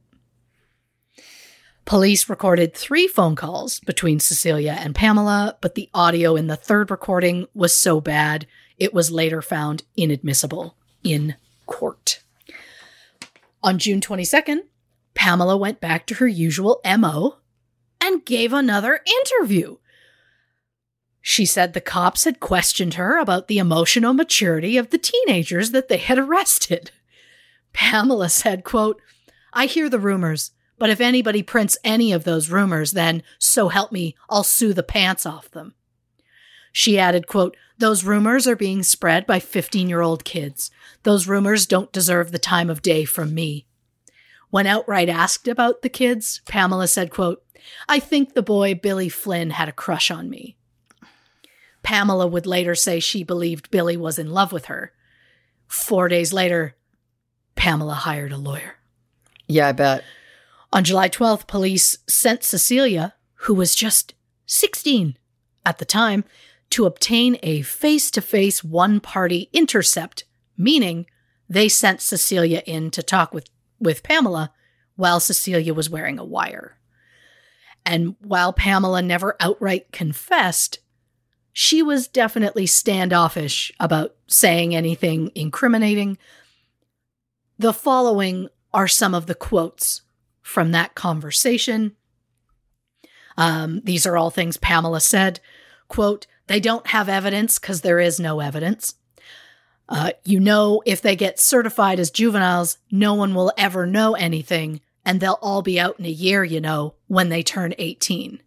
Police 1.89 2.29
recorded 2.29 2.75
three 2.75 3.09
phone 3.09 3.35
calls 3.35 3.81
between 3.81 4.21
Cecilia 4.21 4.77
and 4.79 4.95
Pamela, 4.95 5.57
but 5.63 5.75
the 5.75 5.89
audio 5.95 6.37
in 6.37 6.47
the 6.47 6.55
third 6.55 6.91
recording 6.91 7.47
was 7.55 7.73
so 7.73 7.99
bad 7.99 8.47
it 8.77 8.93
was 8.93 9.11
later 9.11 9.41
found 9.41 9.85
inadmissible 9.97 10.77
in 11.03 11.35
court. 11.65 12.23
On 13.63 13.79
June 13.79 14.03
22nd, 14.03 14.65
Pamela 15.15 15.57
went 15.57 15.81
back 15.81 16.07
to 16.09 16.17
her 16.17 16.29
usual 16.29 16.83
MO 16.85 17.39
and 18.03 18.23
gave 18.27 18.53
another 18.53 19.01
interview. 19.23 19.79
She 21.23 21.47
said 21.47 21.73
the 21.73 21.81
cops 21.81 22.25
had 22.25 22.39
questioned 22.39 22.95
her 22.95 23.19
about 23.19 23.49
the 23.49 23.57
emotional 23.57 24.13
maturity 24.13 24.77
of 24.77 24.91
the 24.91 24.99
teenagers 24.99 25.71
that 25.71 25.89
they 25.89 25.97
had 25.97 26.19
arrested. 26.19 26.91
Pamela 27.73 28.29
said, 28.29 28.63
quote, 28.63 29.01
I 29.55 29.65
hear 29.65 29.89
the 29.89 29.99
rumors. 29.99 30.51
But 30.79 30.91
if 30.91 31.01
anybody 31.01 31.43
prints 31.43 31.77
any 31.83 32.13
of 32.13 32.25
those 32.25 32.51
rumors, 32.51 32.93
then, 32.93 33.23
so 33.39 33.69
help 33.69 33.93
me, 33.93 34.15
I'll 34.31 34.45
sue 34.45 34.73
the 34.73 34.83
pants 34.83 35.27
off 35.27 35.51
them. 35.51 35.75
She 36.73 36.99
added, 36.99 37.27
quote, 37.27 37.57
Those 37.79 38.05
rumors 38.05 38.47
are 38.47 38.57
being 38.57 38.83
spread 38.83 39.27
by 39.27 39.41
15 39.41 39.89
year 39.89 40.01
old 40.01 40.25
kids. 40.25 40.71
Those 41.03 41.27
rumors 41.27 41.67
don't 41.67 41.93
deserve 41.93 42.31
the 42.31 42.39
time 42.39 42.71
of 42.71 42.83
day 42.83 43.05
from 43.05 43.35
me. 43.35 43.67
When 44.51 44.67
outright 44.67 45.09
asked 45.09 45.49
about 45.49 45.83
the 45.83 45.89
kids, 45.89 46.41
Pamela 46.49 46.89
said, 46.89 47.11
quote, 47.11 47.43
I 47.89 47.99
think 47.99 48.33
the 48.33 48.43
boy 48.43 48.75
Billy 48.75 49.09
Flynn 49.09 49.51
had 49.51 49.69
a 49.69 49.73
crush 49.73 50.11
on 50.11 50.31
me. 50.31 50.57
Pamela 51.83 52.27
would 52.27 52.47
later 52.47 52.75
say 52.75 53.01
she 53.01 53.25
believed 53.25 53.71
Billy 53.71 53.97
was 53.97 54.19
in 54.19 54.31
love 54.31 54.53
with 54.53 54.67
her. 54.67 54.93
Four 55.67 56.09
days 56.09 56.33
later, 56.33 56.77
Pamela 57.57 57.95
hired 57.95 58.33
a 58.33 58.37
lawyer. 58.37 58.77
Yeah, 59.47 59.69
I 59.69 59.73
bet. 59.73 60.05
On 60.73 60.85
July 60.85 61.09
12th, 61.09 61.47
police 61.47 61.99
sent 62.07 62.45
Cecilia, 62.45 63.15
who 63.43 63.55
was 63.55 63.75
just 63.75 64.15
16 64.47 65.17
at 65.65 65.79
the 65.79 65.85
time, 65.85 66.25
to 66.71 66.85
obtain 66.85 67.39
a 67.43 67.63
face 67.63 68.11
to 68.11 68.21
face 68.21 68.63
one 68.63 69.01
party 69.01 69.49
intercept, 69.53 70.25
meaning 70.57 71.07
they 71.49 71.69
sent 71.69 72.03
Cecilia 72.03 72.63
in 72.67 72.91
to 72.91 73.03
talk 73.03 73.33
with, 73.33 73.49
with 73.81 74.03
Pamela 74.03 74.53
while 74.97 75.21
Cecilia 75.21 75.73
was 75.73 75.89
wearing 75.89 76.19
a 76.19 76.25
wire. 76.25 76.77
And 77.87 78.17
while 78.21 78.53
Pamela 78.53 79.01
never 79.01 79.37
outright 79.41 79.93
confessed, 79.93 80.81
she 81.53 81.83
was 81.83 82.07
definitely 82.07 82.67
standoffish 82.67 83.73
about 83.81 84.15
saying 84.27 84.75
anything 84.75 85.31
incriminating. 85.35 86.19
The 87.59 87.73
following 87.73 88.49
are 88.75 88.89
some 88.89 89.15
of 89.15 89.27
the 89.27 89.35
quotes 89.35 90.03
from 90.49 90.73
that 90.73 90.95
conversation. 90.95 91.95
Um, 93.37 93.83
these 93.85 94.07
are 94.07 94.17
all 94.17 94.31
things 94.31 94.57
Pamela 94.57 94.99
said. 94.99 95.41
Quote, 95.89 96.27
they 96.47 96.59
don't 96.59 96.87
have 96.87 97.07
evidence 97.07 97.59
because 97.59 97.83
there 97.83 98.01
is 98.01 98.19
no 98.19 98.41
evidence. 98.41 98.95
Uh, 99.91 100.13
you 100.25 100.41
know, 100.41 100.83
if 100.87 101.03
they 101.03 101.15
get 101.15 101.39
certified 101.39 102.01
as 102.01 102.11
juveniles, 102.11 102.79
no 102.91 103.13
one 103.13 103.35
will 103.35 103.53
ever 103.59 103.87
know 103.87 104.15
anything, 104.15 104.81
and 105.05 105.21
they'll 105.21 105.39
all 105.43 105.61
be 105.61 105.79
out 105.79 105.99
in 105.99 106.07
a 106.07 106.11
year, 106.11 106.43
you 106.43 106.63
know, 106.63 106.95
when 107.09 107.29
they 107.29 107.43
turn 107.43 107.75
18. 107.79 108.43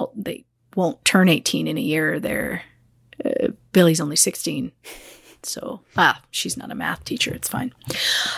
Oh, 0.00 0.12
they 0.16 0.46
won't 0.74 1.04
turn 1.04 1.28
18 1.28 1.66
in 1.66 1.76
a 1.76 1.82
year. 1.82 2.18
They're, 2.18 2.62
uh, 3.22 3.48
Billy's 3.72 4.00
only 4.00 4.16
16. 4.16 4.72
So, 5.44 5.82
ah, 5.96 6.20
she's 6.32 6.56
not 6.56 6.72
a 6.72 6.74
math 6.74 7.04
teacher. 7.04 7.32
It's 7.32 7.48
fine. 7.48 7.72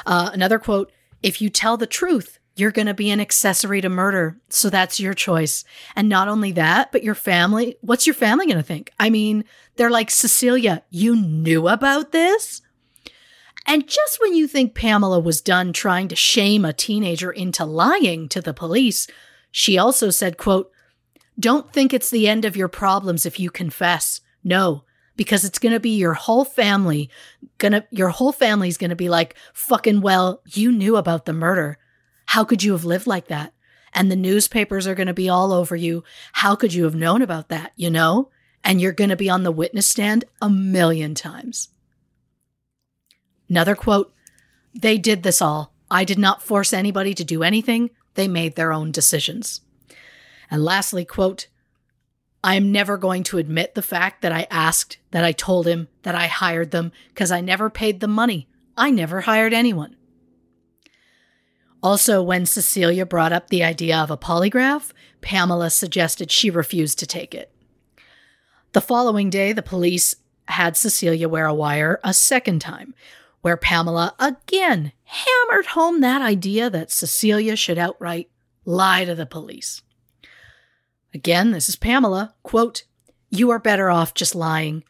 Uh, 0.05 0.28
another 0.35 0.59
quote 0.59 0.93
If 1.22 1.40
you 1.40 1.51
tell 1.51 1.76
the 1.76 1.86
truth, 1.86 2.38
you're 2.56 2.70
going 2.70 2.86
to 2.86 2.94
be 2.94 3.10
an 3.10 3.20
accessory 3.20 3.80
to 3.80 3.88
murder. 3.88 4.38
So 4.48 4.70
that's 4.70 5.01
your 5.01 5.14
choice. 5.14 5.64
And 5.97 6.09
not 6.09 6.28
only 6.28 6.52
that, 6.52 6.92
but 6.92 7.02
your 7.02 7.14
family. 7.14 7.76
What's 7.80 8.06
your 8.06 8.14
family 8.14 8.47
going 8.47 8.59
to 8.59 8.62
think? 8.62 8.92
I 8.98 9.10
mean, 9.10 9.44
they're 9.76 9.90
like, 9.90 10.10
Cecilia, 10.10 10.82
you 10.90 11.16
knew 11.16 11.68
about 11.68 12.12
this? 12.12 12.60
And 13.66 13.88
just 13.88 14.20
when 14.20 14.34
you 14.34 14.48
think 14.48 14.74
Pamela 14.74 15.20
was 15.20 15.40
done 15.40 15.72
trying 15.72 16.09
to 16.09 16.16
shame 16.16 16.64
a 16.64 16.72
teenager 16.72 17.30
into 17.30 17.64
lying 17.64 18.28
to 18.30 18.40
the 18.40 18.55
police, 18.55 19.06
she 19.51 19.78
also 19.78 20.10
said, 20.10 20.38
quote, 20.38 20.70
don't 21.38 21.72
think 21.72 21.94
it's 21.94 22.10
the 22.10 22.28
end 22.28 22.44
of 22.44 22.56
your 22.56 22.68
problems 22.68 23.24
if 23.24 23.40
you 23.40 23.51
confess. 23.51 24.20
No, 24.42 24.84
because 25.20 25.44
it's 25.44 25.59
going 25.59 25.74
to 25.74 25.80
be 25.80 25.98
your 25.98 26.14
whole 26.14 26.47
family 26.47 27.10
gonna 27.59 27.86
your 27.90 28.09
whole 28.09 28.32
family's 28.32 28.78
going 28.78 28.88
to 28.88 28.97
be 28.97 29.10
like 29.10 29.34
fucking 29.52 30.01
well 30.01 30.40
you 30.47 30.72
knew 30.72 30.97
about 30.97 31.26
the 31.26 31.32
murder. 31.34 31.76
How 32.24 32.42
could 32.42 32.62
you 32.62 32.72
have 32.72 32.86
lived 32.86 33.06
like 33.06 33.28
that? 33.28 33.52
And 33.92 34.10
the 34.10 34.16
newspapers 34.16 34.86
are 34.86 34.94
going 34.94 35.09
to 35.09 35.12
be 35.12 35.28
all 35.28 35.52
over 35.52 35.76
you. 35.76 36.05
How 36.32 36.55
could 36.55 36.72
you 36.72 36.84
have 36.84 36.94
known 36.94 37.20
about 37.20 37.51
that 37.51 37.72
you 37.76 37.90
know? 37.90 38.30
And 38.64 38.80
you're 38.80 38.92
going 38.92 39.10
to 39.10 39.16
be 39.16 39.28
on 39.28 39.42
the 39.42 39.52
witness 39.52 39.86
stand 39.86 40.24
a 40.40 40.48
million 40.48 41.14
times. 41.14 41.68
Another 43.47 43.74
quote 43.74 44.14
they 44.72 44.97
did 44.97 45.22
this 45.22 45.42
all. 45.42 45.74
I 45.90 46.05
did 46.05 46.18
not 46.18 46.42
force 46.42 46.72
anybody 46.72 47.12
to 47.12 47.24
do 47.24 47.42
anything. 47.42 47.90
They 48.14 48.26
made 48.26 48.56
their 48.56 48.72
own 48.72 48.90
decisions. 48.90 49.60
And 50.51 50.64
lastly 50.64 51.05
quote 51.05 51.48
I 52.42 52.54
am 52.54 52.72
never 52.72 52.96
going 52.96 53.22
to 53.24 53.38
admit 53.38 53.74
the 53.74 53.82
fact 53.82 54.22
that 54.22 54.32
I 54.32 54.46
asked, 54.50 54.98
that 55.10 55.24
I 55.24 55.32
told 55.32 55.66
him, 55.66 55.88
that 56.02 56.14
I 56.14 56.26
hired 56.26 56.70
them, 56.70 56.92
because 57.08 57.30
I 57.30 57.40
never 57.40 57.68
paid 57.68 58.00
them 58.00 58.12
money. 58.12 58.48
I 58.76 58.90
never 58.90 59.22
hired 59.22 59.52
anyone. 59.52 59.96
Also, 61.82 62.22
when 62.22 62.46
Cecilia 62.46 63.04
brought 63.04 63.32
up 63.32 63.48
the 63.48 63.62
idea 63.62 63.96
of 63.98 64.10
a 64.10 64.16
polygraph, 64.16 64.92
Pamela 65.20 65.70
suggested 65.70 66.30
she 66.30 66.50
refused 66.50 66.98
to 66.98 67.06
take 67.06 67.34
it. 67.34 67.52
The 68.72 68.80
following 68.80 69.30
day, 69.30 69.52
the 69.52 69.62
police 69.62 70.14
had 70.48 70.76
Cecilia 70.76 71.28
wear 71.28 71.46
a 71.46 71.54
wire 71.54 72.00
a 72.04 72.14
second 72.14 72.60
time, 72.60 72.94
where 73.42 73.56
Pamela 73.56 74.14
again 74.18 74.92
hammered 75.04 75.66
home 75.66 76.00
that 76.00 76.22
idea 76.22 76.70
that 76.70 76.90
Cecilia 76.90 77.56
should 77.56 77.78
outright 77.78 78.30
lie 78.64 79.04
to 79.04 79.14
the 79.14 79.26
police. 79.26 79.82
Again, 81.12 81.51
this 81.51 81.69
is 81.69 81.77
Pamela. 81.77 82.35
Quote, 82.43 82.85
You 83.31 83.51
are 83.51 83.59
better 83.59 83.91
off 83.91 84.15
just 84.15 84.35
lying. 84.35 84.85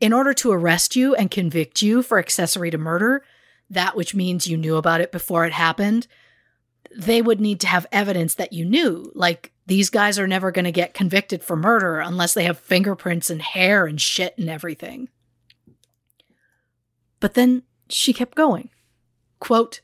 In 0.00 0.12
order 0.12 0.34
to 0.34 0.50
arrest 0.50 0.96
you 0.96 1.14
and 1.14 1.30
convict 1.30 1.82
you 1.82 2.02
for 2.02 2.18
accessory 2.18 2.70
to 2.70 2.78
murder, 2.78 3.24
that 3.70 3.96
which 3.96 4.14
means 4.14 4.46
you 4.46 4.56
knew 4.56 4.76
about 4.76 5.00
it 5.00 5.12
before 5.12 5.44
it 5.46 5.52
happened, 5.52 6.06
they 6.96 7.22
would 7.22 7.40
need 7.40 7.60
to 7.60 7.66
have 7.66 7.86
evidence 7.92 8.34
that 8.34 8.52
you 8.52 8.64
knew. 8.64 9.12
Like, 9.14 9.52
these 9.66 9.90
guys 9.90 10.18
are 10.18 10.26
never 10.26 10.50
going 10.50 10.64
to 10.64 10.72
get 10.72 10.94
convicted 10.94 11.44
for 11.44 11.56
murder 11.56 12.00
unless 12.00 12.34
they 12.34 12.44
have 12.44 12.58
fingerprints 12.58 13.30
and 13.30 13.40
hair 13.40 13.86
and 13.86 14.00
shit 14.00 14.36
and 14.36 14.50
everything. 14.50 15.08
But 17.20 17.34
then 17.34 17.62
she 17.88 18.12
kept 18.12 18.34
going. 18.34 18.70
Quote, 19.38 19.80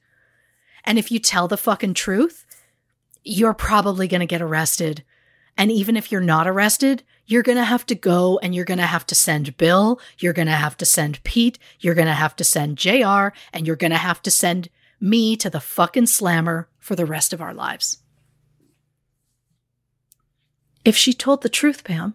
and 0.85 0.99
if 0.99 1.13
you 1.13 1.19
tell 1.19 1.49
the 1.49 1.57
fucking 1.57 1.95
truth, 1.95 2.45
you're 3.23 3.55
probably 3.55 4.09
going 4.09 4.21
to 4.21 4.27
get 4.27 4.43
arrested 4.43 5.05
and 5.59 5.73
even 5.73 5.97
if 5.97 6.13
you're 6.13 6.21
not 6.21 6.47
arrested, 6.47 7.03
you're 7.27 7.43
going 7.43 7.59
to 7.59 7.65
have 7.65 7.85
to 7.87 7.97
go 7.97 8.39
and 8.39 8.55
you're 8.55 8.65
going 8.65 8.79
to 8.79 8.87
have 8.87 9.05
to 9.07 9.15
send 9.15 9.57
Bill, 9.57 10.01
you're 10.19 10.33
going 10.33 10.47
to 10.47 10.53
have 10.53 10.77
to 10.79 10.87
send 10.87 11.23
Pete, 11.25 11.59
you're 11.81 11.97
going 11.97 12.07
to 12.07 12.15
have 12.15 12.37
to 12.37 12.45
send 12.45 12.79
JR, 12.79 13.29
and 13.53 13.67
you're 13.67 13.77
going 13.77 13.91
to 13.91 13.97
have 13.97 14.23
to 14.23 14.31
send 14.31 14.71
me 15.01 15.37
to 15.37 15.51
the 15.51 15.61
fucking 15.61 16.07
slammer 16.07 16.69
for 16.79 16.95
the 16.95 17.05
rest 17.05 17.33
of 17.33 17.43
our 17.43 17.53
lives. 17.53 17.99
If 20.85 20.97
she 20.97 21.13
told 21.13 21.43
the 21.43 21.49
truth, 21.49 21.83
Pam, 21.83 22.15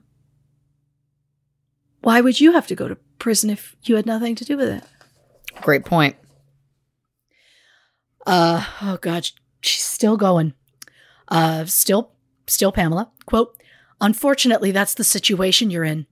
why 2.02 2.22
would 2.22 2.40
you 2.40 2.54
have 2.54 2.68
to 2.68 2.76
go 2.76 2.88
to 2.88 2.96
prison 3.20 3.50
if 3.50 3.76
you 3.84 3.98
had 3.98 4.06
nothing 4.06 4.36
to 4.36 4.46
do 4.46 4.58
with 4.58 4.70
it? 4.70 4.84
Great 5.62 5.86
point. 5.86 6.16
Uh, 8.26 8.66
oh 8.82 8.98
God, 9.02 9.30
she's 9.62 9.84
still 9.84 10.16
going. 10.16 10.54
Uh, 11.28 11.66
still 11.66 12.13
still 12.54 12.72
Pamela, 12.72 13.12
quote, 13.26 13.58
Unfortunately, 14.02 14.72
that's 14.72 14.96
the 14.96 15.04
situation 15.04 15.70
you're 15.70 15.84
in. 15.84 16.06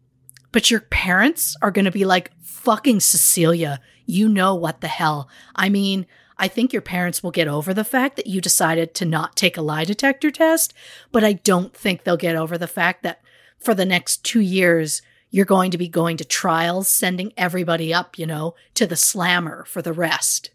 But 0.51 0.71
your 0.71 0.81
parents 0.81 1.55
are 1.61 1.71
going 1.71 1.85
to 1.85 1.91
be 1.91 2.05
like, 2.05 2.31
fucking 2.41 2.99
Cecilia, 2.99 3.81
you 4.05 4.29
know 4.29 4.55
what 4.55 4.81
the 4.81 4.87
hell. 4.87 5.29
I 5.55 5.69
mean, 5.69 6.05
I 6.37 6.47
think 6.47 6.73
your 6.73 6.81
parents 6.81 7.21
will 7.21 7.31
get 7.31 7.47
over 7.47 7.73
the 7.73 7.83
fact 7.83 8.15
that 8.15 8.27
you 8.27 8.41
decided 8.41 8.93
to 8.95 9.05
not 9.05 9.35
take 9.35 9.57
a 9.57 9.61
lie 9.61 9.85
detector 9.85 10.31
test, 10.31 10.73
but 11.11 11.23
I 11.23 11.33
don't 11.33 11.75
think 11.75 12.03
they'll 12.03 12.17
get 12.17 12.35
over 12.35 12.57
the 12.57 12.67
fact 12.67 13.03
that 13.03 13.21
for 13.57 13.73
the 13.73 13.85
next 13.85 14.23
two 14.23 14.39
years, 14.39 15.01
you're 15.29 15.45
going 15.45 15.71
to 15.71 15.77
be 15.77 15.87
going 15.87 16.17
to 16.17 16.25
trials, 16.25 16.89
sending 16.89 17.31
everybody 17.37 17.93
up, 17.93 18.17
you 18.17 18.25
know, 18.25 18.55
to 18.73 18.85
the 18.85 18.95
slammer 18.95 19.65
for 19.65 19.81
the 19.81 19.93
rest. 19.93 20.51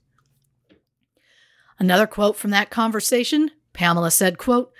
Another 1.78 2.06
quote 2.06 2.36
from 2.36 2.50
that 2.50 2.70
conversation 2.70 3.50
Pamela 3.72 4.10
said, 4.10 4.38
quote, 4.38 4.72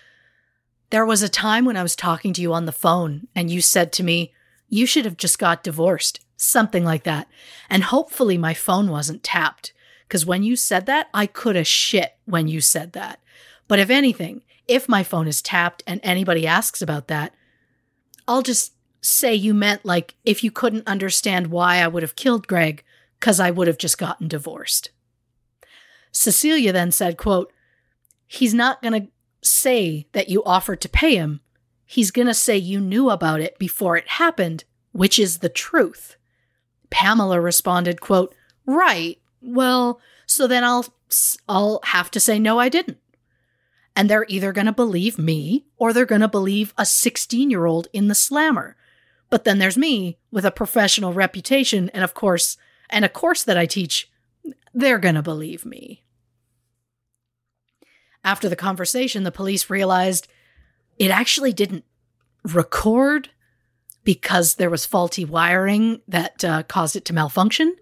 there 0.90 1.06
was 1.06 1.22
a 1.22 1.28
time 1.28 1.64
when 1.64 1.76
I 1.76 1.82
was 1.82 1.96
talking 1.96 2.32
to 2.34 2.42
you 2.42 2.52
on 2.52 2.66
the 2.66 2.72
phone 2.72 3.28
and 3.34 3.50
you 3.50 3.60
said 3.60 3.92
to 3.94 4.02
me, 4.02 4.32
You 4.68 4.86
should 4.86 5.04
have 5.04 5.16
just 5.16 5.38
got 5.38 5.64
divorced, 5.64 6.20
something 6.36 6.84
like 6.84 7.04
that. 7.04 7.28
And 7.68 7.84
hopefully 7.84 8.38
my 8.38 8.54
phone 8.54 8.90
wasn't 8.90 9.22
tapped. 9.22 9.72
Because 10.06 10.24
when 10.24 10.42
you 10.42 10.54
said 10.54 10.86
that, 10.86 11.08
I 11.12 11.26
could 11.26 11.56
have 11.56 11.66
shit 11.66 12.16
when 12.26 12.46
you 12.46 12.60
said 12.60 12.92
that. 12.92 13.20
But 13.66 13.80
if 13.80 13.90
anything, 13.90 14.42
if 14.68 14.88
my 14.88 15.02
phone 15.02 15.26
is 15.26 15.42
tapped 15.42 15.82
and 15.86 16.00
anybody 16.02 16.46
asks 16.46 16.80
about 16.80 17.08
that, 17.08 17.34
I'll 18.28 18.42
just 18.42 18.72
say 19.00 19.34
you 19.34 19.54
meant 19.54 19.84
like 19.84 20.14
if 20.24 20.42
you 20.44 20.50
couldn't 20.50 20.86
understand 20.86 21.48
why 21.48 21.78
I 21.78 21.88
would 21.88 22.02
have 22.02 22.16
killed 22.16 22.46
Greg, 22.46 22.84
because 23.18 23.40
I 23.40 23.50
would 23.50 23.66
have 23.66 23.78
just 23.78 23.98
gotten 23.98 24.28
divorced. 24.28 24.90
Cecilia 26.12 26.72
then 26.72 26.92
said, 26.92 27.16
quote, 27.16 27.52
He's 28.28 28.54
not 28.54 28.82
going 28.82 29.02
to 29.02 29.08
say 29.46 30.06
that 30.12 30.28
you 30.28 30.44
offered 30.44 30.80
to 30.82 30.88
pay 30.88 31.16
him, 31.16 31.40
he's 31.86 32.10
going 32.10 32.26
to 32.26 32.34
say 32.34 32.56
you 32.56 32.80
knew 32.80 33.10
about 33.10 33.40
it 33.40 33.58
before 33.58 33.96
it 33.96 34.08
happened, 34.08 34.64
which 34.92 35.18
is 35.18 35.38
the 35.38 35.48
truth. 35.48 36.16
Pamela 36.90 37.40
responded, 37.40 38.00
quote, 38.00 38.34
"Right. 38.64 39.18
Well, 39.40 40.00
so 40.26 40.46
then 40.46 40.64
I'll 40.64 40.86
I'll 41.48 41.80
have 41.84 42.10
to 42.12 42.20
say 42.20 42.38
no 42.38 42.58
I 42.58 42.68
didn't." 42.68 42.98
And 43.94 44.10
they're 44.10 44.26
either 44.28 44.52
going 44.52 44.66
to 44.66 44.72
believe 44.72 45.18
me 45.18 45.64
or 45.78 45.92
they're 45.92 46.04
going 46.04 46.20
to 46.20 46.28
believe 46.28 46.74
a 46.76 46.82
16-year-old 46.82 47.88
in 47.92 48.08
the 48.08 48.14
slammer. 48.14 48.76
But 49.30 49.44
then 49.44 49.58
there's 49.58 49.78
me 49.78 50.18
with 50.30 50.44
a 50.44 50.50
professional 50.50 51.12
reputation 51.12 51.88
and 51.90 52.04
of 52.04 52.12
course, 52.12 52.56
and 52.90 53.04
a 53.04 53.08
course 53.08 53.42
that 53.42 53.56
I 53.56 53.66
teach, 53.66 54.10
they're 54.74 54.98
going 54.98 55.14
to 55.14 55.22
believe 55.22 55.64
me. 55.64 56.04
After 58.26 58.48
the 58.48 58.56
conversation, 58.56 59.22
the 59.22 59.30
police 59.30 59.70
realized 59.70 60.26
it 60.98 61.12
actually 61.12 61.52
didn't 61.52 61.84
record 62.42 63.30
because 64.02 64.56
there 64.56 64.68
was 64.68 64.84
faulty 64.84 65.24
wiring 65.24 66.00
that 66.08 66.44
uh, 66.44 66.64
caused 66.64 66.96
it 66.96 67.04
to 67.04 67.12
malfunction. 67.12 67.76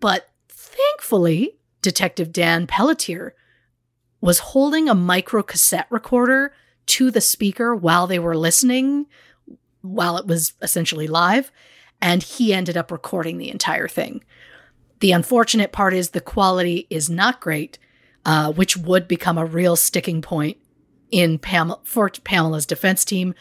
But 0.00 0.30
thankfully, 0.48 1.58
Detective 1.82 2.32
Dan 2.32 2.66
Pelletier 2.66 3.34
was 4.22 4.38
holding 4.38 4.88
a 4.88 4.94
micro 4.94 5.42
cassette 5.42 5.88
recorder 5.90 6.54
to 6.86 7.10
the 7.10 7.20
speaker 7.20 7.76
while 7.76 8.06
they 8.06 8.18
were 8.18 8.36
listening, 8.36 9.04
while 9.82 10.16
it 10.16 10.26
was 10.26 10.54
essentially 10.62 11.06
live, 11.06 11.52
and 12.00 12.22
he 12.22 12.54
ended 12.54 12.78
up 12.78 12.90
recording 12.90 13.36
the 13.36 13.50
entire 13.50 13.88
thing. 13.88 14.24
The 15.00 15.12
unfortunate 15.12 15.70
part 15.70 15.92
is 15.92 16.10
the 16.10 16.22
quality 16.22 16.86
is 16.88 17.10
not 17.10 17.42
great, 17.42 17.78
uh, 18.26 18.52
which 18.52 18.76
would 18.76 19.06
become 19.06 19.38
a 19.38 19.46
real 19.46 19.76
sticking 19.76 20.20
point 20.20 20.58
in 21.12 21.38
Pam- 21.38 21.76
for 21.84 22.10
Pamela's 22.10 22.66
defense 22.66 23.04
team. 23.04 23.34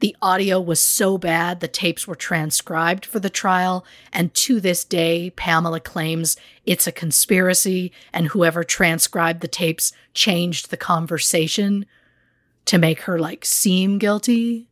The 0.00 0.16
audio 0.20 0.58
was 0.58 0.80
so 0.80 1.18
bad, 1.18 1.60
the 1.60 1.68
tapes 1.68 2.08
were 2.08 2.16
transcribed 2.16 3.04
for 3.04 3.20
the 3.20 3.30
trial, 3.30 3.84
and 4.12 4.34
to 4.34 4.58
this 4.58 4.84
day, 4.84 5.30
Pamela 5.36 5.78
claims 5.78 6.36
it's 6.64 6.86
a 6.86 6.92
conspiracy, 6.92 7.92
and 8.12 8.28
whoever 8.28 8.64
transcribed 8.64 9.42
the 9.42 9.48
tapes 9.48 9.92
changed 10.14 10.70
the 10.70 10.76
conversation 10.78 11.84
to 12.64 12.78
make 12.78 13.02
her 13.02 13.18
like 13.18 13.44
seem 13.44 13.98
guilty. 13.98 14.66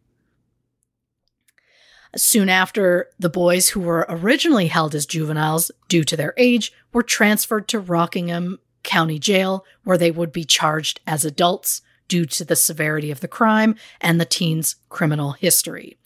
Soon 2.16 2.48
after, 2.48 3.10
the 3.18 3.28
boys 3.28 3.68
who 3.68 3.80
were 3.80 4.06
originally 4.08 4.66
held 4.66 4.94
as 4.94 5.06
juveniles 5.06 5.70
due 5.86 6.02
to 6.02 6.16
their 6.16 6.34
age 6.36 6.72
were 6.92 7.04
transferred 7.04 7.68
to 7.68 7.78
Rockingham 7.78 8.58
County 8.82 9.18
Jail, 9.18 9.64
where 9.84 9.98
they 9.98 10.10
would 10.10 10.32
be 10.32 10.44
charged 10.44 11.00
as 11.06 11.24
adults 11.24 11.82
due 12.08 12.24
to 12.26 12.44
the 12.44 12.56
severity 12.56 13.10
of 13.10 13.20
the 13.20 13.28
crime 13.28 13.76
and 14.00 14.20
the 14.20 14.24
teen's 14.24 14.76
criminal 14.88 15.32
history. 15.32 15.96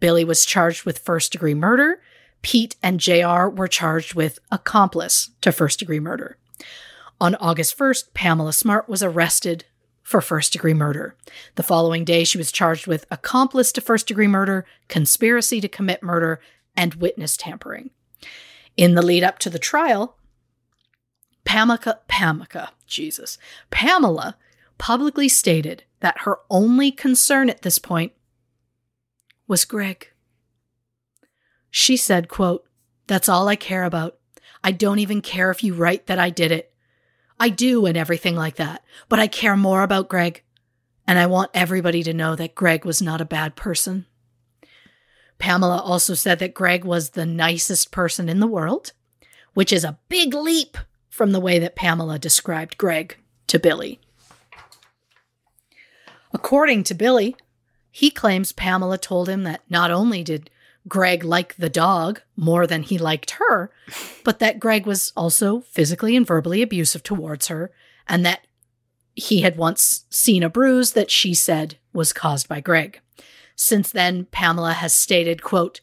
Billy 0.00 0.24
was 0.24 0.44
charged 0.44 0.84
with 0.84 0.98
first 0.98 1.32
degree 1.32 1.54
murder. 1.54 2.02
Pete 2.40 2.74
and 2.82 2.98
JR 2.98 3.46
were 3.46 3.68
charged 3.68 4.14
with 4.14 4.38
accomplice 4.50 5.30
to 5.42 5.52
first 5.52 5.78
degree 5.78 6.00
murder. 6.00 6.38
On 7.20 7.36
August 7.36 7.78
1st, 7.78 8.14
Pamela 8.14 8.52
Smart 8.52 8.88
was 8.88 9.02
arrested 9.02 9.64
for 10.02 10.20
first 10.20 10.52
degree 10.52 10.74
murder. 10.74 11.14
The 11.54 11.62
following 11.62 12.04
day, 12.04 12.24
she 12.24 12.38
was 12.38 12.50
charged 12.50 12.88
with 12.88 13.06
accomplice 13.10 13.70
to 13.72 13.80
first 13.80 14.08
degree 14.08 14.26
murder, 14.26 14.66
conspiracy 14.88 15.60
to 15.60 15.68
commit 15.68 16.02
murder, 16.02 16.40
and 16.76 16.94
witness 16.94 17.36
tampering. 17.36 17.90
In 18.76 18.94
the 18.94 19.02
lead 19.02 19.22
up 19.22 19.38
to 19.40 19.50
the 19.50 19.58
trial, 19.58 20.16
Pamela, 21.44 22.00
Pamela, 22.08 22.70
Jesus, 22.86 23.38
Pamela 23.70 24.36
publicly 24.78 25.28
stated 25.28 25.84
that 26.00 26.22
her 26.22 26.38
only 26.50 26.90
concern 26.90 27.48
at 27.48 27.62
this 27.62 27.78
point 27.78 28.12
was 29.46 29.64
Greg. 29.64 30.08
She 31.70 31.96
said, 31.96 32.28
quote, 32.28 32.64
That's 33.06 33.28
all 33.28 33.48
I 33.48 33.56
care 33.56 33.84
about. 33.84 34.18
I 34.64 34.72
don't 34.72 34.98
even 34.98 35.20
care 35.20 35.50
if 35.50 35.64
you 35.64 35.74
write 35.74 36.06
that 36.06 36.18
I 36.18 36.30
did 36.30 36.52
it. 36.52 36.72
I 37.40 37.48
do 37.48 37.86
and 37.86 37.96
everything 37.96 38.36
like 38.36 38.56
that, 38.56 38.84
but 39.08 39.18
I 39.18 39.26
care 39.26 39.56
more 39.56 39.82
about 39.82 40.08
Greg. 40.08 40.42
And 41.06 41.18
I 41.18 41.26
want 41.26 41.50
everybody 41.54 42.02
to 42.04 42.14
know 42.14 42.36
that 42.36 42.54
Greg 42.54 42.84
was 42.84 43.02
not 43.02 43.20
a 43.20 43.24
bad 43.24 43.56
person. 43.56 44.06
Pamela 45.38 45.78
also 45.78 46.14
said 46.14 46.38
that 46.38 46.54
Greg 46.54 46.84
was 46.84 47.10
the 47.10 47.26
nicest 47.26 47.90
person 47.90 48.28
in 48.28 48.38
the 48.38 48.46
world, 48.46 48.92
which 49.54 49.72
is 49.72 49.82
a 49.82 49.98
big 50.08 50.34
leap 50.34 50.78
from 51.12 51.32
the 51.32 51.40
way 51.40 51.58
that 51.58 51.76
Pamela 51.76 52.18
described 52.18 52.78
Greg 52.78 53.18
to 53.46 53.58
Billy. 53.58 54.00
According 56.32 56.84
to 56.84 56.94
Billy, 56.94 57.36
he 57.90 58.10
claims 58.10 58.50
Pamela 58.52 58.96
told 58.96 59.28
him 59.28 59.42
that 59.42 59.60
not 59.68 59.90
only 59.90 60.24
did 60.24 60.48
Greg 60.88 61.22
like 61.22 61.54
the 61.56 61.68
dog 61.68 62.22
more 62.34 62.66
than 62.66 62.82
he 62.82 62.96
liked 62.96 63.32
her, 63.32 63.70
but 64.24 64.38
that 64.38 64.58
Greg 64.58 64.86
was 64.86 65.12
also 65.14 65.60
physically 65.60 66.16
and 66.16 66.26
verbally 66.26 66.62
abusive 66.62 67.02
towards 67.02 67.48
her, 67.48 67.70
and 68.08 68.24
that 68.24 68.46
he 69.14 69.42
had 69.42 69.58
once 69.58 70.06
seen 70.08 70.42
a 70.42 70.48
bruise 70.48 70.92
that 70.94 71.10
she 71.10 71.34
said 71.34 71.76
was 71.92 72.14
caused 72.14 72.48
by 72.48 72.62
Greg. 72.62 73.00
Since 73.54 73.90
then, 73.92 74.24
Pamela 74.30 74.72
has 74.72 74.94
stated, 74.94 75.42
quote, 75.42 75.82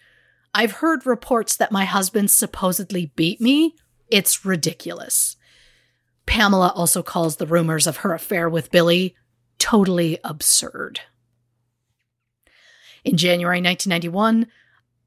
I've 0.56 0.72
heard 0.72 1.06
reports 1.06 1.56
that 1.56 1.72
my 1.72 1.85
husband 1.85 2.31
supposedly 2.31 3.11
beat 3.15 3.39
me. 3.39 3.76
It's 4.10 4.45
ridiculous. 4.45 5.38
Pamela 6.26 6.72
also 6.76 7.02
calls 7.02 7.38
the 7.38 7.48
rumors 7.48 7.88
of 7.88 7.98
her 7.98 8.14
affair 8.14 8.49
with 8.49 8.72
Billy 8.72 9.15
totally 9.57 10.19
absurd. 10.23 11.02
In 13.03 13.18
January 13.18 13.61
1991, 13.61 14.48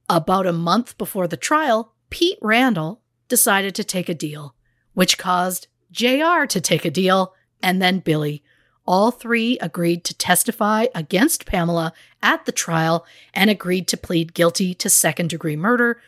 about 0.08 0.46
a 0.46 0.52
month 0.52 0.96
before 0.98 1.28
the 1.28 1.36
trial, 1.36 1.94
Pete 2.10 2.38
Randall 2.42 3.02
decided 3.28 3.74
to 3.74 3.84
take 3.84 4.08
a 4.08 4.14
deal, 4.14 4.54
which 4.94 5.18
caused 5.18 5.68
JR 5.90 6.44
to 6.48 6.60
take 6.60 6.84
a 6.84 6.90
deal 6.90 7.34
and 7.62 7.80
then 7.80 8.00
Billy. 8.00 8.42
All 8.84 9.10
three 9.10 9.58
agreed 9.60 10.04
to 10.04 10.14
testify 10.14 10.86
against 10.94 11.46
Pamela 11.46 11.92
at 12.20 12.46
the 12.46 12.52
trial 12.52 13.06
and 13.32 13.48
agreed 13.48 13.86
to 13.88 13.96
plead 13.96 14.34
guilty 14.34 14.74
to 14.74 14.90
second 14.90 15.30
degree 15.30 15.56
murder 15.56 16.00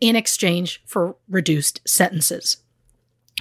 in 0.00 0.16
exchange 0.16 0.82
for 0.86 1.16
reduced 1.28 1.80
sentences. 1.86 2.58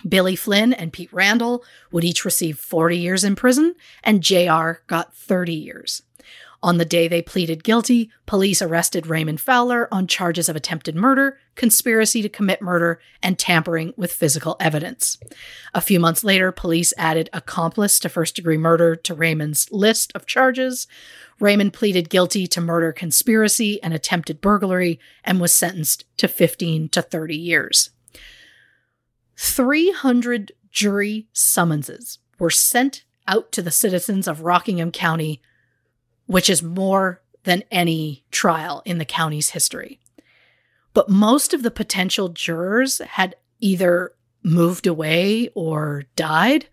Billy 0.08 0.36
Flynn 0.36 0.74
and 0.74 0.94
Pete 0.94 1.12
Randall 1.12 1.64
would 1.92 2.04
each 2.04 2.26
receive 2.26 2.60
40 2.60 2.98
years 2.98 3.24
in 3.24 3.36
prison, 3.36 3.76
and 4.04 4.22
JR 4.22 4.82
got 4.88 5.16
30 5.16 5.54
years. 5.54 6.04
On 6.66 6.80
the 6.80 6.84
day 6.84 7.08
they 7.08 7.22
pleaded 7.22 7.64
guilty, 7.64 8.10
police 8.26 8.60
arrested 8.60 9.06
Raymond 9.06 9.40
Fowler 9.40 9.88
on 9.94 10.08
charges 10.08 10.50
of 10.50 10.56
attempted 10.56 10.96
murder, 10.96 11.38
conspiracy 11.54 12.24
to 12.24 12.28
commit 12.28 12.60
murder, 12.60 13.00
and 13.22 13.38
tampering 13.38 13.94
with 13.96 14.12
physical 14.12 14.58
evidence. 14.60 15.20
A 15.76 15.80
few 15.80 16.00
months 16.00 16.24
later, 16.24 16.52
police 16.52 16.92
added 16.98 17.30
accomplice 17.34 18.00
to 18.00 18.10
first 18.10 18.36
degree 18.36 18.58
murder 18.58 18.96
to 18.96 19.14
Raymond's 19.14 19.72
list 19.72 20.12
of 20.16 20.26
charges. 20.26 20.88
Raymond 21.40 21.72
pleaded 21.72 22.10
guilty 22.10 22.48
to 22.48 22.62
murder 22.62 22.92
conspiracy 22.92 23.80
and 23.84 23.94
attempted 23.94 24.42
burglary 24.42 25.00
and 25.24 25.40
was 25.40 25.54
sentenced 25.54 26.06
to 26.18 26.28
15 26.28 26.90
to 26.90 27.04
30 27.04 27.36
years. 27.36 27.92
300 29.38 30.52
jury 30.72 31.28
summonses 31.32 32.18
were 32.40 32.50
sent 32.50 33.04
out 33.28 33.52
to 33.52 33.62
the 33.62 33.70
citizens 33.70 34.28
of 34.28 34.42
Rockingham 34.42 34.92
County, 34.92 35.44
which 36.26 36.50
is 36.50 36.64
more 36.64 37.22
than 37.44 37.64
any 37.72 38.24
trial 38.32 38.82
in 38.86 38.98
the 38.98 39.06
county's 39.06 39.52
history. 39.52 40.00
But 40.94 41.10
most 41.10 41.54
of 41.54 41.64
the 41.64 41.72
potential 41.72 42.30
jurors 42.30 43.00
had 43.00 43.36
either 43.60 44.14
moved 44.44 44.88
away 44.88 45.50
or 45.56 46.04
died. 46.16 46.68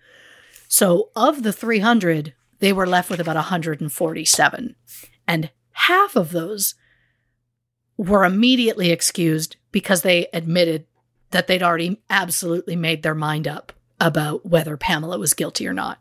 So, 0.68 1.10
of 1.16 1.42
the 1.42 1.52
300, 1.52 2.34
they 2.60 2.72
were 2.72 2.86
left 2.86 3.10
with 3.10 3.20
about 3.20 3.36
147. 3.36 4.76
And 5.26 5.50
half 5.72 6.16
of 6.16 6.30
those 6.30 6.74
were 7.96 8.24
immediately 8.24 8.90
excused 8.90 9.56
because 9.70 10.02
they 10.02 10.28
admitted 10.32 10.86
that 11.30 11.46
they'd 11.46 11.62
already 11.62 12.00
absolutely 12.08 12.76
made 12.76 13.02
their 13.02 13.14
mind 13.14 13.48
up 13.48 13.72
about 14.00 14.46
whether 14.46 14.76
Pamela 14.76 15.18
was 15.18 15.34
guilty 15.34 15.66
or 15.66 15.72
not. 15.72 15.98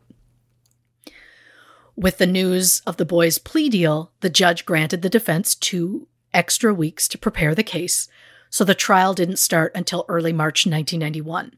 With 1.96 2.18
the 2.18 2.28
news 2.28 2.82
of 2.88 2.98
the 2.98 3.06
boys' 3.06 3.38
plea 3.38 3.70
deal, 3.70 4.12
the 4.22 4.30
judge 4.30 4.66
granted 4.66 5.02
the 5.02 5.10
defense 5.10 5.56
two 5.56 6.08
extra 6.34 6.74
weeks 6.74 7.08
to 7.10 7.18
prepare 7.18 7.54
the 7.54 7.64
case, 7.64 8.08
so 8.50 8.64
the 8.64 8.76
trial 8.76 9.14
didn't 9.14 9.40
start 9.40 9.72
until 9.76 10.06
early 10.08 10.34
March 10.34 10.66
1991. 10.66 11.54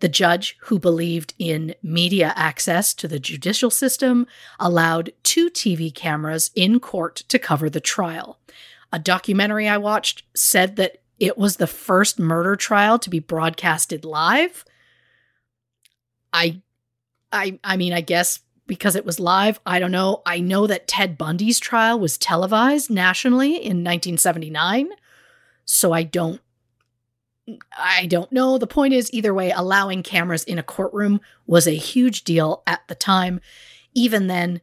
The 0.00 0.08
judge, 0.08 0.56
who 0.62 0.78
believed 0.78 1.34
in 1.38 1.74
media 1.82 2.32
access 2.34 2.92
to 2.94 3.06
the 3.06 3.20
judicial 3.20 3.70
system, 3.70 4.26
allowed 4.58 5.12
two 5.22 5.50
TV 5.50 5.94
cameras 5.94 6.50
in 6.54 6.80
court 6.80 7.16
to 7.28 7.38
cover 7.38 7.70
the 7.70 7.80
trial. 7.80 8.38
A 8.92 8.98
documentary 8.98 9.68
I 9.68 9.78
watched 9.78 10.24
said 10.34 10.76
that 10.76 10.98
it 11.18 11.38
was 11.38 11.56
the 11.56 11.68
first 11.68 12.18
murder 12.18 12.56
trial 12.56 12.98
to 12.98 13.10
be 13.10 13.20
broadcasted 13.20 14.04
live. 14.04 14.64
I 16.32 16.62
I 17.32 17.60
I 17.62 17.76
mean, 17.76 17.92
I 17.92 18.00
guess 18.00 18.40
because 18.66 18.96
it 18.96 19.04
was 19.04 19.20
live, 19.20 19.60
I 19.66 19.78
don't 19.78 19.92
know. 19.92 20.22
I 20.24 20.40
know 20.40 20.66
that 20.66 20.88
Ted 20.88 21.18
Bundy's 21.18 21.58
trial 21.58 21.98
was 21.98 22.18
televised 22.18 22.90
nationally 22.90 23.56
in 23.56 23.84
1979. 23.84 24.90
So 25.64 25.92
I 25.92 26.02
don't 26.02 26.40
I 27.76 28.06
don't 28.06 28.30
know. 28.30 28.56
The 28.56 28.68
point 28.68 28.94
is 28.94 29.12
either 29.12 29.34
way 29.34 29.50
allowing 29.50 30.02
cameras 30.02 30.44
in 30.44 30.58
a 30.58 30.62
courtroom 30.62 31.20
was 31.46 31.66
a 31.66 31.72
huge 31.72 32.22
deal 32.22 32.62
at 32.66 32.86
the 32.86 32.94
time. 32.94 33.40
Even 33.94 34.28
then, 34.28 34.60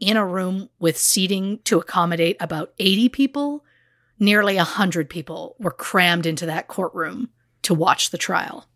in 0.00 0.16
a 0.16 0.26
room 0.26 0.70
with 0.78 0.96
seating 0.96 1.60
to 1.64 1.78
accommodate 1.78 2.36
about 2.40 2.72
80 2.78 3.10
people, 3.10 3.64
nearly 4.18 4.56
100 4.56 5.10
people 5.10 5.56
were 5.58 5.70
crammed 5.70 6.26
into 6.26 6.46
that 6.46 6.68
courtroom 6.68 7.28
to 7.62 7.74
watch 7.74 8.10
the 8.10 8.18
trial. 8.18 8.66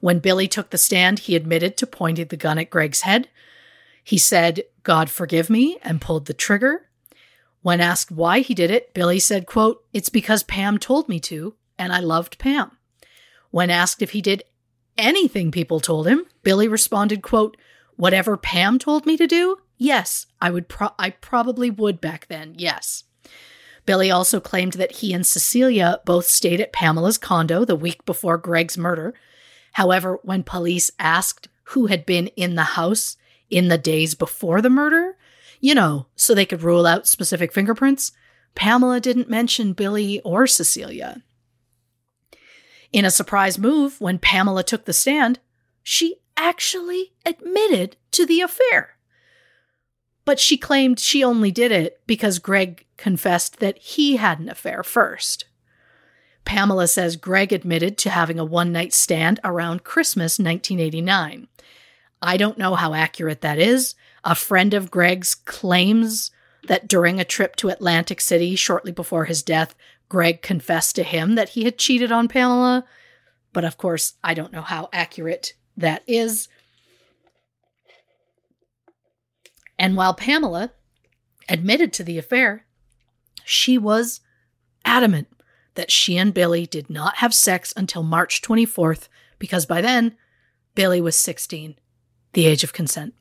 When 0.00 0.20
Billy 0.20 0.48
took 0.48 0.70
the 0.70 0.78
stand, 0.78 1.20
he 1.20 1.36
admitted 1.36 1.76
to 1.76 1.86
pointing 1.86 2.28
the 2.28 2.36
gun 2.36 2.58
at 2.58 2.70
Greg's 2.70 3.02
head. 3.02 3.28
He 4.04 4.18
said, 4.18 4.64
God 4.82 5.08
forgive 5.08 5.48
me, 5.48 5.78
and 5.82 6.00
pulled 6.00 6.26
the 6.26 6.34
trigger. 6.34 6.88
When 7.62 7.80
asked 7.80 8.10
why 8.10 8.40
he 8.40 8.54
did 8.54 8.70
it, 8.70 8.92
Billy 8.92 9.18
said, 9.18 9.46
quote, 9.46 9.82
It's 9.94 10.10
because 10.10 10.42
Pam 10.42 10.76
told 10.76 11.08
me 11.08 11.18
to, 11.20 11.54
and 11.78 11.92
I 11.92 12.00
loved 12.00 12.38
Pam. 12.38 12.72
When 13.50 13.70
asked 13.70 14.02
if 14.02 14.10
he 14.10 14.20
did 14.20 14.44
anything 14.98 15.50
people 15.50 15.80
told 15.80 16.06
him, 16.06 16.26
Billy 16.42 16.68
responded, 16.68 17.22
quote, 17.22 17.56
Whatever 17.96 18.36
Pam 18.36 18.78
told 18.78 19.06
me 19.06 19.16
to 19.16 19.26
do, 19.26 19.56
yes, 19.78 20.26
I 20.40 20.50
would 20.50 20.68
pro- 20.68 20.94
I 20.98 21.10
probably 21.10 21.70
would 21.70 22.00
back 22.00 22.26
then, 22.26 22.54
yes. 22.58 23.04
Billy 23.86 24.10
also 24.10 24.40
claimed 24.40 24.74
that 24.74 24.96
he 24.96 25.12
and 25.12 25.26
Cecilia 25.26 26.00
both 26.04 26.26
stayed 26.26 26.60
at 26.60 26.72
Pamela's 26.72 27.18
condo 27.18 27.64
the 27.64 27.76
week 27.76 28.04
before 28.04 28.36
Greg's 28.36 28.76
murder. 28.76 29.14
However, 29.72 30.18
when 30.22 30.42
police 30.42 30.90
asked 30.98 31.48
who 31.68 31.86
had 31.86 32.04
been 32.04 32.28
in 32.28 32.54
the 32.54 32.62
house 32.62 33.16
in 33.50 33.68
the 33.68 33.78
days 33.78 34.14
before 34.14 34.60
the 34.60 34.70
murder, 34.70 35.16
You 35.60 35.74
know, 35.74 36.06
so 36.14 36.34
they 36.34 36.44
could 36.44 36.62
rule 36.62 36.84
out 36.86 37.06
specific 37.06 37.52
fingerprints. 37.52 38.12
Pamela 38.54 39.00
didn't 39.00 39.30
mention 39.30 39.72
Billy 39.72 40.20
or 40.20 40.46
Cecilia. 40.46 41.22
In 42.92 43.04
a 43.04 43.10
surprise 43.10 43.58
move, 43.58 44.00
when 44.00 44.18
Pamela 44.18 44.62
took 44.62 44.84
the 44.84 44.92
stand, 44.92 45.40
she 45.82 46.16
actually 46.36 47.14
admitted 47.24 47.96
to 48.12 48.26
the 48.26 48.40
affair. 48.40 48.96
But 50.24 50.38
she 50.38 50.56
claimed 50.56 51.00
she 51.00 51.24
only 51.24 51.50
did 51.50 51.72
it 51.72 52.00
because 52.06 52.38
Greg 52.38 52.84
confessed 52.96 53.58
that 53.60 53.78
he 53.78 54.16
had 54.16 54.38
an 54.38 54.48
affair 54.48 54.82
first. 54.82 55.46
Pamela 56.44 56.88
says 56.88 57.16
Greg 57.16 57.52
admitted 57.52 57.96
to 57.98 58.10
having 58.10 58.38
a 58.38 58.44
one 58.44 58.70
night 58.70 58.92
stand 58.92 59.40
around 59.42 59.82
Christmas 59.82 60.38
1989. 60.38 61.48
I 62.24 62.38
don't 62.38 62.58
know 62.58 62.74
how 62.74 62.94
accurate 62.94 63.42
that 63.42 63.58
is. 63.58 63.94
A 64.24 64.34
friend 64.34 64.72
of 64.72 64.90
Greg's 64.90 65.34
claims 65.34 66.30
that 66.66 66.88
during 66.88 67.20
a 67.20 67.24
trip 67.24 67.54
to 67.56 67.68
Atlantic 67.68 68.20
City 68.20 68.56
shortly 68.56 68.90
before 68.90 69.26
his 69.26 69.42
death, 69.42 69.74
Greg 70.08 70.40
confessed 70.40 70.96
to 70.96 71.02
him 71.02 71.34
that 71.34 71.50
he 71.50 71.64
had 71.64 71.76
cheated 71.76 72.10
on 72.10 72.28
Pamela. 72.28 72.86
But 73.52 73.64
of 73.64 73.76
course, 73.76 74.14
I 74.24 74.32
don't 74.32 74.52
know 74.52 74.62
how 74.62 74.88
accurate 74.90 75.52
that 75.76 76.02
is. 76.06 76.48
And 79.78 79.94
while 79.94 80.14
Pamela 80.14 80.72
admitted 81.48 81.92
to 81.92 82.04
the 82.04 82.16
affair, 82.16 82.64
she 83.44 83.76
was 83.76 84.20
adamant 84.84 85.28
that 85.74 85.90
she 85.90 86.16
and 86.16 86.32
Billy 86.32 86.64
did 86.64 86.88
not 86.88 87.16
have 87.16 87.34
sex 87.34 87.74
until 87.76 88.02
March 88.02 88.40
24th 88.40 89.08
because 89.38 89.66
by 89.66 89.82
then, 89.82 90.16
Billy 90.74 91.00
was 91.00 91.16
16, 91.16 91.76
the 92.34 92.46
age 92.46 92.62
of 92.64 92.72
consent. 92.72 93.14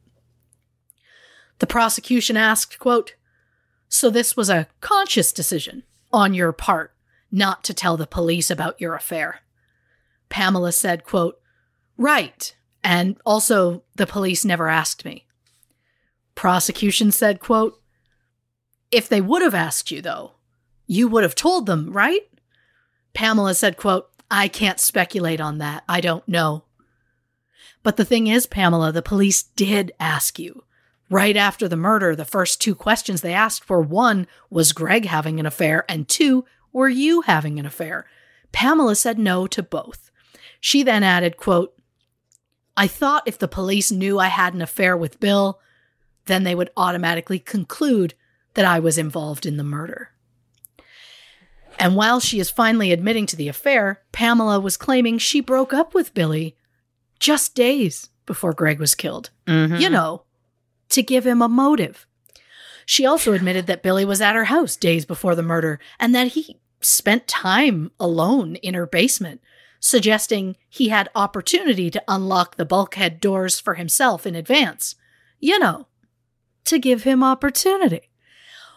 The 1.59 1.67
prosecution 1.67 2.35
asked, 2.35 2.79
quote, 2.79 3.15
So 3.87 4.09
this 4.09 4.35
was 4.35 4.49
a 4.49 4.67
conscious 4.81 5.31
decision 5.31 5.83
on 6.11 6.33
your 6.33 6.51
part 6.51 6.93
not 7.31 7.63
to 7.63 7.73
tell 7.73 7.97
the 7.97 8.05
police 8.05 8.51
about 8.51 8.79
your 8.79 8.95
affair. 8.95 9.39
Pamela 10.29 10.71
said, 10.71 11.03
quote, 11.03 11.39
Right. 11.97 12.55
And 12.83 13.17
also, 13.25 13.83
the 13.95 14.05
police 14.05 14.43
never 14.43 14.67
asked 14.67 15.05
me. 15.05 15.25
Prosecution 16.35 17.11
said, 17.11 17.39
quote, 17.39 17.79
If 18.91 19.07
they 19.07 19.21
would 19.21 19.41
have 19.41 19.55
asked 19.55 19.89
you, 19.89 20.01
though, 20.01 20.33
you 20.85 21.07
would 21.07 21.23
have 21.23 21.35
told 21.35 21.65
them, 21.65 21.91
right? 21.91 22.21
Pamela 23.13 23.53
said, 23.53 23.77
quote, 23.77 24.09
I 24.29 24.47
can't 24.47 24.79
speculate 24.79 25.39
on 25.39 25.59
that. 25.59 25.83
I 25.87 26.01
don't 26.01 26.27
know. 26.27 26.65
But 27.83 27.97
the 27.97 28.05
thing 28.05 28.27
is, 28.27 28.45
Pamela, 28.45 28.91
the 28.91 29.01
police 29.01 29.43
did 29.43 29.91
ask 29.99 30.39
you. 30.39 30.63
Right 31.09 31.35
after 31.35 31.67
the 31.67 31.77
murder, 31.77 32.15
the 32.15 32.25
first 32.25 32.61
two 32.61 32.73
questions 32.73 33.21
they 33.21 33.33
asked 33.33 33.69
were 33.69 33.81
one, 33.81 34.25
was 34.49 34.71
Greg 34.71 35.05
having 35.05 35.39
an 35.39 35.45
affair? 35.45 35.85
And 35.87 36.07
two, 36.07 36.45
were 36.71 36.89
you 36.89 37.21
having 37.21 37.59
an 37.59 37.65
affair? 37.65 38.07
Pamela 38.51 38.95
said 38.95 39.19
no 39.19 39.45
to 39.47 39.61
both. 39.61 40.09
She 40.59 40.81
then 40.81 41.03
added, 41.03 41.37
quote, 41.37 41.75
I 42.75 42.87
thought 42.87 43.27
if 43.27 43.37
the 43.37 43.47
police 43.47 43.91
knew 43.91 44.17
I 44.17 44.27
had 44.27 44.53
an 44.53 44.61
affair 44.61 44.97
with 44.97 45.19
Bill, 45.19 45.59
then 46.25 46.43
they 46.43 46.55
would 46.55 46.71
automatically 46.77 47.37
conclude 47.37 48.13
that 48.53 48.65
I 48.65 48.79
was 48.79 48.97
involved 48.97 49.45
in 49.45 49.57
the 49.57 49.63
murder. 49.63 50.09
And 51.77 51.95
while 51.95 52.19
she 52.19 52.39
is 52.39 52.49
finally 52.49 52.91
admitting 52.91 53.25
to 53.27 53.35
the 53.35 53.49
affair, 53.49 54.01
Pamela 54.11 54.59
was 54.59 54.77
claiming 54.77 55.17
she 55.17 55.41
broke 55.41 55.73
up 55.73 55.93
with 55.93 56.13
Billy 56.13 56.55
just 57.19 57.55
days 57.55 58.09
before 58.25 58.53
Greg 58.53 58.79
was 58.79 58.95
killed. 58.95 59.29
Mm-hmm. 59.47 59.77
You 59.77 59.89
know, 59.89 60.23
to 60.89 61.03
give 61.03 61.25
him 61.25 61.41
a 61.41 61.49
motive. 61.49 62.05
She 62.85 63.05
also 63.05 63.33
admitted 63.33 63.67
that 63.67 63.83
Billy 63.83 64.05
was 64.05 64.21
at 64.21 64.35
her 64.35 64.45
house 64.45 64.75
days 64.75 65.05
before 65.05 65.35
the 65.35 65.43
murder 65.43 65.79
and 65.99 66.13
that 66.13 66.27
he 66.27 66.59
spent 66.81 67.27
time 67.27 67.91
alone 67.99 68.55
in 68.57 68.73
her 68.73 68.85
basement, 68.85 69.41
suggesting 69.79 70.57
he 70.69 70.89
had 70.89 71.09
opportunity 71.15 71.89
to 71.89 72.03
unlock 72.07 72.55
the 72.55 72.65
bulkhead 72.65 73.19
doors 73.19 73.59
for 73.59 73.75
himself 73.75 74.25
in 74.25 74.35
advance. 74.35 74.95
You 75.39 75.59
know, 75.59 75.87
to 76.65 76.79
give 76.79 77.03
him 77.03 77.23
opportunity. 77.23 78.09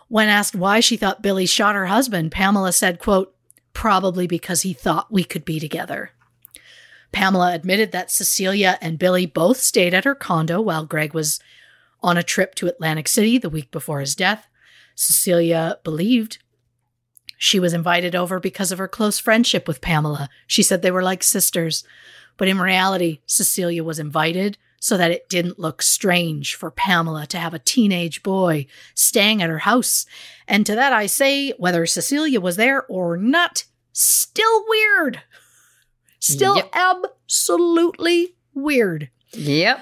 When 0.09 0.29
asked 0.29 0.55
why 0.55 0.81
she 0.81 0.97
thought 0.97 1.23
Billy 1.23 1.47
shot 1.47 1.75
her 1.75 1.87
husband, 1.87 2.31
Pamela 2.31 2.73
said, 2.73 3.01
quote, 3.01 3.35
probably 3.73 4.27
because 4.27 4.63
he 4.63 4.73
thought 4.73 5.13
we 5.13 5.25
could 5.25 5.45
be 5.45 5.61
together. 5.61 6.13
Pamela 7.17 7.55
admitted 7.55 7.93
that 7.93 8.11
Cecilia 8.11 8.77
and 8.83 8.99
Billy 8.99 9.25
both 9.25 9.57
stayed 9.57 9.95
at 9.95 10.05
her 10.05 10.15
condo 10.15 10.61
while 10.61 10.85
Greg 10.85 11.15
was 11.15 11.41
on 12.03 12.19
a 12.19 12.23
trip 12.23 12.55
to 12.57 12.67
Atlantic 12.67 13.09
City 13.09 13.39
the 13.39 13.49
week 13.49 13.71
before 13.71 14.01
his 14.01 14.15
death. 14.15 14.47
Cecilia 14.95 15.79
believed 15.83 16.37
she 17.39 17.59
was 17.59 17.73
invited 17.73 18.15
over 18.15 18.39
because 18.39 18.71
of 18.71 18.77
her 18.77 18.87
close 18.87 19.19
friendship 19.19 19.67
with 19.67 19.81
Pamela. 19.81 20.29
She 20.47 20.63
said 20.63 20.83
they 20.83 20.91
were 20.91 21.03
like 21.03 21.23
sisters. 21.23 21.85
But 22.37 22.49
in 22.49 22.59
reality, 22.59 23.21
Cecilia 23.25 23.83
was 23.83 23.99
invited 23.99 24.59
so 24.79 24.99
that 24.99 25.11
it 25.11 25.31
didn't 25.31 25.59
look 25.59 25.81
strange 25.81 26.55
for 26.55 26.71
Pamela 26.71 27.27
to 27.29 27.39
have 27.39 27.55
a 27.55 27.59
teenage 27.59 28.23
boy 28.23 28.67
staying 28.95 29.41
at 29.41 29.49
her 29.49 29.61
house. 29.61 30.05
And 30.47 30.67
to 30.67 30.75
that 30.75 30.93
I 30.93 31.07
say, 31.07 31.53
whether 31.53 31.87
Cecilia 31.87 32.43
was 32.43 32.57
there 32.57 32.85
or 32.89 33.17
not, 33.17 33.65
still 33.95 34.67
weird. 34.69 35.23
Still 36.21 36.57
Yep. 36.57 36.71
absolutely 36.75 38.35
weird. 38.55 39.11
Yep. 39.33 39.81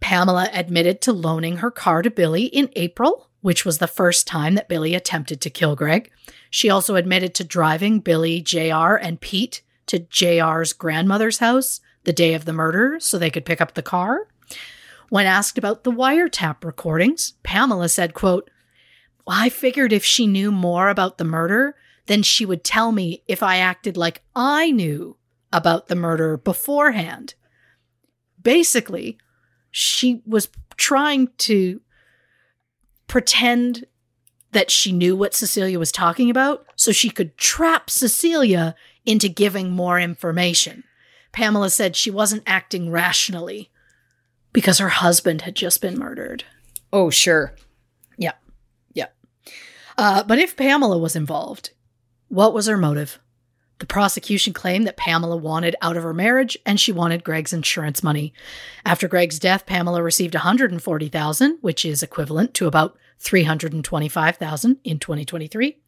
Pamela 0.00 0.48
admitted 0.52 1.00
to 1.02 1.12
loaning 1.12 1.58
her 1.58 1.70
car 1.70 2.02
to 2.02 2.10
Billy 2.10 2.44
in 2.44 2.70
April, 2.74 3.28
which 3.42 3.64
was 3.64 3.78
the 3.78 3.86
first 3.86 4.26
time 4.26 4.54
that 4.54 4.68
Billy 4.68 4.94
attempted 4.94 5.40
to 5.42 5.50
kill 5.50 5.76
Greg. 5.76 6.10
She 6.48 6.70
also 6.70 6.96
admitted 6.96 7.34
to 7.34 7.44
driving 7.44 8.00
Billy, 8.00 8.40
JR, 8.40 8.94
and 8.96 9.20
Pete 9.20 9.62
to 9.86 9.98
JR's 10.00 10.72
grandmother's 10.72 11.38
house 11.38 11.80
the 12.04 12.12
day 12.12 12.32
of 12.34 12.44
the 12.46 12.52
murder 12.52 12.98
so 12.98 13.18
they 13.18 13.30
could 13.30 13.44
pick 13.44 13.60
up 13.60 13.74
the 13.74 13.82
car. 13.82 14.28
When 15.10 15.26
asked 15.26 15.58
about 15.58 15.84
the 15.84 15.92
wiretap 15.92 16.64
recordings, 16.64 17.34
Pamela 17.42 17.88
said, 17.88 18.14
quote, 18.14 18.48
"Well, 19.26 19.36
I 19.38 19.48
figured 19.48 19.92
if 19.92 20.04
she 20.04 20.26
knew 20.26 20.50
more 20.50 20.88
about 20.88 21.18
the 21.18 21.24
murder, 21.24 21.76
then 22.06 22.22
she 22.22 22.46
would 22.46 22.64
tell 22.64 22.90
me 22.92 23.22
if 23.28 23.42
I 23.42 23.56
acted 23.58 23.96
like 23.96 24.22
I 24.34 24.70
knew 24.70 25.16
about 25.52 25.88
the 25.88 25.96
murder 25.96 26.36
beforehand. 26.36 27.34
Basically, 28.40 29.18
she 29.70 30.22
was 30.26 30.48
trying 30.76 31.28
to 31.38 31.80
pretend 33.06 33.86
that 34.52 34.70
she 34.70 34.92
knew 34.92 35.16
what 35.16 35.34
Cecilia 35.34 35.78
was 35.78 35.92
talking 35.92 36.30
about 36.30 36.66
so 36.76 36.92
she 36.92 37.10
could 37.10 37.36
trap 37.36 37.90
Cecilia 37.90 38.74
into 39.04 39.28
giving 39.28 39.70
more 39.70 39.98
information. 39.98 40.84
Pamela 41.32 41.70
said 41.70 41.94
she 41.94 42.10
wasn't 42.10 42.42
acting 42.46 42.90
rationally 42.90 43.70
because 44.52 44.78
her 44.78 44.88
husband 44.88 45.42
had 45.42 45.54
just 45.54 45.80
been 45.80 45.98
murdered. 45.98 46.44
Oh, 46.92 47.10
sure. 47.10 47.54
Yeah. 48.16 48.32
Yeah. 48.92 49.06
Uh, 49.96 50.24
but 50.24 50.38
if 50.38 50.56
Pamela 50.56 50.98
was 50.98 51.14
involved, 51.14 51.70
what 52.28 52.52
was 52.52 52.66
her 52.66 52.76
motive? 52.76 53.20
The 53.80 53.86
prosecution 53.86 54.52
claimed 54.52 54.86
that 54.86 54.98
Pamela 54.98 55.38
wanted 55.38 55.74
out 55.80 55.96
of 55.96 56.02
her 56.02 56.12
marriage 56.12 56.56
and 56.66 56.78
she 56.78 56.92
wanted 56.92 57.24
Greg's 57.24 57.54
insurance 57.54 58.02
money. 58.02 58.34
After 58.84 59.08
Greg's 59.08 59.38
death, 59.38 59.64
Pamela 59.64 60.02
received 60.02 60.34
140,000, 60.34 61.58
which 61.62 61.86
is 61.86 62.02
equivalent 62.02 62.52
to 62.54 62.66
about 62.66 62.98
325,000 63.20 64.76
in 64.84 64.98
2023. 64.98 65.78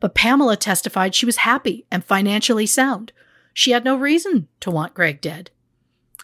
But 0.00 0.14
Pamela 0.14 0.56
testified 0.56 1.14
she 1.14 1.26
was 1.26 1.36
happy 1.38 1.84
and 1.90 2.02
financially 2.02 2.66
sound. 2.66 3.12
She 3.52 3.72
had 3.72 3.84
no 3.84 3.96
reason 3.96 4.48
to 4.60 4.70
want 4.70 4.94
Greg 4.94 5.20
dead. 5.20 5.50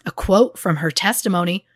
A 0.07 0.11
quote 0.11 0.57
from 0.57 0.77
her 0.77 0.91
testimony 0.91 1.67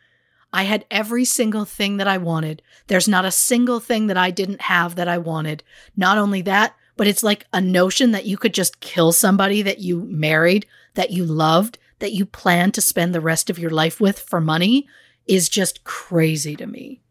I 0.51 0.64
had 0.64 0.85
every 0.89 1.26
single 1.26 1.65
thing 1.65 1.97
that 1.97 2.07
I 2.07 2.18
wanted. 2.18 2.64
There's 2.88 3.07
not 3.07 3.26
a 3.26 3.31
single 3.31 3.80
thing 3.80 4.07
that 4.07 4.18
I 4.18 4.31
didn't 4.31 4.61
have 4.61 4.95
that 4.95 5.07
I 5.07 5.19
wanted. 5.19 5.64
Not 5.95 6.18
only 6.18 6.41
that, 6.43 6.73
but 6.97 7.07
it's 7.07 7.23
like 7.23 7.45
a 7.53 7.61
notion 7.61 8.11
that 8.11 8.25
you 8.25 8.37
could 8.37 8.53
just 8.53 8.79
kill 8.79 9.11
somebody 9.11 9.61
that 9.61 9.79
you 9.79 10.01
married, 10.09 10.65
that 10.95 11.11
you 11.11 11.23
loved, 11.23 11.77
that 11.99 12.11
you 12.11 12.25
plan 12.25 12.71
to 12.71 12.81
spend 12.81 13.13
the 13.13 13.21
rest 13.21 13.49
of 13.49 13.59
your 13.59 13.71
life 13.71 14.01
with 14.01 14.19
for 14.19 14.41
money 14.41 14.87
is 15.27 15.49
just 15.49 15.83
crazy 15.83 16.55
to 16.55 16.65
me. 16.65 17.01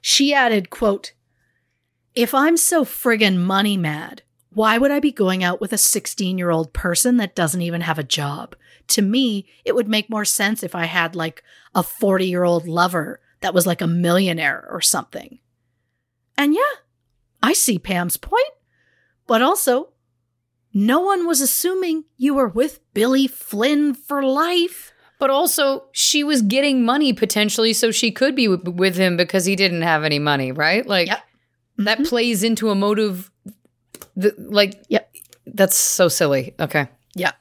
She 0.00 0.32
added, 0.32 0.70
quote, 0.70 1.12
If 2.14 2.34
I'm 2.34 2.56
so 2.56 2.84
friggin' 2.84 3.38
money 3.38 3.76
mad, 3.76 4.22
why 4.50 4.78
would 4.78 4.90
I 4.90 5.00
be 5.00 5.12
going 5.12 5.44
out 5.44 5.60
with 5.60 5.72
a 5.72 5.78
16 5.78 6.38
year 6.38 6.50
old 6.50 6.72
person 6.72 7.16
that 7.18 7.34
doesn't 7.34 7.62
even 7.62 7.82
have 7.82 7.98
a 7.98 8.04
job? 8.04 8.56
To 8.88 9.02
me, 9.02 9.46
it 9.64 9.74
would 9.74 9.88
make 9.88 10.08
more 10.08 10.24
sense 10.24 10.62
if 10.62 10.74
I 10.74 10.84
had 10.84 11.16
like 11.16 11.42
a 11.74 11.82
40 11.82 12.26
year 12.26 12.44
old 12.44 12.66
lover 12.66 13.20
that 13.40 13.52
was 13.52 13.66
like 13.66 13.82
a 13.82 13.86
millionaire 13.86 14.66
or 14.70 14.80
something. 14.80 15.40
And 16.38 16.54
yeah, 16.54 16.62
I 17.46 17.52
see 17.52 17.78
Pam's 17.78 18.16
point, 18.16 18.52
but 19.26 19.40
also, 19.42 19.90
no 20.74 21.00
one 21.00 21.26
was 21.26 21.40
assuming 21.40 22.04
you 22.16 22.34
were 22.34 22.48
with 22.48 22.80
Billy 22.92 23.26
Flynn 23.28 23.94
for 23.94 24.22
life. 24.22 24.92
But 25.18 25.30
also, 25.30 25.84
she 25.92 26.22
was 26.24 26.42
getting 26.42 26.84
money 26.84 27.12
potentially, 27.12 27.72
so 27.72 27.90
she 27.90 28.10
could 28.10 28.34
be 28.34 28.46
w- 28.48 28.70
with 28.76 28.96
him 28.96 29.16
because 29.16 29.44
he 29.46 29.56
didn't 29.56 29.82
have 29.82 30.04
any 30.04 30.18
money, 30.18 30.52
right? 30.52 30.84
Like 30.86 31.06
Yep. 31.08 31.20
that 31.78 32.04
plays 32.04 32.42
into 32.42 32.68
a 32.70 32.74
motive. 32.74 33.30
th- 34.20 34.34
like, 34.38 34.82
Yep. 34.88 35.04
that's 35.46 35.76
so 35.76 36.08
silly. 36.08 36.54
Okay. 36.60 36.88
Yeah. 37.14 37.32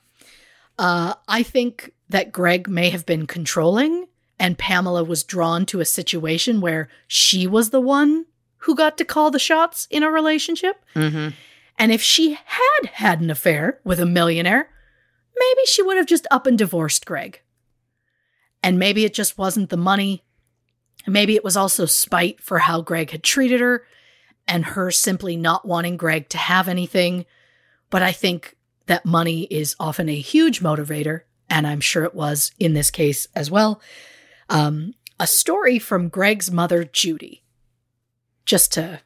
Uh, 0.78 1.16
I 1.28 1.42
think 1.44 1.92
that 2.10 2.32
Greg 2.32 2.70
may 2.70 2.90
have 2.92 3.06
been 3.06 3.26
controlling, 3.28 4.08
and 4.40 4.58
Pamela 4.58 5.04
was 5.04 5.24
drawn 5.24 5.66
to 5.68 5.80
a 5.82 5.86
situation 5.86 6.62
where 6.62 6.90
she 7.08 7.48
was 7.48 7.70
the 7.72 7.82
one 7.82 8.26
who 8.66 8.76
got 8.76 8.98
to 8.98 9.06
call 9.06 9.30
the 9.30 9.40
shots 9.40 9.88
in 9.92 10.02
a 10.02 10.10
relationship. 10.10 10.84
Mm-hmm. 10.96 11.30
And 11.78 11.92
if 11.92 12.02
she 12.02 12.34
had 12.34 12.90
had 12.94 13.22
an 13.22 13.30
affair 13.30 13.80
with 13.84 14.00
a 14.00 14.06
millionaire, 14.08 14.70
maybe 15.38 15.62
she 15.66 15.84
would 15.84 15.98
have 15.98 16.08
just 16.08 16.26
up 16.32 16.48
and 16.48 16.58
divorced 16.58 17.06
Greg. 17.06 17.42
And 18.64 18.80
maybe 18.80 19.06
it 19.06 19.14
just 19.14 19.38
wasn't 19.38 19.70
the 19.70 19.78
money. 19.78 20.24
Maybe 21.06 21.36
it 21.36 21.44
was 21.44 21.56
also 21.56 21.86
spite 21.86 22.42
for 22.42 22.60
how 22.60 22.82
Greg 22.82 23.12
had 23.12 23.22
treated 23.22 23.62
her 23.62 23.86
and 24.48 24.66
her 24.66 24.90
simply 24.90 25.36
not 25.36 25.68
wanting 25.68 25.96
Greg 25.96 26.28
to 26.30 26.40
have 26.40 26.68
anything. 26.68 27.26
But 27.92 28.02
I 28.02 28.12
think 28.12 28.56
that 28.88 29.06
money 29.06 29.44
is 29.44 29.76
often 29.80 30.10
a 30.10 30.20
huge 30.20 30.62
motivator, 30.62 31.22
and 31.50 31.68
I'm 31.68 31.82
sure 31.82 32.04
it 32.04 32.16
was 32.16 32.52
in 32.58 32.74
this 32.74 32.90
case 32.90 33.28
as 33.36 33.52
well. 33.52 33.80
Um, 34.50 34.96
a 35.20 35.28
story 35.28 35.78
from 35.78 36.10
Greg's 36.10 36.50
mother, 36.52 36.84
Judy, 36.84 37.44
just 38.46 38.72
to 38.74 39.02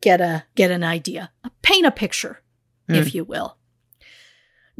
get 0.00 0.20
a 0.20 0.44
get 0.54 0.70
an 0.70 0.84
idea, 0.84 1.30
paint 1.62 1.86
a 1.86 1.90
picture, 1.90 2.42
hmm. 2.88 2.94
if 2.94 3.14
you 3.14 3.24
will. 3.24 3.56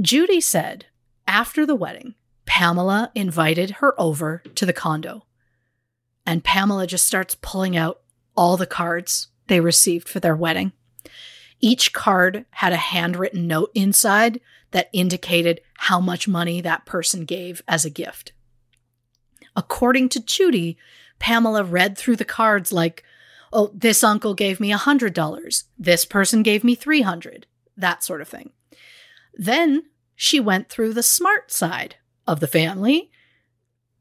Judy 0.01 0.41
said 0.41 0.87
after 1.27 1.67
the 1.67 1.75
wedding, 1.75 2.15
Pamela 2.47 3.11
invited 3.15 3.71
her 3.73 3.99
over 4.01 4.43
to 4.55 4.65
the 4.65 4.73
condo, 4.73 5.27
and 6.25 6.45
Pamela 6.45 6.87
just 6.87 7.07
starts 7.07 7.37
pulling 7.41 7.77
out 7.77 8.01
all 8.37 8.57
the 8.57 8.67
cards 8.67 9.29
they 9.49 9.61
received 9.61 10.09
for 10.09 10.21
their 10.21 10.37
wedding. 10.37 10.73
Each 11.61 11.93
card 11.93 12.45
had 12.51 12.73
a 12.73 12.77
handwritten 12.77 13.47
note 13.47 13.71
inside 13.75 14.41
that 14.71 14.91
indicated 14.93 15.61
how 15.75 16.01
much 16.01 16.29
money 16.29 16.61
that 16.61 16.87
person 16.87 17.25
gave 17.25 17.63
as 17.67 17.85
a 17.85 17.91
gift. 17.91 18.33
According 19.57 20.11
to 20.11 20.25
Judy, 20.25 20.79
Pamela 21.19 21.65
read 21.65 21.99
through 21.99 22.17
the 22.17 22.25
cards 22.25 22.73
like, 22.73 23.03
oh, 23.53 23.71
this 23.75 24.03
uncle 24.05 24.35
gave 24.35 24.61
me 24.61 24.73
a 24.73 24.79
$100. 24.79 25.65
This 25.79 26.05
person 26.05 26.43
gave 26.43 26.65
me 26.65 26.75
300 26.75 27.47
that 27.77 28.03
sort 28.03 28.21
of 28.21 28.29
thing. 28.29 28.51
Then 29.35 29.85
she 30.17 30.41
went 30.41 30.69
through 30.69 30.95
the 30.95 31.03
smart 31.03 31.53
side 31.53 31.97
of 32.27 32.41
the 32.41 32.49
family, 32.49 33.11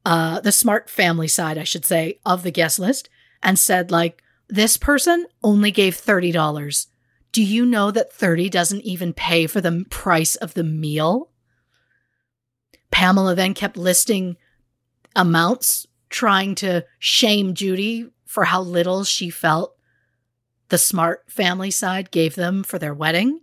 uh, 0.03 0.39
the 0.39 0.51
smart 0.51 0.89
family 0.89 1.27
side, 1.27 1.57
I 1.57 1.63
should 1.63 1.85
say, 1.85 2.19
of 2.25 2.43
the 2.43 2.51
guest 2.51 2.79
list, 2.79 3.09
and 3.43 3.57
said, 3.57 3.91
like, 3.91 4.23
this 4.49 4.77
person 4.77 5.27
only 5.43 5.71
gave 5.71 5.95
$30. 5.95 6.87
Do 7.31 7.43
you 7.43 7.65
know 7.65 7.91
that 7.91 8.11
30 8.11 8.49
doesn't 8.49 8.81
even 8.81 9.13
pay 9.13 9.45
for 9.47 9.61
the 9.61 9.85
price 9.89 10.35
of 10.35 10.53
the 10.53 10.63
meal? 10.63 11.29
Pamela 12.89 13.35
then 13.35 13.53
kept 13.53 13.77
listing 13.77 14.37
amounts, 15.15 15.85
trying 16.09 16.55
to 16.55 16.85
shame 16.99 17.53
Judy 17.53 18.09
for 18.27 18.43
how 18.45 18.61
little 18.61 19.03
she 19.03 19.31
felt 19.31 19.73
the 20.69 20.77
smart 20.77 21.23
family 21.27 21.71
side 21.71 22.11
gave 22.11 22.35
them 22.35 22.63
for 22.63 22.77
their 22.77 22.93
wedding. 22.93 23.39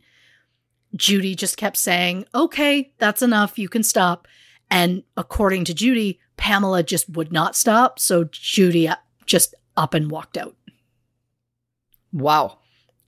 Judy 0.95 1.35
just 1.35 1.57
kept 1.57 1.77
saying, 1.77 2.27
okay, 2.35 2.93
that's 2.99 3.23
enough. 3.23 3.59
You 3.59 3.69
can 3.69 3.83
stop. 3.83 4.29
And 4.71 5.03
according 5.17 5.65
to 5.65 5.75
Judy, 5.75 6.21
Pamela 6.37 6.83
just 6.83 7.09
would 7.11 7.33
not 7.33 7.57
stop. 7.57 7.99
So 7.99 8.25
Judy 8.25 8.89
uh, 8.89 8.97
just 9.27 9.55
up 9.77 9.95
and 9.95 10.11
walked 10.11 10.37
out. 10.37 10.57
Wow. 12.13 12.59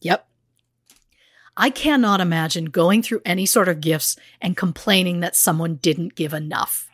Yep. 0.01 0.27
I 1.57 1.71
cannot 1.71 2.21
imagine 2.21 2.67
going 2.67 3.03
through 3.03 3.23
any 3.25 3.47
sort 3.47 3.69
of 3.69 3.81
gifts 3.81 4.17
and 4.41 4.57
complaining 4.57 5.21
that 5.21 5.37
someone 5.37 5.77
didn't 5.77 6.15
give 6.15 6.35
enough. 6.35 6.91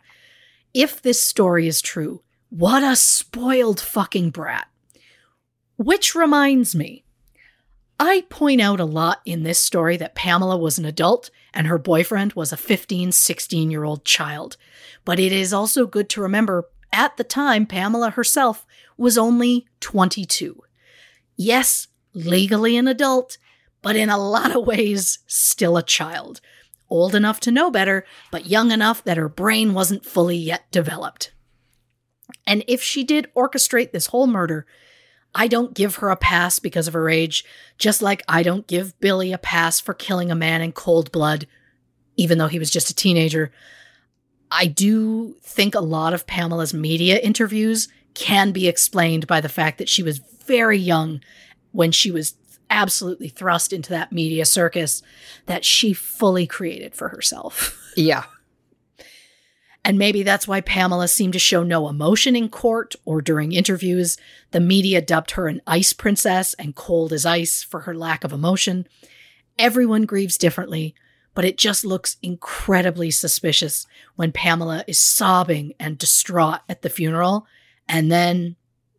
If 0.73 1.01
this 1.01 1.21
story 1.21 1.67
is 1.67 1.81
true, 1.81 2.21
what 2.49 2.83
a 2.83 2.95
spoiled 2.95 3.79
fucking 3.79 4.29
brat. 4.29 4.67
Which 5.83 6.15
reminds 6.15 6.73
me, 6.73 7.03
I 7.99 8.23
point 8.29 8.61
out 8.61 8.79
a 8.79 8.85
lot 8.85 9.19
in 9.25 9.43
this 9.43 9.59
story 9.59 9.97
that 9.97 10.15
Pamela 10.15 10.57
was 10.57 10.77
an 10.77 10.85
adult 10.85 11.29
and 11.53 11.67
her 11.67 11.77
boyfriend 11.77 12.33
was 12.33 12.53
a 12.53 12.57
15, 12.57 13.11
16 13.11 13.69
year 13.69 13.83
old 13.83 14.05
child. 14.05 14.55
But 15.03 15.19
it 15.19 15.33
is 15.33 15.51
also 15.51 15.85
good 15.85 16.07
to 16.09 16.21
remember 16.21 16.69
at 16.93 17.17
the 17.17 17.25
time, 17.25 17.65
Pamela 17.65 18.11
herself 18.11 18.65
was 18.97 19.17
only 19.17 19.67
22. 19.81 20.61
Yes, 21.35 21.87
legally 22.13 22.77
an 22.77 22.87
adult, 22.87 23.37
but 23.81 23.97
in 23.97 24.09
a 24.09 24.17
lot 24.17 24.55
of 24.55 24.65
ways, 24.65 25.19
still 25.27 25.75
a 25.75 25.83
child. 25.83 26.39
Old 26.89 27.13
enough 27.13 27.41
to 27.41 27.51
know 27.51 27.69
better, 27.69 28.05
but 28.31 28.45
young 28.45 28.71
enough 28.71 29.03
that 29.03 29.17
her 29.17 29.27
brain 29.27 29.73
wasn't 29.73 30.05
fully 30.05 30.37
yet 30.37 30.71
developed. 30.71 31.33
And 32.47 32.63
if 32.69 32.81
she 32.81 33.03
did 33.03 33.27
orchestrate 33.35 33.91
this 33.91 34.07
whole 34.07 34.27
murder, 34.27 34.65
I 35.35 35.47
don't 35.47 35.73
give 35.73 35.95
her 35.95 36.09
a 36.09 36.15
pass 36.15 36.59
because 36.59 36.87
of 36.87 36.93
her 36.93 37.09
age, 37.09 37.43
just 37.77 38.01
like 38.01 38.21
I 38.27 38.43
don't 38.43 38.67
give 38.67 38.99
Billy 38.99 39.33
a 39.33 39.37
pass 39.37 39.79
for 39.79 39.93
killing 39.93 40.31
a 40.31 40.35
man 40.35 40.61
in 40.61 40.71
cold 40.71 41.11
blood, 41.11 41.47
even 42.15 42.37
though 42.37 42.47
he 42.47 42.59
was 42.59 42.69
just 42.69 42.89
a 42.89 42.95
teenager. 42.95 43.51
I 44.51 44.67
do 44.67 45.35
think 45.41 45.73
a 45.73 45.79
lot 45.79 46.13
of 46.13 46.27
Pamela's 46.27 46.73
media 46.73 47.17
interviews 47.17 47.87
can 48.13 48.51
be 48.51 48.67
explained 48.67 49.25
by 49.25 49.41
the 49.41 49.49
fact 49.49 49.79
that 49.79 49.89
she 49.89 50.03
was 50.03 50.19
very 50.45 50.77
young 50.77 51.21
when 51.71 51.91
she 51.91 52.11
was 52.11 52.35
absolutely 52.69 53.29
thrust 53.29 53.73
into 53.73 53.89
that 53.89 54.11
media 54.11 54.45
circus 54.45 55.01
that 55.47 55.65
she 55.65 55.93
fully 55.93 56.45
created 56.47 56.95
for 56.95 57.09
herself. 57.09 57.79
Yeah. 57.95 58.23
And 59.85 59.97
maybe 59.97 60.23
that's 60.23 60.47
why 60.47 60.61
Pamela 60.61 61.09
seemed 61.09 61.33
to 61.33 61.39
show 61.39 61.61
no 61.61 61.89
emotion 61.89 62.35
in 62.35 62.47
court 62.47 62.95
or 63.03 63.21
during 63.21 63.51
interviews. 63.51 64.17
The 64.51 64.61
media 64.61 65.01
dubbed 65.01 65.31
her 65.31 65.47
an 65.47 65.61
ice 65.67 65.91
princess 65.91 66.53
and 66.53 66.75
cold 66.75 67.11
as 67.11 67.25
ice 67.25 67.63
for 67.63 67.81
her 67.81 67.93
lack 67.93 68.23
of 68.23 68.31
emotion. 68.31 68.87
Everyone 69.59 70.05
grieves 70.05 70.37
differently, 70.37 70.95
but 71.35 71.43
it 71.43 71.57
just 71.57 71.83
looks 71.83 72.17
incredibly 72.21 73.11
suspicious 73.11 73.85
when 74.15 74.31
Pamela 74.31 74.85
is 74.87 74.99
sobbing 74.99 75.73
and 75.79 75.97
distraught 75.97 76.61
at 76.69 76.81
the 76.81 76.89
funeral 76.89 77.45
and 77.87 78.09
then 78.09 78.55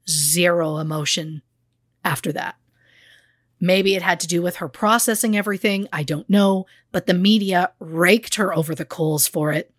zero 0.09 0.77
emotion 0.77 1.41
after 2.05 2.31
that. 2.33 2.57
Maybe 3.59 3.95
it 3.95 4.03
had 4.03 4.21
to 4.21 4.27
do 4.27 4.43
with 4.43 4.57
her 4.57 4.69
processing 4.69 5.37
everything, 5.37 5.89
I 5.91 6.03
don't 6.03 6.29
know, 6.29 6.67
but 6.93 7.07
the 7.07 7.15
media 7.15 7.73
raked 7.79 8.35
her 8.35 8.55
over 8.55 8.75
the 8.75 8.85
coals 8.85 9.27
for 9.27 9.53
it. 9.53 9.74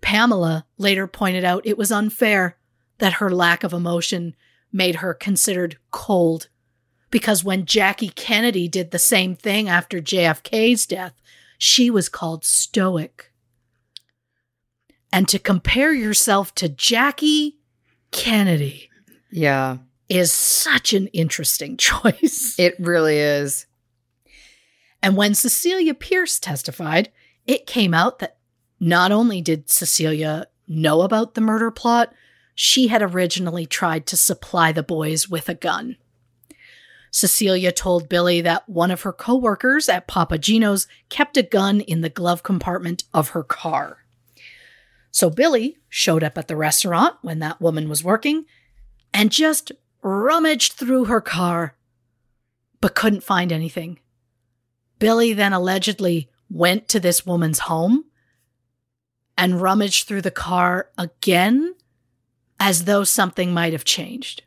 Pamela 0.00 0.66
later 0.78 1.06
pointed 1.06 1.44
out 1.44 1.66
it 1.66 1.78
was 1.78 1.92
unfair 1.92 2.56
that 2.98 3.14
her 3.14 3.30
lack 3.30 3.64
of 3.64 3.72
emotion 3.72 4.34
made 4.72 4.96
her 4.96 5.14
considered 5.14 5.78
cold. 5.90 6.48
Because 7.10 7.42
when 7.42 7.66
Jackie 7.66 8.10
Kennedy 8.10 8.68
did 8.68 8.90
the 8.90 8.98
same 8.98 9.34
thing 9.34 9.68
after 9.68 10.00
JFK's 10.00 10.86
death, 10.86 11.14
she 11.58 11.90
was 11.90 12.08
called 12.08 12.44
stoic. 12.44 13.32
And 15.12 15.28
to 15.28 15.38
compare 15.38 15.92
yourself 15.92 16.54
to 16.56 16.68
Jackie 16.68 17.58
Kennedy 18.12 18.88
Yeah. 19.30 19.78
is 20.08 20.30
such 20.32 20.92
an 20.92 21.08
interesting 21.08 21.76
choice. 21.78 22.54
It 22.58 22.76
really 22.78 23.18
is. 23.18 23.66
And 25.02 25.16
when 25.16 25.34
Cecilia 25.34 25.94
Pierce 25.94 26.38
testified, 26.38 27.10
it 27.46 27.66
came 27.66 27.94
out 27.94 28.18
that 28.20 28.36
not 28.80 29.12
only 29.12 29.42
did 29.42 29.70
Cecilia 29.70 30.46
know 30.66 31.02
about 31.02 31.34
the 31.34 31.42
murder 31.42 31.70
plot, 31.70 32.12
she 32.54 32.88
had 32.88 33.02
originally 33.02 33.66
tried 33.66 34.06
to 34.06 34.16
supply 34.16 34.72
the 34.72 34.82
boys 34.82 35.28
with 35.28 35.48
a 35.48 35.54
gun. 35.54 35.96
Cecilia 37.10 37.72
told 37.72 38.08
Billy 38.08 38.40
that 38.40 38.68
one 38.68 38.90
of 38.90 39.02
her 39.02 39.12
coworkers 39.12 39.88
at 39.88 40.06
Papa 40.06 40.38
Gino's 40.38 40.86
kept 41.08 41.36
a 41.36 41.42
gun 41.42 41.80
in 41.80 42.00
the 42.00 42.08
glove 42.08 42.42
compartment 42.42 43.04
of 43.12 43.30
her 43.30 43.42
car. 43.42 44.04
So 45.10 45.28
Billy 45.28 45.76
showed 45.88 46.22
up 46.22 46.38
at 46.38 46.48
the 46.48 46.56
restaurant 46.56 47.16
when 47.20 47.40
that 47.40 47.60
woman 47.60 47.88
was 47.88 48.04
working 48.04 48.44
and 49.12 49.32
just 49.32 49.72
rummaged 50.02 50.74
through 50.74 51.06
her 51.06 51.20
car, 51.20 51.74
but 52.80 52.94
couldn't 52.94 53.24
find 53.24 53.52
anything. 53.52 53.98
Billy 55.00 55.32
then 55.32 55.52
allegedly 55.52 56.30
went 56.48 56.88
to 56.88 57.00
this 57.00 57.26
woman's 57.26 57.60
home 57.60 58.04
and 59.40 59.62
rummaged 59.62 60.06
through 60.06 60.20
the 60.20 60.30
car 60.30 60.90
again 60.98 61.74
as 62.60 62.84
though 62.84 63.04
something 63.04 63.54
might 63.54 63.72
have 63.72 63.84
changed. 63.84 64.42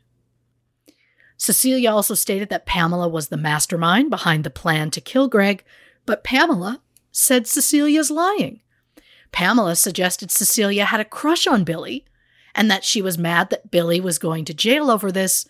Cecilia 1.36 1.90
also 1.90 2.14
stated 2.14 2.48
that 2.48 2.64
Pamela 2.64 3.08
was 3.08 3.26
the 3.26 3.36
mastermind 3.36 4.08
behind 4.08 4.44
the 4.44 4.50
plan 4.50 4.92
to 4.92 5.00
kill 5.00 5.26
Greg, 5.26 5.64
but 6.06 6.22
Pamela 6.22 6.80
said 7.10 7.48
Cecilia's 7.48 8.08
lying. 8.08 8.60
Pamela 9.32 9.74
suggested 9.74 10.30
Cecilia 10.30 10.84
had 10.84 11.00
a 11.00 11.04
crush 11.04 11.48
on 11.48 11.64
Billy 11.64 12.04
and 12.54 12.70
that 12.70 12.84
she 12.84 13.02
was 13.02 13.18
mad 13.18 13.50
that 13.50 13.72
Billy 13.72 14.00
was 14.00 14.20
going 14.20 14.44
to 14.44 14.54
jail 14.54 14.92
over 14.92 15.10
this. 15.10 15.44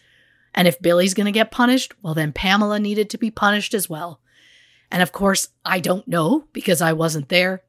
And 0.55 0.67
if 0.67 0.81
Billy's 0.81 1.13
going 1.13 1.27
to 1.27 1.33
get 1.33 1.51
punished, 1.51 1.93
well, 2.01 2.15
then 2.15 2.33
Pamela 2.33 2.81
needed 2.81 3.11
to 3.11 3.19
be 3.19 3.31
punished 3.31 3.75
as 3.75 3.91
well. 3.91 4.21
And 4.91 5.03
of 5.03 5.13
course, 5.13 5.49
I 5.67 5.81
don't 5.81 6.09
know 6.09 6.47
because 6.55 6.81
I 6.81 6.95
wasn't 6.95 7.29
there. 7.29 7.63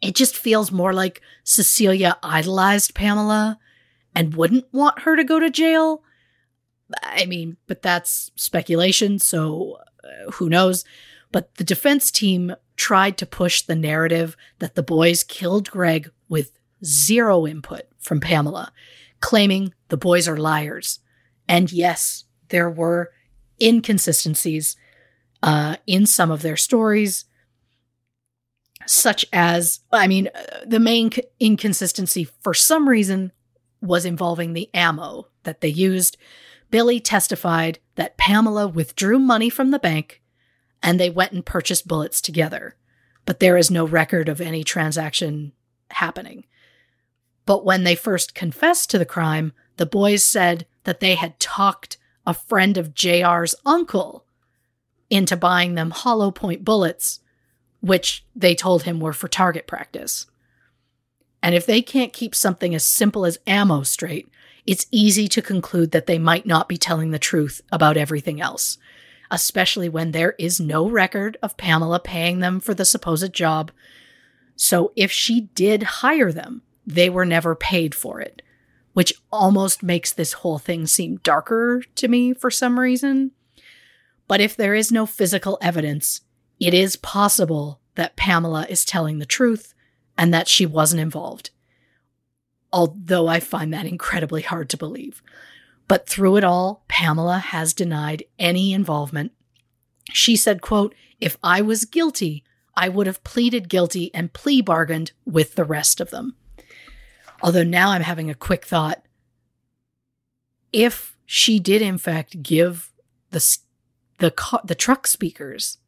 It 0.00 0.14
just 0.14 0.36
feels 0.36 0.70
more 0.70 0.92
like 0.92 1.20
Cecilia 1.44 2.18
idolized 2.22 2.94
Pamela 2.94 3.58
and 4.14 4.34
wouldn't 4.34 4.66
want 4.72 5.00
her 5.00 5.16
to 5.16 5.24
go 5.24 5.38
to 5.38 5.50
jail. 5.50 6.02
I 7.02 7.26
mean, 7.26 7.56
but 7.66 7.82
that's 7.82 8.30
speculation, 8.36 9.18
so 9.18 9.78
uh, 10.04 10.30
who 10.32 10.48
knows? 10.48 10.84
But 11.32 11.56
the 11.56 11.64
defense 11.64 12.10
team 12.10 12.54
tried 12.76 13.18
to 13.18 13.26
push 13.26 13.62
the 13.62 13.74
narrative 13.74 14.36
that 14.60 14.74
the 14.74 14.82
boys 14.82 15.24
killed 15.24 15.70
Greg 15.70 16.10
with 16.28 16.58
zero 16.84 17.46
input 17.46 17.82
from 17.98 18.20
Pamela, 18.20 18.72
claiming 19.20 19.74
the 19.88 19.96
boys 19.96 20.28
are 20.28 20.36
liars. 20.36 21.00
And 21.48 21.70
yes, 21.72 22.24
there 22.48 22.70
were 22.70 23.10
inconsistencies 23.60 24.76
uh, 25.42 25.76
in 25.86 26.06
some 26.06 26.30
of 26.30 26.42
their 26.42 26.56
stories, 26.56 27.24
such 28.88 29.24
as, 29.32 29.80
I 29.92 30.06
mean, 30.06 30.28
uh, 30.34 30.64
the 30.66 30.80
main 30.80 31.10
inconsistency 31.38 32.24
for 32.24 32.54
some 32.54 32.88
reason 32.88 33.32
was 33.80 34.04
involving 34.04 34.52
the 34.52 34.70
ammo 34.74 35.28
that 35.44 35.60
they 35.60 35.68
used. 35.68 36.16
Billy 36.70 37.00
testified 37.00 37.78
that 37.94 38.16
Pamela 38.16 38.66
withdrew 38.66 39.18
money 39.18 39.50
from 39.50 39.70
the 39.70 39.78
bank 39.78 40.22
and 40.82 40.98
they 40.98 41.10
went 41.10 41.32
and 41.32 41.44
purchased 41.44 41.88
bullets 41.88 42.20
together. 42.20 42.76
But 43.24 43.40
there 43.40 43.56
is 43.56 43.70
no 43.70 43.86
record 43.86 44.28
of 44.28 44.40
any 44.40 44.64
transaction 44.64 45.52
happening. 45.90 46.44
But 47.46 47.64
when 47.64 47.84
they 47.84 47.94
first 47.94 48.34
confessed 48.34 48.90
to 48.90 48.98
the 48.98 49.06
crime, 49.06 49.52
the 49.76 49.86
boys 49.86 50.24
said 50.24 50.66
that 50.84 51.00
they 51.00 51.14
had 51.14 51.40
talked 51.40 51.96
a 52.26 52.34
friend 52.34 52.76
of 52.76 52.94
JR's 52.94 53.54
uncle 53.64 54.24
into 55.08 55.36
buying 55.36 55.74
them 55.74 55.90
hollow 55.90 56.30
point 56.30 56.64
bullets, 56.64 57.20
which 57.80 58.24
they 58.34 58.54
told 58.54 58.82
him 58.82 59.00
were 59.00 59.12
for 59.12 59.28
target 59.28 59.66
practice. 59.66 60.26
And 61.42 61.54
if 61.54 61.66
they 61.66 61.82
can't 61.82 62.12
keep 62.12 62.34
something 62.34 62.74
as 62.74 62.84
simple 62.84 63.24
as 63.24 63.38
ammo 63.46 63.82
straight, 63.82 64.28
it's 64.66 64.86
easy 64.90 65.28
to 65.28 65.40
conclude 65.40 65.92
that 65.92 66.06
they 66.06 66.18
might 66.18 66.44
not 66.44 66.68
be 66.68 66.76
telling 66.76 67.10
the 67.10 67.18
truth 67.18 67.62
about 67.72 67.96
everything 67.96 68.40
else, 68.40 68.76
especially 69.30 69.88
when 69.88 70.12
there 70.12 70.34
is 70.38 70.60
no 70.60 70.88
record 70.88 71.38
of 71.42 71.56
Pamela 71.56 72.00
paying 72.00 72.40
them 72.40 72.60
for 72.60 72.74
the 72.74 72.84
supposed 72.84 73.32
job. 73.32 73.70
So 74.56 74.92
if 74.96 75.12
she 75.12 75.42
did 75.54 75.82
hire 75.84 76.32
them, 76.32 76.62
they 76.86 77.08
were 77.08 77.24
never 77.24 77.54
paid 77.54 77.94
for 77.94 78.20
it, 78.20 78.42
which 78.92 79.14
almost 79.32 79.82
makes 79.82 80.12
this 80.12 80.34
whole 80.34 80.58
thing 80.58 80.86
seem 80.86 81.16
darker 81.22 81.82
to 81.94 82.08
me 82.08 82.34
for 82.34 82.50
some 82.50 82.80
reason. 82.80 83.30
But 84.26 84.40
if 84.40 84.56
there 84.56 84.74
is 84.74 84.92
no 84.92 85.06
physical 85.06 85.58
evidence, 85.62 86.22
it 86.60 86.74
is 86.74 86.96
possible 86.96 87.80
that 87.94 88.16
Pamela 88.16 88.66
is 88.68 88.84
telling 88.84 89.18
the 89.18 89.26
truth 89.26 89.74
and 90.16 90.32
that 90.34 90.48
she 90.48 90.66
wasn't 90.66 91.00
involved. 91.00 91.50
Although 92.72 93.28
I 93.28 93.40
find 93.40 93.72
that 93.72 93.86
incredibly 93.86 94.42
hard 94.42 94.68
to 94.70 94.76
believe. 94.76 95.22
But 95.86 96.08
through 96.08 96.36
it 96.36 96.44
all, 96.44 96.84
Pamela 96.88 97.38
has 97.38 97.72
denied 97.72 98.24
any 98.38 98.72
involvement. 98.72 99.32
She 100.12 100.36
said, 100.36 100.60
quote, 100.60 100.94
if 101.20 101.38
I 101.42 101.62
was 101.62 101.84
guilty, 101.84 102.44
I 102.76 102.88
would 102.88 103.06
have 103.06 103.24
pleaded 103.24 103.68
guilty 103.68 104.12
and 104.14 104.32
plea 104.32 104.60
bargained 104.60 105.12
with 105.24 105.54
the 105.54 105.64
rest 105.64 106.00
of 106.00 106.10
them. 106.10 106.36
Although 107.42 107.64
now 107.64 107.90
I'm 107.90 108.02
having 108.02 108.30
a 108.30 108.34
quick 108.34 108.64
thought. 108.64 109.02
If 110.72 111.16
she 111.24 111.58
did 111.58 111.82
in 111.82 111.98
fact 111.98 112.42
give 112.42 112.92
the 113.30 113.58
the 114.18 114.60
the 114.64 114.74
truck 114.74 115.06
speakers 115.06 115.78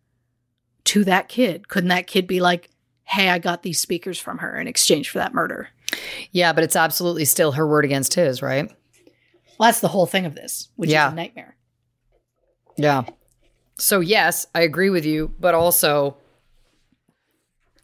to 0.90 1.04
that 1.04 1.28
kid, 1.28 1.68
couldn't 1.68 1.88
that 1.88 2.06
kid 2.06 2.26
be 2.26 2.40
like, 2.40 2.70
"Hey, 3.04 3.28
I 3.28 3.38
got 3.38 3.62
these 3.62 3.78
speakers 3.78 4.18
from 4.18 4.38
her 4.38 4.58
in 4.60 4.66
exchange 4.66 5.08
for 5.10 5.18
that 5.18 5.34
murder"? 5.34 5.68
Yeah, 6.32 6.52
but 6.52 6.64
it's 6.64 6.76
absolutely 6.76 7.24
still 7.24 7.52
her 7.52 7.66
word 7.66 7.84
against 7.84 8.14
his, 8.14 8.42
right? 8.42 8.68
Well, 9.58 9.68
that's 9.68 9.80
the 9.80 9.88
whole 9.88 10.06
thing 10.06 10.26
of 10.26 10.34
this, 10.34 10.68
which 10.76 10.90
Yeah. 10.90 11.08
is 11.08 11.12
a 11.12 11.16
nightmare. 11.16 11.56
Yeah. 12.76 13.02
So 13.78 14.00
yes, 14.00 14.46
I 14.54 14.60
agree 14.62 14.90
with 14.90 15.04
you, 15.04 15.34
but 15.40 15.54
also 15.54 16.16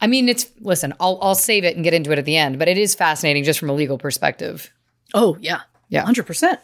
I 0.00 0.06
mean 0.06 0.28
it's 0.28 0.46
listen, 0.60 0.92
I'll 1.00 1.18
I'll 1.22 1.34
save 1.34 1.64
it 1.64 1.74
and 1.74 1.84
get 1.84 1.94
into 1.94 2.12
it 2.12 2.18
at 2.18 2.24
the 2.24 2.36
end, 2.36 2.58
but 2.58 2.68
it 2.68 2.78
is 2.78 2.94
fascinating 2.94 3.44
just 3.44 3.58
from 3.58 3.70
a 3.70 3.74
legal 3.74 3.98
perspective. 3.98 4.72
Oh, 5.14 5.36
yeah. 5.40 5.60
Yeah. 5.88 6.04
100%. 6.04 6.58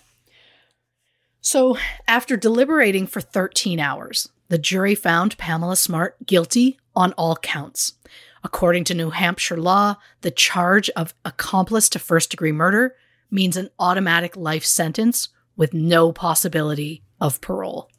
So, 1.40 1.76
after 2.06 2.36
deliberating 2.36 3.06
for 3.06 3.20
13 3.20 3.80
hours, 3.80 4.28
the 4.52 4.58
jury 4.58 4.94
found 4.94 5.38
Pamela 5.38 5.76
Smart 5.76 6.26
guilty 6.26 6.78
on 6.94 7.14
all 7.14 7.36
counts. 7.36 7.94
According 8.44 8.84
to 8.84 8.94
New 8.94 9.08
Hampshire 9.08 9.56
law, 9.56 9.96
the 10.20 10.30
charge 10.30 10.90
of 10.90 11.14
accomplice 11.24 11.88
to 11.88 11.98
first 11.98 12.30
degree 12.30 12.52
murder 12.52 12.94
means 13.30 13.56
an 13.56 13.70
automatic 13.78 14.36
life 14.36 14.66
sentence 14.66 15.30
with 15.56 15.72
no 15.72 16.12
possibility 16.12 17.02
of 17.18 17.40
parole. 17.40 17.90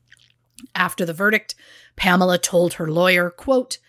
After 0.76 1.08
the 1.08 1.12
verdict, 1.12 1.56
Pamela 1.96 2.38
told 2.38 2.74
her 2.74 2.88
lawyer, 2.88 3.32
quote, 3.32 3.80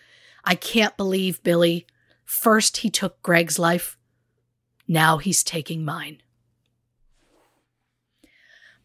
I 0.43 0.55
can't 0.55 0.97
believe 0.97 1.43
Billy. 1.43 1.85
First 2.25 2.77
he 2.77 2.89
took 2.89 3.21
Greg's 3.21 3.59
life. 3.59 3.95
Now 4.87 5.19
he's 5.19 5.43
taking 5.43 5.85
mine. 5.85 6.23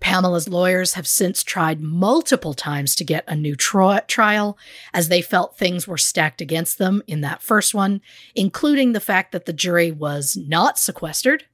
Pamela's 0.00 0.48
lawyers 0.48 0.94
have 0.94 1.06
since 1.06 1.42
tried 1.42 1.80
multiple 1.80 2.54
times 2.54 2.94
to 2.96 3.04
get 3.04 3.24
a 3.28 3.36
new 3.36 3.54
tri- 3.54 4.00
trial 4.08 4.58
as 4.94 5.08
they 5.08 5.20
felt 5.20 5.56
things 5.56 5.86
were 5.86 5.98
stacked 5.98 6.40
against 6.40 6.78
them 6.78 7.02
in 7.06 7.20
that 7.20 7.42
first 7.42 7.74
one, 7.74 8.00
including 8.34 8.92
the 8.92 9.00
fact 9.00 9.32
that 9.32 9.44
the 9.44 9.52
jury 9.52 9.92
was 9.92 10.36
not 10.36 10.78
sequestered 10.78 11.44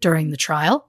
during 0.00 0.30
the 0.30 0.36
trial. 0.36 0.88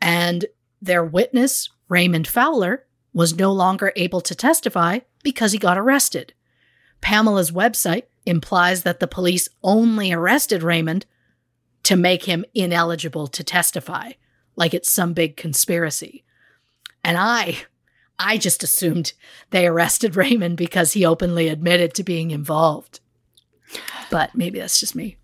And 0.00 0.46
their 0.82 1.04
witness, 1.04 1.70
Raymond 1.88 2.26
Fowler, 2.26 2.84
was 3.14 3.38
no 3.38 3.52
longer 3.52 3.92
able 3.96 4.20
to 4.20 4.34
testify 4.34 4.98
because 5.22 5.52
he 5.52 5.58
got 5.58 5.78
arrested. 5.78 6.34
Pamela's 7.00 7.50
website 7.50 8.04
implies 8.26 8.82
that 8.82 9.00
the 9.00 9.06
police 9.06 9.48
only 9.62 10.12
arrested 10.12 10.62
Raymond 10.62 11.06
to 11.84 11.96
make 11.96 12.24
him 12.24 12.44
ineligible 12.52 13.28
to 13.28 13.44
testify, 13.44 14.12
like 14.56 14.74
it's 14.74 14.90
some 14.90 15.12
big 15.12 15.36
conspiracy. 15.36 16.24
And 17.04 17.16
I, 17.16 17.58
I 18.18 18.38
just 18.38 18.62
assumed 18.62 19.12
they 19.50 19.66
arrested 19.66 20.16
Raymond 20.16 20.56
because 20.56 20.92
he 20.92 21.04
openly 21.04 21.48
admitted 21.48 21.94
to 21.94 22.02
being 22.02 22.30
involved. 22.30 23.00
But 24.10 24.34
maybe 24.34 24.58
that's 24.58 24.80
just 24.80 24.94
me. 24.94 25.18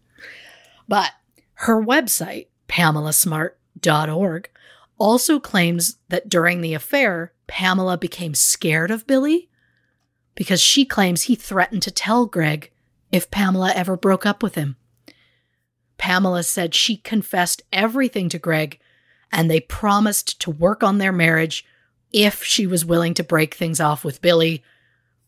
But 0.88 1.12
her 1.54 1.82
website, 1.82 2.48
pamelasmart.org, 2.68 4.50
also 4.98 5.40
claims 5.40 5.96
that 6.08 6.28
during 6.28 6.60
the 6.60 6.74
affair, 6.74 7.32
Pamela 7.46 7.98
became 7.98 8.34
scared 8.34 8.90
of 8.90 9.06
Billy 9.06 9.48
because 10.34 10.60
she 10.60 10.84
claims 10.84 11.22
he 11.22 11.34
threatened 11.34 11.82
to 11.82 11.90
tell 11.90 12.26
Greg 12.26 12.70
if 13.10 13.30
Pamela 13.30 13.72
ever 13.74 13.96
broke 13.96 14.24
up 14.24 14.42
with 14.42 14.54
him. 14.54 14.76
Pamela 15.98 16.42
said 16.42 16.74
she 16.74 16.96
confessed 16.96 17.62
everything 17.72 18.28
to 18.28 18.38
Greg 18.38 18.80
and 19.32 19.50
they 19.50 19.60
promised 19.60 20.40
to 20.40 20.50
work 20.50 20.82
on 20.82 20.98
their 20.98 21.12
marriage 21.12 21.64
if 22.12 22.44
she 22.44 22.66
was 22.66 22.84
willing 22.84 23.14
to 23.14 23.24
break 23.24 23.54
things 23.54 23.80
off 23.80 24.04
with 24.04 24.20
Billy, 24.20 24.62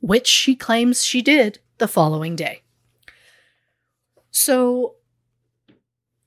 which 0.01 0.27
she 0.27 0.55
claims 0.55 1.05
she 1.05 1.23
did 1.23 1.59
the 1.79 1.89
following 1.89 2.37
day. 2.37 2.63
So, 4.31 4.97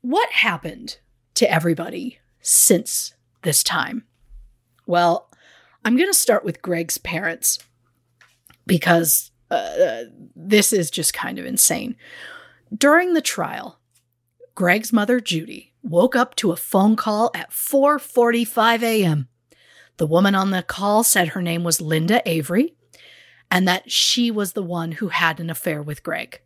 what 0.02 0.30
happened 0.32 0.98
to 1.36 1.52
everybody 1.52 2.20
since 2.42 3.14
this 3.44 3.62
time? 3.62 4.06
Well, 4.86 5.30
I'm 5.86 5.96
going 5.96 6.10
to 6.10 6.14
start 6.14 6.44
with 6.44 6.62
Greg's 6.62 6.98
parents 6.98 7.60
because 8.66 9.32
uh, 9.52 10.04
this 10.36 10.74
is 10.74 10.90
just 10.90 11.14
kind 11.14 11.38
of 11.38 11.46
insane. 11.46 11.96
During 12.76 13.14
the 13.14 13.22
trial, 13.22 13.80
Greg's 14.56 14.92
mother 14.92 15.20
Judy 15.20 15.74
woke 15.90 16.16
up 16.16 16.36
to 16.36 16.52
a 16.52 16.58
phone 16.58 16.96
call 16.96 17.32
at 17.34 17.52
4:45 17.52 18.84
a.m. 18.84 19.28
The 19.98 20.08
woman 20.08 20.36
on 20.36 20.52
the 20.52 20.64
call 20.64 21.04
said 21.04 21.30
her 21.30 21.42
name 21.42 21.64
was 21.64 21.82
Linda 21.82 22.22
Avery 22.28 22.76
and 23.50 23.68
that 23.68 23.92
she 23.92 24.30
was 24.30 24.54
the 24.54 24.64
one 24.64 24.94
who 24.94 25.08
had 25.08 25.40
an 25.40 25.50
affair 25.50 25.82
with 25.82 26.04
Greg. 26.04 26.42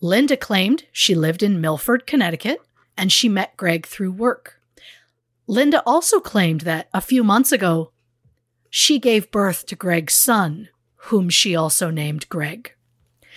Linda 0.00 0.36
claimed 0.36 0.84
she 0.92 1.14
lived 1.14 1.42
in 1.42 1.60
Milford, 1.60 2.06
Connecticut, 2.06 2.60
and 2.96 3.10
she 3.10 3.28
met 3.28 3.56
Greg 3.56 3.86
through 3.86 4.12
work. 4.12 4.60
Linda 5.46 5.82
also 5.86 6.20
claimed 6.20 6.62
that 6.62 6.88
a 6.92 7.00
few 7.00 7.22
months 7.22 7.52
ago, 7.52 7.92
she 8.68 8.98
gave 8.98 9.30
birth 9.30 9.64
to 9.66 9.76
Greg's 9.76 10.14
son, 10.14 10.68
whom 10.96 11.30
she 11.30 11.54
also 11.54 11.90
named 11.90 12.28
Greg. 12.28 12.74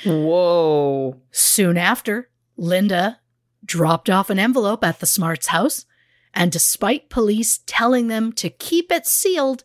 Whoa. 0.04 1.22
Soon 1.32 1.78
after, 1.78 2.30
Linda 2.58 3.20
dropped 3.66 4.10
off 4.10 4.30
an 4.30 4.40
envelope 4.40 4.84
at 4.84 5.00
the 5.00 5.06
Smarts 5.06 5.48
house, 5.48 5.86
and 6.34 6.52
despite 6.52 7.10
police 7.10 7.60
telling 7.66 8.08
them 8.08 8.32
to 8.34 8.50
keep 8.50 8.92
it 8.92 9.06
sealed, 9.06 9.64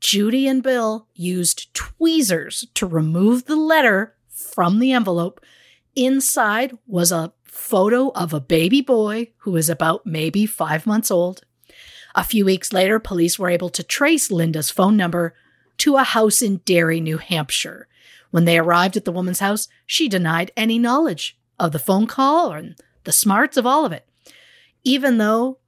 Judy 0.00 0.48
and 0.48 0.62
Bill 0.62 1.06
used 1.14 1.72
tweezers 1.74 2.66
to 2.74 2.86
remove 2.86 3.44
the 3.44 3.56
letter 3.56 4.16
from 4.28 4.78
the 4.78 4.92
envelope. 4.92 5.40
Inside 5.94 6.76
was 6.86 7.12
a 7.12 7.32
photo 7.44 8.08
of 8.10 8.32
a 8.32 8.40
baby 8.40 8.80
boy 8.80 9.28
who 9.38 9.52
was 9.52 9.68
about 9.68 10.06
maybe 10.06 10.46
five 10.46 10.86
months 10.86 11.10
old. 11.10 11.42
A 12.14 12.24
few 12.24 12.44
weeks 12.44 12.72
later, 12.72 12.98
police 12.98 13.38
were 13.38 13.48
able 13.48 13.70
to 13.70 13.82
trace 13.82 14.30
Linda's 14.30 14.70
phone 14.70 14.96
number 14.96 15.34
to 15.78 15.96
a 15.96 16.04
house 16.04 16.42
in 16.42 16.58
Derry, 16.58 17.00
New 17.00 17.18
Hampshire. 17.18 17.88
When 18.30 18.44
they 18.44 18.58
arrived 18.58 18.96
at 18.96 19.04
the 19.04 19.12
woman's 19.12 19.40
house, 19.40 19.68
she 19.86 20.08
denied 20.08 20.50
any 20.56 20.78
knowledge 20.78 21.38
of 21.58 21.72
the 21.72 21.78
phone 21.78 22.06
call 22.06 22.52
or 22.52 22.62
the 23.04 23.12
smarts 23.12 23.56
of 23.56 23.66
all 23.66 23.84
of 23.84 23.92
it. 23.92 24.06
Even 24.84 25.18
though 25.18 25.58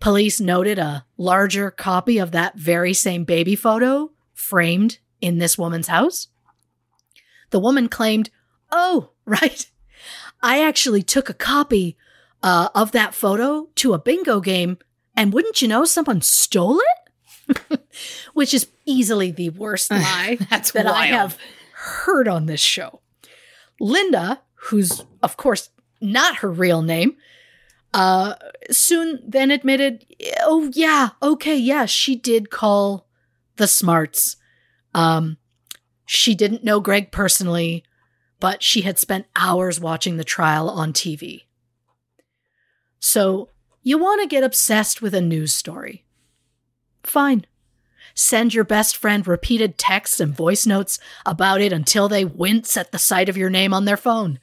police 0.00 0.40
noted 0.40 0.78
a 0.78 1.04
larger 1.16 1.70
copy 1.70 2.18
of 2.18 2.32
that 2.32 2.56
very 2.56 2.92
same 2.92 3.24
baby 3.24 3.56
photo 3.56 4.10
framed 4.34 4.98
in 5.20 5.38
this 5.38 5.56
woman's 5.56 5.88
house, 5.88 6.28
the 7.50 7.60
woman 7.60 7.88
claimed, 7.88 8.30
Oh, 8.70 9.10
right. 9.24 9.66
I 10.42 10.62
actually 10.62 11.02
took 11.02 11.28
a 11.28 11.34
copy 11.34 11.96
uh, 12.42 12.68
of 12.74 12.92
that 12.92 13.14
photo 13.14 13.68
to 13.76 13.94
a 13.94 13.98
bingo 13.98 14.40
game, 14.40 14.78
and 15.16 15.32
wouldn't 15.32 15.62
you 15.62 15.68
know, 15.68 15.84
someone 15.84 16.20
stole 16.20 16.78
it? 16.78 17.80
Which 18.34 18.52
is 18.52 18.68
easily 18.84 19.30
the 19.30 19.50
worst 19.50 19.90
lie 19.92 20.38
That's 20.50 20.72
that 20.72 20.86
I 20.86 21.06
have 21.06 21.38
heard 21.72 22.28
on 22.28 22.46
this 22.46 22.60
show. 22.60 23.00
Linda, 23.80 24.42
who's 24.54 25.04
of 25.22 25.36
course 25.36 25.70
not 26.00 26.36
her 26.36 26.50
real 26.50 26.82
name, 26.82 27.16
uh, 27.94 28.34
soon 28.70 29.20
then 29.26 29.50
admitted, 29.50 30.06
"Oh 30.42 30.70
yeah, 30.74 31.10
okay, 31.22 31.56
yeah, 31.56 31.86
she 31.86 32.16
did 32.16 32.50
call 32.50 33.06
the 33.56 33.66
Smarts. 33.66 34.36
Um, 34.94 35.38
she 36.04 36.34
didn't 36.34 36.64
know 36.64 36.80
Greg 36.80 37.10
personally, 37.10 37.84
but 38.38 38.62
she 38.62 38.82
had 38.82 38.98
spent 38.98 39.26
hours 39.34 39.80
watching 39.80 40.16
the 40.16 40.24
trial 40.24 40.68
on 40.68 40.92
TV. 40.92 41.44
So 42.98 43.50
you 43.82 43.98
want 43.98 44.20
to 44.20 44.28
get 44.28 44.44
obsessed 44.44 45.00
with 45.00 45.14
a 45.14 45.20
news 45.20 45.54
story? 45.54 46.04
Fine." 47.02 47.46
Send 48.18 48.54
your 48.54 48.64
best 48.64 48.96
friend 48.96 49.26
repeated 49.26 49.76
texts 49.76 50.20
and 50.20 50.34
voice 50.34 50.64
notes 50.66 50.98
about 51.26 51.60
it 51.60 51.70
until 51.70 52.08
they 52.08 52.24
wince 52.24 52.74
at 52.74 52.90
the 52.90 52.98
sight 52.98 53.28
of 53.28 53.36
your 53.36 53.50
name 53.50 53.74
on 53.74 53.84
their 53.84 53.98
phone. 53.98 54.40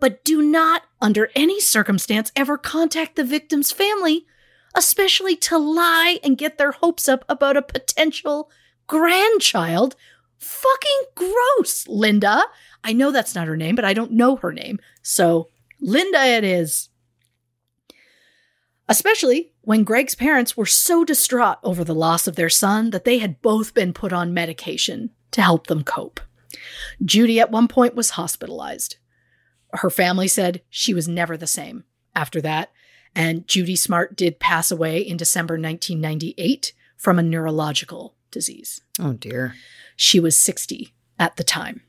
But 0.00 0.24
do 0.24 0.42
not, 0.42 0.82
under 1.02 1.28
any 1.34 1.60
circumstance, 1.60 2.32
ever 2.34 2.56
contact 2.56 3.16
the 3.16 3.24
victim's 3.24 3.72
family, 3.72 4.24
especially 4.74 5.36
to 5.36 5.58
lie 5.58 6.18
and 6.22 6.38
get 6.38 6.56
their 6.56 6.72
hopes 6.72 7.08
up 7.08 7.24
about 7.28 7.56
a 7.56 7.62
potential 7.62 8.50
grandchild. 8.86 9.96
Fucking 10.38 11.02
gross, 11.14 11.86
Linda. 11.88 12.42
I 12.82 12.92
know 12.92 13.10
that's 13.10 13.34
not 13.34 13.48
her 13.48 13.56
name, 13.56 13.74
but 13.74 13.84
I 13.84 13.92
don't 13.92 14.12
know 14.12 14.36
her 14.36 14.52
name. 14.52 14.78
So, 15.02 15.48
Linda 15.80 16.24
it 16.24 16.44
is. 16.44 16.88
Especially 18.88 19.52
when 19.62 19.84
Greg's 19.84 20.14
parents 20.14 20.56
were 20.56 20.66
so 20.66 21.04
distraught 21.04 21.58
over 21.62 21.84
the 21.84 21.94
loss 21.94 22.26
of 22.26 22.36
their 22.36 22.50
son 22.50 22.90
that 22.90 23.04
they 23.04 23.18
had 23.18 23.42
both 23.42 23.74
been 23.74 23.92
put 23.92 24.12
on 24.12 24.34
medication 24.34 25.10
to 25.32 25.42
help 25.42 25.66
them 25.66 25.84
cope. 25.84 26.20
Judy 27.04 27.40
at 27.40 27.50
one 27.50 27.68
point 27.68 27.94
was 27.94 28.10
hospitalized. 28.10 28.96
Her 29.74 29.90
family 29.90 30.28
said 30.28 30.62
she 30.68 30.94
was 30.94 31.08
never 31.08 31.36
the 31.36 31.46
same 31.46 31.84
after 32.14 32.40
that, 32.42 32.70
and 33.14 33.46
Judy 33.46 33.76
Smart 33.76 34.16
did 34.16 34.38
pass 34.38 34.70
away 34.70 35.00
in 35.00 35.16
December 35.16 35.54
1998 35.54 36.72
from 36.96 37.18
a 37.18 37.22
neurological 37.22 38.14
disease. 38.30 38.80
Oh 39.00 39.12
dear. 39.12 39.54
She 39.96 40.20
was 40.20 40.36
60 40.36 40.92
at 41.18 41.36
the 41.36 41.44
time. 41.44 41.82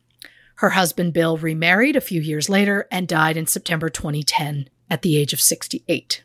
Her 0.56 0.72
husband 0.72 1.14
Bill 1.14 1.38
remarried 1.38 1.96
a 1.96 2.02
few 2.02 2.22
years 2.22 2.50
later 2.50 2.88
and 2.92 3.08
died 3.08 3.38
in 3.38 3.48
September 3.48 3.90
2010 3.90 4.70
at 4.90 5.02
the 5.02 5.18
age 5.18 5.34
of 5.34 5.42
68. 5.42 6.24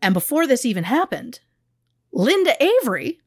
And 0.00 0.14
before 0.14 0.46
this 0.46 0.64
even 0.64 0.84
happened, 0.84 1.40
Linda 2.12 2.54
Avery 2.62 3.20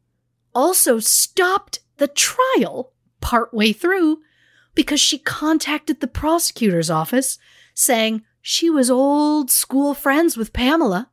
also 0.56 1.00
stopped 1.00 1.80
the 1.98 2.08
trial 2.08 2.94
partway 3.20 3.74
through 3.74 4.20
because 4.78 5.00
she 5.00 5.18
contacted 5.18 6.00
the 6.00 6.08
prosecutor's 6.08 6.92
office 6.92 7.40
saying 7.74 8.22
she 8.44 8.70
was 8.70 8.92
old 8.92 9.50
school 9.50 9.96
friends 9.96 10.38
with 10.38 10.54
Pamela, 10.54 11.10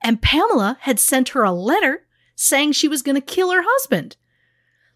and 0.00 0.22
Pamela 0.22 0.78
had 0.82 1.00
sent 1.00 1.30
her 1.30 1.42
a 1.42 1.50
letter 1.50 2.06
saying 2.36 2.70
she 2.70 2.86
was 2.86 3.02
going 3.02 3.16
to 3.16 3.20
kill 3.20 3.50
her 3.50 3.64
husband. 3.66 4.16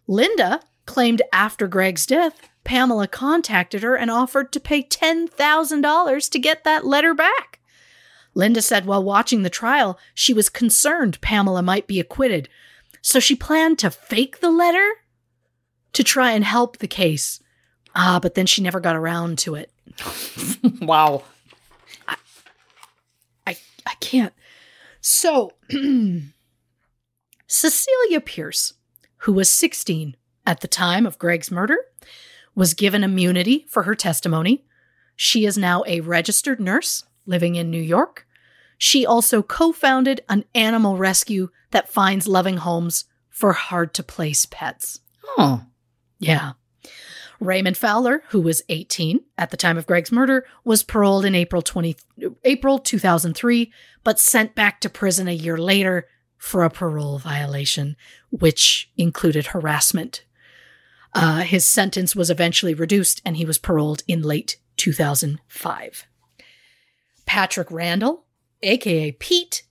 Linda 0.07 0.61
claimed 0.85 1.21
after 1.33 1.67
Greg's 1.67 2.05
death, 2.05 2.47
Pamela 2.63 3.05
contacted 3.05 3.83
her 3.83 3.97
and 3.97 4.09
offered 4.09 4.53
to 4.53 4.61
pay 4.61 4.81
$10,000 4.81 6.29
to 6.31 6.39
get 6.39 6.63
that 6.63 6.85
letter 6.85 7.13
back. 7.13 7.59
Linda 8.33 8.61
said 8.61 8.85
while 8.85 9.03
watching 9.03 9.43
the 9.43 9.49
trial, 9.49 9.99
she 10.13 10.33
was 10.33 10.47
concerned 10.47 11.19
Pamela 11.19 11.61
might 11.61 11.85
be 11.85 11.99
acquitted, 11.99 12.47
so 13.01 13.19
she 13.19 13.35
planned 13.35 13.77
to 13.79 13.91
fake 13.91 14.39
the 14.39 14.51
letter 14.51 14.89
to 15.91 16.01
try 16.01 16.31
and 16.31 16.45
help 16.45 16.77
the 16.77 16.87
case. 16.87 17.41
Ah, 17.95 18.19
but 18.21 18.35
then 18.35 18.45
she 18.45 18.61
never 18.61 18.79
got 18.79 18.95
around 18.95 19.37
to 19.39 19.55
it. 19.55 19.71
wow. 20.81 21.23
I 23.45 23.57
I 23.85 23.93
can't. 23.99 24.33
So 25.01 25.53
Cecilia 27.47 28.21
Pierce, 28.21 28.73
who 29.17 29.33
was 29.33 29.51
16 29.51 30.15
at 30.45 30.61
the 30.61 30.67
time 30.67 31.05
of 31.05 31.17
Greg's 31.17 31.51
murder, 31.51 31.77
was 32.55 32.73
given 32.73 33.03
immunity 33.03 33.65
for 33.69 33.83
her 33.83 33.95
testimony. 33.95 34.65
She 35.15 35.45
is 35.45 35.57
now 35.57 35.83
a 35.87 36.01
registered 36.01 36.59
nurse 36.59 37.03
living 37.25 37.55
in 37.55 37.69
New 37.69 37.81
York. 37.81 38.25
She 38.77 39.05
also 39.05 39.41
co 39.41 39.71
founded 39.71 40.21
an 40.29 40.45
animal 40.55 40.97
rescue 40.97 41.49
that 41.71 41.89
finds 41.89 42.27
loving 42.27 42.57
homes 42.57 43.05
for 43.29 43.53
hard 43.53 43.93
to 43.95 44.03
place 44.03 44.45
pets. 44.45 44.99
Oh. 45.37 45.63
Yeah. 46.19 46.53
Raymond 47.39 47.77
Fowler, 47.77 48.23
who 48.29 48.41
was 48.41 48.61
18 48.69 49.21
at 49.37 49.49
the 49.49 49.57
time 49.57 49.77
of 49.77 49.87
Greg's 49.87 50.11
murder, 50.11 50.45
was 50.63 50.83
paroled 50.83 51.25
in 51.25 51.35
April 51.35 51.61
20 51.61 51.95
April 52.43 52.79
2003, 52.79 53.71
but 54.03 54.19
sent 54.19 54.55
back 54.55 54.81
to 54.81 54.89
prison 54.89 55.27
a 55.27 55.33
year 55.33 55.57
later 55.57 56.07
for 56.37 56.63
a 56.63 56.69
parole 56.69 57.17
violation, 57.17 57.95
which 58.29 58.91
included 58.97 59.47
harassment. 59.47 60.25
Uh, 61.13 61.39
his 61.39 61.65
sentence 61.65 62.15
was 62.15 62.29
eventually 62.29 62.73
reduced, 62.73 63.21
and 63.25 63.37
he 63.37 63.45
was 63.45 63.57
paroled 63.57 64.03
in 64.07 64.21
late 64.21 64.57
2005. 64.77 66.07
Patrick 67.25 67.71
Randall, 67.71 68.25
aka 68.61 69.11
Pete, 69.11 69.63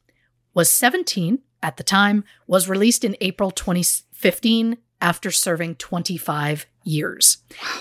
was 0.54 0.70
17 0.70 1.40
at 1.62 1.76
the 1.76 1.82
time, 1.82 2.24
was 2.46 2.68
released 2.68 3.04
in 3.04 3.16
April 3.20 3.50
2015 3.50 4.78
after 5.00 5.30
serving 5.30 5.76
25 5.76 6.66
years. 6.88 7.38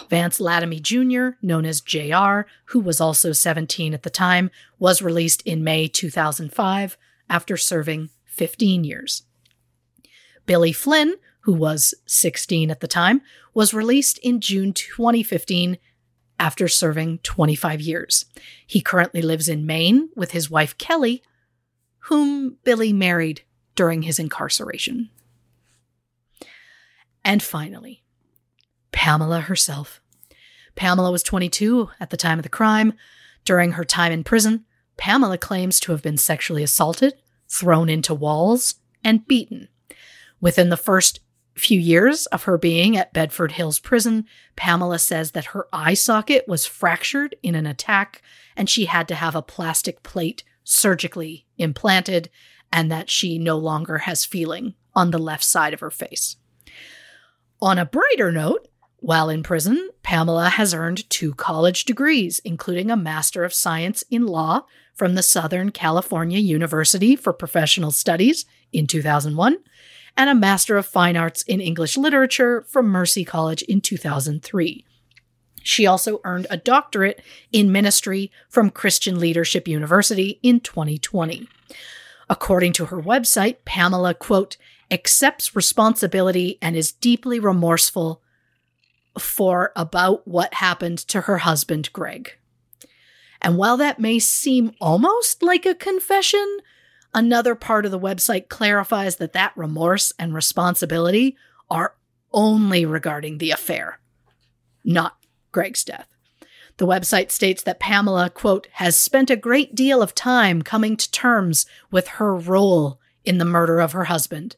Vance 0.09 0.39
Lattime 0.39 0.79
Jr., 0.81 1.29
known 1.41 1.65
as 1.65 1.81
JR, 1.81 2.41
who 2.65 2.79
was 2.79 3.01
also 3.01 3.31
17 3.31 3.93
at 3.93 4.03
the 4.03 4.09
time, 4.09 4.51
was 4.79 5.01
released 5.01 5.41
in 5.43 5.63
May 5.63 5.87
2005 5.87 6.97
after 7.29 7.57
serving 7.57 8.09
15 8.25 8.83
years. 8.83 9.23
Billy 10.45 10.71
Flynn, 10.71 11.15
who 11.41 11.53
was 11.53 11.93
16 12.05 12.69
at 12.71 12.79
the 12.79 12.87
time, 12.87 13.21
was 13.53 13.73
released 13.73 14.17
in 14.19 14.39
June 14.39 14.73
2015 14.73 15.77
after 16.39 16.67
serving 16.67 17.19
25 17.19 17.81
years. 17.81 18.25
He 18.65 18.81
currently 18.81 19.21
lives 19.21 19.49
in 19.49 19.65
Maine 19.65 20.09
with 20.15 20.31
his 20.31 20.49
wife 20.49 20.77
Kelly, 20.77 21.23
whom 22.01 22.57
Billy 22.63 22.93
married 22.93 23.41
during 23.75 24.03
his 24.03 24.19
incarceration. 24.19 25.09
And 27.23 27.43
finally, 27.43 28.03
Pamela 28.91 29.41
herself. 29.41 30.01
Pamela 30.75 31.11
was 31.11 31.23
22 31.23 31.89
at 31.99 32.09
the 32.09 32.17
time 32.17 32.39
of 32.39 32.43
the 32.43 32.49
crime. 32.49 32.93
During 33.45 33.73
her 33.73 33.83
time 33.83 34.11
in 34.11 34.23
prison, 34.23 34.65
Pamela 34.97 35.37
claims 35.37 35.79
to 35.81 35.91
have 35.91 36.01
been 36.01 36.17
sexually 36.17 36.63
assaulted, 36.63 37.15
thrown 37.47 37.89
into 37.89 38.13
walls, 38.13 38.75
and 39.03 39.27
beaten. 39.27 39.69
Within 40.41 40.69
the 40.69 40.77
first 40.77 41.19
few 41.55 41.79
years 41.79 42.27
of 42.27 42.43
her 42.43 42.57
being 42.57 42.95
at 42.95 43.13
Bedford 43.13 43.53
Hills 43.53 43.79
Prison, 43.79 44.25
Pamela 44.55 44.99
says 44.99 45.31
that 45.31 45.45
her 45.45 45.67
eye 45.73 45.95
socket 45.95 46.47
was 46.47 46.65
fractured 46.65 47.35
in 47.41 47.55
an 47.55 47.65
attack 47.65 48.21
and 48.55 48.69
she 48.69 48.85
had 48.85 49.07
to 49.07 49.15
have 49.15 49.35
a 49.35 49.41
plastic 49.41 50.03
plate 50.03 50.43
surgically 50.63 51.45
implanted, 51.57 52.29
and 52.73 52.91
that 52.91 53.09
she 53.09 53.39
no 53.39 53.57
longer 53.57 53.99
has 53.99 54.25
feeling 54.25 54.73
on 54.93 55.11
the 55.11 55.17
left 55.17 55.43
side 55.43 55.73
of 55.73 55.79
her 55.79 55.91
face. 55.91 56.35
On 57.61 57.79
a 57.79 57.85
brighter 57.85 58.31
note, 58.33 58.67
While 59.07 59.29
in 59.29 59.41
prison, 59.41 59.91
Pamela 60.03 60.49
has 60.49 60.73
earned 60.73 61.09
two 61.09 61.33
college 61.33 61.85
degrees, 61.85 62.39
including 62.43 62.91
a 62.91 62.97
Master 62.97 63.45
of 63.45 63.53
Science 63.53 64.03
in 64.11 64.25
Law 64.25 64.65
from 64.93 65.15
the 65.15 65.23
Southern 65.23 65.71
California 65.71 66.39
University 66.39 67.15
for 67.15 67.31
Professional 67.31 67.91
Studies 67.91 68.45
in 68.73 68.85
2001 68.85 69.59
and 70.17 70.29
a 70.29 70.35
Master 70.35 70.75
of 70.75 70.85
Fine 70.85 71.15
Arts 71.15 71.41
in 71.43 71.61
English 71.61 71.95
Literature 71.95 72.65
from 72.67 72.89
Mercy 72.89 73.23
College 73.23 73.61
in 73.61 73.79
2003. 73.79 74.85
She 75.63 75.87
also 75.87 76.19
earned 76.25 76.47
a 76.49 76.57
doctorate 76.57 77.21
in 77.53 77.71
ministry 77.71 78.29
from 78.49 78.69
Christian 78.69 79.17
Leadership 79.21 79.69
University 79.69 80.37
in 80.43 80.59
2020. 80.59 81.47
According 82.29 82.73
to 82.73 82.87
her 82.87 83.01
website, 83.01 83.63
Pamela, 83.63 84.13
quote, 84.13 84.57
accepts 84.91 85.55
responsibility 85.55 86.57
and 86.61 86.75
is 86.75 86.91
deeply 86.91 87.39
remorseful 87.39 88.21
for 89.17 89.71
about 89.75 90.27
what 90.27 90.53
happened 90.55 90.99
to 90.99 91.21
her 91.21 91.39
husband, 91.39 91.91
Greg. 91.93 92.37
And 93.41 93.57
while 93.57 93.77
that 93.77 93.99
may 93.99 94.19
seem 94.19 94.73
almost 94.81 95.43
like 95.43 95.65
a 95.65 95.75
confession, 95.75 96.57
another 97.13 97.55
part 97.55 97.85
of 97.85 97.91
the 97.91 97.99
website 97.99 98.49
clarifies 98.49 99.17
that 99.17 99.33
that 99.33 99.53
remorse 99.55 100.11
and 100.17 100.33
responsibility 100.33 101.37
are 101.69 101.95
only 102.31 102.85
regarding 102.85 103.37
the 103.37 103.51
affair, 103.51 103.99
not 104.83 105.17
Greg's 105.51 105.83
death. 105.83 106.07
The 106.77 106.87
website 106.87 107.31
states 107.31 107.63
that 107.63 107.79
Pamela, 107.79 108.29
quote, 108.29 108.67
has 108.73 108.95
spent 108.95 109.31
a 109.31 109.35
great 109.35 109.73
deal 109.73 110.01
of 110.01 110.13
time 110.13 110.61
coming 110.61 110.95
to 110.95 111.11
terms 111.11 111.65
with 111.89 112.07
her 112.07 112.35
role 112.35 112.99
in 113.25 113.39
the 113.39 113.45
murder 113.45 113.79
of 113.79 113.93
her 113.93 114.05
husband. 114.05 114.55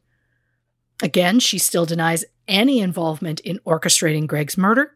Again, 1.02 1.40
she 1.40 1.58
still 1.58 1.86
denies 1.86 2.26
any 2.50 2.80
involvement 2.80 3.40
in 3.42 3.60
orchestrating 3.66 4.28
Greg's 4.28 4.58
murder. 4.58 4.94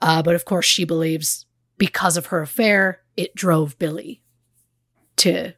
Uh, 0.00 0.22
but 0.22 0.34
of 0.34 0.44
course, 0.44 0.66
she 0.66 0.84
believes 0.84 1.46
because 1.78 2.16
of 2.16 2.26
her 2.26 2.40
affair, 2.40 3.00
it 3.16 3.34
drove 3.34 3.78
Billy 3.78 4.22
to 5.16 5.54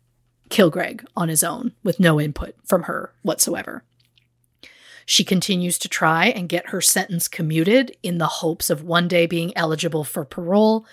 kill 0.49 0.71
Greg 0.71 1.05
on 1.17 1.29
his 1.29 1.45
own 1.45 1.73
with 1.83 2.01
no 2.01 2.21
input 2.21 2.55
from 2.65 2.85
her 2.85 3.13
whatsoever. 3.23 3.85
She 5.05 5.25
continues 5.25 5.79
to 5.79 5.89
try 5.89 6.27
and 6.27 6.49
get 6.49 6.69
her 6.69 6.81
sentence 6.81 7.29
commuted 7.29 7.97
in 8.03 8.19
the 8.19 8.27
hopes 8.27 8.69
of 8.69 8.83
one 8.83 9.09
day 9.09 9.27
being 9.27 9.57
eligible 9.57 10.05
for 10.05 10.25
parole. 10.25 10.87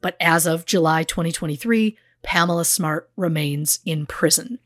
But 0.00 0.16
as 0.20 0.46
of 0.46 0.66
July 0.66 1.02
2023, 1.02 1.98
Pamela 2.22 2.64
Smart 2.64 3.10
remains 3.16 3.80
in 3.84 4.06
prison. 4.06 4.60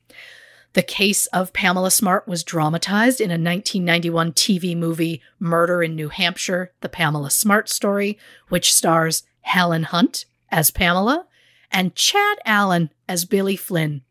The 0.72 0.82
case 0.82 1.26
of 1.26 1.52
Pamela 1.52 1.90
Smart 1.90 2.28
was 2.28 2.44
dramatized 2.44 3.20
in 3.20 3.30
a 3.30 3.34
1991 3.34 4.32
TV 4.32 4.76
movie, 4.76 5.20
Murder 5.40 5.82
in 5.82 5.97
New 5.97 6.10
Hampshire, 6.10 6.72
The 6.80 6.88
Pamela 6.88 7.30
Smart 7.30 7.68
Story, 7.68 8.16
which 8.51 8.72
stars 8.72 9.24
Helen 9.40 9.82
Hunt 9.82 10.26
as 10.48 10.70
Pamela 10.70 11.26
and 11.72 11.97
Chad 11.97 12.38
Allen 12.44 12.90
as 13.09 13.24
Billy 13.24 13.56
Flynn. 13.56 14.02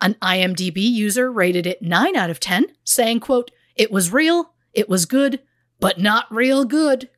An 0.00 0.14
IMDb 0.20 0.78
user 0.78 1.30
rated 1.30 1.64
it 1.64 1.80
9 1.80 2.16
out 2.16 2.30
of 2.30 2.40
10, 2.40 2.66
saying, 2.82 3.20
quote, 3.20 3.52
it 3.76 3.92
was 3.92 4.12
real, 4.12 4.52
it 4.72 4.88
was 4.88 5.06
good, 5.06 5.40
but 5.78 6.00
not 6.00 6.26
real 6.28 6.64
good. 6.64 7.08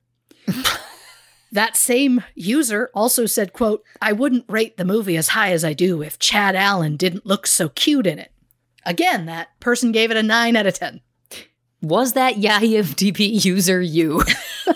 that 1.53 1.77
same 1.77 2.23
user 2.35 2.91
also 2.93 3.25
said, 3.25 3.55
quote, 3.55 3.83
I 4.03 4.13
wouldn't 4.13 4.45
rate 4.49 4.77
the 4.77 4.85
movie 4.85 5.17
as 5.17 5.29
high 5.29 5.53
as 5.53 5.65
I 5.65 5.73
do 5.73 6.03
if 6.03 6.19
Chad 6.19 6.55
Allen 6.55 6.97
didn't 6.97 7.25
look 7.25 7.47
so 7.47 7.71
cute 7.71 8.07
in 8.07 8.19
it. 8.19 8.33
Again, 8.87 9.27
that 9.27 9.49
person 9.59 9.91
gave 9.91 10.13
it 10.13 10.17
a 10.17 10.23
9 10.23 10.57
out 10.57 10.67
of 10.67 10.75
10. 10.75 11.01
Was 11.83 12.13
that 12.13 12.37
IMDb 12.37 13.45
user 13.45 13.83
you? 13.83 14.23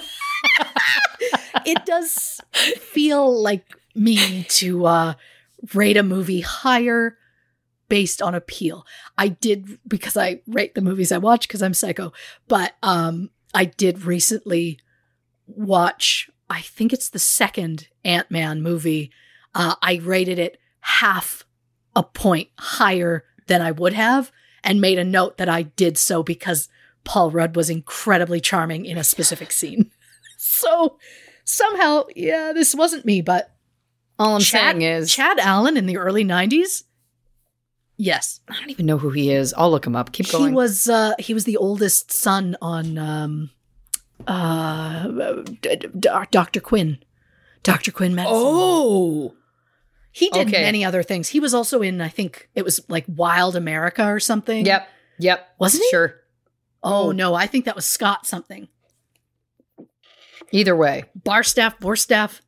it 1.64 1.86
does 1.86 2.40
feel 2.52 3.40
like 3.40 3.64
me 3.94 4.42
to 4.44 4.84
uh, 4.84 5.14
rate 5.74 5.96
a 5.96 6.02
movie 6.02 6.40
higher 6.40 7.16
based 7.88 8.20
on 8.20 8.34
appeal. 8.34 8.84
I 9.16 9.28
did 9.28 9.78
because 9.86 10.16
I 10.16 10.40
rate 10.46 10.74
the 10.74 10.80
movies 10.80 11.12
I 11.12 11.18
watch 11.18 11.46
because 11.46 11.62
I'm 11.62 11.74
psycho, 11.74 12.12
but 12.48 12.74
um, 12.82 13.30
I 13.54 13.64
did 13.64 14.04
recently 14.04 14.80
watch. 15.46 16.28
I 16.48 16.62
think 16.62 16.92
it's 16.92 17.10
the 17.10 17.18
second 17.20 17.88
Ant 18.04 18.30
Man 18.30 18.60
movie. 18.60 19.12
Uh, 19.54 19.76
I 19.80 20.00
rated 20.02 20.38
it 20.38 20.58
half 20.80 21.44
a 21.94 22.02
point 22.02 22.48
higher 22.58 23.24
than 23.50 23.60
I 23.60 23.72
would 23.72 23.92
have 23.92 24.32
and 24.64 24.80
made 24.80 24.98
a 24.98 25.04
note 25.04 25.36
that 25.36 25.48
I 25.48 25.62
did 25.62 25.98
so 25.98 26.22
because 26.22 26.68
Paul 27.04 27.30
Rudd 27.30 27.56
was 27.56 27.68
incredibly 27.68 28.40
charming 28.40 28.86
in 28.86 28.96
a 28.96 29.04
specific 29.04 29.52
scene. 29.52 29.90
so 30.38 30.98
somehow, 31.44 32.04
yeah, 32.14 32.52
this 32.54 32.74
wasn't 32.74 33.04
me, 33.04 33.20
but 33.20 33.52
all 34.18 34.36
I'm 34.36 34.40
Chad, 34.40 34.76
saying 34.76 34.82
is 34.82 35.12
Chad 35.12 35.38
Allen 35.38 35.76
in 35.76 35.86
the 35.86 35.96
early 35.98 36.24
90s. 36.24 36.84
Yes. 37.96 38.40
I 38.48 38.54
don't 38.58 38.70
even 38.70 38.86
know 38.86 38.98
who 38.98 39.10
he 39.10 39.30
is. 39.30 39.52
I'll 39.58 39.70
look 39.70 39.86
him 39.86 39.96
up. 39.96 40.12
Keep 40.12 40.30
going. 40.30 40.48
He 40.50 40.54
was 40.54 40.88
uh 40.88 41.12
he 41.18 41.34
was 41.34 41.44
the 41.44 41.56
oldest 41.58 42.10
son 42.10 42.56
on 42.62 42.96
um 42.96 43.50
uh 44.26 45.06
D- 45.60 45.76
D- 45.76 46.08
Dr. 46.30 46.60
Quinn. 46.60 46.98
Dr. 47.62 47.92
Quinn 47.92 48.14
medicine. 48.14 48.38
oh. 48.38 49.34
He 50.12 50.28
did 50.30 50.48
Okay. 50.48 50.62
many 50.62 50.84
other 50.84 51.02
things. 51.02 51.28
He 51.28 51.38
was 51.40 51.54
also 51.54 51.82
in, 51.82 52.00
I 52.00 52.08
think 52.08 52.48
it 52.54 52.64
was 52.64 52.80
like 52.88 53.04
Wild 53.08 53.54
America 53.56 54.04
or 54.06 54.18
something. 54.20 54.66
Yep. 54.66 54.88
Yep. 55.18 55.48
Wasn't 55.58 55.82
he? 55.84 55.90
Sure. 55.90 56.14
Oh, 56.82 57.08
Oh. 57.08 57.12
no, 57.12 57.34
I 57.34 57.46
think 57.46 57.64
that 57.66 57.76
was 57.76 57.84
Scott 57.84 58.26
something. 58.26 58.68
Either 60.52 60.74
way. 60.74 61.04
Barstaff, 61.18 61.78
Borstaff, 61.78 62.40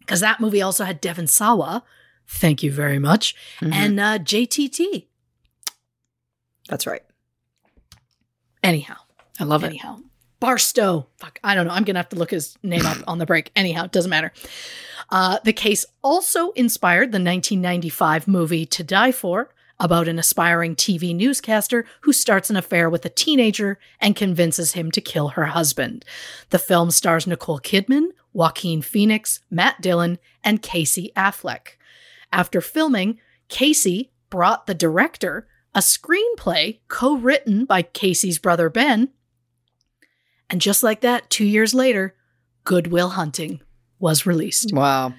because 0.00 0.20
that 0.20 0.40
movie 0.40 0.62
also 0.62 0.84
had 0.84 1.00
Devon 1.00 1.26
Sawa. 1.28 1.84
Thank 2.26 2.62
you 2.64 2.72
very 2.72 2.98
much. 2.98 3.36
Mhm. 3.60 3.72
And 3.72 4.00
uh, 4.00 4.18
JTT. 4.18 5.06
That's 6.68 6.86
right. 6.88 7.02
Anyhow, 8.64 8.96
I 9.38 9.44
love 9.44 9.62
it. 9.62 9.68
anyhow. 9.68 9.98
Barstow. 10.40 11.06
Fuck, 11.18 11.38
I 11.42 11.54
don't 11.54 11.66
know. 11.66 11.72
I'm 11.72 11.84
going 11.84 11.94
to 11.94 12.00
have 12.00 12.10
to 12.10 12.16
look 12.16 12.30
his 12.30 12.56
name 12.62 12.84
up 12.84 12.98
on 13.06 13.18
the 13.18 13.26
break. 13.26 13.50
Anyhow, 13.56 13.84
it 13.84 13.92
doesn't 13.92 14.10
matter. 14.10 14.32
Uh, 15.10 15.38
the 15.44 15.52
case 15.52 15.84
also 16.02 16.50
inspired 16.52 17.12
the 17.12 17.18
1995 17.18 18.28
movie 18.28 18.66
To 18.66 18.84
Die 18.84 19.12
For, 19.12 19.50
about 19.78 20.08
an 20.08 20.18
aspiring 20.18 20.74
TV 20.74 21.14
newscaster 21.14 21.84
who 22.02 22.12
starts 22.12 22.50
an 22.50 22.56
affair 22.56 22.88
with 22.88 23.04
a 23.04 23.10
teenager 23.10 23.78
and 24.00 24.16
convinces 24.16 24.72
him 24.72 24.90
to 24.90 25.00
kill 25.00 25.28
her 25.28 25.46
husband. 25.46 26.04
The 26.50 26.58
film 26.58 26.90
stars 26.90 27.26
Nicole 27.26 27.60
Kidman, 27.60 28.08
Joaquin 28.32 28.82
Phoenix, 28.82 29.40
Matt 29.50 29.80
Dillon, 29.80 30.18
and 30.42 30.62
Casey 30.62 31.12
Affleck. 31.16 31.76
After 32.32 32.60
filming, 32.60 33.18
Casey 33.48 34.10
brought 34.30 34.66
the 34.66 34.74
director 34.74 35.46
a 35.74 35.80
screenplay 35.80 36.80
co 36.88 37.16
written 37.16 37.64
by 37.66 37.82
Casey's 37.82 38.38
brother 38.38 38.70
Ben. 38.70 39.10
And 40.48 40.60
just 40.60 40.82
like 40.82 41.00
that, 41.00 41.28
two 41.30 41.44
years 41.44 41.74
later, 41.74 42.14
Good 42.64 42.88
Will 42.88 43.10
Hunting 43.10 43.60
was 43.98 44.26
released. 44.26 44.72
Wow. 44.72 45.14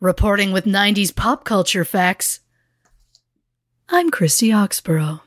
Reporting 0.00 0.52
with 0.52 0.64
90s 0.64 1.14
pop 1.14 1.44
culture 1.44 1.84
facts, 1.84 2.40
I'm 3.88 4.10
Christy 4.10 4.50
Oxborough. 4.50 5.20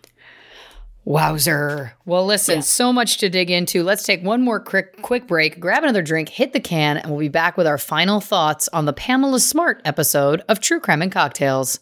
Wowzer. 1.06 1.94
Well, 2.06 2.26
listen, 2.26 2.62
so 2.62 2.94
much 2.94 3.18
to 3.18 3.30
dig 3.30 3.52
into. 3.52 3.84
Let's 3.84 4.04
take 4.04 4.24
one 4.24 4.42
more 4.42 4.60
quick 4.60 5.02
quick 5.02 5.28
break, 5.28 5.60
grab 5.60 5.84
another 5.84 6.02
drink, 6.02 6.30
hit 6.30 6.54
the 6.54 6.62
can, 6.62 6.98
and 6.98 7.12
we'll 7.12 7.20
be 7.20 7.28
back 7.28 7.58
with 7.58 7.68
our 7.68 7.78
final 7.78 8.22
thoughts 8.22 8.70
on 8.72 8.86
the 8.86 8.94
Pamela 8.94 9.42
Smart 9.42 9.82
episode 9.84 10.44
of 10.48 10.62
True 10.62 10.80
Crime 10.80 11.02
and 11.02 11.12
Cocktails. 11.12 11.82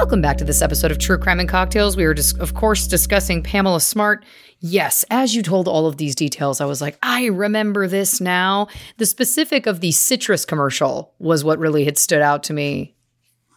Welcome 0.00 0.22
back 0.22 0.38
to 0.38 0.44
this 0.44 0.62
episode 0.62 0.90
of 0.90 0.96
True 0.96 1.18
Crime 1.18 1.40
and 1.40 1.48
Cocktails. 1.48 1.94
We 1.94 2.06
were 2.06 2.14
just, 2.14 2.38
of 2.38 2.54
course, 2.54 2.86
discussing 2.86 3.42
Pamela 3.42 3.82
Smart. 3.82 4.24
Yes, 4.58 5.04
as 5.10 5.34
you 5.34 5.42
told 5.42 5.68
all 5.68 5.86
of 5.86 5.98
these 5.98 6.14
details, 6.14 6.62
I 6.62 6.64
was 6.64 6.80
like, 6.80 6.98
I 7.02 7.26
remember 7.26 7.86
this 7.86 8.18
now. 8.18 8.68
The 8.96 9.04
specific 9.04 9.66
of 9.66 9.80
the 9.80 9.92
citrus 9.92 10.46
commercial 10.46 11.12
was 11.18 11.44
what 11.44 11.58
really 11.58 11.84
had 11.84 11.98
stood 11.98 12.22
out 12.22 12.44
to 12.44 12.54
me 12.54 12.94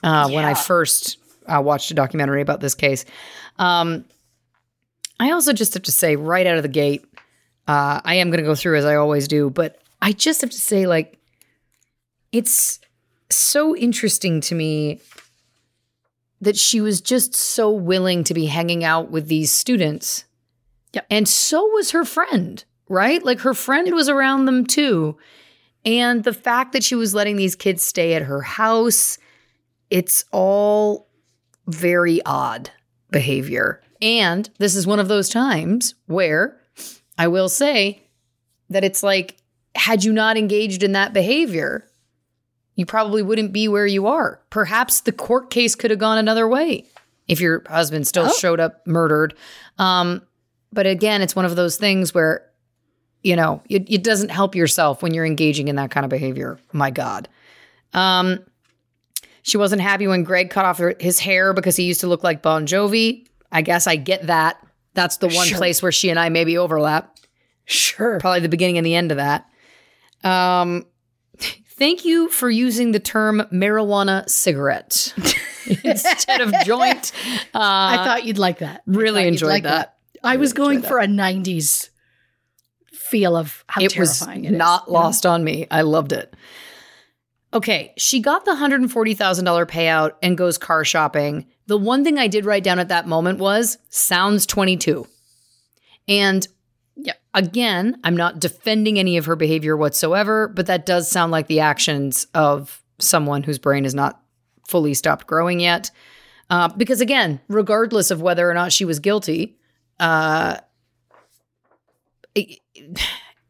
uh, 0.04 0.30
when 0.32 0.44
I 0.44 0.54
first 0.54 1.18
uh, 1.48 1.62
watched 1.62 1.92
a 1.92 1.94
documentary 1.94 2.42
about 2.42 2.60
this 2.60 2.76
case. 2.76 3.06
Um, 3.58 4.04
I 5.22 5.32
also 5.32 5.54
just 5.54 5.74
have 5.76 5.84
to 5.84 5.94
say, 5.94 6.18
right 6.18 6.46
out 6.46 6.58
of 6.58 6.64
the 6.64 6.68
gate, 6.68 7.06
uh, 7.70 8.02
I 8.04 8.16
am 8.16 8.32
going 8.32 8.44
to 8.44 8.46
go 8.46 8.54
through 8.54 8.76
as 8.76 8.84
I 8.84 8.96
always 8.96 9.30
do, 9.30 9.50
but 9.50 9.82
I 10.02 10.12
just 10.12 10.42
have 10.42 10.50
to 10.50 10.60
say, 10.60 10.88
like, 10.88 11.18
it's 12.34 12.82
so 13.30 13.78
interesting 13.78 14.42
to 14.42 14.56
me 14.56 15.00
that 16.44 16.58
she 16.58 16.82
was 16.82 17.02
just 17.02 17.34
so 17.34 17.72
willing 17.72 18.24
to 18.26 18.34
be 18.34 18.46
hanging 18.48 18.84
out 18.84 19.10
with 19.10 19.28
these 19.28 19.52
students. 19.52 20.26
Yep. 20.94 21.06
And 21.10 21.28
so 21.28 21.66
was 21.68 21.92
her 21.92 22.06
friend, 22.06 22.64
right? 22.90 23.24
Like 23.24 23.40
her 23.40 23.54
friend 23.54 23.94
was 23.94 24.10
around 24.10 24.46
them 24.46 24.66
too. 24.66 25.18
And 25.86 26.24
the 26.24 26.34
fact 26.34 26.74
that 26.74 26.84
she 26.84 26.96
was 26.96 27.14
letting 27.14 27.36
these 27.36 27.56
kids 27.56 27.84
stay 27.84 28.14
at 28.14 28.24
her 28.24 28.42
house, 28.42 29.18
it's 29.90 30.26
all 30.32 31.08
very 31.68 32.22
odd 32.26 32.70
behavior. 33.10 33.82
And 34.02 34.50
this 34.60 34.76
is 34.76 34.86
one 34.86 35.00
of 35.00 35.08
those 35.08 35.30
times 35.30 35.96
where 36.08 36.60
I 37.18 37.28
will 37.28 37.50
say 37.50 38.04
that 38.70 38.84
it's 38.84 39.04
like, 39.04 39.38
had 39.76 40.04
you 40.04 40.12
not 40.12 40.38
engaged 40.38 40.84
in 40.84 40.92
that 40.92 41.14
behavior, 41.14 41.88
you 42.76 42.86
probably 42.86 43.22
wouldn't 43.22 43.52
be 43.54 43.68
where 43.68 43.86
you 43.88 44.08
are. 44.08 44.40
Perhaps 44.50 45.02
the 45.02 45.12
court 45.12 45.50
case 45.50 45.76
could 45.76 45.92
have 45.92 46.00
gone 46.00 46.18
another 46.18 46.48
way 46.48 46.86
if 47.28 47.40
your 47.40 47.64
husband 47.70 48.08
still 48.08 48.26
Oh. 48.28 48.34
showed 48.34 48.60
up 48.60 48.86
murdered. 48.88 49.34
Um, 49.78 50.22
but 50.72 50.86
again, 50.88 51.22
it's 51.22 51.36
one 51.36 51.46
of 51.46 51.56
those 51.56 51.78
things 51.78 52.14
where, 52.14 52.44
you 53.22 53.36
know, 53.36 53.62
it, 53.70 53.86
it 53.90 54.04
doesn't 54.04 54.30
help 54.30 54.56
yourself 54.56 55.02
when 55.04 55.14
you're 55.14 55.26
engaging 55.26 55.68
in 55.68 55.76
that 55.78 55.92
kind 55.92 56.04
of 56.04 56.10
behavior. 56.10 56.58
My 56.72 56.90
God. 56.92 57.30
Um, 57.94 58.40
she 59.44 59.58
wasn't 59.58 59.82
happy 59.82 60.08
when 60.08 60.24
Greg 60.24 60.50
cut 60.50 60.66
off 60.66 60.78
her, 60.80 60.96
his 61.00 61.20
hair 61.20 61.54
because 61.54 61.76
he 61.76 61.84
used 61.84 62.02
to 62.02 62.08
look 62.08 62.24
like 62.24 62.42
Bon 62.42 62.66
Jovi. 62.66 63.28
I 63.52 63.62
guess 63.62 63.88
I 63.88 63.96
get 63.98 64.28
that. 64.28 64.58
That's 64.96 65.18
the 65.18 65.28
one 65.28 65.48
Sure. 65.48 65.58
place 65.58 65.82
where 65.84 65.92
she 65.92 66.10
and 66.10 66.20
I 66.20 66.30
maybe 66.30 66.58
overlap 66.58 67.16
Sure. 67.66 68.20
probably 68.20 68.40
the 68.42 68.50
beginning 68.50 68.78
and 68.78 68.86
the 68.86 68.96
end 68.96 69.12
of 69.12 69.18
that. 69.18 69.46
Um, 70.24 70.86
thank 71.78 72.06
you 72.06 72.30
for 72.30 72.50
using 72.50 72.92
the 72.92 73.00
term 73.00 73.42
marijuana 73.52 74.28
cigarette 74.30 75.14
instead 75.84 76.42
of 76.42 76.54
joint. 76.66 77.12
Uh, 77.54 77.60
I 77.60 77.96
thought 78.06 78.26
you'd 78.26 78.38
like 78.38 78.60
that. 78.60 78.84
Really 78.86 79.28
enjoyed 79.28 79.50
like 79.50 79.64
that. 79.64 79.98
I 80.24 80.38
was 80.38 80.54
Really 80.54 80.78
going 80.78 80.82
for 80.84 81.00
a 81.00 81.08
90s 81.08 81.90
feel 82.92 83.36
of 83.36 83.64
how 83.68 83.82
it 83.82 83.98
was 83.98 84.22
it 84.22 84.26
is, 84.26 84.28
not 84.28 84.44
you 84.44 84.52
know? 84.52 85.00
lost 85.00 85.26
on 85.26 85.44
me. 85.44 85.68
I 85.70 85.82
loved 85.82 86.14
it. 86.14 86.34
Okay, 87.54 87.94
she 87.98 88.20
got 88.20 88.46
the 88.46 88.52
$140,000 88.54 89.66
payout 89.68 90.14
and 90.24 90.38
goes 90.38 90.58
car 90.58 90.84
shopping. 90.84 91.46
The 91.68 91.78
one 91.78 92.04
thing 92.04 92.18
I 92.18 92.28
did 92.28 92.46
write 92.46 92.64
down 92.64 92.80
at 92.80 92.88
that 92.88 93.08
moment 93.08 93.40
was 93.40 93.78
sounds 93.90 94.46
22. 94.48 95.06
And 96.08 96.48
Yep. 96.96 97.18
again, 97.34 98.00
I'm 98.04 98.16
not 98.16 98.40
defending 98.40 99.00
any 99.00 99.18
of 99.18 99.26
her 99.26 99.36
behavior 99.36 99.76
whatsoever, 99.76 100.48
but 100.48 100.68
that 100.68 100.86
does 100.86 101.10
sound 101.10 101.32
like 101.32 101.48
the 101.48 101.60
actions 101.60 102.28
of 102.34 102.84
someone 103.00 103.44
whose 103.44 103.58
brain 103.60 103.86
is 103.86 103.96
not 103.96 104.22
fully 104.68 104.94
stopped 104.94 105.26
growing 105.28 105.60
yet. 105.60 105.90
Uh, 106.50 106.68
because 106.70 107.02
again, 107.02 107.40
regardless 107.48 108.12
of 108.12 108.22
whether 108.22 108.50
or 108.50 108.54
not 108.54 108.72
she 108.72 108.86
was 108.86 109.00
guilty, 109.00 109.58
uh, 110.00 110.58
it- 112.36 112.60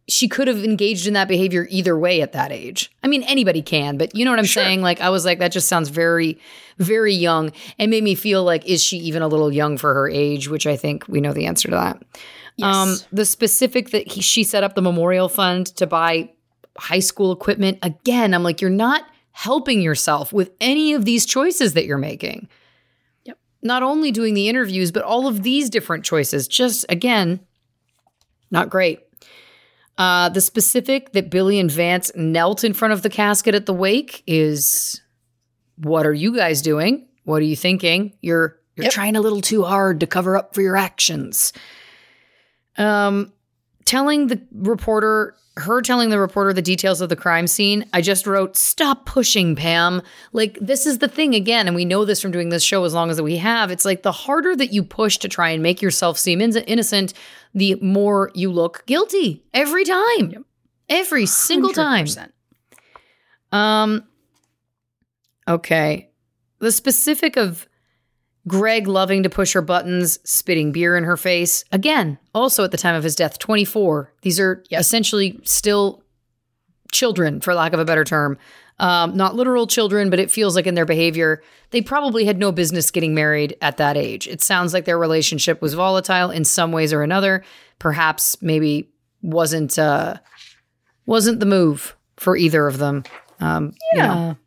she 0.10 0.28
could 0.28 0.50
have 0.50 0.64
engaged 0.64 1.08
in 1.08 1.14
that 1.14 1.30
behavior 1.30 1.66
either 1.72 1.98
way 1.98 2.22
at 2.22 2.34
that 2.34 2.52
age. 2.52 2.92
I 3.04 3.08
mean, 3.08 3.24
anybody 3.24 3.62
can, 3.62 3.98
but 3.98 4.14
you 4.14 4.26
know 4.26 4.32
what 4.32 4.40
I'm 4.40 4.46
saying? 4.46 4.82
Like, 4.82 5.00
I 5.00 5.10
was 5.10 5.24
like, 5.24 5.40
that 5.40 5.54
just 5.54 5.70
sounds 5.70 5.88
very, 5.88 6.38
very 6.78 7.14
young 7.14 7.54
and 7.80 7.90
made 7.90 8.04
me 8.04 8.14
feel 8.14 8.44
like, 8.44 8.66
is 8.66 8.84
she 8.84 8.98
even 8.98 9.22
a 9.22 9.30
little 9.30 9.52
young 9.52 9.78
for 9.78 9.94
her 9.94 10.10
age? 10.10 10.50
Which 10.50 10.68
I 10.68 10.76
think 10.76 11.08
we 11.08 11.22
know 11.22 11.32
the 11.32 11.46
answer 11.46 11.70
to 11.70 11.76
that. 11.76 12.04
Um, 12.62 12.90
Yes. 12.90 13.08
the 13.12 13.26
specific 13.26 13.90
that 13.92 14.08
he, 14.08 14.22
she 14.22 14.44
set 14.44 14.64
up 14.64 14.76
the 14.76 14.82
memorial 14.82 15.28
fund 15.30 15.68
to 15.78 15.88
buy 15.88 16.30
high 16.78 17.00
school 17.00 17.32
equipment. 17.32 17.80
Again, 17.82 18.34
I'm 18.34 18.44
like, 18.44 18.62
you're 18.62 18.70
not 18.70 19.06
helping 19.32 19.82
yourself 19.82 20.32
with 20.32 20.52
any 20.62 20.94
of 20.94 21.06
these 21.06 21.26
choices 21.26 21.74
that 21.74 21.86
you're 21.86 21.98
making. 21.98 22.48
Yep. 23.26 23.40
Not 23.64 23.82
only 23.82 24.12
doing 24.12 24.34
the 24.36 24.48
interviews, 24.50 24.92
but 24.92 25.04
all 25.04 25.28
of 25.28 25.42
these 25.42 25.70
different 25.70 26.06
choices. 26.06 26.48
Just 26.48 26.86
again, 26.90 27.40
not 28.52 28.70
great. 28.70 29.00
Uh, 29.98 30.30
the 30.30 30.42
specific 30.42 31.12
that 31.14 31.30
Billy 31.32 31.60
and 31.60 31.72
Vance 31.72 32.12
knelt 32.16 32.64
in 32.64 32.74
front 32.74 32.94
of 32.94 33.02
the 33.04 33.10
casket 33.10 33.54
at 33.56 33.66
the 33.68 33.74
wake 33.74 34.24
is 34.28 35.02
what 35.78 36.06
are 36.06 36.14
you 36.14 36.36
guys 36.36 36.62
doing? 36.62 37.08
What 37.26 37.42
are 37.42 37.46
you 37.46 37.56
thinking? 37.56 38.14
You're 38.22 38.60
you're 38.76 38.86
Yep. 38.86 38.92
trying 38.94 39.16
a 39.16 39.22
little 39.22 39.42
too 39.42 39.64
hard 39.64 40.00
to 40.00 40.08
cover 40.08 40.36
up 40.36 40.56
for 40.56 40.62
your 40.64 40.76
actions. 40.76 41.54
Um 42.78 43.34
telling 43.86 44.28
the 44.28 44.42
reporter 44.52 45.36
her 45.58 45.82
telling 45.82 46.10
the 46.10 46.20
reporter 46.20 46.52
the 46.52 46.62
details 46.62 47.00
of 47.02 47.10
the 47.10 47.16
crime 47.16 47.46
scene, 47.46 47.86
I 47.94 48.02
just 48.02 48.26
wrote, 48.26 48.58
Stop 48.58 49.06
pushing, 49.06 49.56
Pam. 49.56 50.02
Like, 50.32 50.58
this 50.60 50.86
is 50.86 50.98
the 50.98 51.08
thing 51.08 51.36
again, 51.36 51.68
and 51.68 51.76
we 51.76 51.86
know 51.86 52.06
this 52.06 52.22
from 52.22 52.32
doing 52.32 52.50
this 52.50 52.64
show 52.64 52.84
as 52.86 52.94
long 52.94 53.12
as 53.12 53.22
we 53.22 53.38
have. 53.38 53.70
It's 53.70 53.86
like 53.86 54.02
the 54.02 54.12
harder 54.12 54.56
that 54.56 54.74
you 54.74 54.84
push 54.84 55.18
to 55.18 55.30
try 55.30 55.50
and 55.50 55.62
make 55.62 55.82
yourself 55.82 56.18
seem 56.18 56.42
in- 56.42 56.56
innocent, 56.56 57.14
the 57.54 57.76
more 57.76 58.32
you 58.34 58.52
look 58.52 58.84
guilty 58.88 59.44
every 59.54 59.86
time. 59.86 60.44
Every 60.90 61.26
single 61.26 61.72
time. 61.72 62.06
100%. 62.06 62.30
Um 63.52 64.04
okay. 65.48 66.10
The 66.60 66.72
specific 66.72 67.38
of 67.38 67.68
Greg 68.48 68.88
loving 68.88 69.24
to 69.24 69.30
push 69.30 69.54
her 69.54 69.62
buttons, 69.62 70.20
spitting 70.30 70.72
beer 70.72 70.98
in 70.98 71.06
her 71.06 71.18
face. 71.18 71.64
Again, 71.72 72.18
also 72.34 72.64
at 72.64 72.72
the 72.72 72.78
time 72.78 72.96
of 72.96 73.04
his 73.04 73.16
death, 73.16 73.40
24. 73.40 74.12
These 74.22 74.40
are 74.40 74.64
essentially 74.72 75.40
still 75.44 76.04
children, 76.92 77.40
for 77.40 77.54
lack 77.54 77.74
of 77.74 77.80
a 77.80 77.86
better 77.86 78.04
term. 78.04 78.38
Um, 78.80 79.16
not 79.16 79.36
literal 79.36 79.68
children, 79.68 80.10
but 80.10 80.20
it 80.20 80.32
feels 80.32 80.56
like 80.56 80.68
in 80.68 80.76
their 80.76 80.86
behavior, 80.86 81.42
they 81.70 81.82
probably 81.82 82.26
had 82.26 82.38
no 82.38 82.52
business 82.52 82.92
getting 82.92 83.14
married 83.14 83.56
at 83.62 83.78
that 83.78 83.96
age. 83.96 84.28
It 84.28 84.42
sounds 84.42 84.74
like 84.74 84.86
their 84.86 84.98
relationship 84.98 85.62
was 85.62 85.74
volatile 85.74 86.32
in 86.32 86.44
some 86.44 86.72
ways 86.72 86.92
or 86.92 87.02
another. 87.02 87.44
Perhaps 87.80 88.42
maybe 88.42 88.90
wasn't 89.22 89.80
uh, 89.80 90.18
wasn't 91.06 91.40
the 91.40 91.46
move 91.46 91.96
for 92.18 92.36
either 92.36 92.68
of 92.68 92.78
them. 92.78 93.04
Um, 93.40 93.74
you 93.94 94.02
know. 94.02 94.38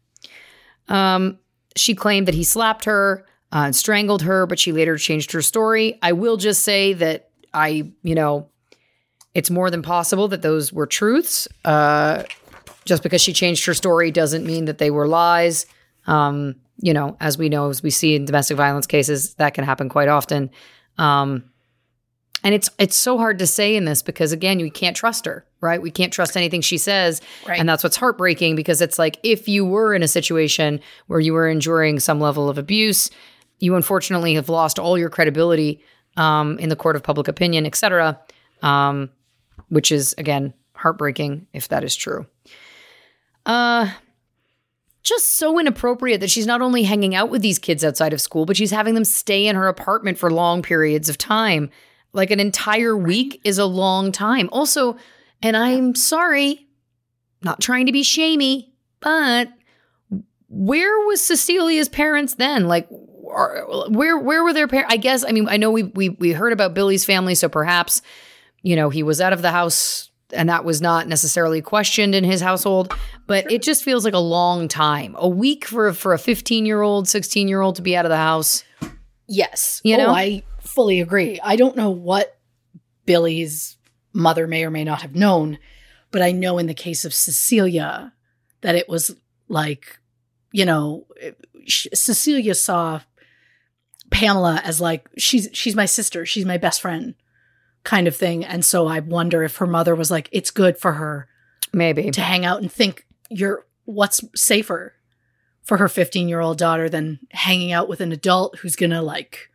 Um, 0.88 1.38
she 1.76 1.94
claimed 1.94 2.28
that 2.28 2.34
he 2.34 2.44
slapped 2.44 2.84
her 2.84 3.26
uh, 3.56 3.64
and 3.64 3.74
strangled 3.74 4.20
her, 4.20 4.44
but 4.46 4.58
she 4.58 4.70
later 4.70 4.98
changed 4.98 5.32
her 5.32 5.40
story. 5.40 5.98
I 6.02 6.12
will 6.12 6.36
just 6.36 6.62
say 6.62 6.92
that 6.92 7.30
I, 7.54 7.90
you 8.02 8.14
know, 8.14 8.50
it's 9.32 9.48
more 9.48 9.70
than 9.70 9.80
possible 9.80 10.28
that 10.28 10.42
those 10.42 10.74
were 10.74 10.86
truths. 10.86 11.48
Uh, 11.64 12.24
just 12.84 13.02
because 13.02 13.22
she 13.22 13.32
changed 13.32 13.64
her 13.64 13.72
story 13.72 14.10
doesn't 14.10 14.44
mean 14.44 14.66
that 14.66 14.76
they 14.76 14.90
were 14.90 15.08
lies. 15.08 15.64
Um, 16.06 16.56
you 16.82 16.92
know, 16.92 17.16
as 17.18 17.38
we 17.38 17.48
know, 17.48 17.70
as 17.70 17.82
we 17.82 17.88
see 17.88 18.14
in 18.14 18.26
domestic 18.26 18.58
violence 18.58 18.86
cases, 18.86 19.32
that 19.36 19.54
can 19.54 19.64
happen 19.64 19.88
quite 19.88 20.08
often. 20.08 20.50
Um, 20.98 21.44
and 22.44 22.54
it's 22.54 22.68
it's 22.78 22.94
so 22.94 23.16
hard 23.16 23.38
to 23.38 23.46
say 23.46 23.74
in 23.74 23.86
this 23.86 24.02
because 24.02 24.32
again, 24.32 24.58
we 24.58 24.68
can't 24.68 24.94
trust 24.94 25.24
her, 25.24 25.46
right? 25.62 25.80
We 25.80 25.90
can't 25.90 26.12
trust 26.12 26.36
anything 26.36 26.60
she 26.60 26.76
says, 26.76 27.22
Right. 27.48 27.58
and 27.58 27.66
that's 27.66 27.82
what's 27.82 27.96
heartbreaking 27.96 28.54
because 28.54 28.82
it's 28.82 28.98
like 28.98 29.18
if 29.22 29.48
you 29.48 29.64
were 29.64 29.94
in 29.94 30.02
a 30.02 30.08
situation 30.08 30.80
where 31.06 31.20
you 31.20 31.32
were 31.32 31.48
enduring 31.48 32.00
some 32.00 32.20
level 32.20 32.50
of 32.50 32.58
abuse, 32.58 33.10
you 33.58 33.74
unfortunately 33.74 34.34
have 34.34 34.48
lost 34.48 34.78
all 34.78 34.98
your 34.98 35.10
credibility 35.10 35.80
um, 36.16 36.58
in 36.58 36.68
the 36.68 36.76
court 36.76 36.96
of 36.96 37.02
public 37.02 37.28
opinion, 37.28 37.66
et 37.66 37.74
cetera, 37.74 38.20
um, 38.62 39.10
which 39.68 39.90
is 39.92 40.14
again 40.18 40.54
heartbreaking 40.74 41.46
if 41.52 41.68
that 41.68 41.84
is 41.84 41.96
true. 41.96 42.26
Uh, 43.44 43.90
just 45.02 45.36
so 45.36 45.58
inappropriate 45.58 46.20
that 46.20 46.30
she's 46.30 46.46
not 46.46 46.60
only 46.60 46.82
hanging 46.82 47.14
out 47.14 47.30
with 47.30 47.40
these 47.40 47.58
kids 47.60 47.84
outside 47.84 48.12
of 48.12 48.20
school, 48.20 48.44
but 48.44 48.56
she's 48.56 48.72
having 48.72 48.94
them 48.94 49.04
stay 49.04 49.46
in 49.46 49.54
her 49.54 49.68
apartment 49.68 50.18
for 50.18 50.30
long 50.30 50.62
periods 50.62 51.08
of 51.08 51.16
time. 51.16 51.70
Like 52.12 52.30
an 52.32 52.40
entire 52.40 52.96
week 52.96 53.40
is 53.44 53.58
a 53.58 53.66
long 53.66 54.10
time. 54.10 54.48
Also, 54.50 54.96
And 55.42 55.56
I'm 55.56 55.94
sorry, 55.94 56.66
not 57.42 57.60
trying 57.60 57.86
to 57.86 57.92
be 57.92 58.02
shamey, 58.02 58.72
but 59.00 59.48
where 60.48 61.06
was 61.06 61.20
Cecilia's 61.20 61.88
parents 61.88 62.34
then? 62.34 62.66
Like, 62.66 62.88
where 63.88 64.18
where 64.18 64.42
were 64.42 64.52
their 64.52 64.68
parents? 64.68 64.92
I 64.92 64.96
guess. 64.96 65.24
I 65.24 65.32
mean, 65.32 65.48
I 65.48 65.56
know 65.56 65.70
we 65.70 65.84
we 65.84 66.10
we 66.10 66.32
heard 66.32 66.52
about 66.52 66.74
Billy's 66.74 67.04
family, 67.04 67.34
so 67.34 67.48
perhaps 67.48 68.02
you 68.62 68.76
know 68.76 68.90
he 68.90 69.02
was 69.02 69.20
out 69.20 69.32
of 69.32 69.42
the 69.42 69.50
house, 69.50 70.10
and 70.32 70.48
that 70.48 70.64
was 70.64 70.80
not 70.80 71.06
necessarily 71.06 71.60
questioned 71.60 72.14
in 72.14 72.24
his 72.24 72.40
household. 72.40 72.94
But 73.26 73.50
it 73.50 73.62
just 73.62 73.84
feels 73.84 74.04
like 74.04 74.14
a 74.14 74.18
long 74.18 74.68
time, 74.68 75.14
a 75.18 75.28
week 75.28 75.66
for 75.66 75.92
for 75.92 76.14
a 76.14 76.18
15 76.18 76.66
year 76.66 76.82
old, 76.82 77.08
16 77.08 77.48
year 77.48 77.60
old 77.60 77.76
to 77.76 77.82
be 77.82 77.96
out 77.96 78.04
of 78.04 78.10
the 78.10 78.16
house. 78.16 78.64
Yes. 79.28 79.80
You 79.84 79.96
oh, 79.96 79.98
know? 79.98 80.06
Oh, 80.08 80.14
I 80.14 80.42
fully 80.60 81.00
agree. 81.00 81.40
I 81.42 81.56
don't 81.56 81.76
know 81.76 81.90
what 81.90 82.38
Billy's 83.04 83.76
mother 84.12 84.46
may 84.46 84.64
or 84.64 84.70
may 84.70 84.84
not 84.84 85.02
have 85.02 85.14
known, 85.14 85.58
but 86.10 86.22
I 86.22 86.32
know 86.32 86.58
in 86.58 86.66
the 86.66 86.74
case 86.74 87.04
of 87.04 87.12
Cecilia 87.12 88.12
that 88.62 88.74
it 88.74 88.88
was 88.88 89.14
like, 89.48 89.98
you 90.52 90.64
know, 90.64 91.06
Cecilia 91.66 92.54
saw 92.54 93.00
Pamela 94.10 94.60
as 94.64 94.80
like 94.80 95.08
she's 95.18 95.48
she's 95.52 95.76
my 95.76 95.86
sister, 95.86 96.24
she's 96.26 96.44
my 96.44 96.58
best 96.58 96.80
friend 96.80 97.14
kind 97.84 98.08
of 98.08 98.16
thing, 98.16 98.44
and 98.44 98.64
so 98.64 98.86
I 98.86 99.00
wonder 99.00 99.42
if 99.42 99.56
her 99.56 99.66
mother 99.66 99.94
was 99.94 100.10
like 100.10 100.28
it's 100.32 100.50
good 100.50 100.78
for 100.78 100.94
her 100.94 101.28
Maybe. 101.72 102.10
to 102.10 102.20
hang 102.20 102.44
out 102.44 102.60
and 102.60 102.70
think 102.70 103.06
you're 103.30 103.66
what's 103.84 104.20
safer 104.34 104.94
for 105.62 105.76
her 105.78 105.88
15 105.88 106.28
year 106.28 106.40
old 106.40 106.58
daughter 106.58 106.88
than 106.88 107.18
hanging 107.30 107.72
out 107.72 107.88
with 107.88 108.00
an 108.00 108.12
adult 108.12 108.58
who's 108.58 108.76
gonna 108.76 109.02
like 109.02 109.50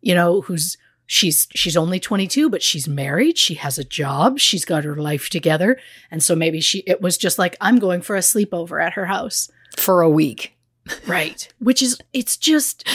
you 0.00 0.14
know 0.14 0.40
who's 0.42 0.76
she's 1.06 1.48
she's 1.54 1.76
only 1.76 1.98
22 1.98 2.50
but 2.50 2.62
she's 2.62 2.86
married 2.86 3.38
she 3.38 3.54
has 3.54 3.78
a 3.78 3.84
job 3.84 4.38
she's 4.38 4.64
got 4.64 4.84
her 4.84 4.96
life 4.96 5.28
together. 5.30 5.78
And 6.10 6.22
so 6.22 6.34
maybe 6.34 6.60
she 6.60 6.78
it 6.86 7.00
was 7.00 7.16
just 7.18 7.38
like 7.38 7.56
i'm 7.60 7.78
going 7.78 8.00
for 8.02 8.16
a 8.16 8.20
sleepover 8.20 8.82
at 8.84 8.94
her 8.94 9.06
house. 9.06 9.50
For 9.76 10.00
a 10.02 10.10
week. 10.10 10.56
right. 11.06 11.46
Which 11.58 11.82
is 11.82 11.98
it's 12.12 12.36
just 12.36 12.86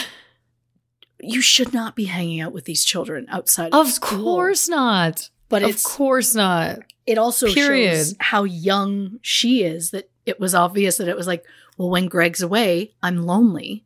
you 1.24 1.42
should 1.42 1.74
not 1.74 1.96
be 1.96 2.06
hanging 2.06 2.40
out 2.42 2.54
with 2.54 2.66
these 2.66 2.84
children 2.86 3.26
outside 3.30 3.74
of, 3.74 3.88
Of 3.88 3.94
school. 3.94 4.24
course 4.36 4.68
not. 4.70 5.30
but 5.50 5.64
of 5.64 5.82
course 5.84 6.34
not. 6.36 6.80
it 7.06 7.18
also 7.18 7.52
Period. 7.54 7.96
shows 7.96 8.16
how 8.20 8.44
young 8.44 9.20
she 9.22 9.64
is 9.64 9.92
that 9.92 10.10
it 10.26 10.40
was 10.40 10.56
obvious 10.56 10.98
that 10.98 11.08
it 11.08 11.16
was 11.18 11.28
like 11.28 11.44
well 11.78 11.90
when 11.90 12.08
greg's 12.08 12.42
away 12.42 12.94
i'm 13.04 13.18
lonely 13.26 13.84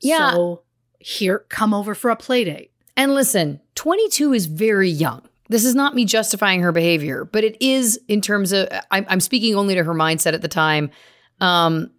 Yeah. 0.00 0.32
so 0.32 0.62
here 0.98 1.40
come 1.48 1.72
over 1.74 1.94
for 1.94 2.10
a 2.10 2.16
play 2.16 2.44
date 2.44 2.70
And 2.96 3.14
listen, 3.14 3.60
22 3.76 4.32
is 4.34 4.46
very 4.46 4.90
young. 4.90 5.22
This 5.48 5.64
is 5.64 5.74
not 5.74 5.94
me 5.94 6.04
justifying 6.04 6.60
her 6.62 6.70
behavior, 6.72 7.24
but 7.24 7.42
it 7.44 7.56
is 7.60 7.98
in 8.08 8.20
terms 8.20 8.52
of, 8.52 8.68
I'm, 8.90 9.06
I'm 9.08 9.20
speaking 9.20 9.54
only 9.56 9.74
to 9.74 9.82
her 9.82 9.94
mindset 9.94 10.34
at 10.34 10.42
the 10.42 10.48
time. 10.48 10.90
Um, 11.40 11.90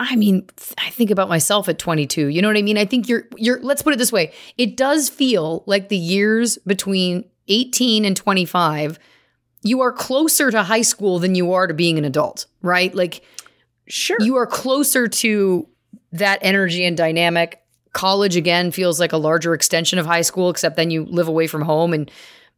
I 0.00 0.16
mean, 0.16 0.46
th- 0.56 0.74
I 0.78 0.90
think 0.90 1.10
about 1.10 1.28
myself 1.28 1.68
at 1.68 1.78
22. 1.78 2.28
You 2.28 2.40
know 2.42 2.48
what 2.48 2.56
I 2.56 2.62
mean? 2.62 2.78
I 2.78 2.84
think 2.84 3.08
you're, 3.08 3.24
you're, 3.36 3.60
let's 3.60 3.82
put 3.82 3.92
it 3.92 3.98
this 3.98 4.12
way. 4.12 4.32
It 4.56 4.76
does 4.76 5.08
feel 5.08 5.64
like 5.66 5.88
the 5.88 5.96
years 5.96 6.56
between 6.58 7.24
18 7.48 8.04
and 8.04 8.16
25, 8.16 8.98
you 9.62 9.80
are 9.80 9.92
closer 9.92 10.50
to 10.50 10.62
high 10.62 10.82
school 10.82 11.18
than 11.18 11.34
you 11.34 11.52
are 11.52 11.66
to 11.66 11.74
being 11.74 11.98
an 11.98 12.04
adult, 12.04 12.46
right? 12.62 12.94
Like, 12.94 13.22
sure 13.88 14.18
you 14.20 14.36
are 14.36 14.46
closer 14.46 15.08
to 15.08 15.66
that 16.12 16.38
energy 16.42 16.84
and 16.84 16.96
dynamic. 16.96 17.60
College 17.92 18.36
again 18.36 18.70
feels 18.70 19.00
like 19.00 19.12
a 19.12 19.16
larger 19.16 19.54
extension 19.54 19.98
of 19.98 20.06
high 20.06 20.22
school, 20.22 20.50
except 20.50 20.76
then 20.76 20.90
you 20.90 21.04
live 21.06 21.26
away 21.26 21.46
from 21.46 21.62
home 21.62 21.92
and 21.92 22.10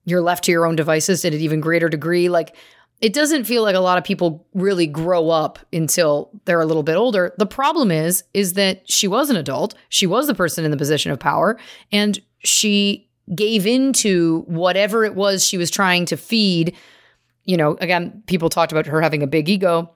you're 0.04 0.20
left 0.20 0.44
to 0.44 0.52
your 0.52 0.66
own 0.66 0.76
devices 0.76 1.24
at 1.24 1.32
an 1.32 1.40
even 1.40 1.60
greater 1.60 1.88
degree. 1.88 2.28
Like 2.28 2.54
it 3.00 3.12
doesn't 3.12 3.44
feel 3.44 3.62
like 3.62 3.74
a 3.74 3.80
lot 3.80 3.98
of 3.98 4.04
people 4.04 4.46
really 4.54 4.86
grow 4.86 5.30
up 5.30 5.58
until 5.72 6.30
they're 6.44 6.60
a 6.60 6.66
little 6.66 6.82
bit 6.82 6.96
older. 6.96 7.34
The 7.38 7.46
problem 7.46 7.90
is, 7.90 8.24
is 8.34 8.54
that 8.54 8.82
she 8.90 9.08
was 9.08 9.30
an 9.30 9.36
adult. 9.36 9.74
She 9.88 10.06
was 10.06 10.26
the 10.26 10.34
person 10.34 10.64
in 10.64 10.70
the 10.70 10.76
position 10.76 11.10
of 11.10 11.18
power 11.18 11.58
and 11.90 12.20
she 12.40 13.08
gave 13.34 13.66
into 13.66 14.42
whatever 14.46 15.04
it 15.04 15.14
was 15.14 15.44
she 15.46 15.56
was 15.56 15.70
trying 15.70 16.04
to 16.06 16.16
feed. 16.16 16.76
You 17.44 17.56
know, 17.56 17.76
again, 17.80 18.22
people 18.26 18.50
talked 18.50 18.72
about 18.72 18.86
her 18.86 19.00
having 19.00 19.22
a 19.22 19.26
big 19.26 19.48
ego 19.48 19.94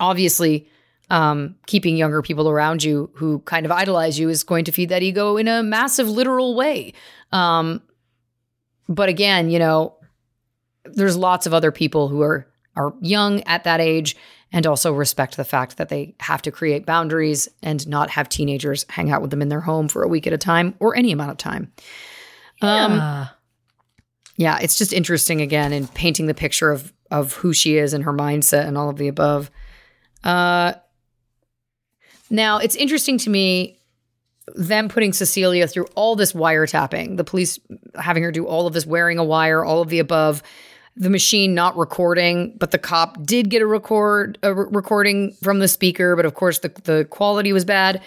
obviously 0.00 0.68
um, 1.10 1.56
keeping 1.66 1.96
younger 1.96 2.22
people 2.22 2.48
around 2.48 2.82
you 2.82 3.10
who 3.14 3.40
kind 3.40 3.66
of 3.66 3.72
idolize 3.72 4.18
you 4.18 4.28
is 4.28 4.42
going 4.42 4.64
to 4.64 4.72
feed 4.72 4.88
that 4.88 5.02
ego 5.02 5.36
in 5.36 5.46
a 5.46 5.62
massive 5.62 6.08
literal 6.08 6.56
way 6.56 6.92
um, 7.32 7.82
but 8.88 9.08
again 9.08 9.50
you 9.50 9.58
know 9.58 9.94
there's 10.84 11.16
lots 11.16 11.46
of 11.46 11.54
other 11.54 11.70
people 11.72 12.08
who 12.08 12.22
are 12.22 12.46
are 12.76 12.94
young 13.00 13.42
at 13.42 13.64
that 13.64 13.80
age 13.80 14.16
and 14.52 14.66
also 14.66 14.92
respect 14.92 15.36
the 15.36 15.44
fact 15.44 15.76
that 15.76 15.88
they 15.88 16.14
have 16.20 16.40
to 16.42 16.50
create 16.50 16.86
boundaries 16.86 17.48
and 17.62 17.86
not 17.88 18.10
have 18.10 18.28
teenagers 18.28 18.84
hang 18.88 19.10
out 19.10 19.20
with 19.20 19.30
them 19.30 19.42
in 19.42 19.48
their 19.48 19.60
home 19.60 19.88
for 19.88 20.02
a 20.02 20.08
week 20.08 20.26
at 20.26 20.32
a 20.32 20.38
time 20.38 20.74
or 20.78 20.96
any 20.96 21.10
amount 21.12 21.30
of 21.30 21.36
time 21.36 21.72
um, 22.62 22.92
Yeah. 22.92 23.26
yeah, 24.36 24.58
it's 24.60 24.76
just 24.78 24.92
interesting 24.92 25.40
again 25.40 25.72
in 25.72 25.86
painting 25.88 26.26
the 26.26 26.34
picture 26.34 26.70
of 26.70 26.92
of 27.10 27.32
who 27.34 27.52
she 27.52 27.76
is 27.76 27.92
and 27.92 28.04
her 28.04 28.12
mindset 28.12 28.66
and 28.66 28.78
all 28.78 28.88
of 28.88 28.96
the 28.96 29.08
above. 29.08 29.50
Uh 30.22 30.74
now 32.30 32.58
it's 32.58 32.76
interesting 32.76 33.18
to 33.18 33.30
me 33.30 33.78
them 34.54 34.88
putting 34.88 35.12
Cecilia 35.12 35.66
through 35.68 35.86
all 35.94 36.16
this 36.16 36.32
wiretapping, 36.32 37.16
the 37.16 37.24
police 37.24 37.58
having 37.98 38.22
her 38.22 38.32
do 38.32 38.46
all 38.46 38.66
of 38.66 38.72
this 38.74 38.86
wearing 38.86 39.18
a 39.18 39.24
wire, 39.24 39.64
all 39.64 39.80
of 39.80 39.88
the 39.88 39.98
above, 40.00 40.42
the 41.00 41.10
machine 41.10 41.54
not 41.54 41.76
recording, 41.78 42.54
but 42.58 42.70
the 42.72 42.78
cop 42.78 43.24
did 43.24 43.48
get 43.48 43.62
a 43.62 43.66
record 43.66 44.38
a 44.42 44.54
re- 44.54 44.66
recording 44.70 45.32
from 45.42 45.58
the 45.58 45.66
speaker, 45.66 46.14
but 46.14 46.26
of 46.26 46.34
course 46.34 46.60
the 46.60 46.68
the 46.84 47.06
quality 47.06 47.52
was 47.52 47.64
bad. 47.64 48.02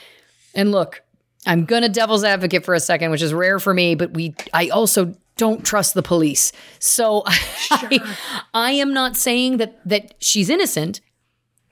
And 0.54 0.72
look, 0.72 1.02
I'm 1.48 1.66
gonna 1.66 1.90
devil's 1.90 2.24
advocate 2.24 2.64
for 2.64 2.76
a 2.76 2.80
second, 2.80 3.10
which 3.10 3.24
is 3.24 3.34
rare 3.34 3.60
for 3.60 3.74
me, 3.74 3.96
but 3.96 4.14
we 4.14 4.36
I 4.54 4.70
also 4.70 5.16
don't 5.38 5.66
trust 5.66 5.96
the 5.96 6.04
police. 6.04 6.52
So 6.78 7.24
I, 7.28 8.16
I 8.54 8.72
am 8.74 8.94
not 8.94 9.18
saying 9.18 9.58
that 9.58 9.86
that 9.90 10.14
she's 10.20 10.52
innocent, 10.52 11.02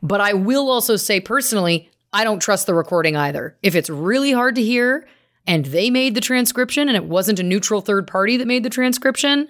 but 0.01 0.21
I 0.21 0.33
will 0.33 0.71
also 0.71 0.95
say 0.95 1.19
personally, 1.19 1.87
I 2.11 2.23
don't 2.23 2.39
trust 2.39 2.65
the 2.65 2.73
recording 2.73 3.15
either. 3.15 3.55
If 3.61 3.75
it's 3.75 3.91
really 3.91 4.31
hard 4.31 4.55
to 4.55 4.63
hear 4.63 5.07
and 5.45 5.65
they 5.65 5.91
made 5.91 6.15
the 6.15 6.21
transcription 6.21 6.87
and 6.87 6.97
it 6.97 7.05
wasn't 7.05 7.39
a 7.39 7.43
neutral 7.43 7.81
third 7.81 8.07
party 8.07 8.37
that 8.37 8.47
made 8.47 8.63
the 8.63 8.71
transcription, 8.71 9.49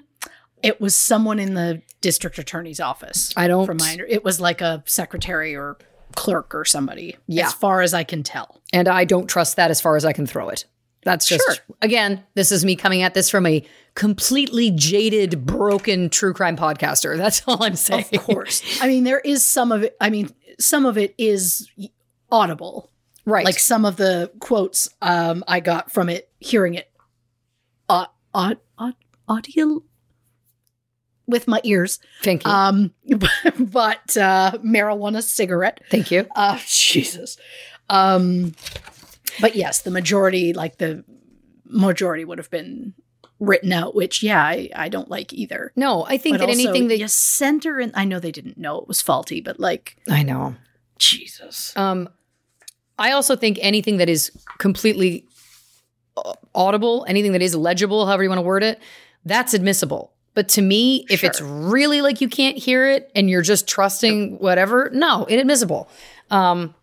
it 0.64 0.80
was 0.82 0.96
someone 0.96 1.40
in 1.40 1.54
the 1.54 1.82
district 2.02 2.38
attorney's 2.38 2.80
office 2.80 3.34
I 3.38 3.48
don't 3.48 3.66
from 3.66 3.78
my 3.78 3.98
it 4.10 4.24
was 4.24 4.40
like 4.40 4.62
a 4.62 4.84
secretary 4.86 5.56
or 5.56 5.78
clerk 6.16 6.54
or 6.56 6.66
somebody 6.66 7.16
Yeah. 7.28 7.48
as 7.48 7.54
far 7.54 7.82
as 7.82 7.94
i 7.94 8.04
can 8.04 8.22
tell 8.24 8.62
and 8.74 8.88
I 8.88 9.06
don't 9.06 9.28
trust 9.28 9.56
that 9.58 9.70
as 9.72 9.82
far 9.82 9.96
as 9.98 10.06
I 10.06 10.14
can 10.14 10.26
throw 10.26 10.48
it. 10.50 10.66
That's 11.04 11.28
just 11.28 11.44
Sure. 11.46 11.56
again, 11.82 12.24
this 12.36 12.52
is 12.52 12.64
me 12.64 12.76
coming 12.76 13.02
at 13.02 13.14
this 13.14 13.30
from 13.30 13.46
a 13.46 13.66
completely 13.96 14.72
jaded, 14.72 15.46
broken 15.46 16.10
true 16.10 16.34
crime 16.34 16.56
podcaster. 16.56 17.18
That's 17.18 17.42
all 17.48 17.62
I'm 17.64 17.76
saying. 17.76 18.06
of 18.14 18.22
course 18.24 18.62
i 18.82 18.88
mean 18.88 19.04
there 19.04 19.20
is 19.20 19.44
some 19.46 19.72
of 19.72 19.84
it 19.84 19.96
i 20.00 20.10
mean 20.10 20.30
some 20.60 20.86
of 20.86 20.98
it 20.98 21.14
is 21.18 21.70
audible 22.32 22.90
Right. 23.26 23.46
like 23.46 23.60
some 23.60 23.84
of 23.86 23.98
the 23.98 24.32
quotes 24.40 24.90
um 25.02 25.44
i 25.48 25.60
got 25.60 25.92
from 25.92 26.08
it 26.10 26.30
hearing 26.40 26.74
it 26.76 26.90
uh, 27.90 28.06
aud, 28.34 28.58
aud, 28.78 28.96
audio 29.28 29.84
with 31.32 31.48
my 31.48 31.60
ears 31.64 31.98
Thank 32.22 32.46
you. 32.46 32.52
um 32.52 32.92
but 33.60 34.16
uh 34.18 34.52
marijuana 34.64 35.24
cigarette 35.24 35.82
Thank 35.90 36.12
you. 36.12 36.28
uh 36.36 36.60
jesus 36.68 37.38
um 37.90 38.54
but 39.40 39.56
yes 39.56 39.82
the 39.82 39.92
majority 39.92 40.54
like 40.54 40.78
the 40.78 41.04
majority 41.66 42.24
would 42.26 42.38
have 42.38 42.52
been 42.52 42.94
written 43.40 43.72
out 43.74 43.96
which 43.96 44.22
yeah 44.22 44.44
i, 44.44 44.70
I 44.76 44.88
don't 44.90 45.10
like 45.10 45.34
either 45.34 45.72
No, 45.76 46.06
I 46.06 46.18
think 46.18 46.36
but 46.36 46.42
that 46.42 46.50
also, 46.50 46.62
anything 46.70 46.90
that 46.90 47.00
you 47.00 47.08
center 47.08 47.80
in 47.80 47.92
i 47.96 48.06
know 48.06 48.20
they 48.20 48.32
didn't 48.32 48.58
know 48.58 48.78
it 48.80 48.88
was 48.88 49.02
faulty 49.02 49.42
but 49.42 49.60
like 49.60 49.96
I 50.08 50.22
know. 50.24 50.56
jesus 51.00 51.74
Um, 51.76 52.08
I 53.00 53.14
also 53.14 53.36
think 53.36 53.58
anything 53.62 53.98
that 53.98 54.10
is 54.10 54.32
completely 54.60 55.26
uh, 56.18 56.34
audible, 56.54 57.04
anything 57.08 57.32
that 57.32 57.42
is 57.42 57.56
legible, 57.56 58.06
however 58.06 58.22
you 58.22 58.30
want 58.30 58.38
to 58.38 58.44
word 58.44 58.62
it, 58.64 58.80
that's 59.26 59.56
admissible. 59.56 60.14
But 60.34 60.48
to 60.50 60.62
me, 60.62 61.06
if 61.10 61.24
it's 61.24 61.42
really 61.42 62.02
like 62.02 62.22
you 62.22 62.30
can't 62.30 62.58
hear 62.58 62.88
it 62.88 63.12
and 63.16 63.30
you're 63.30 63.42
just 63.42 63.68
trusting 63.68 64.38
whatever, 64.38 64.90
no, 64.94 65.26
inadmissible. 65.26 65.90
Um, 66.30 66.74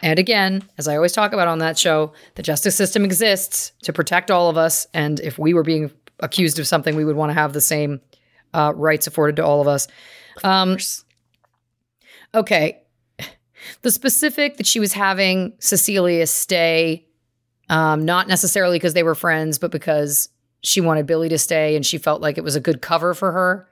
and 0.00 0.18
again, 0.18 0.62
as 0.78 0.88
I 0.88 0.96
always 0.96 1.12
talk 1.12 1.32
about 1.32 1.48
on 1.48 1.58
that 1.58 1.78
show, 1.78 2.12
the 2.36 2.42
justice 2.42 2.76
system 2.76 3.04
exists 3.04 3.72
to 3.82 3.92
protect 3.92 4.30
all 4.30 4.48
of 4.48 4.56
us. 4.56 4.86
And 4.94 5.20
if 5.20 5.38
we 5.38 5.52
were 5.52 5.64
being 5.64 5.90
accused 6.20 6.58
of 6.58 6.66
something, 6.66 6.96
we 6.96 7.04
would 7.04 7.16
want 7.16 7.30
to 7.30 7.34
have 7.34 7.52
the 7.52 7.60
same 7.60 8.00
uh, 8.54 8.72
rights 8.74 9.06
afforded 9.06 9.36
to 9.36 9.44
all 9.44 9.60
of 9.60 9.68
us. 9.68 9.86
Um, 10.42 10.78
okay. 12.34 12.82
The 13.82 13.90
specific 13.90 14.56
that 14.56 14.66
she 14.66 14.80
was 14.80 14.92
having 14.92 15.52
Cecilia 15.58 16.26
stay, 16.26 17.06
um, 17.68 18.04
not 18.04 18.28
necessarily 18.28 18.76
because 18.78 18.94
they 18.94 19.02
were 19.02 19.14
friends, 19.14 19.58
but 19.58 19.70
because 19.70 20.30
she 20.62 20.80
wanted 20.80 21.06
Billy 21.06 21.28
to 21.28 21.38
stay 21.38 21.76
and 21.76 21.84
she 21.84 21.98
felt 21.98 22.20
like 22.20 22.38
it 22.38 22.44
was 22.44 22.56
a 22.56 22.60
good 22.60 22.82
cover 22.82 23.14
for 23.14 23.32
her. 23.32 23.68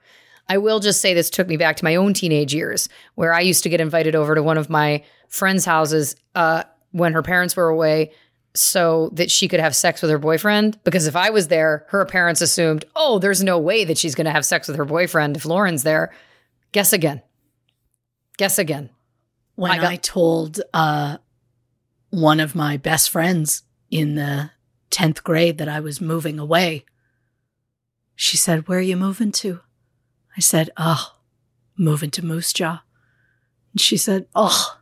I 0.49 0.57
will 0.57 0.79
just 0.79 1.01
say 1.01 1.13
this 1.13 1.29
took 1.29 1.47
me 1.47 1.57
back 1.57 1.75
to 1.77 1.83
my 1.83 1.95
own 1.95 2.13
teenage 2.13 2.53
years 2.53 2.87
where 3.15 3.33
I 3.33 3.41
used 3.41 3.63
to 3.63 3.69
get 3.69 3.81
invited 3.81 4.15
over 4.15 4.33
to 4.35 4.41
one 4.43 4.57
of 4.57 4.69
my 4.69 5.03
friends' 5.27 5.65
houses 5.65 6.15
uh, 6.35 6.63
when 6.91 7.13
her 7.13 7.21
parents 7.21 7.55
were 7.55 7.67
away 7.67 8.11
so 8.55 9.09
that 9.13 9.29
she 9.29 9.47
could 9.47 9.59
have 9.59 9.75
sex 9.75 10.01
with 10.01 10.09
her 10.09 10.17
boyfriend. 10.17 10.81
Because 10.83 11.05
if 11.05 11.15
I 11.15 11.29
was 11.29 11.49
there, 11.49 11.85
her 11.89 12.05
parents 12.05 12.41
assumed, 12.41 12.85
oh, 12.95 13.19
there's 13.19 13.43
no 13.43 13.59
way 13.59 13.83
that 13.83 13.97
she's 13.97 14.15
going 14.15 14.25
to 14.25 14.31
have 14.31 14.45
sex 14.45 14.67
with 14.67 14.77
her 14.77 14.85
boyfriend 14.85 15.35
if 15.35 15.45
Lauren's 15.45 15.83
there. 15.83 16.13
Guess 16.71 16.93
again. 16.93 17.21
Guess 18.37 18.57
again. 18.57 18.89
When 19.55 19.71
I, 19.71 19.77
got- 19.79 20.03
told 20.03 20.61
uh, 20.73 21.17
one 22.09 22.39
of 22.39 22.55
my 22.55 22.77
best 22.77 23.09
friends 23.09 23.63
in 23.91 24.15
the 24.15 24.51
10th 24.91 25.23
grade 25.23 25.57
that 25.57 25.69
I 25.69 25.79
was 25.79 26.01
moving 26.01 26.39
away, 26.39 26.85
she 28.15 28.37
said, 28.37 28.67
Where 28.67 28.79
are 28.79 28.81
you 28.81 28.97
moving 28.97 29.31
to? 29.33 29.61
I 30.35 30.39
said, 30.39 30.69
Oh, 30.77 31.15
moving 31.77 32.11
to 32.11 32.25
Moose 32.25 32.53
Jaw. 32.53 32.81
And 33.73 33.81
she 33.81 33.97
said, 33.97 34.27
Oh, 34.35 34.79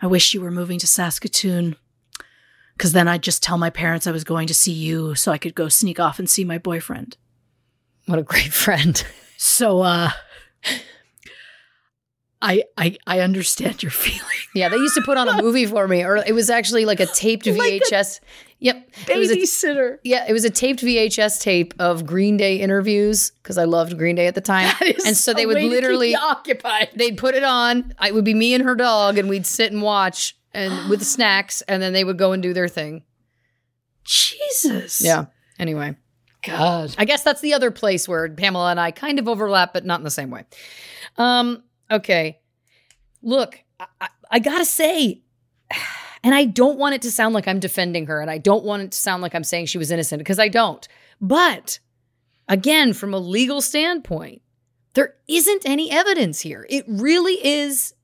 I 0.00 0.06
wish 0.06 0.34
you 0.34 0.40
were 0.40 0.50
moving 0.50 0.78
to 0.78 0.86
Saskatoon. 0.86 1.76
Because 2.76 2.92
then 2.92 3.06
I'd 3.06 3.22
just 3.22 3.42
tell 3.42 3.58
my 3.58 3.70
parents 3.70 4.06
I 4.06 4.12
was 4.12 4.24
going 4.24 4.48
to 4.48 4.54
see 4.54 4.72
you 4.72 5.14
so 5.14 5.30
I 5.30 5.38
could 5.38 5.54
go 5.54 5.68
sneak 5.68 6.00
off 6.00 6.18
and 6.18 6.28
see 6.28 6.44
my 6.44 6.58
boyfriend. 6.58 7.16
What 8.06 8.18
a 8.18 8.22
great 8.22 8.52
friend. 8.52 9.04
So, 9.36 9.82
uh, 9.82 10.10
I, 12.44 12.64
I, 12.76 12.96
I 13.06 13.20
understand 13.20 13.82
your 13.82 13.90
feeling. 13.92 14.20
Yeah, 14.54 14.68
they 14.68 14.76
used 14.76 14.96
to 14.96 15.02
put 15.02 15.16
on 15.16 15.28
a 15.28 15.40
movie 15.40 15.64
for 15.64 15.86
me, 15.86 16.02
or 16.04 16.16
it 16.16 16.34
was 16.34 16.50
actually 16.50 16.84
like 16.84 16.98
a 17.00 17.06
taped 17.06 17.46
Like 17.46 17.56
a 17.74 17.80
VHS. 17.80 18.18
yep. 18.58 18.90
It 19.08 19.16
was 19.16 19.30
a- 19.30 19.36
Babysitter. 19.36 19.98
yeah, 20.02 20.26
it 20.28 20.32
was 20.32 20.44
a 20.44 20.50
taped 20.50 20.80
VHS 20.82 21.40
tape 21.40 21.72
of 21.78 22.04
Green 22.04 22.36
Day 22.36 22.56
interviews 22.56 23.30
because 23.42 23.58
I 23.58 23.64
loved 23.64 23.96
Green 23.96 24.16
Day 24.16 24.26
at 24.26 24.34
the 24.34 24.40
time. 24.40 24.74
That 24.80 24.96
is 24.96 25.06
and 25.06 25.16
so 25.16 25.32
they 25.32 25.46
would 25.46 25.54
way 25.54 25.62
to 25.62 25.68
keep 25.68 25.72
literally 25.76 26.14
occupied. 26.16 26.88
they'd 26.96 27.16
put 27.16 27.34
it 27.36 27.44
on. 27.44 27.94
It 28.04 28.12
would 28.12 28.24
be 28.24 28.34
me 28.34 28.54
and 28.54 28.64
her 28.64 28.74
dog, 28.74 29.18
and 29.18 29.28
we'd 29.28 29.46
sit 29.46 29.70
and 29.72 29.80
watch 29.80 30.36
and 30.52 30.88
with 30.90 31.04
snacks, 31.04 31.62
and 31.62 31.80
then 31.80 31.92
they 31.92 32.02
would 32.04 32.18
go 32.18 32.32
and 32.32 32.42
do 32.42 32.52
their 32.52 32.68
thing. 32.68 33.04
Jesus. 34.04 35.00
Yeah. 35.00 35.26
Anyway, 35.58 35.96
God. 36.44 36.94
I 36.98 37.04
guess 37.04 37.22
that's 37.22 37.40
the 37.40 37.54
other 37.54 37.70
place 37.70 38.08
where 38.08 38.28
Pamela 38.28 38.70
and 38.72 38.80
I 38.80 38.90
kind 38.90 39.18
of 39.20 39.28
overlap, 39.28 39.72
but 39.72 39.84
not 39.84 40.00
in 40.00 40.04
the 40.04 40.10
same 40.10 40.30
way. 40.30 40.44
Um. 41.16 41.62
Okay. 41.92 42.40
Look, 43.22 43.60
I, 43.78 44.08
I, 44.30 44.38
gotta 44.38 44.64
say, 44.64 45.22
and 46.24 46.34
I 46.34 46.44
don't 46.44 46.78
want 46.78 46.94
it 46.94 47.02
to 47.02 47.10
sound 47.10 47.34
like 47.34 47.46
I'm 47.46 47.60
defending 47.60 48.06
her, 48.06 48.20
and 48.20 48.30
I 48.30 48.38
don't 48.38 48.64
want 48.64 48.82
it 48.82 48.92
to 48.92 48.98
sound 48.98 49.22
like 49.22 49.34
I'm 49.34 49.44
saying 49.44 49.66
she 49.66 49.78
was 49.78 49.90
innocent 49.90 50.18
because 50.18 50.38
I 50.38 50.48
don't. 50.48 50.86
But 51.20 51.78
again, 52.48 52.92
from 52.92 53.14
a 53.14 53.18
legal 53.18 53.60
standpoint, 53.60 54.42
there 54.94 55.14
isn't 55.28 55.62
any 55.64 55.90
evidence 55.90 56.40
here. 56.40 56.66
It 56.68 56.84
really 56.88 57.34
is 57.46 57.94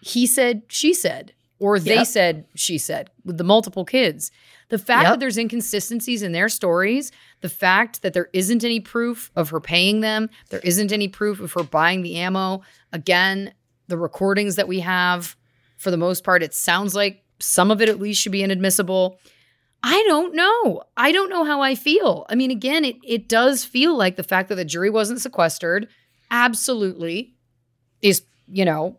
he 0.00 0.26
said, 0.26 0.62
she 0.68 0.94
said, 0.94 1.34
or 1.58 1.78
they 1.78 1.96
Yep. 1.96 2.06
said, 2.06 2.44
she 2.54 2.78
said, 2.78 3.10
with 3.24 3.36
the 3.38 3.44
multiple 3.44 3.84
kids. 3.84 4.30
The 4.70 4.78
fact 4.78 5.04
Yep. 5.04 5.12
that 5.12 5.20
there's 5.20 5.36
inconsistencies 5.36 6.22
in 6.22 6.32
their 6.32 6.48
stories, 6.48 7.12
the 7.42 7.48
fact 7.48 8.02
that 8.02 8.12
there 8.14 8.28
isn't 8.32 8.64
any 8.64 8.80
proof 8.80 9.30
of 9.36 9.50
her 9.50 9.60
paying 9.60 10.00
them, 10.00 10.30
there 10.48 10.60
isn't 10.64 10.90
any 10.92 11.08
proof 11.08 11.40
of 11.40 11.52
her 11.52 11.62
buying 11.62 12.02
the 12.02 12.16
ammo. 12.16 12.62
Again, 12.92 13.52
the 13.88 13.98
recordings 13.98 14.56
that 14.56 14.68
we 14.68 14.80
have, 14.80 15.36
for 15.76 15.90
the 15.90 15.96
most 15.96 16.24
part, 16.24 16.42
it 16.42 16.54
sounds 16.54 16.94
like 16.94 17.22
some 17.40 17.70
of 17.70 17.80
it 17.82 17.88
at 17.88 17.98
least 18.00 18.20
should 18.22 18.32
be 18.32 18.42
inadmissible. 18.42 19.18
I 19.82 20.02
don't 20.06 20.34
know. 20.34 20.82
I 20.96 21.10
don't 21.10 21.30
know 21.30 21.42
how 21.44 21.62
I 21.62 21.74
feel. 21.74 22.26
I 22.28 22.34
mean, 22.34 22.50
again, 22.50 22.84
it 22.84 22.96
it 23.02 23.28
does 23.28 23.64
feel 23.64 23.96
like 23.96 24.16
the 24.16 24.22
fact 24.22 24.50
that 24.50 24.56
the 24.56 24.64
jury 24.64 24.90
wasn't 24.90 25.20
sequestered 25.22 25.88
absolutely 26.30 27.34
is, 28.02 28.22
you 28.46 28.64
know, 28.64 28.98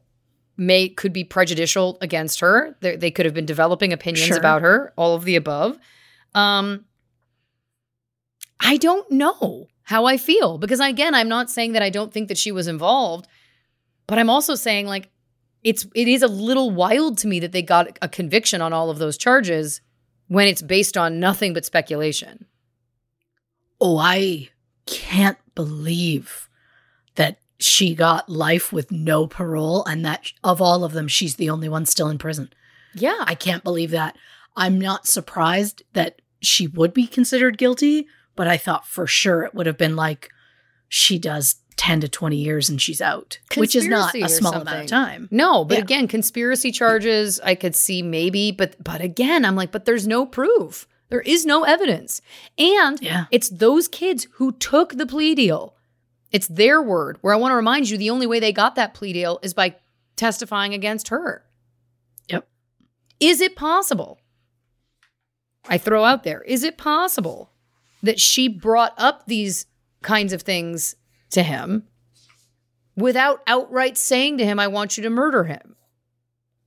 may 0.58 0.90
could 0.90 1.14
be 1.14 1.24
prejudicial 1.24 1.98
against 2.02 2.40
her. 2.42 2.76
They, 2.82 2.96
they 2.96 3.12
could 3.12 3.26
have 3.26 3.34
been 3.34 3.46
developing 3.46 3.92
opinions 3.94 4.28
Sure. 4.28 4.38
about 4.38 4.62
her, 4.62 4.94
all 4.98 5.16
of 5.16 5.24
the 5.26 5.36
above. 5.36 5.78
Um 6.36 6.86
I 8.60 8.78
don't 8.78 9.10
know 9.12 9.68
how 9.84 10.06
I 10.06 10.18
feel 10.18 10.58
because 10.58 10.80
again, 10.80 11.16
I'm 11.16 11.28
not 11.30 11.50
saying 11.50 11.74
that 11.74 11.82
I 11.82 11.90
don't 11.90 12.14
think 12.14 12.28
that 12.28 12.38
she 12.38 12.52
was 12.52 12.68
involved, 12.68 13.28
but 14.08 14.20
I'm 14.20 14.30
also 14.30 14.56
saying 14.56 14.88
like 14.88 15.10
it's 15.64 15.86
it 15.96 16.08
is 16.08 16.22
a 16.24 16.28
little 16.28 16.72
wild 16.72 17.18
to 17.20 17.28
me 17.28 17.40
that 17.40 17.52
they 17.52 17.62
got 17.62 17.98
a 18.02 18.08
conviction 18.10 18.62
on 18.62 18.72
all 18.74 18.90
of 18.90 19.00
those 19.00 19.18
charges 19.18 19.82
when 20.28 20.48
it's 20.48 20.62
based 20.62 20.96
on 20.98 21.20
nothing 21.20 21.54
but 21.54 21.66
speculation. 21.66 22.46
Oh, 23.80 23.98
I 23.98 24.50
can't 24.86 25.38
believe 25.56 26.48
that 27.16 27.40
she 27.62 27.94
got 27.96 28.28
life 28.30 28.74
with 28.74 28.92
no 28.92 29.28
parole 29.28 29.86
and 29.86 30.04
that 30.06 30.32
of 30.44 30.62
all 30.62 30.84
of 30.84 30.94
them, 30.94 31.08
she's 31.08 31.36
the 31.36 31.50
only 31.50 31.70
one 31.70 31.86
still 31.86 32.10
in 32.10 32.18
prison. 32.18 32.52
Yeah. 32.96 33.24
I 33.26 33.36
can't 33.36 33.64
believe 33.64 33.92
that. 33.92 34.18
I'm 34.58 34.80
not 34.80 35.08
surprised 35.08 35.84
that 35.94 36.22
she 36.42 36.68
would 36.68 36.94
be 36.94 37.08
considered 37.08 37.58
guilty, 37.58 38.08
but 38.36 38.48
I 38.48 38.58
thought 38.58 38.88
for 38.88 39.06
sure 39.08 39.44
it 39.44 39.54
would 39.54 39.68
have 39.68 39.78
been 39.78 39.96
like 39.96 40.30
she 40.90 41.18
does 41.20 41.56
10 41.78 42.02
to 42.02 42.10
20 42.10 42.36
years 42.36 42.70
and 42.70 42.82
she's 42.82 43.02
out, 43.02 43.40
which 43.56 43.76
is 43.76 43.88
not 43.88 44.14
a 44.14 44.28
small 44.28 44.54
amount 44.54 44.82
of 44.82 44.88
time. 44.88 45.28
No, 45.32 45.64
but 45.64 45.78
Yeah. 45.78 45.84
again, 45.84 46.08
conspiracy 46.08 46.72
charges 46.72 47.40
I 47.40 47.56
could 47.56 47.76
see 47.76 48.02
maybe, 48.02 48.52
but 48.52 48.76
but 48.84 49.02
again, 49.02 49.46
I'm 49.46 49.56
like, 49.56 49.72
but 49.72 49.86
there's 49.86 50.06
no 50.08 50.26
proof. 50.26 50.88
There 51.10 51.22
is 51.22 51.46
no 51.46 51.64
evidence. 51.64 52.22
And 52.58 53.00
Yeah. 53.02 53.26
it's 53.32 53.50
those 53.50 53.88
kids 53.88 54.28
who 54.34 54.52
took 54.54 54.94
the 54.98 55.06
plea 55.06 55.34
deal. 55.36 55.76
It's 56.32 56.48
their 56.48 56.82
word. 56.82 57.18
Where 57.22 57.34
I 57.34 57.38
want 57.38 57.52
to 57.52 57.56
remind 57.58 57.90
you 57.90 57.98
the 57.98 58.10
only 58.10 58.28
way 58.28 58.40
they 58.40 58.54
got 58.54 58.76
that 58.76 58.94
plea 58.94 59.14
deal 59.14 59.40
is 59.44 59.54
by 59.54 59.76
testifying 60.16 60.74
against 60.74 61.10
her. 61.10 61.44
Yep. 62.30 62.48
Is 63.20 63.42
it 63.42 63.56
possible? 63.56 64.20
I 65.68 65.78
throw 65.78 66.04
out 66.04 66.24
there, 66.24 66.42
is 66.42 66.64
it 66.64 66.78
possible 66.78 67.52
that 68.02 68.20
she 68.20 68.48
brought 68.48 68.94
up 68.98 69.28
these 69.28 69.68
kinds 70.02 70.34
of 70.34 70.42
things 70.42 70.96
to 71.30 71.44
him 71.44 71.84
without 72.96 73.44
outright 73.46 73.98
saying 73.98 74.40
to 74.40 74.46
him, 74.46 74.60
I 74.60 74.68
want 74.68 74.98
you 74.98 75.04
to 75.04 75.10
murder 75.10 75.44
him? 75.44 75.76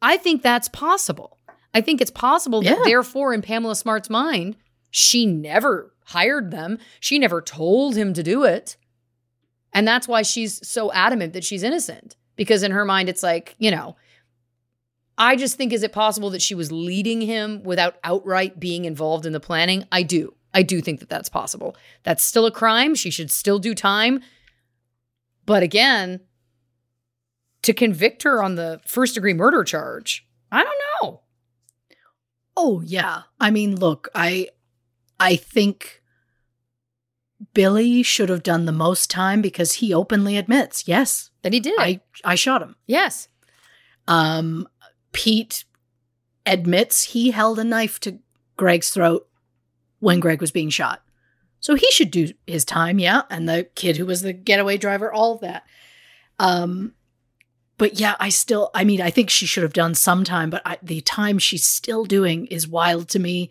I 0.01 0.17
think 0.17 0.43
that's 0.43 0.68
possible. 0.68 1.39
I 1.73 1.81
think 1.81 2.01
it's 2.01 2.10
possible 2.10 2.62
that, 2.62 2.84
therefore, 2.84 3.34
in 3.34 3.43
Pamela 3.43 3.75
Smart's 3.75 4.09
mind, 4.09 4.57
she 4.93 5.26
never 5.26 5.93
hired 6.05 6.52
them. 6.52 6.78
She 7.01 7.18
never 7.18 7.43
told 7.43 7.97
him 7.97 8.15
to 8.15 8.23
do 8.23 8.44
it. 8.44 8.76
And 9.75 9.86
that's 9.86 10.09
why 10.09 10.23
she's 10.23 10.67
so 10.67 10.93
adamant 10.93 11.33
that 11.33 11.44
she's 11.44 11.62
innocent. 11.62 12.17
Because 12.36 12.62
in 12.62 12.70
her 12.70 12.85
mind, 12.85 13.09
it's 13.09 13.23
like, 13.23 13.55
you 13.59 13.70
know, 13.70 13.97
I 15.19 15.36
just 15.36 15.57
think, 15.57 15.73
is 15.73 15.83
it 15.83 15.93
possible 15.93 16.31
that 16.31 16.43
she 16.43 16.55
was 16.55 16.73
leading 16.73 17.20
him 17.20 17.62
without 17.62 17.97
outright 18.03 18.59
being 18.59 18.85
involved 18.85 19.27
in 19.27 19.33
the 19.33 19.41
planning? 19.41 19.85
I 19.93 20.03
do. 20.03 20.35
I 20.53 20.62
do 20.62 20.81
think 20.81 21.01
that 21.01 21.09
that's 21.09 21.28
possible. 21.28 21.77
That's 22.05 22.23
still 22.23 22.47
a 22.47 22.53
crime. 22.53 22.94
She 22.94 23.11
should 23.11 23.31
still 23.31 23.59
do 23.59 23.75
time. 23.75 24.20
But 25.47 25.62
again, 25.62 26.20
to 27.62 27.73
convict 27.73 28.23
her 28.23 28.43
on 28.43 28.55
the 28.55 28.81
first 28.86 29.15
degree 29.15 29.35
murder 29.35 29.65
charge, 29.65 30.27
I 30.51 30.62
don't 30.62 30.81
know. 31.03 31.20
Oh 32.57 32.83
yeah. 32.85 33.23
I 33.41 33.51
mean, 33.51 33.77
look, 33.77 34.09
I 34.15 34.49
I 35.19 35.36
think 35.36 36.03
Billy 37.53 38.03
should 38.03 38.29
have 38.29 38.43
done 38.43 38.65
the 38.65 38.73
most 38.73 39.11
time 39.11 39.43
because 39.43 39.75
he 39.75 39.93
openly 39.93 40.37
admits, 40.37 40.87
yes, 40.89 41.31
That 41.43 41.53
he 41.53 41.61
did. 41.61 41.75
I 41.79 42.01
I 42.25 42.35
shot 42.37 42.63
him. 42.63 42.77
yes. 42.87 43.29
Um 44.07 44.69
Pete 45.13 45.65
admits 46.47 47.05
he 47.05 47.31
held 47.31 47.59
a 47.59 47.65
knife 47.65 47.99
to 48.01 48.19
Greg's 48.57 48.91
throat 48.91 49.29
when 50.01 50.21
Greg 50.21 50.41
was 50.41 50.51
being 50.51 50.71
shot. 50.71 51.03
So 51.61 51.75
he 51.77 51.91
should 51.93 52.11
do 52.11 52.29
his 52.47 52.65
time, 52.65 52.99
yeah, 52.99 53.23
and 53.31 53.49
the 53.49 53.65
kid 53.75 53.97
who 53.97 54.05
was 54.07 54.21
the 54.21 54.33
getaway 54.35 54.77
driver, 54.77 55.13
all 55.13 55.35
of 55.35 55.41
that. 55.41 55.65
Um 56.39 56.95
but 57.77 57.99
yeah, 57.99 58.15
I 58.21 58.29
still 58.29 58.71
I 58.75 58.85
mean, 58.85 59.01
I 59.01 59.11
think 59.11 59.31
she 59.31 59.47
should 59.47 59.63
have 59.65 59.73
done 59.73 59.95
some 59.95 60.23
time, 60.25 60.51
but 60.51 60.63
I, 60.65 60.79
the 60.83 61.01
time 61.01 61.39
she's 61.39 61.67
still 61.67 62.05
doing 62.05 62.47
is 62.47 62.69
wild 62.69 63.09
to 63.11 63.19
me. 63.19 63.51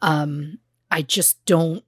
Um 0.00 0.58
I 0.90 1.02
just 1.02 1.44
don't 1.46 1.84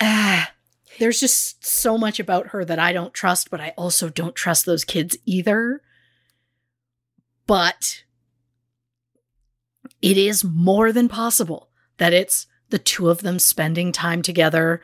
Ah, 0.00 0.52
there's 0.98 1.20
just 1.20 1.64
so 1.64 1.96
much 1.96 2.20
about 2.20 2.48
her 2.48 2.64
that 2.64 2.78
I 2.78 2.92
don't 2.92 3.14
trust, 3.14 3.50
but 3.50 3.60
I 3.60 3.72
also 3.76 4.08
don't 4.08 4.34
trust 4.34 4.66
those 4.66 4.84
kids 4.84 5.16
either. 5.24 5.82
But 7.46 8.04
it 10.02 10.16
is 10.16 10.44
more 10.44 10.92
than 10.92 11.08
possible 11.08 11.68
that 11.98 12.12
it's 12.12 12.46
the 12.70 12.78
two 12.78 13.10
of 13.10 13.22
them 13.22 13.38
spending 13.38 13.92
time 13.92 14.22
together 14.22 14.80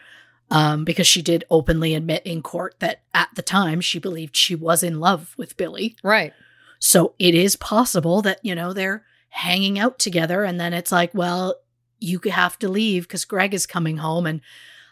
um, 0.50 0.84
because 0.84 1.06
she 1.06 1.22
did 1.22 1.44
openly 1.50 1.94
admit 1.94 2.24
in 2.24 2.42
court 2.42 2.76
that 2.80 3.02
at 3.14 3.28
the 3.34 3.42
time 3.42 3.80
she 3.80 3.98
believed 3.98 4.36
she 4.36 4.54
was 4.54 4.82
in 4.82 5.00
love 5.00 5.34
with 5.36 5.56
Billy. 5.56 5.96
Right. 6.02 6.32
So 6.78 7.14
it 7.18 7.34
is 7.34 7.56
possible 7.56 8.22
that, 8.22 8.44
you 8.44 8.54
know, 8.54 8.72
they're 8.72 9.04
hanging 9.30 9.78
out 9.78 9.98
together 9.98 10.44
and 10.44 10.60
then 10.60 10.72
it's 10.72 10.92
like, 10.92 11.12
well, 11.14 11.56
you 11.98 12.20
have 12.30 12.58
to 12.60 12.68
leave 12.68 13.04
because 13.04 13.24
Greg 13.24 13.54
is 13.54 13.66
coming 13.66 13.98
home 13.98 14.26
and 14.26 14.40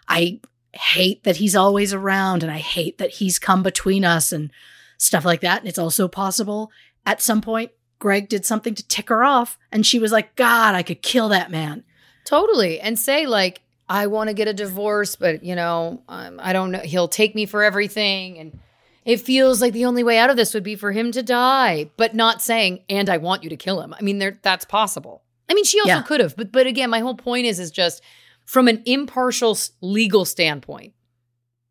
I 0.08 0.41
hate 0.73 1.24
that 1.24 1.36
he's 1.36 1.57
always 1.57 1.92
around 1.92 2.42
and 2.42 2.50
I 2.50 2.58
hate 2.58 2.99
that 2.99 3.10
he's 3.10 3.39
come 3.39 3.62
between 3.62 4.05
us 4.05 4.33
and 4.33 4.50
stuff 4.99 5.24
like 5.24 5.41
that. 5.42 5.60
And 5.60 5.68
it's 5.68 5.78
also 5.78 6.08
possible 6.08 6.70
at 7.07 7.23
some 7.23 7.41
point 7.41 7.70
Greg 7.99 8.28
did 8.28 8.44
something 8.44 8.74
to 8.74 8.86
tick 8.86 9.08
her 9.08 9.24
off 9.24 9.58
and 9.70 9.86
she 9.86 9.99
was 9.99 10.12
like, 10.12 10.36
God, 10.36 10.74
I 10.74 10.83
could 10.83 11.02
kill 11.02 11.28
that 11.31 11.50
man. 11.50 11.84
Totally. 12.24 12.81
And 12.81 12.99
say, 12.99 13.26
like, 13.26 13.60
I 13.89 14.07
want 14.07 14.28
to 14.28 14.34
get 14.34 14.49
a 14.49 14.55
divorce, 14.55 15.15
but, 15.15 15.44
you 15.44 15.55
know, 15.55 16.02
um, 16.08 16.41
I 16.42 16.52
don't 16.52 16.70
know. 16.70 16.78
He'll 16.78 17.08
take 17.08 17.34
me 17.34 17.44
for 17.44 17.62
everything. 17.62 18.39
And 18.39 18.58
it 19.05 19.20
feels 19.20 19.60
like 19.60 19.74
the 19.74 19.84
only 19.84 20.02
way 20.02 20.16
out 20.18 20.31
of 20.31 20.36
this 20.36 20.55
would 20.55 20.62
be 20.62 20.74
for 20.74 20.92
him 20.92 21.12
to 21.12 21.23
die, 21.23 21.91
but 21.97 22.15
not 22.15 22.41
saying, 22.41 22.81
and 22.89 23.10
I 23.10 23.18
want 23.18 23.42
you 23.42 23.50
to 23.50 23.57
kill 23.57 23.83
him. 23.83 23.92
I 23.92 24.00
mean, 24.00 24.39
that's 24.42 24.65
possible. 24.65 25.23
I 25.48 25.55
mean, 25.55 25.64
she 25.64 25.78
also 25.81 25.89
Yeah. 25.89 26.02
could 26.02 26.20
have, 26.20 26.36
but 26.36 26.50
but 26.52 26.66
again, 26.66 26.90
my 26.90 27.00
whole 27.00 27.14
point 27.16 27.47
is 27.47 27.58
is 27.58 27.70
just 27.70 28.02
from 28.44 28.68
an 28.68 28.82
impartial 28.86 29.56
legal 29.81 30.24
standpoint, 30.24 30.92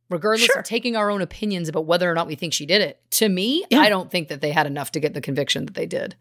regardless 0.10 0.46
Sure. 0.48 0.60
of 0.60 0.66
taking 0.66 0.96
our 0.96 1.10
own 1.10 1.22
opinions 1.22 1.70
about 1.70 1.86
whether 1.86 2.10
or 2.10 2.14
not 2.16 2.28
we 2.28 2.36
think 2.36 2.54
she 2.54 2.66
did 2.66 2.82
it. 2.82 3.00
To 3.12 3.30
me, 3.30 3.66
Yeah. 3.70 3.80
I 3.80 3.90
don't 3.90 4.10
think 4.12 4.28
that 4.30 4.42
they 4.42 4.52
had 4.52 4.68
enough 4.68 4.92
to 4.92 5.00
get 5.00 5.14
the 5.14 5.22
conviction 5.22 5.66
that 5.66 5.74
they 5.76 5.86
did. 5.86 6.16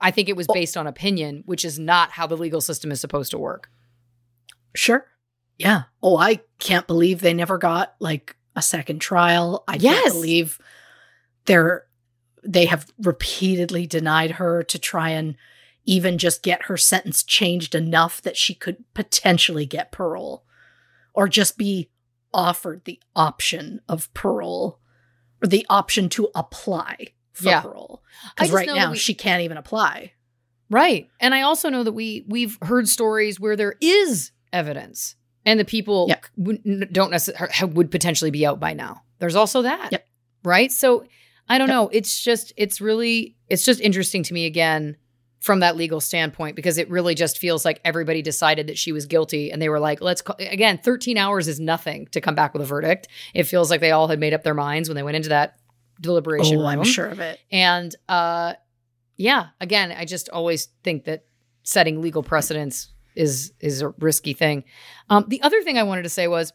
I 0.00 0.10
think 0.10 0.28
it 0.28 0.36
was 0.36 0.46
based 0.52 0.76
on 0.76 0.86
opinion, 0.86 1.42
which 1.46 1.64
is 1.64 1.78
not 1.78 2.12
how 2.12 2.26
the 2.26 2.36
legal 2.36 2.60
system 2.60 2.90
is 2.90 3.00
supposed 3.00 3.30
to 3.32 3.38
work. 3.38 3.70
Sure. 4.74 5.06
Yeah. 5.58 5.82
Oh, 6.02 6.16
I 6.16 6.40
can't 6.58 6.86
believe 6.86 7.20
they 7.20 7.34
never 7.34 7.58
got 7.58 7.94
like 8.00 8.36
a 8.56 8.62
second 8.62 9.00
trial. 9.00 9.62
I 9.68 9.74
Yes. 9.76 10.02
can't 10.02 10.14
believe 10.14 10.58
they're 11.46 11.86
they 12.42 12.64
have 12.64 12.86
repeatedly 13.02 13.86
denied 13.86 14.30
her 14.32 14.62
to 14.62 14.78
try 14.78 15.10
and 15.10 15.36
even 15.84 16.18
just 16.18 16.42
get 16.42 16.64
her 16.64 16.76
sentence 16.76 17.22
changed 17.22 17.74
enough 17.74 18.20
that 18.22 18.36
she 18.36 18.54
could 18.54 18.84
potentially 18.94 19.66
get 19.66 19.92
parole 19.92 20.44
or 21.14 21.28
just 21.28 21.56
be 21.58 21.90
offered 22.32 22.82
the 22.84 23.00
option 23.16 23.80
of 23.88 24.12
parole 24.14 24.78
or 25.42 25.48
the 25.48 25.66
option 25.68 26.08
to 26.10 26.28
apply 26.34 27.08
for 27.32 27.48
Yeah. 27.48 27.60
parole. 27.62 28.02
Because 28.34 28.50
right 28.52 28.66
now 28.66 28.90
we- 28.92 28.96
she 28.98 29.14
can't 29.14 29.42
even 29.42 29.56
apply. 29.56 30.12
Right. 30.68 31.08
And 31.18 31.34
I 31.34 31.42
also 31.42 31.68
know 31.70 31.82
that 31.82 31.92
we 31.92 32.24
we've 32.28 32.58
heard 32.62 32.88
stories 32.88 33.40
where 33.40 33.56
there 33.56 33.74
is 33.80 34.30
evidence 34.52 35.16
and 35.44 35.58
the 35.58 35.64
people 35.64 36.12
would- 36.36 36.92
don't 36.92 37.10
necessarily 37.10 37.72
would 37.72 37.90
potentially 37.90 38.30
be 38.30 38.46
out 38.46 38.60
by 38.60 38.74
now. 38.74 39.02
There's 39.18 39.34
also 39.34 39.62
that. 39.62 39.90
Yep. 39.90 40.06
Right? 40.44 40.70
So 40.70 41.04
I 41.48 41.58
don't 41.58 41.68
Yep. 41.68 41.74
know. 41.74 41.88
It's 41.92 42.22
just 42.22 42.52
it's 42.56 42.80
really 42.80 43.36
it's 43.48 43.64
just 43.64 43.80
interesting 43.80 44.22
to 44.24 44.34
me 44.34 44.46
again 44.46 44.96
from 45.40 45.60
that 45.60 45.74
legal 45.76 46.00
standpoint 46.00 46.54
because 46.54 46.76
it 46.76 46.88
really 46.90 47.14
just 47.14 47.38
feels 47.38 47.64
like 47.64 47.80
everybody 47.84 48.20
decided 48.20 48.66
that 48.66 48.76
she 48.76 48.92
was 48.92 49.06
guilty 49.06 49.50
and 49.50 49.60
they 49.60 49.70
were 49.70 49.80
like 49.80 50.00
let's 50.02 50.20
call, 50.20 50.36
again 50.38 50.76
13 50.78 51.16
hours 51.16 51.48
is 51.48 51.58
nothing 51.58 52.06
to 52.08 52.20
come 52.20 52.34
back 52.34 52.52
with 52.52 52.62
a 52.62 52.66
verdict. 52.66 53.08
It 53.34 53.44
feels 53.44 53.70
like 53.70 53.80
they 53.80 53.90
all 53.90 54.08
had 54.08 54.20
made 54.20 54.34
up 54.34 54.42
their 54.44 54.54
minds 54.54 54.88
when 54.88 54.96
they 54.96 55.02
went 55.02 55.16
into 55.16 55.30
that 55.30 55.56
deliberation 56.00 56.56
Oh, 56.58 56.60
room. 56.60 56.66
I'm 56.68 56.84
sure 56.84 57.06
of 57.06 57.20
it. 57.20 57.40
And 57.50 57.94
uh 58.08 58.52
yeah, 59.16 59.48
again, 59.60 59.92
I 59.92 60.04
just 60.04 60.28
always 60.30 60.66
think 60.84 61.04
that 61.04 61.24
setting 61.62 62.00
legal 62.02 62.22
precedents 62.22 62.88
is 63.14 63.52
is 63.60 63.80
a 63.82 63.88
risky 63.98 64.34
thing. 64.34 64.64
Um 65.08 65.24
the 65.28 65.40
other 65.42 65.62
thing 65.62 65.78
I 65.78 65.82
wanted 65.84 66.02
to 66.02 66.08
say 66.10 66.28
was 66.28 66.52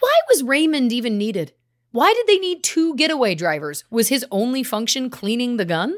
why 0.00 0.12
was 0.28 0.42
Raymond 0.42 0.92
even 0.92 1.16
needed? 1.18 1.52
Why 1.92 2.12
did 2.12 2.26
they 2.26 2.38
need 2.38 2.62
two 2.62 2.94
getaway 2.96 3.34
drivers? 3.34 3.84
Was 3.90 4.08
his 4.08 4.26
only 4.30 4.62
function 4.62 5.08
cleaning 5.08 5.56
the 5.56 5.64
gun? 5.64 5.96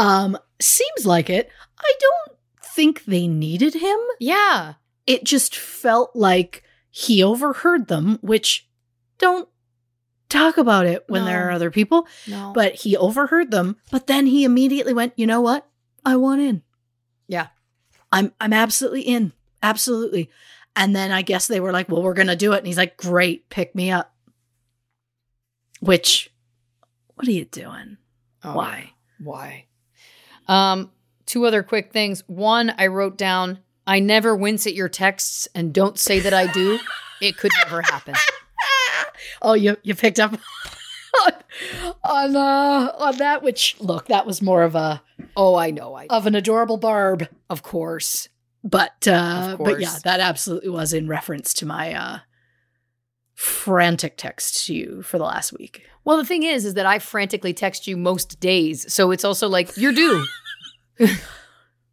Um, 0.00 0.38
seems 0.60 1.04
like 1.04 1.28
it. 1.30 1.50
I 1.78 1.92
don't 2.00 2.38
think 2.74 3.04
they 3.04 3.26
needed 3.28 3.74
him. 3.74 3.98
Yeah. 4.18 4.74
It 5.06 5.24
just 5.24 5.54
felt 5.56 6.14
like 6.16 6.62
he 6.90 7.22
overheard 7.22 7.88
them, 7.88 8.18
which 8.22 8.68
don't 9.18 9.48
talk 10.28 10.56
about 10.56 10.86
it 10.86 11.04
when 11.08 11.24
there 11.24 11.48
are 11.48 11.50
other 11.50 11.70
people, 11.70 12.06
No. 12.26 12.52
but 12.54 12.74
he 12.76 12.96
overheard 12.96 13.50
them, 13.50 13.76
but 13.90 14.06
then 14.06 14.26
he 14.26 14.44
immediately 14.44 14.94
went, 14.94 15.12
"You 15.16 15.26
know 15.26 15.40
what? 15.40 15.68
I 16.04 16.16
want 16.16 16.40
in. 16.40 16.62
yeah. 17.28 17.48
I'm 18.12 18.32
I'm 18.40 18.52
absolutely 18.52 19.02
in. 19.02 19.32
Absolutely." 19.62 20.30
And 20.76 20.94
then 20.96 21.10
I 21.12 21.22
guess 21.22 21.46
they 21.46 21.60
were 21.60 21.72
like, 21.72 21.88
"Well, 21.88 22.02
we're 22.02 22.14
going 22.14 22.28
to 22.28 22.36
do 22.36 22.52
it." 22.54 22.58
And 22.58 22.66
he's 22.66 22.76
like, 22.78 22.96
"Great, 22.96 23.48
pick 23.50 23.74
me 23.74 23.90
up." 23.90 24.14
Which 25.80 26.30
what 27.14 27.26
are 27.28 27.32
you 27.32 27.44
doing? 27.44 27.96
Oh, 28.44 28.54
Why? 28.54 28.92
Why? 29.18 29.66
Um, 30.50 30.90
two 31.26 31.46
other 31.46 31.62
quick 31.62 31.92
things. 31.92 32.24
One, 32.26 32.74
I 32.76 32.88
wrote 32.88 33.16
down, 33.16 33.60
I 33.86 34.00
never 34.00 34.34
wince 34.36 34.66
at 34.66 34.74
your 34.74 34.88
texts 34.88 35.48
and 35.54 35.72
don't 35.72 35.98
say 35.98 36.20
that 36.20 36.34
I 36.34 36.52
do. 36.52 36.78
it 37.20 37.36
could 37.36 37.52
never 37.62 37.82
happen. 37.82 38.14
oh, 39.42 39.54
you 39.54 39.76
you 39.82 39.94
picked 39.94 40.18
up 40.18 40.32
on 40.32 41.32
on, 42.04 42.36
uh, 42.36 42.92
on 42.98 43.16
that. 43.18 43.42
Which 43.42 43.76
look, 43.80 44.06
that 44.08 44.26
was 44.26 44.42
more 44.42 44.62
of 44.62 44.74
a 44.74 45.02
Oh, 45.36 45.54
I 45.54 45.70
know. 45.70 45.94
I 45.94 46.06
of 46.10 46.26
an 46.26 46.34
adorable 46.34 46.76
barb, 46.78 47.28
of 47.48 47.62
course. 47.62 48.28
but 48.64 49.06
uh, 49.06 49.56
Of 49.58 49.58
but 49.64 49.80
yeah, 49.80 49.96
that 50.04 50.20
absolutely 50.20 50.70
was 50.70 50.92
in 50.92 51.08
reference 51.08 51.54
to 51.54 51.66
my 51.66 51.94
uh, 51.94 52.18
frantic 53.40 54.18
texts 54.18 54.66
to 54.66 54.74
you 54.74 55.00
for 55.00 55.16
the 55.16 55.24
last 55.24 55.50
week. 55.54 55.86
Well, 56.04 56.18
the 56.18 56.26
thing 56.26 56.42
is, 56.42 56.66
is 56.66 56.74
that 56.74 56.84
I 56.84 56.98
frantically 56.98 57.54
text 57.54 57.86
you 57.86 57.96
most 57.96 58.38
days. 58.38 58.92
So 58.92 59.10
it's 59.12 59.24
also 59.24 59.48
like, 59.48 59.74
you're 59.78 59.92
due. 59.94 60.26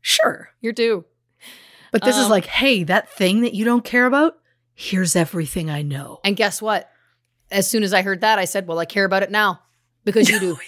Sure, 0.01 0.49
You're 0.61 0.73
due. 0.73 1.03
but 1.91 2.03
this 2.03 2.15
is 2.17 2.25
Um, 2.25 2.31
like, 2.31 2.45
hey, 2.45 2.83
that 2.83 3.09
thing 3.11 3.41
that 3.41 3.53
you 3.53 3.65
don't 3.65 3.83
care 3.83 4.05
about. 4.05 4.37
Here's 4.73 5.15
everything 5.17 5.69
I 5.69 5.81
know. 5.81 6.19
And 6.23 6.37
guess 6.37 6.61
what? 6.61 6.89
As 7.51 7.67
soon 7.69 7.83
as 7.83 7.93
I 7.93 8.03
heard 8.03 8.21
that, 8.21 8.39
I 8.39 8.45
said, 8.45 8.67
well, 8.67 8.79
I 8.79 8.85
care 8.85 9.03
about 9.03 9.23
it 9.23 9.31
now 9.31 9.61
because 10.05 10.29
you 10.29 10.39
do. 10.39 10.57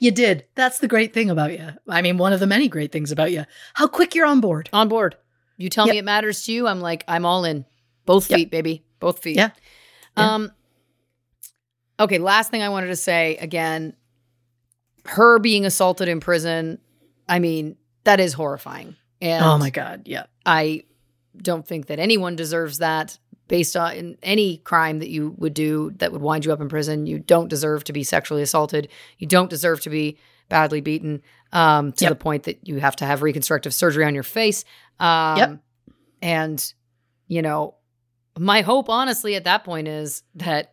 You 0.00 0.10
did. 0.10 0.46
That's 0.56 0.80
the 0.80 0.88
great 0.88 1.14
thing 1.14 1.30
about 1.30 1.52
you. 1.52 1.68
I 1.88 2.02
mean, 2.02 2.18
one 2.18 2.32
of 2.32 2.40
the 2.40 2.46
many 2.48 2.66
great 2.66 2.90
things 2.90 3.12
about 3.12 3.30
you. 3.30 3.44
How 3.74 3.86
quick 3.86 4.16
you're 4.16 4.26
on 4.26 4.40
board. 4.40 4.68
On 4.72 4.88
board. 4.88 5.16
You 5.58 5.68
tell 5.70 5.86
Yep. 5.86 5.92
me 5.94 5.98
it 5.98 6.04
matters 6.04 6.44
to 6.46 6.52
you. 6.52 6.66
I'm 6.66 6.80
like, 6.80 7.04
I'm 7.06 7.24
all 7.24 7.44
in. 7.44 7.64
Both 8.04 8.28
Yep. 8.30 8.36
feet, 8.36 8.50
baby. 8.50 8.84
Both 9.00 9.20
feet. 9.22 9.36
Yeah. 9.36 9.50
Yeah. 10.16 10.34
Um, 10.34 10.52
okay, 11.98 12.18
last 12.18 12.50
thing 12.50 12.62
I 12.62 12.68
wanted 12.68 12.88
to 12.88 12.96
say 12.96 13.36
again, 13.38 13.94
her 15.06 15.38
being 15.38 15.64
assaulted 15.64 16.08
in 16.08 16.20
prison, 16.20 16.78
I 17.28 17.38
mean, 17.38 17.76
that 18.04 18.20
is 18.20 18.32
horrifying. 18.32 18.96
And 19.20 19.44
oh 19.44 19.58
my 19.58 19.70
god. 19.70 20.02
Yeah. 20.06 20.24
I 20.46 20.84
don't 21.36 21.66
think 21.66 21.86
that 21.86 21.98
anyone 21.98 22.36
deserves 22.36 22.78
that 22.78 23.18
based 23.48 23.76
on 23.76 23.92
in 23.94 24.18
any 24.22 24.58
crime 24.58 24.98
that 25.00 25.08
you 25.10 25.34
would 25.38 25.54
do 25.54 25.90
that 25.96 26.12
would 26.12 26.22
wind 26.22 26.44
you 26.44 26.52
up 26.52 26.60
in 26.60 26.68
prison. 26.68 27.06
You 27.06 27.18
don't 27.18 27.48
deserve 27.48 27.84
to 27.84 27.92
be 27.92 28.02
sexually 28.04 28.42
assaulted. 28.42 28.88
You 29.18 29.26
don't 29.26 29.50
deserve 29.50 29.80
to 29.82 29.90
be 29.90 30.18
badly 30.48 30.80
beaten 30.80 31.22
um, 31.52 31.92
to 31.92 32.04
Yep. 32.04 32.10
the 32.10 32.16
point 32.16 32.42
that 32.44 32.66
you 32.66 32.78
have 32.80 32.96
to 32.96 33.04
have 33.06 33.22
reconstructive 33.22 33.74
surgery 33.74 34.04
on 34.04 34.14
your 34.14 34.22
face. 34.22 34.64
Um, 34.98 35.36
Yep. 35.38 35.58
And, 36.22 36.74
you 37.28 37.40
know, 37.42 37.74
my 38.42 38.62
hope, 38.62 38.88
honestly, 38.88 39.34
at 39.34 39.44
that 39.44 39.64
point 39.64 39.86
is 39.86 40.22
that, 40.36 40.72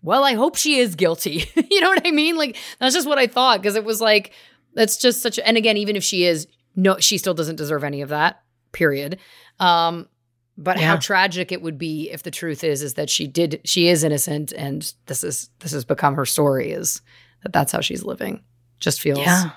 well, 0.00 0.22
I 0.22 0.34
hope 0.34 0.54
she 0.54 0.76
is 0.78 0.94
guilty. 0.94 1.44
you 1.70 1.80
know 1.80 1.88
what 1.88 2.06
I 2.06 2.12
mean? 2.12 2.36
Like, 2.36 2.56
that's 2.78 2.94
just 2.94 3.08
what 3.08 3.18
I 3.18 3.26
thought 3.26 3.60
because 3.60 3.74
it 3.74 3.84
was 3.84 4.00
like, 4.00 4.32
that's 4.74 4.96
just 4.96 5.20
such, 5.20 5.38
A, 5.38 5.46
and 5.46 5.56
again, 5.56 5.76
even 5.76 5.96
if 5.96 6.04
she 6.04 6.24
is, 6.24 6.46
no, 6.76 6.98
she 7.00 7.18
still 7.18 7.34
doesn't 7.34 7.56
deserve 7.56 7.82
any 7.82 8.00
of 8.00 8.10
that, 8.10 8.42
period. 8.72 9.18
Um, 9.58 10.08
but 10.56 10.78
how 10.78 10.96
tragic 10.96 11.50
it 11.50 11.62
would 11.62 11.78
be 11.78 12.10
if 12.12 12.22
the 12.22 12.30
truth 12.30 12.62
is 12.62 12.80
is 12.80 12.94
that 12.94 13.10
she 13.10 13.26
did 13.26 13.60
she 13.64 13.88
is 13.88 14.04
innocent 14.04 14.52
and 14.52 14.94
this 15.06 15.24
is 15.24 15.50
this 15.58 15.72
has 15.72 15.84
become 15.84 16.14
her 16.14 16.24
story 16.24 16.70
is 16.70 17.02
that 17.42 17.52
that's 17.52 17.72
how 17.72 17.80
she's 17.80 18.04
living 18.04 18.40
just 18.78 19.00
feels 19.00 19.18
Yeah. 19.18 19.50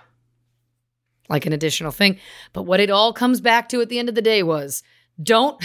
like 1.29 1.45
an 1.45 1.53
additional 1.53 1.91
thing 1.91 2.17
but 2.51 2.63
what 2.63 2.79
it 2.79 2.89
all 2.89 3.13
comes 3.13 3.41
back 3.41 3.69
to 3.69 3.81
at 3.81 3.89
the 3.89 3.99
end 3.99 4.09
of 4.09 4.15
the 4.15 4.23
day 4.23 4.41
was 4.41 4.81
don't 5.21 5.63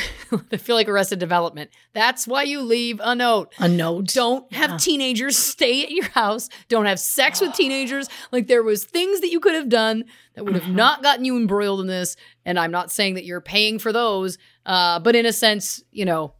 I 0.51 0.57
feel 0.57 0.77
like 0.77 0.89
arrested 0.89 1.19
development 1.19 1.71
that's 1.93 2.27
why 2.27 2.43
you 2.45 2.63
leave 2.63 3.01
a 3.05 3.15
note 3.15 3.53
A 3.59 3.69
note. 3.69 4.07
don't 4.09 4.51
have 4.53 4.71
Yeah. 4.71 4.77
teenagers 4.79 5.37
stay 5.53 5.83
at 5.83 5.91
your 5.91 6.09
house 6.09 6.49
don't 6.69 6.87
have 6.87 6.99
sex 6.99 7.41
with 7.41 7.53
teenagers 7.55 8.09
like 8.33 8.47
there 8.47 8.63
was 8.63 8.85
things 8.85 9.21
that 9.21 9.31
you 9.31 9.41
could 9.41 9.55
have 9.55 9.69
done 9.69 10.05
that 10.35 10.45
would 10.45 10.55
have 10.55 10.65
Mhm. 10.65 10.75
not 10.75 11.03
gotten 11.03 11.25
you 11.27 11.37
embroiled 11.37 11.81
in 11.81 11.87
this 11.87 12.17
and 12.47 12.59
i'm 12.59 12.71
not 12.71 12.91
saying 12.91 13.15
that 13.15 13.25
you're 13.25 13.43
paying 13.43 13.79
for 13.79 13.93
those 13.93 14.39
uh, 14.65 14.99
but 15.01 15.15
in 15.15 15.27
a 15.27 15.33
sense 15.33 15.83
you 15.91 16.05
know 16.07 16.33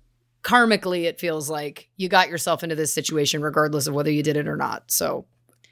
karmically 0.43 1.05
it 1.05 1.21
feels 1.21 1.51
like 1.51 1.89
you 1.97 2.09
got 2.09 2.29
yourself 2.31 2.63
into 2.65 2.75
this 2.75 2.93
situation 2.95 3.43
regardless 3.43 3.87
of 3.87 3.95
whether 3.95 4.11
you 4.11 4.23
did 4.23 4.37
it 4.39 4.49
or 4.49 4.57
not 4.57 4.91
so 4.91 5.27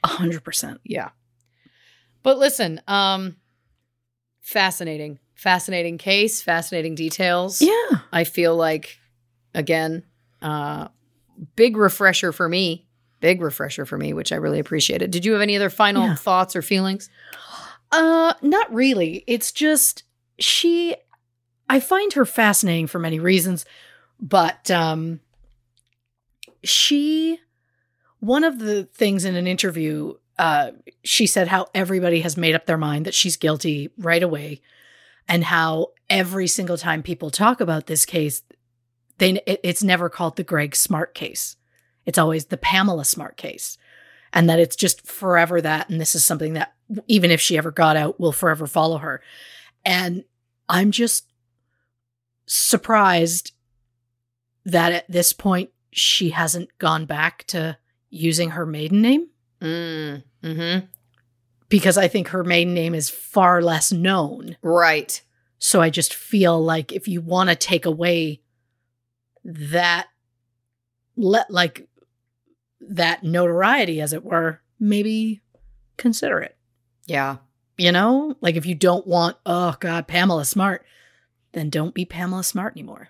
hundred 0.04 0.44
percent. 0.44 0.78
yeah 0.84 1.08
but 2.22 2.38
listen 2.38 2.80
um 2.86 3.36
fascinating 4.40 5.18
fascinating 5.40 5.96
case 5.96 6.42
fascinating 6.42 6.94
details 6.94 7.62
Yeah. 7.62 7.98
I 8.12 8.24
feel 8.24 8.54
like 8.56 8.98
again, 9.54 10.04
uh 10.42 10.88
big 11.56 11.78
refresher 11.78 12.30
for 12.32 12.46
me. 12.46 12.86
Big 13.20 13.40
refresher 13.40 13.86
for 13.86 13.96
me, 13.96 14.12
which 14.12 14.32
I 14.32 14.36
really 14.36 14.58
appreciated. 14.58 15.10
Did 15.10 15.24
you 15.24 15.32
have 15.32 15.40
any 15.40 15.56
other 15.56 15.70
final 15.70 16.08
Yeah. 16.08 16.14
thoughts 16.14 16.54
or 16.54 16.60
feelings? 16.62 17.08
Uh, 17.90 18.34
not 18.42 18.72
really. 18.72 19.24
It's 19.26 19.50
just 19.50 20.02
she 20.38 20.94
I 21.70 21.80
find 21.80 22.12
her 22.12 22.26
fascinating 22.26 22.86
for 22.86 22.98
many 22.98 23.18
reasons, 23.18 23.64
but 24.20 24.70
um 24.70 25.20
she 26.62 27.38
one 28.18 28.44
of 28.44 28.58
the 28.58 28.84
things 28.84 29.24
in 29.24 29.34
an 29.36 29.46
interview 29.46 30.12
uh 30.38 30.72
she 31.02 31.26
said 31.26 31.48
how 31.48 31.66
everybody 31.74 32.20
has 32.20 32.36
made 32.36 32.54
up 32.54 32.66
their 32.66 32.76
mind 32.78 33.06
that 33.06 33.14
she's 33.14 33.36
guilty 33.38 33.90
right 33.96 34.22
away 34.22 34.60
and 35.28 35.44
how 35.44 35.88
every 36.08 36.46
single 36.46 36.76
time 36.76 37.02
people 37.02 37.30
talk 37.30 37.60
about 37.60 37.86
this 37.86 38.04
case 38.04 38.42
they 39.18 39.32
it, 39.46 39.60
it's 39.62 39.82
never 39.82 40.08
called 40.08 40.36
the 40.36 40.44
Greg 40.44 40.74
Smart 40.74 41.14
case. 41.14 41.56
It's 42.06 42.18
always 42.18 42.46
the 42.46 42.56
Pamela 42.56 43.04
Smart 43.04 43.36
case. 43.36 43.76
And 44.32 44.48
that 44.48 44.60
it's 44.60 44.76
just 44.76 45.06
forever 45.06 45.60
that 45.60 45.90
and 45.90 46.00
this 46.00 46.14
is 46.14 46.24
something 46.24 46.54
that 46.54 46.74
even 47.06 47.30
if 47.30 47.40
she 47.40 47.58
ever 47.58 47.70
got 47.70 47.96
out 47.96 48.18
will 48.18 48.32
forever 48.32 48.66
follow 48.66 48.98
her. 48.98 49.22
And 49.84 50.24
I'm 50.68 50.90
just 50.90 51.26
surprised 52.46 53.52
that 54.64 54.92
at 54.92 55.10
this 55.10 55.32
point 55.32 55.70
she 55.92 56.30
hasn't 56.30 56.70
gone 56.78 57.04
back 57.06 57.44
to 57.48 57.76
using 58.08 58.50
her 58.50 58.66
maiden 58.66 59.02
name 59.02 59.28
Mm, 59.60 60.22
mm-hmm. 60.42 60.86
Because 61.70 61.96
I 61.96 62.08
think 62.08 62.28
her 62.28 62.44
maiden 62.44 62.74
name 62.74 62.94
is 62.94 63.08
far 63.08 63.62
less 63.62 63.90
known. 63.90 64.58
Right. 64.60 65.22
So 65.58 65.80
I 65.80 65.88
just 65.88 66.12
feel 66.12 66.62
like 66.62 66.92
if 66.92 67.08
you 67.08 67.22
want 67.22 67.48
to 67.48 67.56
take 67.56 67.86
away 67.86 68.42
that 69.44 70.08
let 71.16 71.50
like 71.50 71.88
that 72.80 73.22
notoriety 73.22 74.00
as 74.00 74.12
it 74.12 74.24
were, 74.24 74.60
maybe 74.78 75.40
consider 75.96 76.40
it. 76.40 76.56
Yeah. 77.06 77.36
You 77.78 77.92
know? 77.92 78.36
Like 78.40 78.56
if 78.56 78.66
you 78.66 78.74
don't 78.74 79.06
want, 79.06 79.36
oh 79.46 79.76
god, 79.80 80.08
Pamela 80.08 80.44
Smart, 80.44 80.84
then 81.52 81.70
don't 81.70 81.94
be 81.94 82.04
Pamela 82.04 82.42
Smart 82.42 82.74
anymore. 82.74 83.08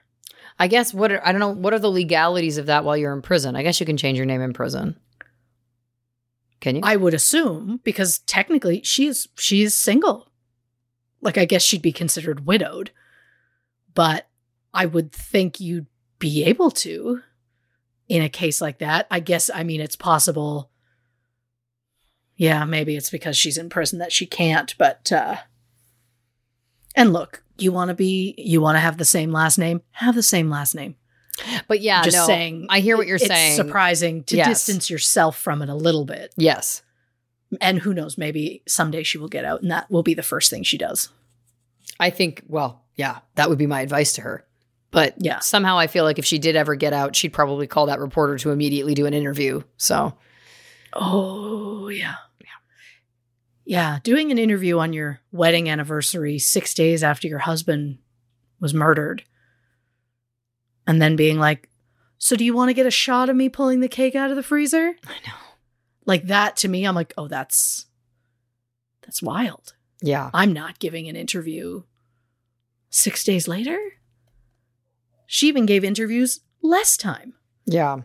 I 0.58 0.66
guess 0.66 0.92
what 0.92 1.10
are, 1.10 1.26
I 1.26 1.32
don't 1.32 1.40
know 1.40 1.48
what 1.48 1.72
are 1.72 1.78
the 1.78 1.90
legalities 1.90 2.58
of 2.58 2.66
that 2.66 2.84
while 2.84 2.96
you're 2.96 3.14
in 3.14 3.22
prison. 3.22 3.56
I 3.56 3.62
guess 3.62 3.80
you 3.80 3.86
can 3.86 3.96
change 3.96 4.18
your 4.18 4.26
name 4.26 4.42
in 4.42 4.52
prison. 4.52 4.98
Can 6.60 6.76
you? 6.76 6.82
I 6.84 6.96
would 6.96 7.14
assume 7.14 7.80
because 7.84 8.18
technically 8.20 8.82
she 8.82 9.06
is 9.06 9.28
she 9.36 9.62
is 9.62 9.74
single. 9.74 10.30
Like 11.20 11.38
I 11.38 11.44
guess 11.44 11.62
she'd 11.62 11.82
be 11.82 11.92
considered 11.92 12.46
widowed. 12.46 12.90
But 13.94 14.28
I 14.72 14.86
would 14.86 15.12
think 15.12 15.58
you'd 15.60 15.86
be 16.18 16.44
able 16.44 16.70
to 16.70 17.22
in 18.08 18.22
a 18.22 18.28
case 18.28 18.60
like 18.60 18.78
that. 18.78 19.06
I 19.10 19.20
guess 19.20 19.50
I 19.52 19.64
mean 19.64 19.80
it's 19.80 19.96
possible. 19.96 20.70
Yeah, 22.36 22.64
maybe 22.64 22.96
it's 22.96 23.10
because 23.10 23.36
she's 23.36 23.58
in 23.58 23.68
prison 23.68 23.98
that 23.98 24.12
she 24.12 24.26
can't, 24.26 24.74
but 24.78 25.10
uh 25.10 25.36
and 26.94 27.12
look, 27.12 27.42
you 27.56 27.72
want 27.72 27.88
to 27.88 27.94
be 27.94 28.34
you 28.36 28.60
want 28.60 28.76
to 28.76 28.80
have 28.80 28.98
the 28.98 29.04
same 29.04 29.32
last 29.32 29.58
name, 29.58 29.80
have 29.92 30.14
the 30.14 30.22
same 30.22 30.50
last 30.50 30.74
name. 30.74 30.96
But 31.68 31.80
yeah, 31.80 32.02
Just 32.02 32.16
no, 32.16 32.26
saying. 32.26 32.66
I 32.70 32.80
hear 32.80 32.96
what 32.96 33.06
you're 33.06 33.16
it's 33.16 33.26
saying. 33.26 33.56
surprising 33.56 34.24
to 34.24 34.36
Yes. 34.36 34.48
distance 34.48 34.90
yourself 34.90 35.36
from 35.38 35.62
it 35.62 35.68
a 35.68 35.74
little 35.74 36.04
bit. 36.04 36.32
Yes. 36.36 36.82
And 37.60 37.78
who 37.80 37.92
knows, 37.94 38.16
maybe 38.16 38.62
someday 38.68 39.02
she 39.02 39.18
will 39.18 39.28
get 39.28 39.44
out 39.44 39.62
and 39.62 39.70
that 39.70 39.90
will 39.90 40.02
be 40.02 40.14
the 40.14 40.22
first 40.22 40.50
thing 40.50 40.62
she 40.62 40.78
does. 40.78 41.08
I 41.98 42.10
think, 42.10 42.42
well, 42.48 42.84
yeah, 42.96 43.18
that 43.34 43.48
would 43.48 43.58
be 43.58 43.66
my 43.66 43.80
advice 43.80 44.12
to 44.14 44.20
her. 44.22 44.46
But 44.92 45.14
Yeah. 45.18 45.38
somehow 45.40 45.78
I 45.78 45.86
feel 45.86 46.04
like 46.04 46.18
if 46.18 46.24
she 46.24 46.38
did 46.38 46.56
ever 46.56 46.74
get 46.74 46.92
out, 46.92 47.14
she'd 47.16 47.32
probably 47.32 47.66
call 47.66 47.86
that 47.86 48.00
reporter 48.00 48.38
to 48.38 48.50
immediately 48.50 48.94
do 48.94 49.06
an 49.06 49.14
interview. 49.14 49.62
So, 49.76 50.16
Oh, 50.92 51.88
yeah. 51.88 52.14
Yeah. 52.40 52.46
Yeah. 53.64 53.98
Doing 54.02 54.30
an 54.32 54.38
interview 54.38 54.78
on 54.78 54.92
your 54.92 55.20
wedding 55.32 55.68
anniversary 55.68 56.38
six 56.38 56.74
days 56.74 57.02
after 57.04 57.28
your 57.28 57.38
husband 57.40 57.98
was 58.60 58.74
murdered. 58.74 59.22
And 60.90 61.00
then 61.00 61.14
being 61.14 61.38
like, 61.38 61.68
So 62.18 62.34
do 62.34 62.44
you 62.44 62.52
want 62.52 62.68
to 62.68 62.74
get 62.74 62.84
a 62.84 62.90
shot 62.90 63.28
of 63.28 63.36
me 63.36 63.48
pulling 63.48 63.78
the 63.78 63.88
cake 63.88 64.16
out 64.16 64.30
of 64.30 64.36
the 64.36 64.42
freezer? 64.42 64.96
I 65.06 65.14
know. 65.26 65.34
Like 66.04 66.26
that 66.26 66.56
to 66.58 66.68
me, 66.68 66.84
I'm 66.84 66.96
like, 66.96 67.14
oh, 67.16 67.28
that's 67.28 67.86
that's 69.02 69.22
wild. 69.22 69.74
Yeah. 70.02 70.30
I'm 70.34 70.52
not 70.52 70.80
giving 70.80 71.08
an 71.08 71.14
interview 71.14 71.82
six 72.90 73.22
days 73.22 73.46
later. 73.46 73.78
She 75.26 75.46
even 75.46 75.64
gave 75.64 75.84
interviews 75.84 76.40
less 76.60 76.96
time. 76.96 77.34
Yeah. 77.66 77.98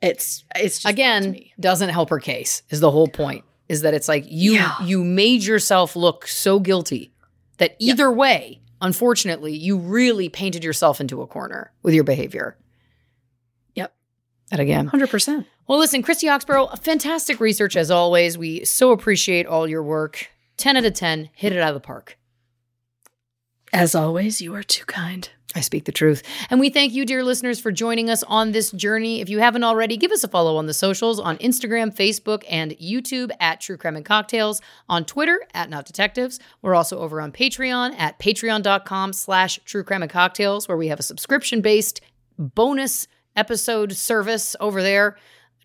It's 0.00 0.44
it's 0.54 0.78
just 0.78 0.92
Again, 0.92 1.36
doesn't 1.58 1.88
help 1.88 2.10
her 2.10 2.20
case 2.20 2.62
is 2.70 2.78
the 2.78 2.92
whole 2.92 3.08
point. 3.08 3.44
Is 3.68 3.82
that 3.82 3.92
it's 3.94 4.06
like 4.08 4.24
you 4.28 4.52
Yeah. 4.52 4.80
you 4.84 5.02
made 5.02 5.42
yourself 5.42 5.96
look 5.96 6.28
so 6.28 6.60
guilty 6.60 7.12
that 7.58 7.74
either 7.80 8.10
way, 8.12 8.59
unfortunately, 8.80 9.54
you 9.54 9.76
really 9.76 10.28
painted 10.28 10.64
yourself 10.64 11.00
into 11.00 11.22
a 11.22 11.26
corner 11.26 11.72
with 11.82 11.94
your 11.94 12.04
behavior. 12.04 12.56
Yep. 13.74 13.92
And 14.50 14.60
again, 14.60 14.86
hundred 14.86 15.10
percent. 15.10 15.46
Well, 15.66 15.78
listen, 15.78 16.02
Christy 16.02 16.28
Oxborough, 16.28 16.76
fantastic 16.80 17.38
research 17.38 17.76
as 17.76 17.90
always. 17.90 18.36
We 18.36 18.64
so 18.64 18.90
appreciate 18.90 19.46
all 19.46 19.68
your 19.68 19.84
work. 19.84 20.28
10 20.56 20.76
out 20.76 20.84
of 20.84 20.94
10, 20.94 21.30
hit 21.34 21.52
it 21.52 21.60
out 21.60 21.68
of 21.68 21.74
the 21.74 21.80
park. 21.80 22.18
As 23.72 23.94
always, 23.94 24.42
you 24.42 24.54
are 24.54 24.62
too 24.62 24.84
kind. 24.84 25.30
I 25.54 25.62
speak 25.62 25.84
the 25.84 25.92
truth. 25.92 26.22
And 26.48 26.60
we 26.60 26.70
thank 26.70 26.92
you, 26.92 27.04
dear 27.04 27.24
listeners, 27.24 27.58
for 27.58 27.72
joining 27.72 28.08
us 28.08 28.22
on 28.22 28.52
this 28.52 28.70
journey. 28.70 29.20
If 29.20 29.28
you 29.28 29.40
haven't 29.40 29.64
already, 29.64 29.96
give 29.96 30.12
us 30.12 30.22
a 30.22 30.28
follow 30.28 30.56
on 30.56 30.66
the 30.66 30.74
socials 30.74 31.18
on 31.18 31.38
Instagram, 31.38 31.92
Facebook, 31.92 32.44
and 32.48 32.70
YouTube 32.72 33.32
at 33.40 33.60
True 33.60 33.76
Crime 33.76 33.96
and 33.96 34.04
Cocktails, 34.04 34.62
on 34.88 35.04
Twitter 35.04 35.44
at 35.52 35.68
Not 35.68 35.86
Detectives. 35.86 36.38
We're 36.62 36.76
also 36.76 37.00
over 37.00 37.20
on 37.20 37.32
Patreon 37.32 37.98
at 37.98 38.20
patreon.com 38.20 39.12
slash 39.12 39.58
True 39.64 39.82
Crime 39.82 40.02
and 40.02 40.10
Cocktails, 40.10 40.68
where 40.68 40.78
we 40.78 40.86
have 40.86 41.00
a 41.00 41.02
subscription-based 41.02 42.00
bonus 42.38 43.08
episode 43.34 43.92
service 43.92 44.54
over 44.60 44.82
there. 44.82 45.16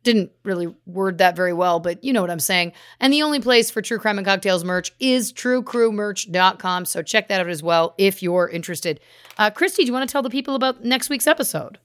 Didn't 0.06 0.32
really 0.44 0.74
word 0.86 1.18
that 1.18 1.36
very 1.36 1.52
well, 1.52 1.80
but 1.80 2.04
you 2.04 2.14
know 2.14 2.22
what 2.22 2.30
I'm 2.30 2.40
saying. 2.40 2.74
And 3.00 3.12
the 3.12 3.24
only 3.24 3.40
place 3.40 3.72
for 3.72 3.82
True 3.82 3.98
Crime 3.98 4.20
and 4.20 4.26
Cocktails 4.26 4.64
merch 4.64 4.94
is 5.00 5.34
truecrewmerch.com. 5.34 6.86
So 6.86 7.02
check 7.02 7.28
that 7.28 7.42
out 7.42 7.50
as 7.50 7.64
well 7.64 7.96
if 7.98 8.22
you're 8.22 8.48
interested. 8.48 9.00
Uh, 9.38 9.50
Christy, 9.50 9.82
do 9.84 9.88
you 9.88 9.94
want 9.94 10.08
to 10.08 10.12
tell 10.12 10.22
the 10.22 10.30
people 10.30 10.54
about 10.54 10.86
next 10.86 11.10
week's 11.10 11.26
episode? 11.26 11.80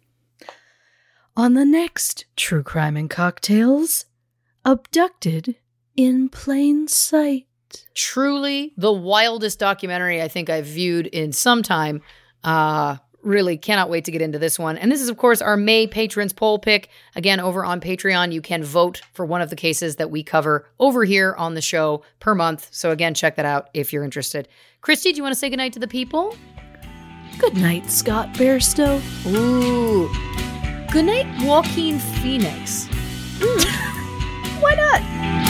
On 1.35 1.55
the 1.55 1.65
next 1.65 2.27
True 2.37 2.63
Crime 2.63 2.97
and 2.97 3.09
Cocktails, 3.09 4.05
abducted 4.65 5.57
in 5.97 6.29
plain 6.29 6.89
sight. 6.89 7.47
Truly 7.95 8.75
the 8.77 8.93
wildest 8.93 9.59
documentary 9.59 10.21
I 10.21 10.29
think 10.29 10.51
I've 10.51 10.67
viewed 10.67 11.07
in 11.07 11.33
some 11.33 11.63
time. 11.63 12.03
Uh, 12.45 12.97
really 13.23 13.57
cannot 13.57 13.91
wait 13.91 14.05
to 14.05 14.11
get 14.11 14.23
into 14.23 14.39
this 14.39 14.59
one. 14.59 14.79
And 14.79 14.91
this 14.91 15.01
is, 15.01 15.09
of 15.09 15.17
course, 15.17 15.43
our 15.43 15.57
May 15.57 15.87
patrons 15.87 16.33
poll 16.33 16.59
pick. 16.59 16.89
Again, 17.15 17.41
over 17.41 17.65
on 17.65 17.81
Patreon, 17.81 18.33
you 18.33 18.41
can 18.41 18.63
vote 18.63 19.03
for 19.13 19.25
one 19.25 19.41
of 19.41 19.51
the 19.51 19.57
cases 19.57 19.97
that 19.97 20.11
we 20.11 20.23
cover 20.23 20.67
over 20.79 21.05
here 21.05 21.35
on 21.39 21.55
the 21.55 21.61
show 21.61 22.03
per 22.19 22.35
month. 22.35 22.69
So, 22.71 22.91
again, 22.91 23.15
check 23.15 23.37
that 23.37 23.45
out 23.45 23.69
if 23.75 23.93
you're 23.93 24.05
interested. 24.05 24.49
Christy, 24.81 25.13
do 25.13 25.19
you 25.19 25.23
want 25.23 25.35
to 25.35 25.39
say 25.39 25.51
goodnight 25.51 25.73
to 25.75 25.79
the 25.79 25.89
people? 25.89 26.37
Good 27.39 27.57
night, 27.57 27.91
Scott 27.91 28.33
Bairstow. 28.35 29.01
Ooh. 29.27 30.09
Good 30.93 31.05
night, 31.05 31.27
Joaquin 31.43 31.99
Phoenix. 31.99 32.87
Hmm. 33.41 34.61
Why 34.61 34.75
not? 34.75 35.50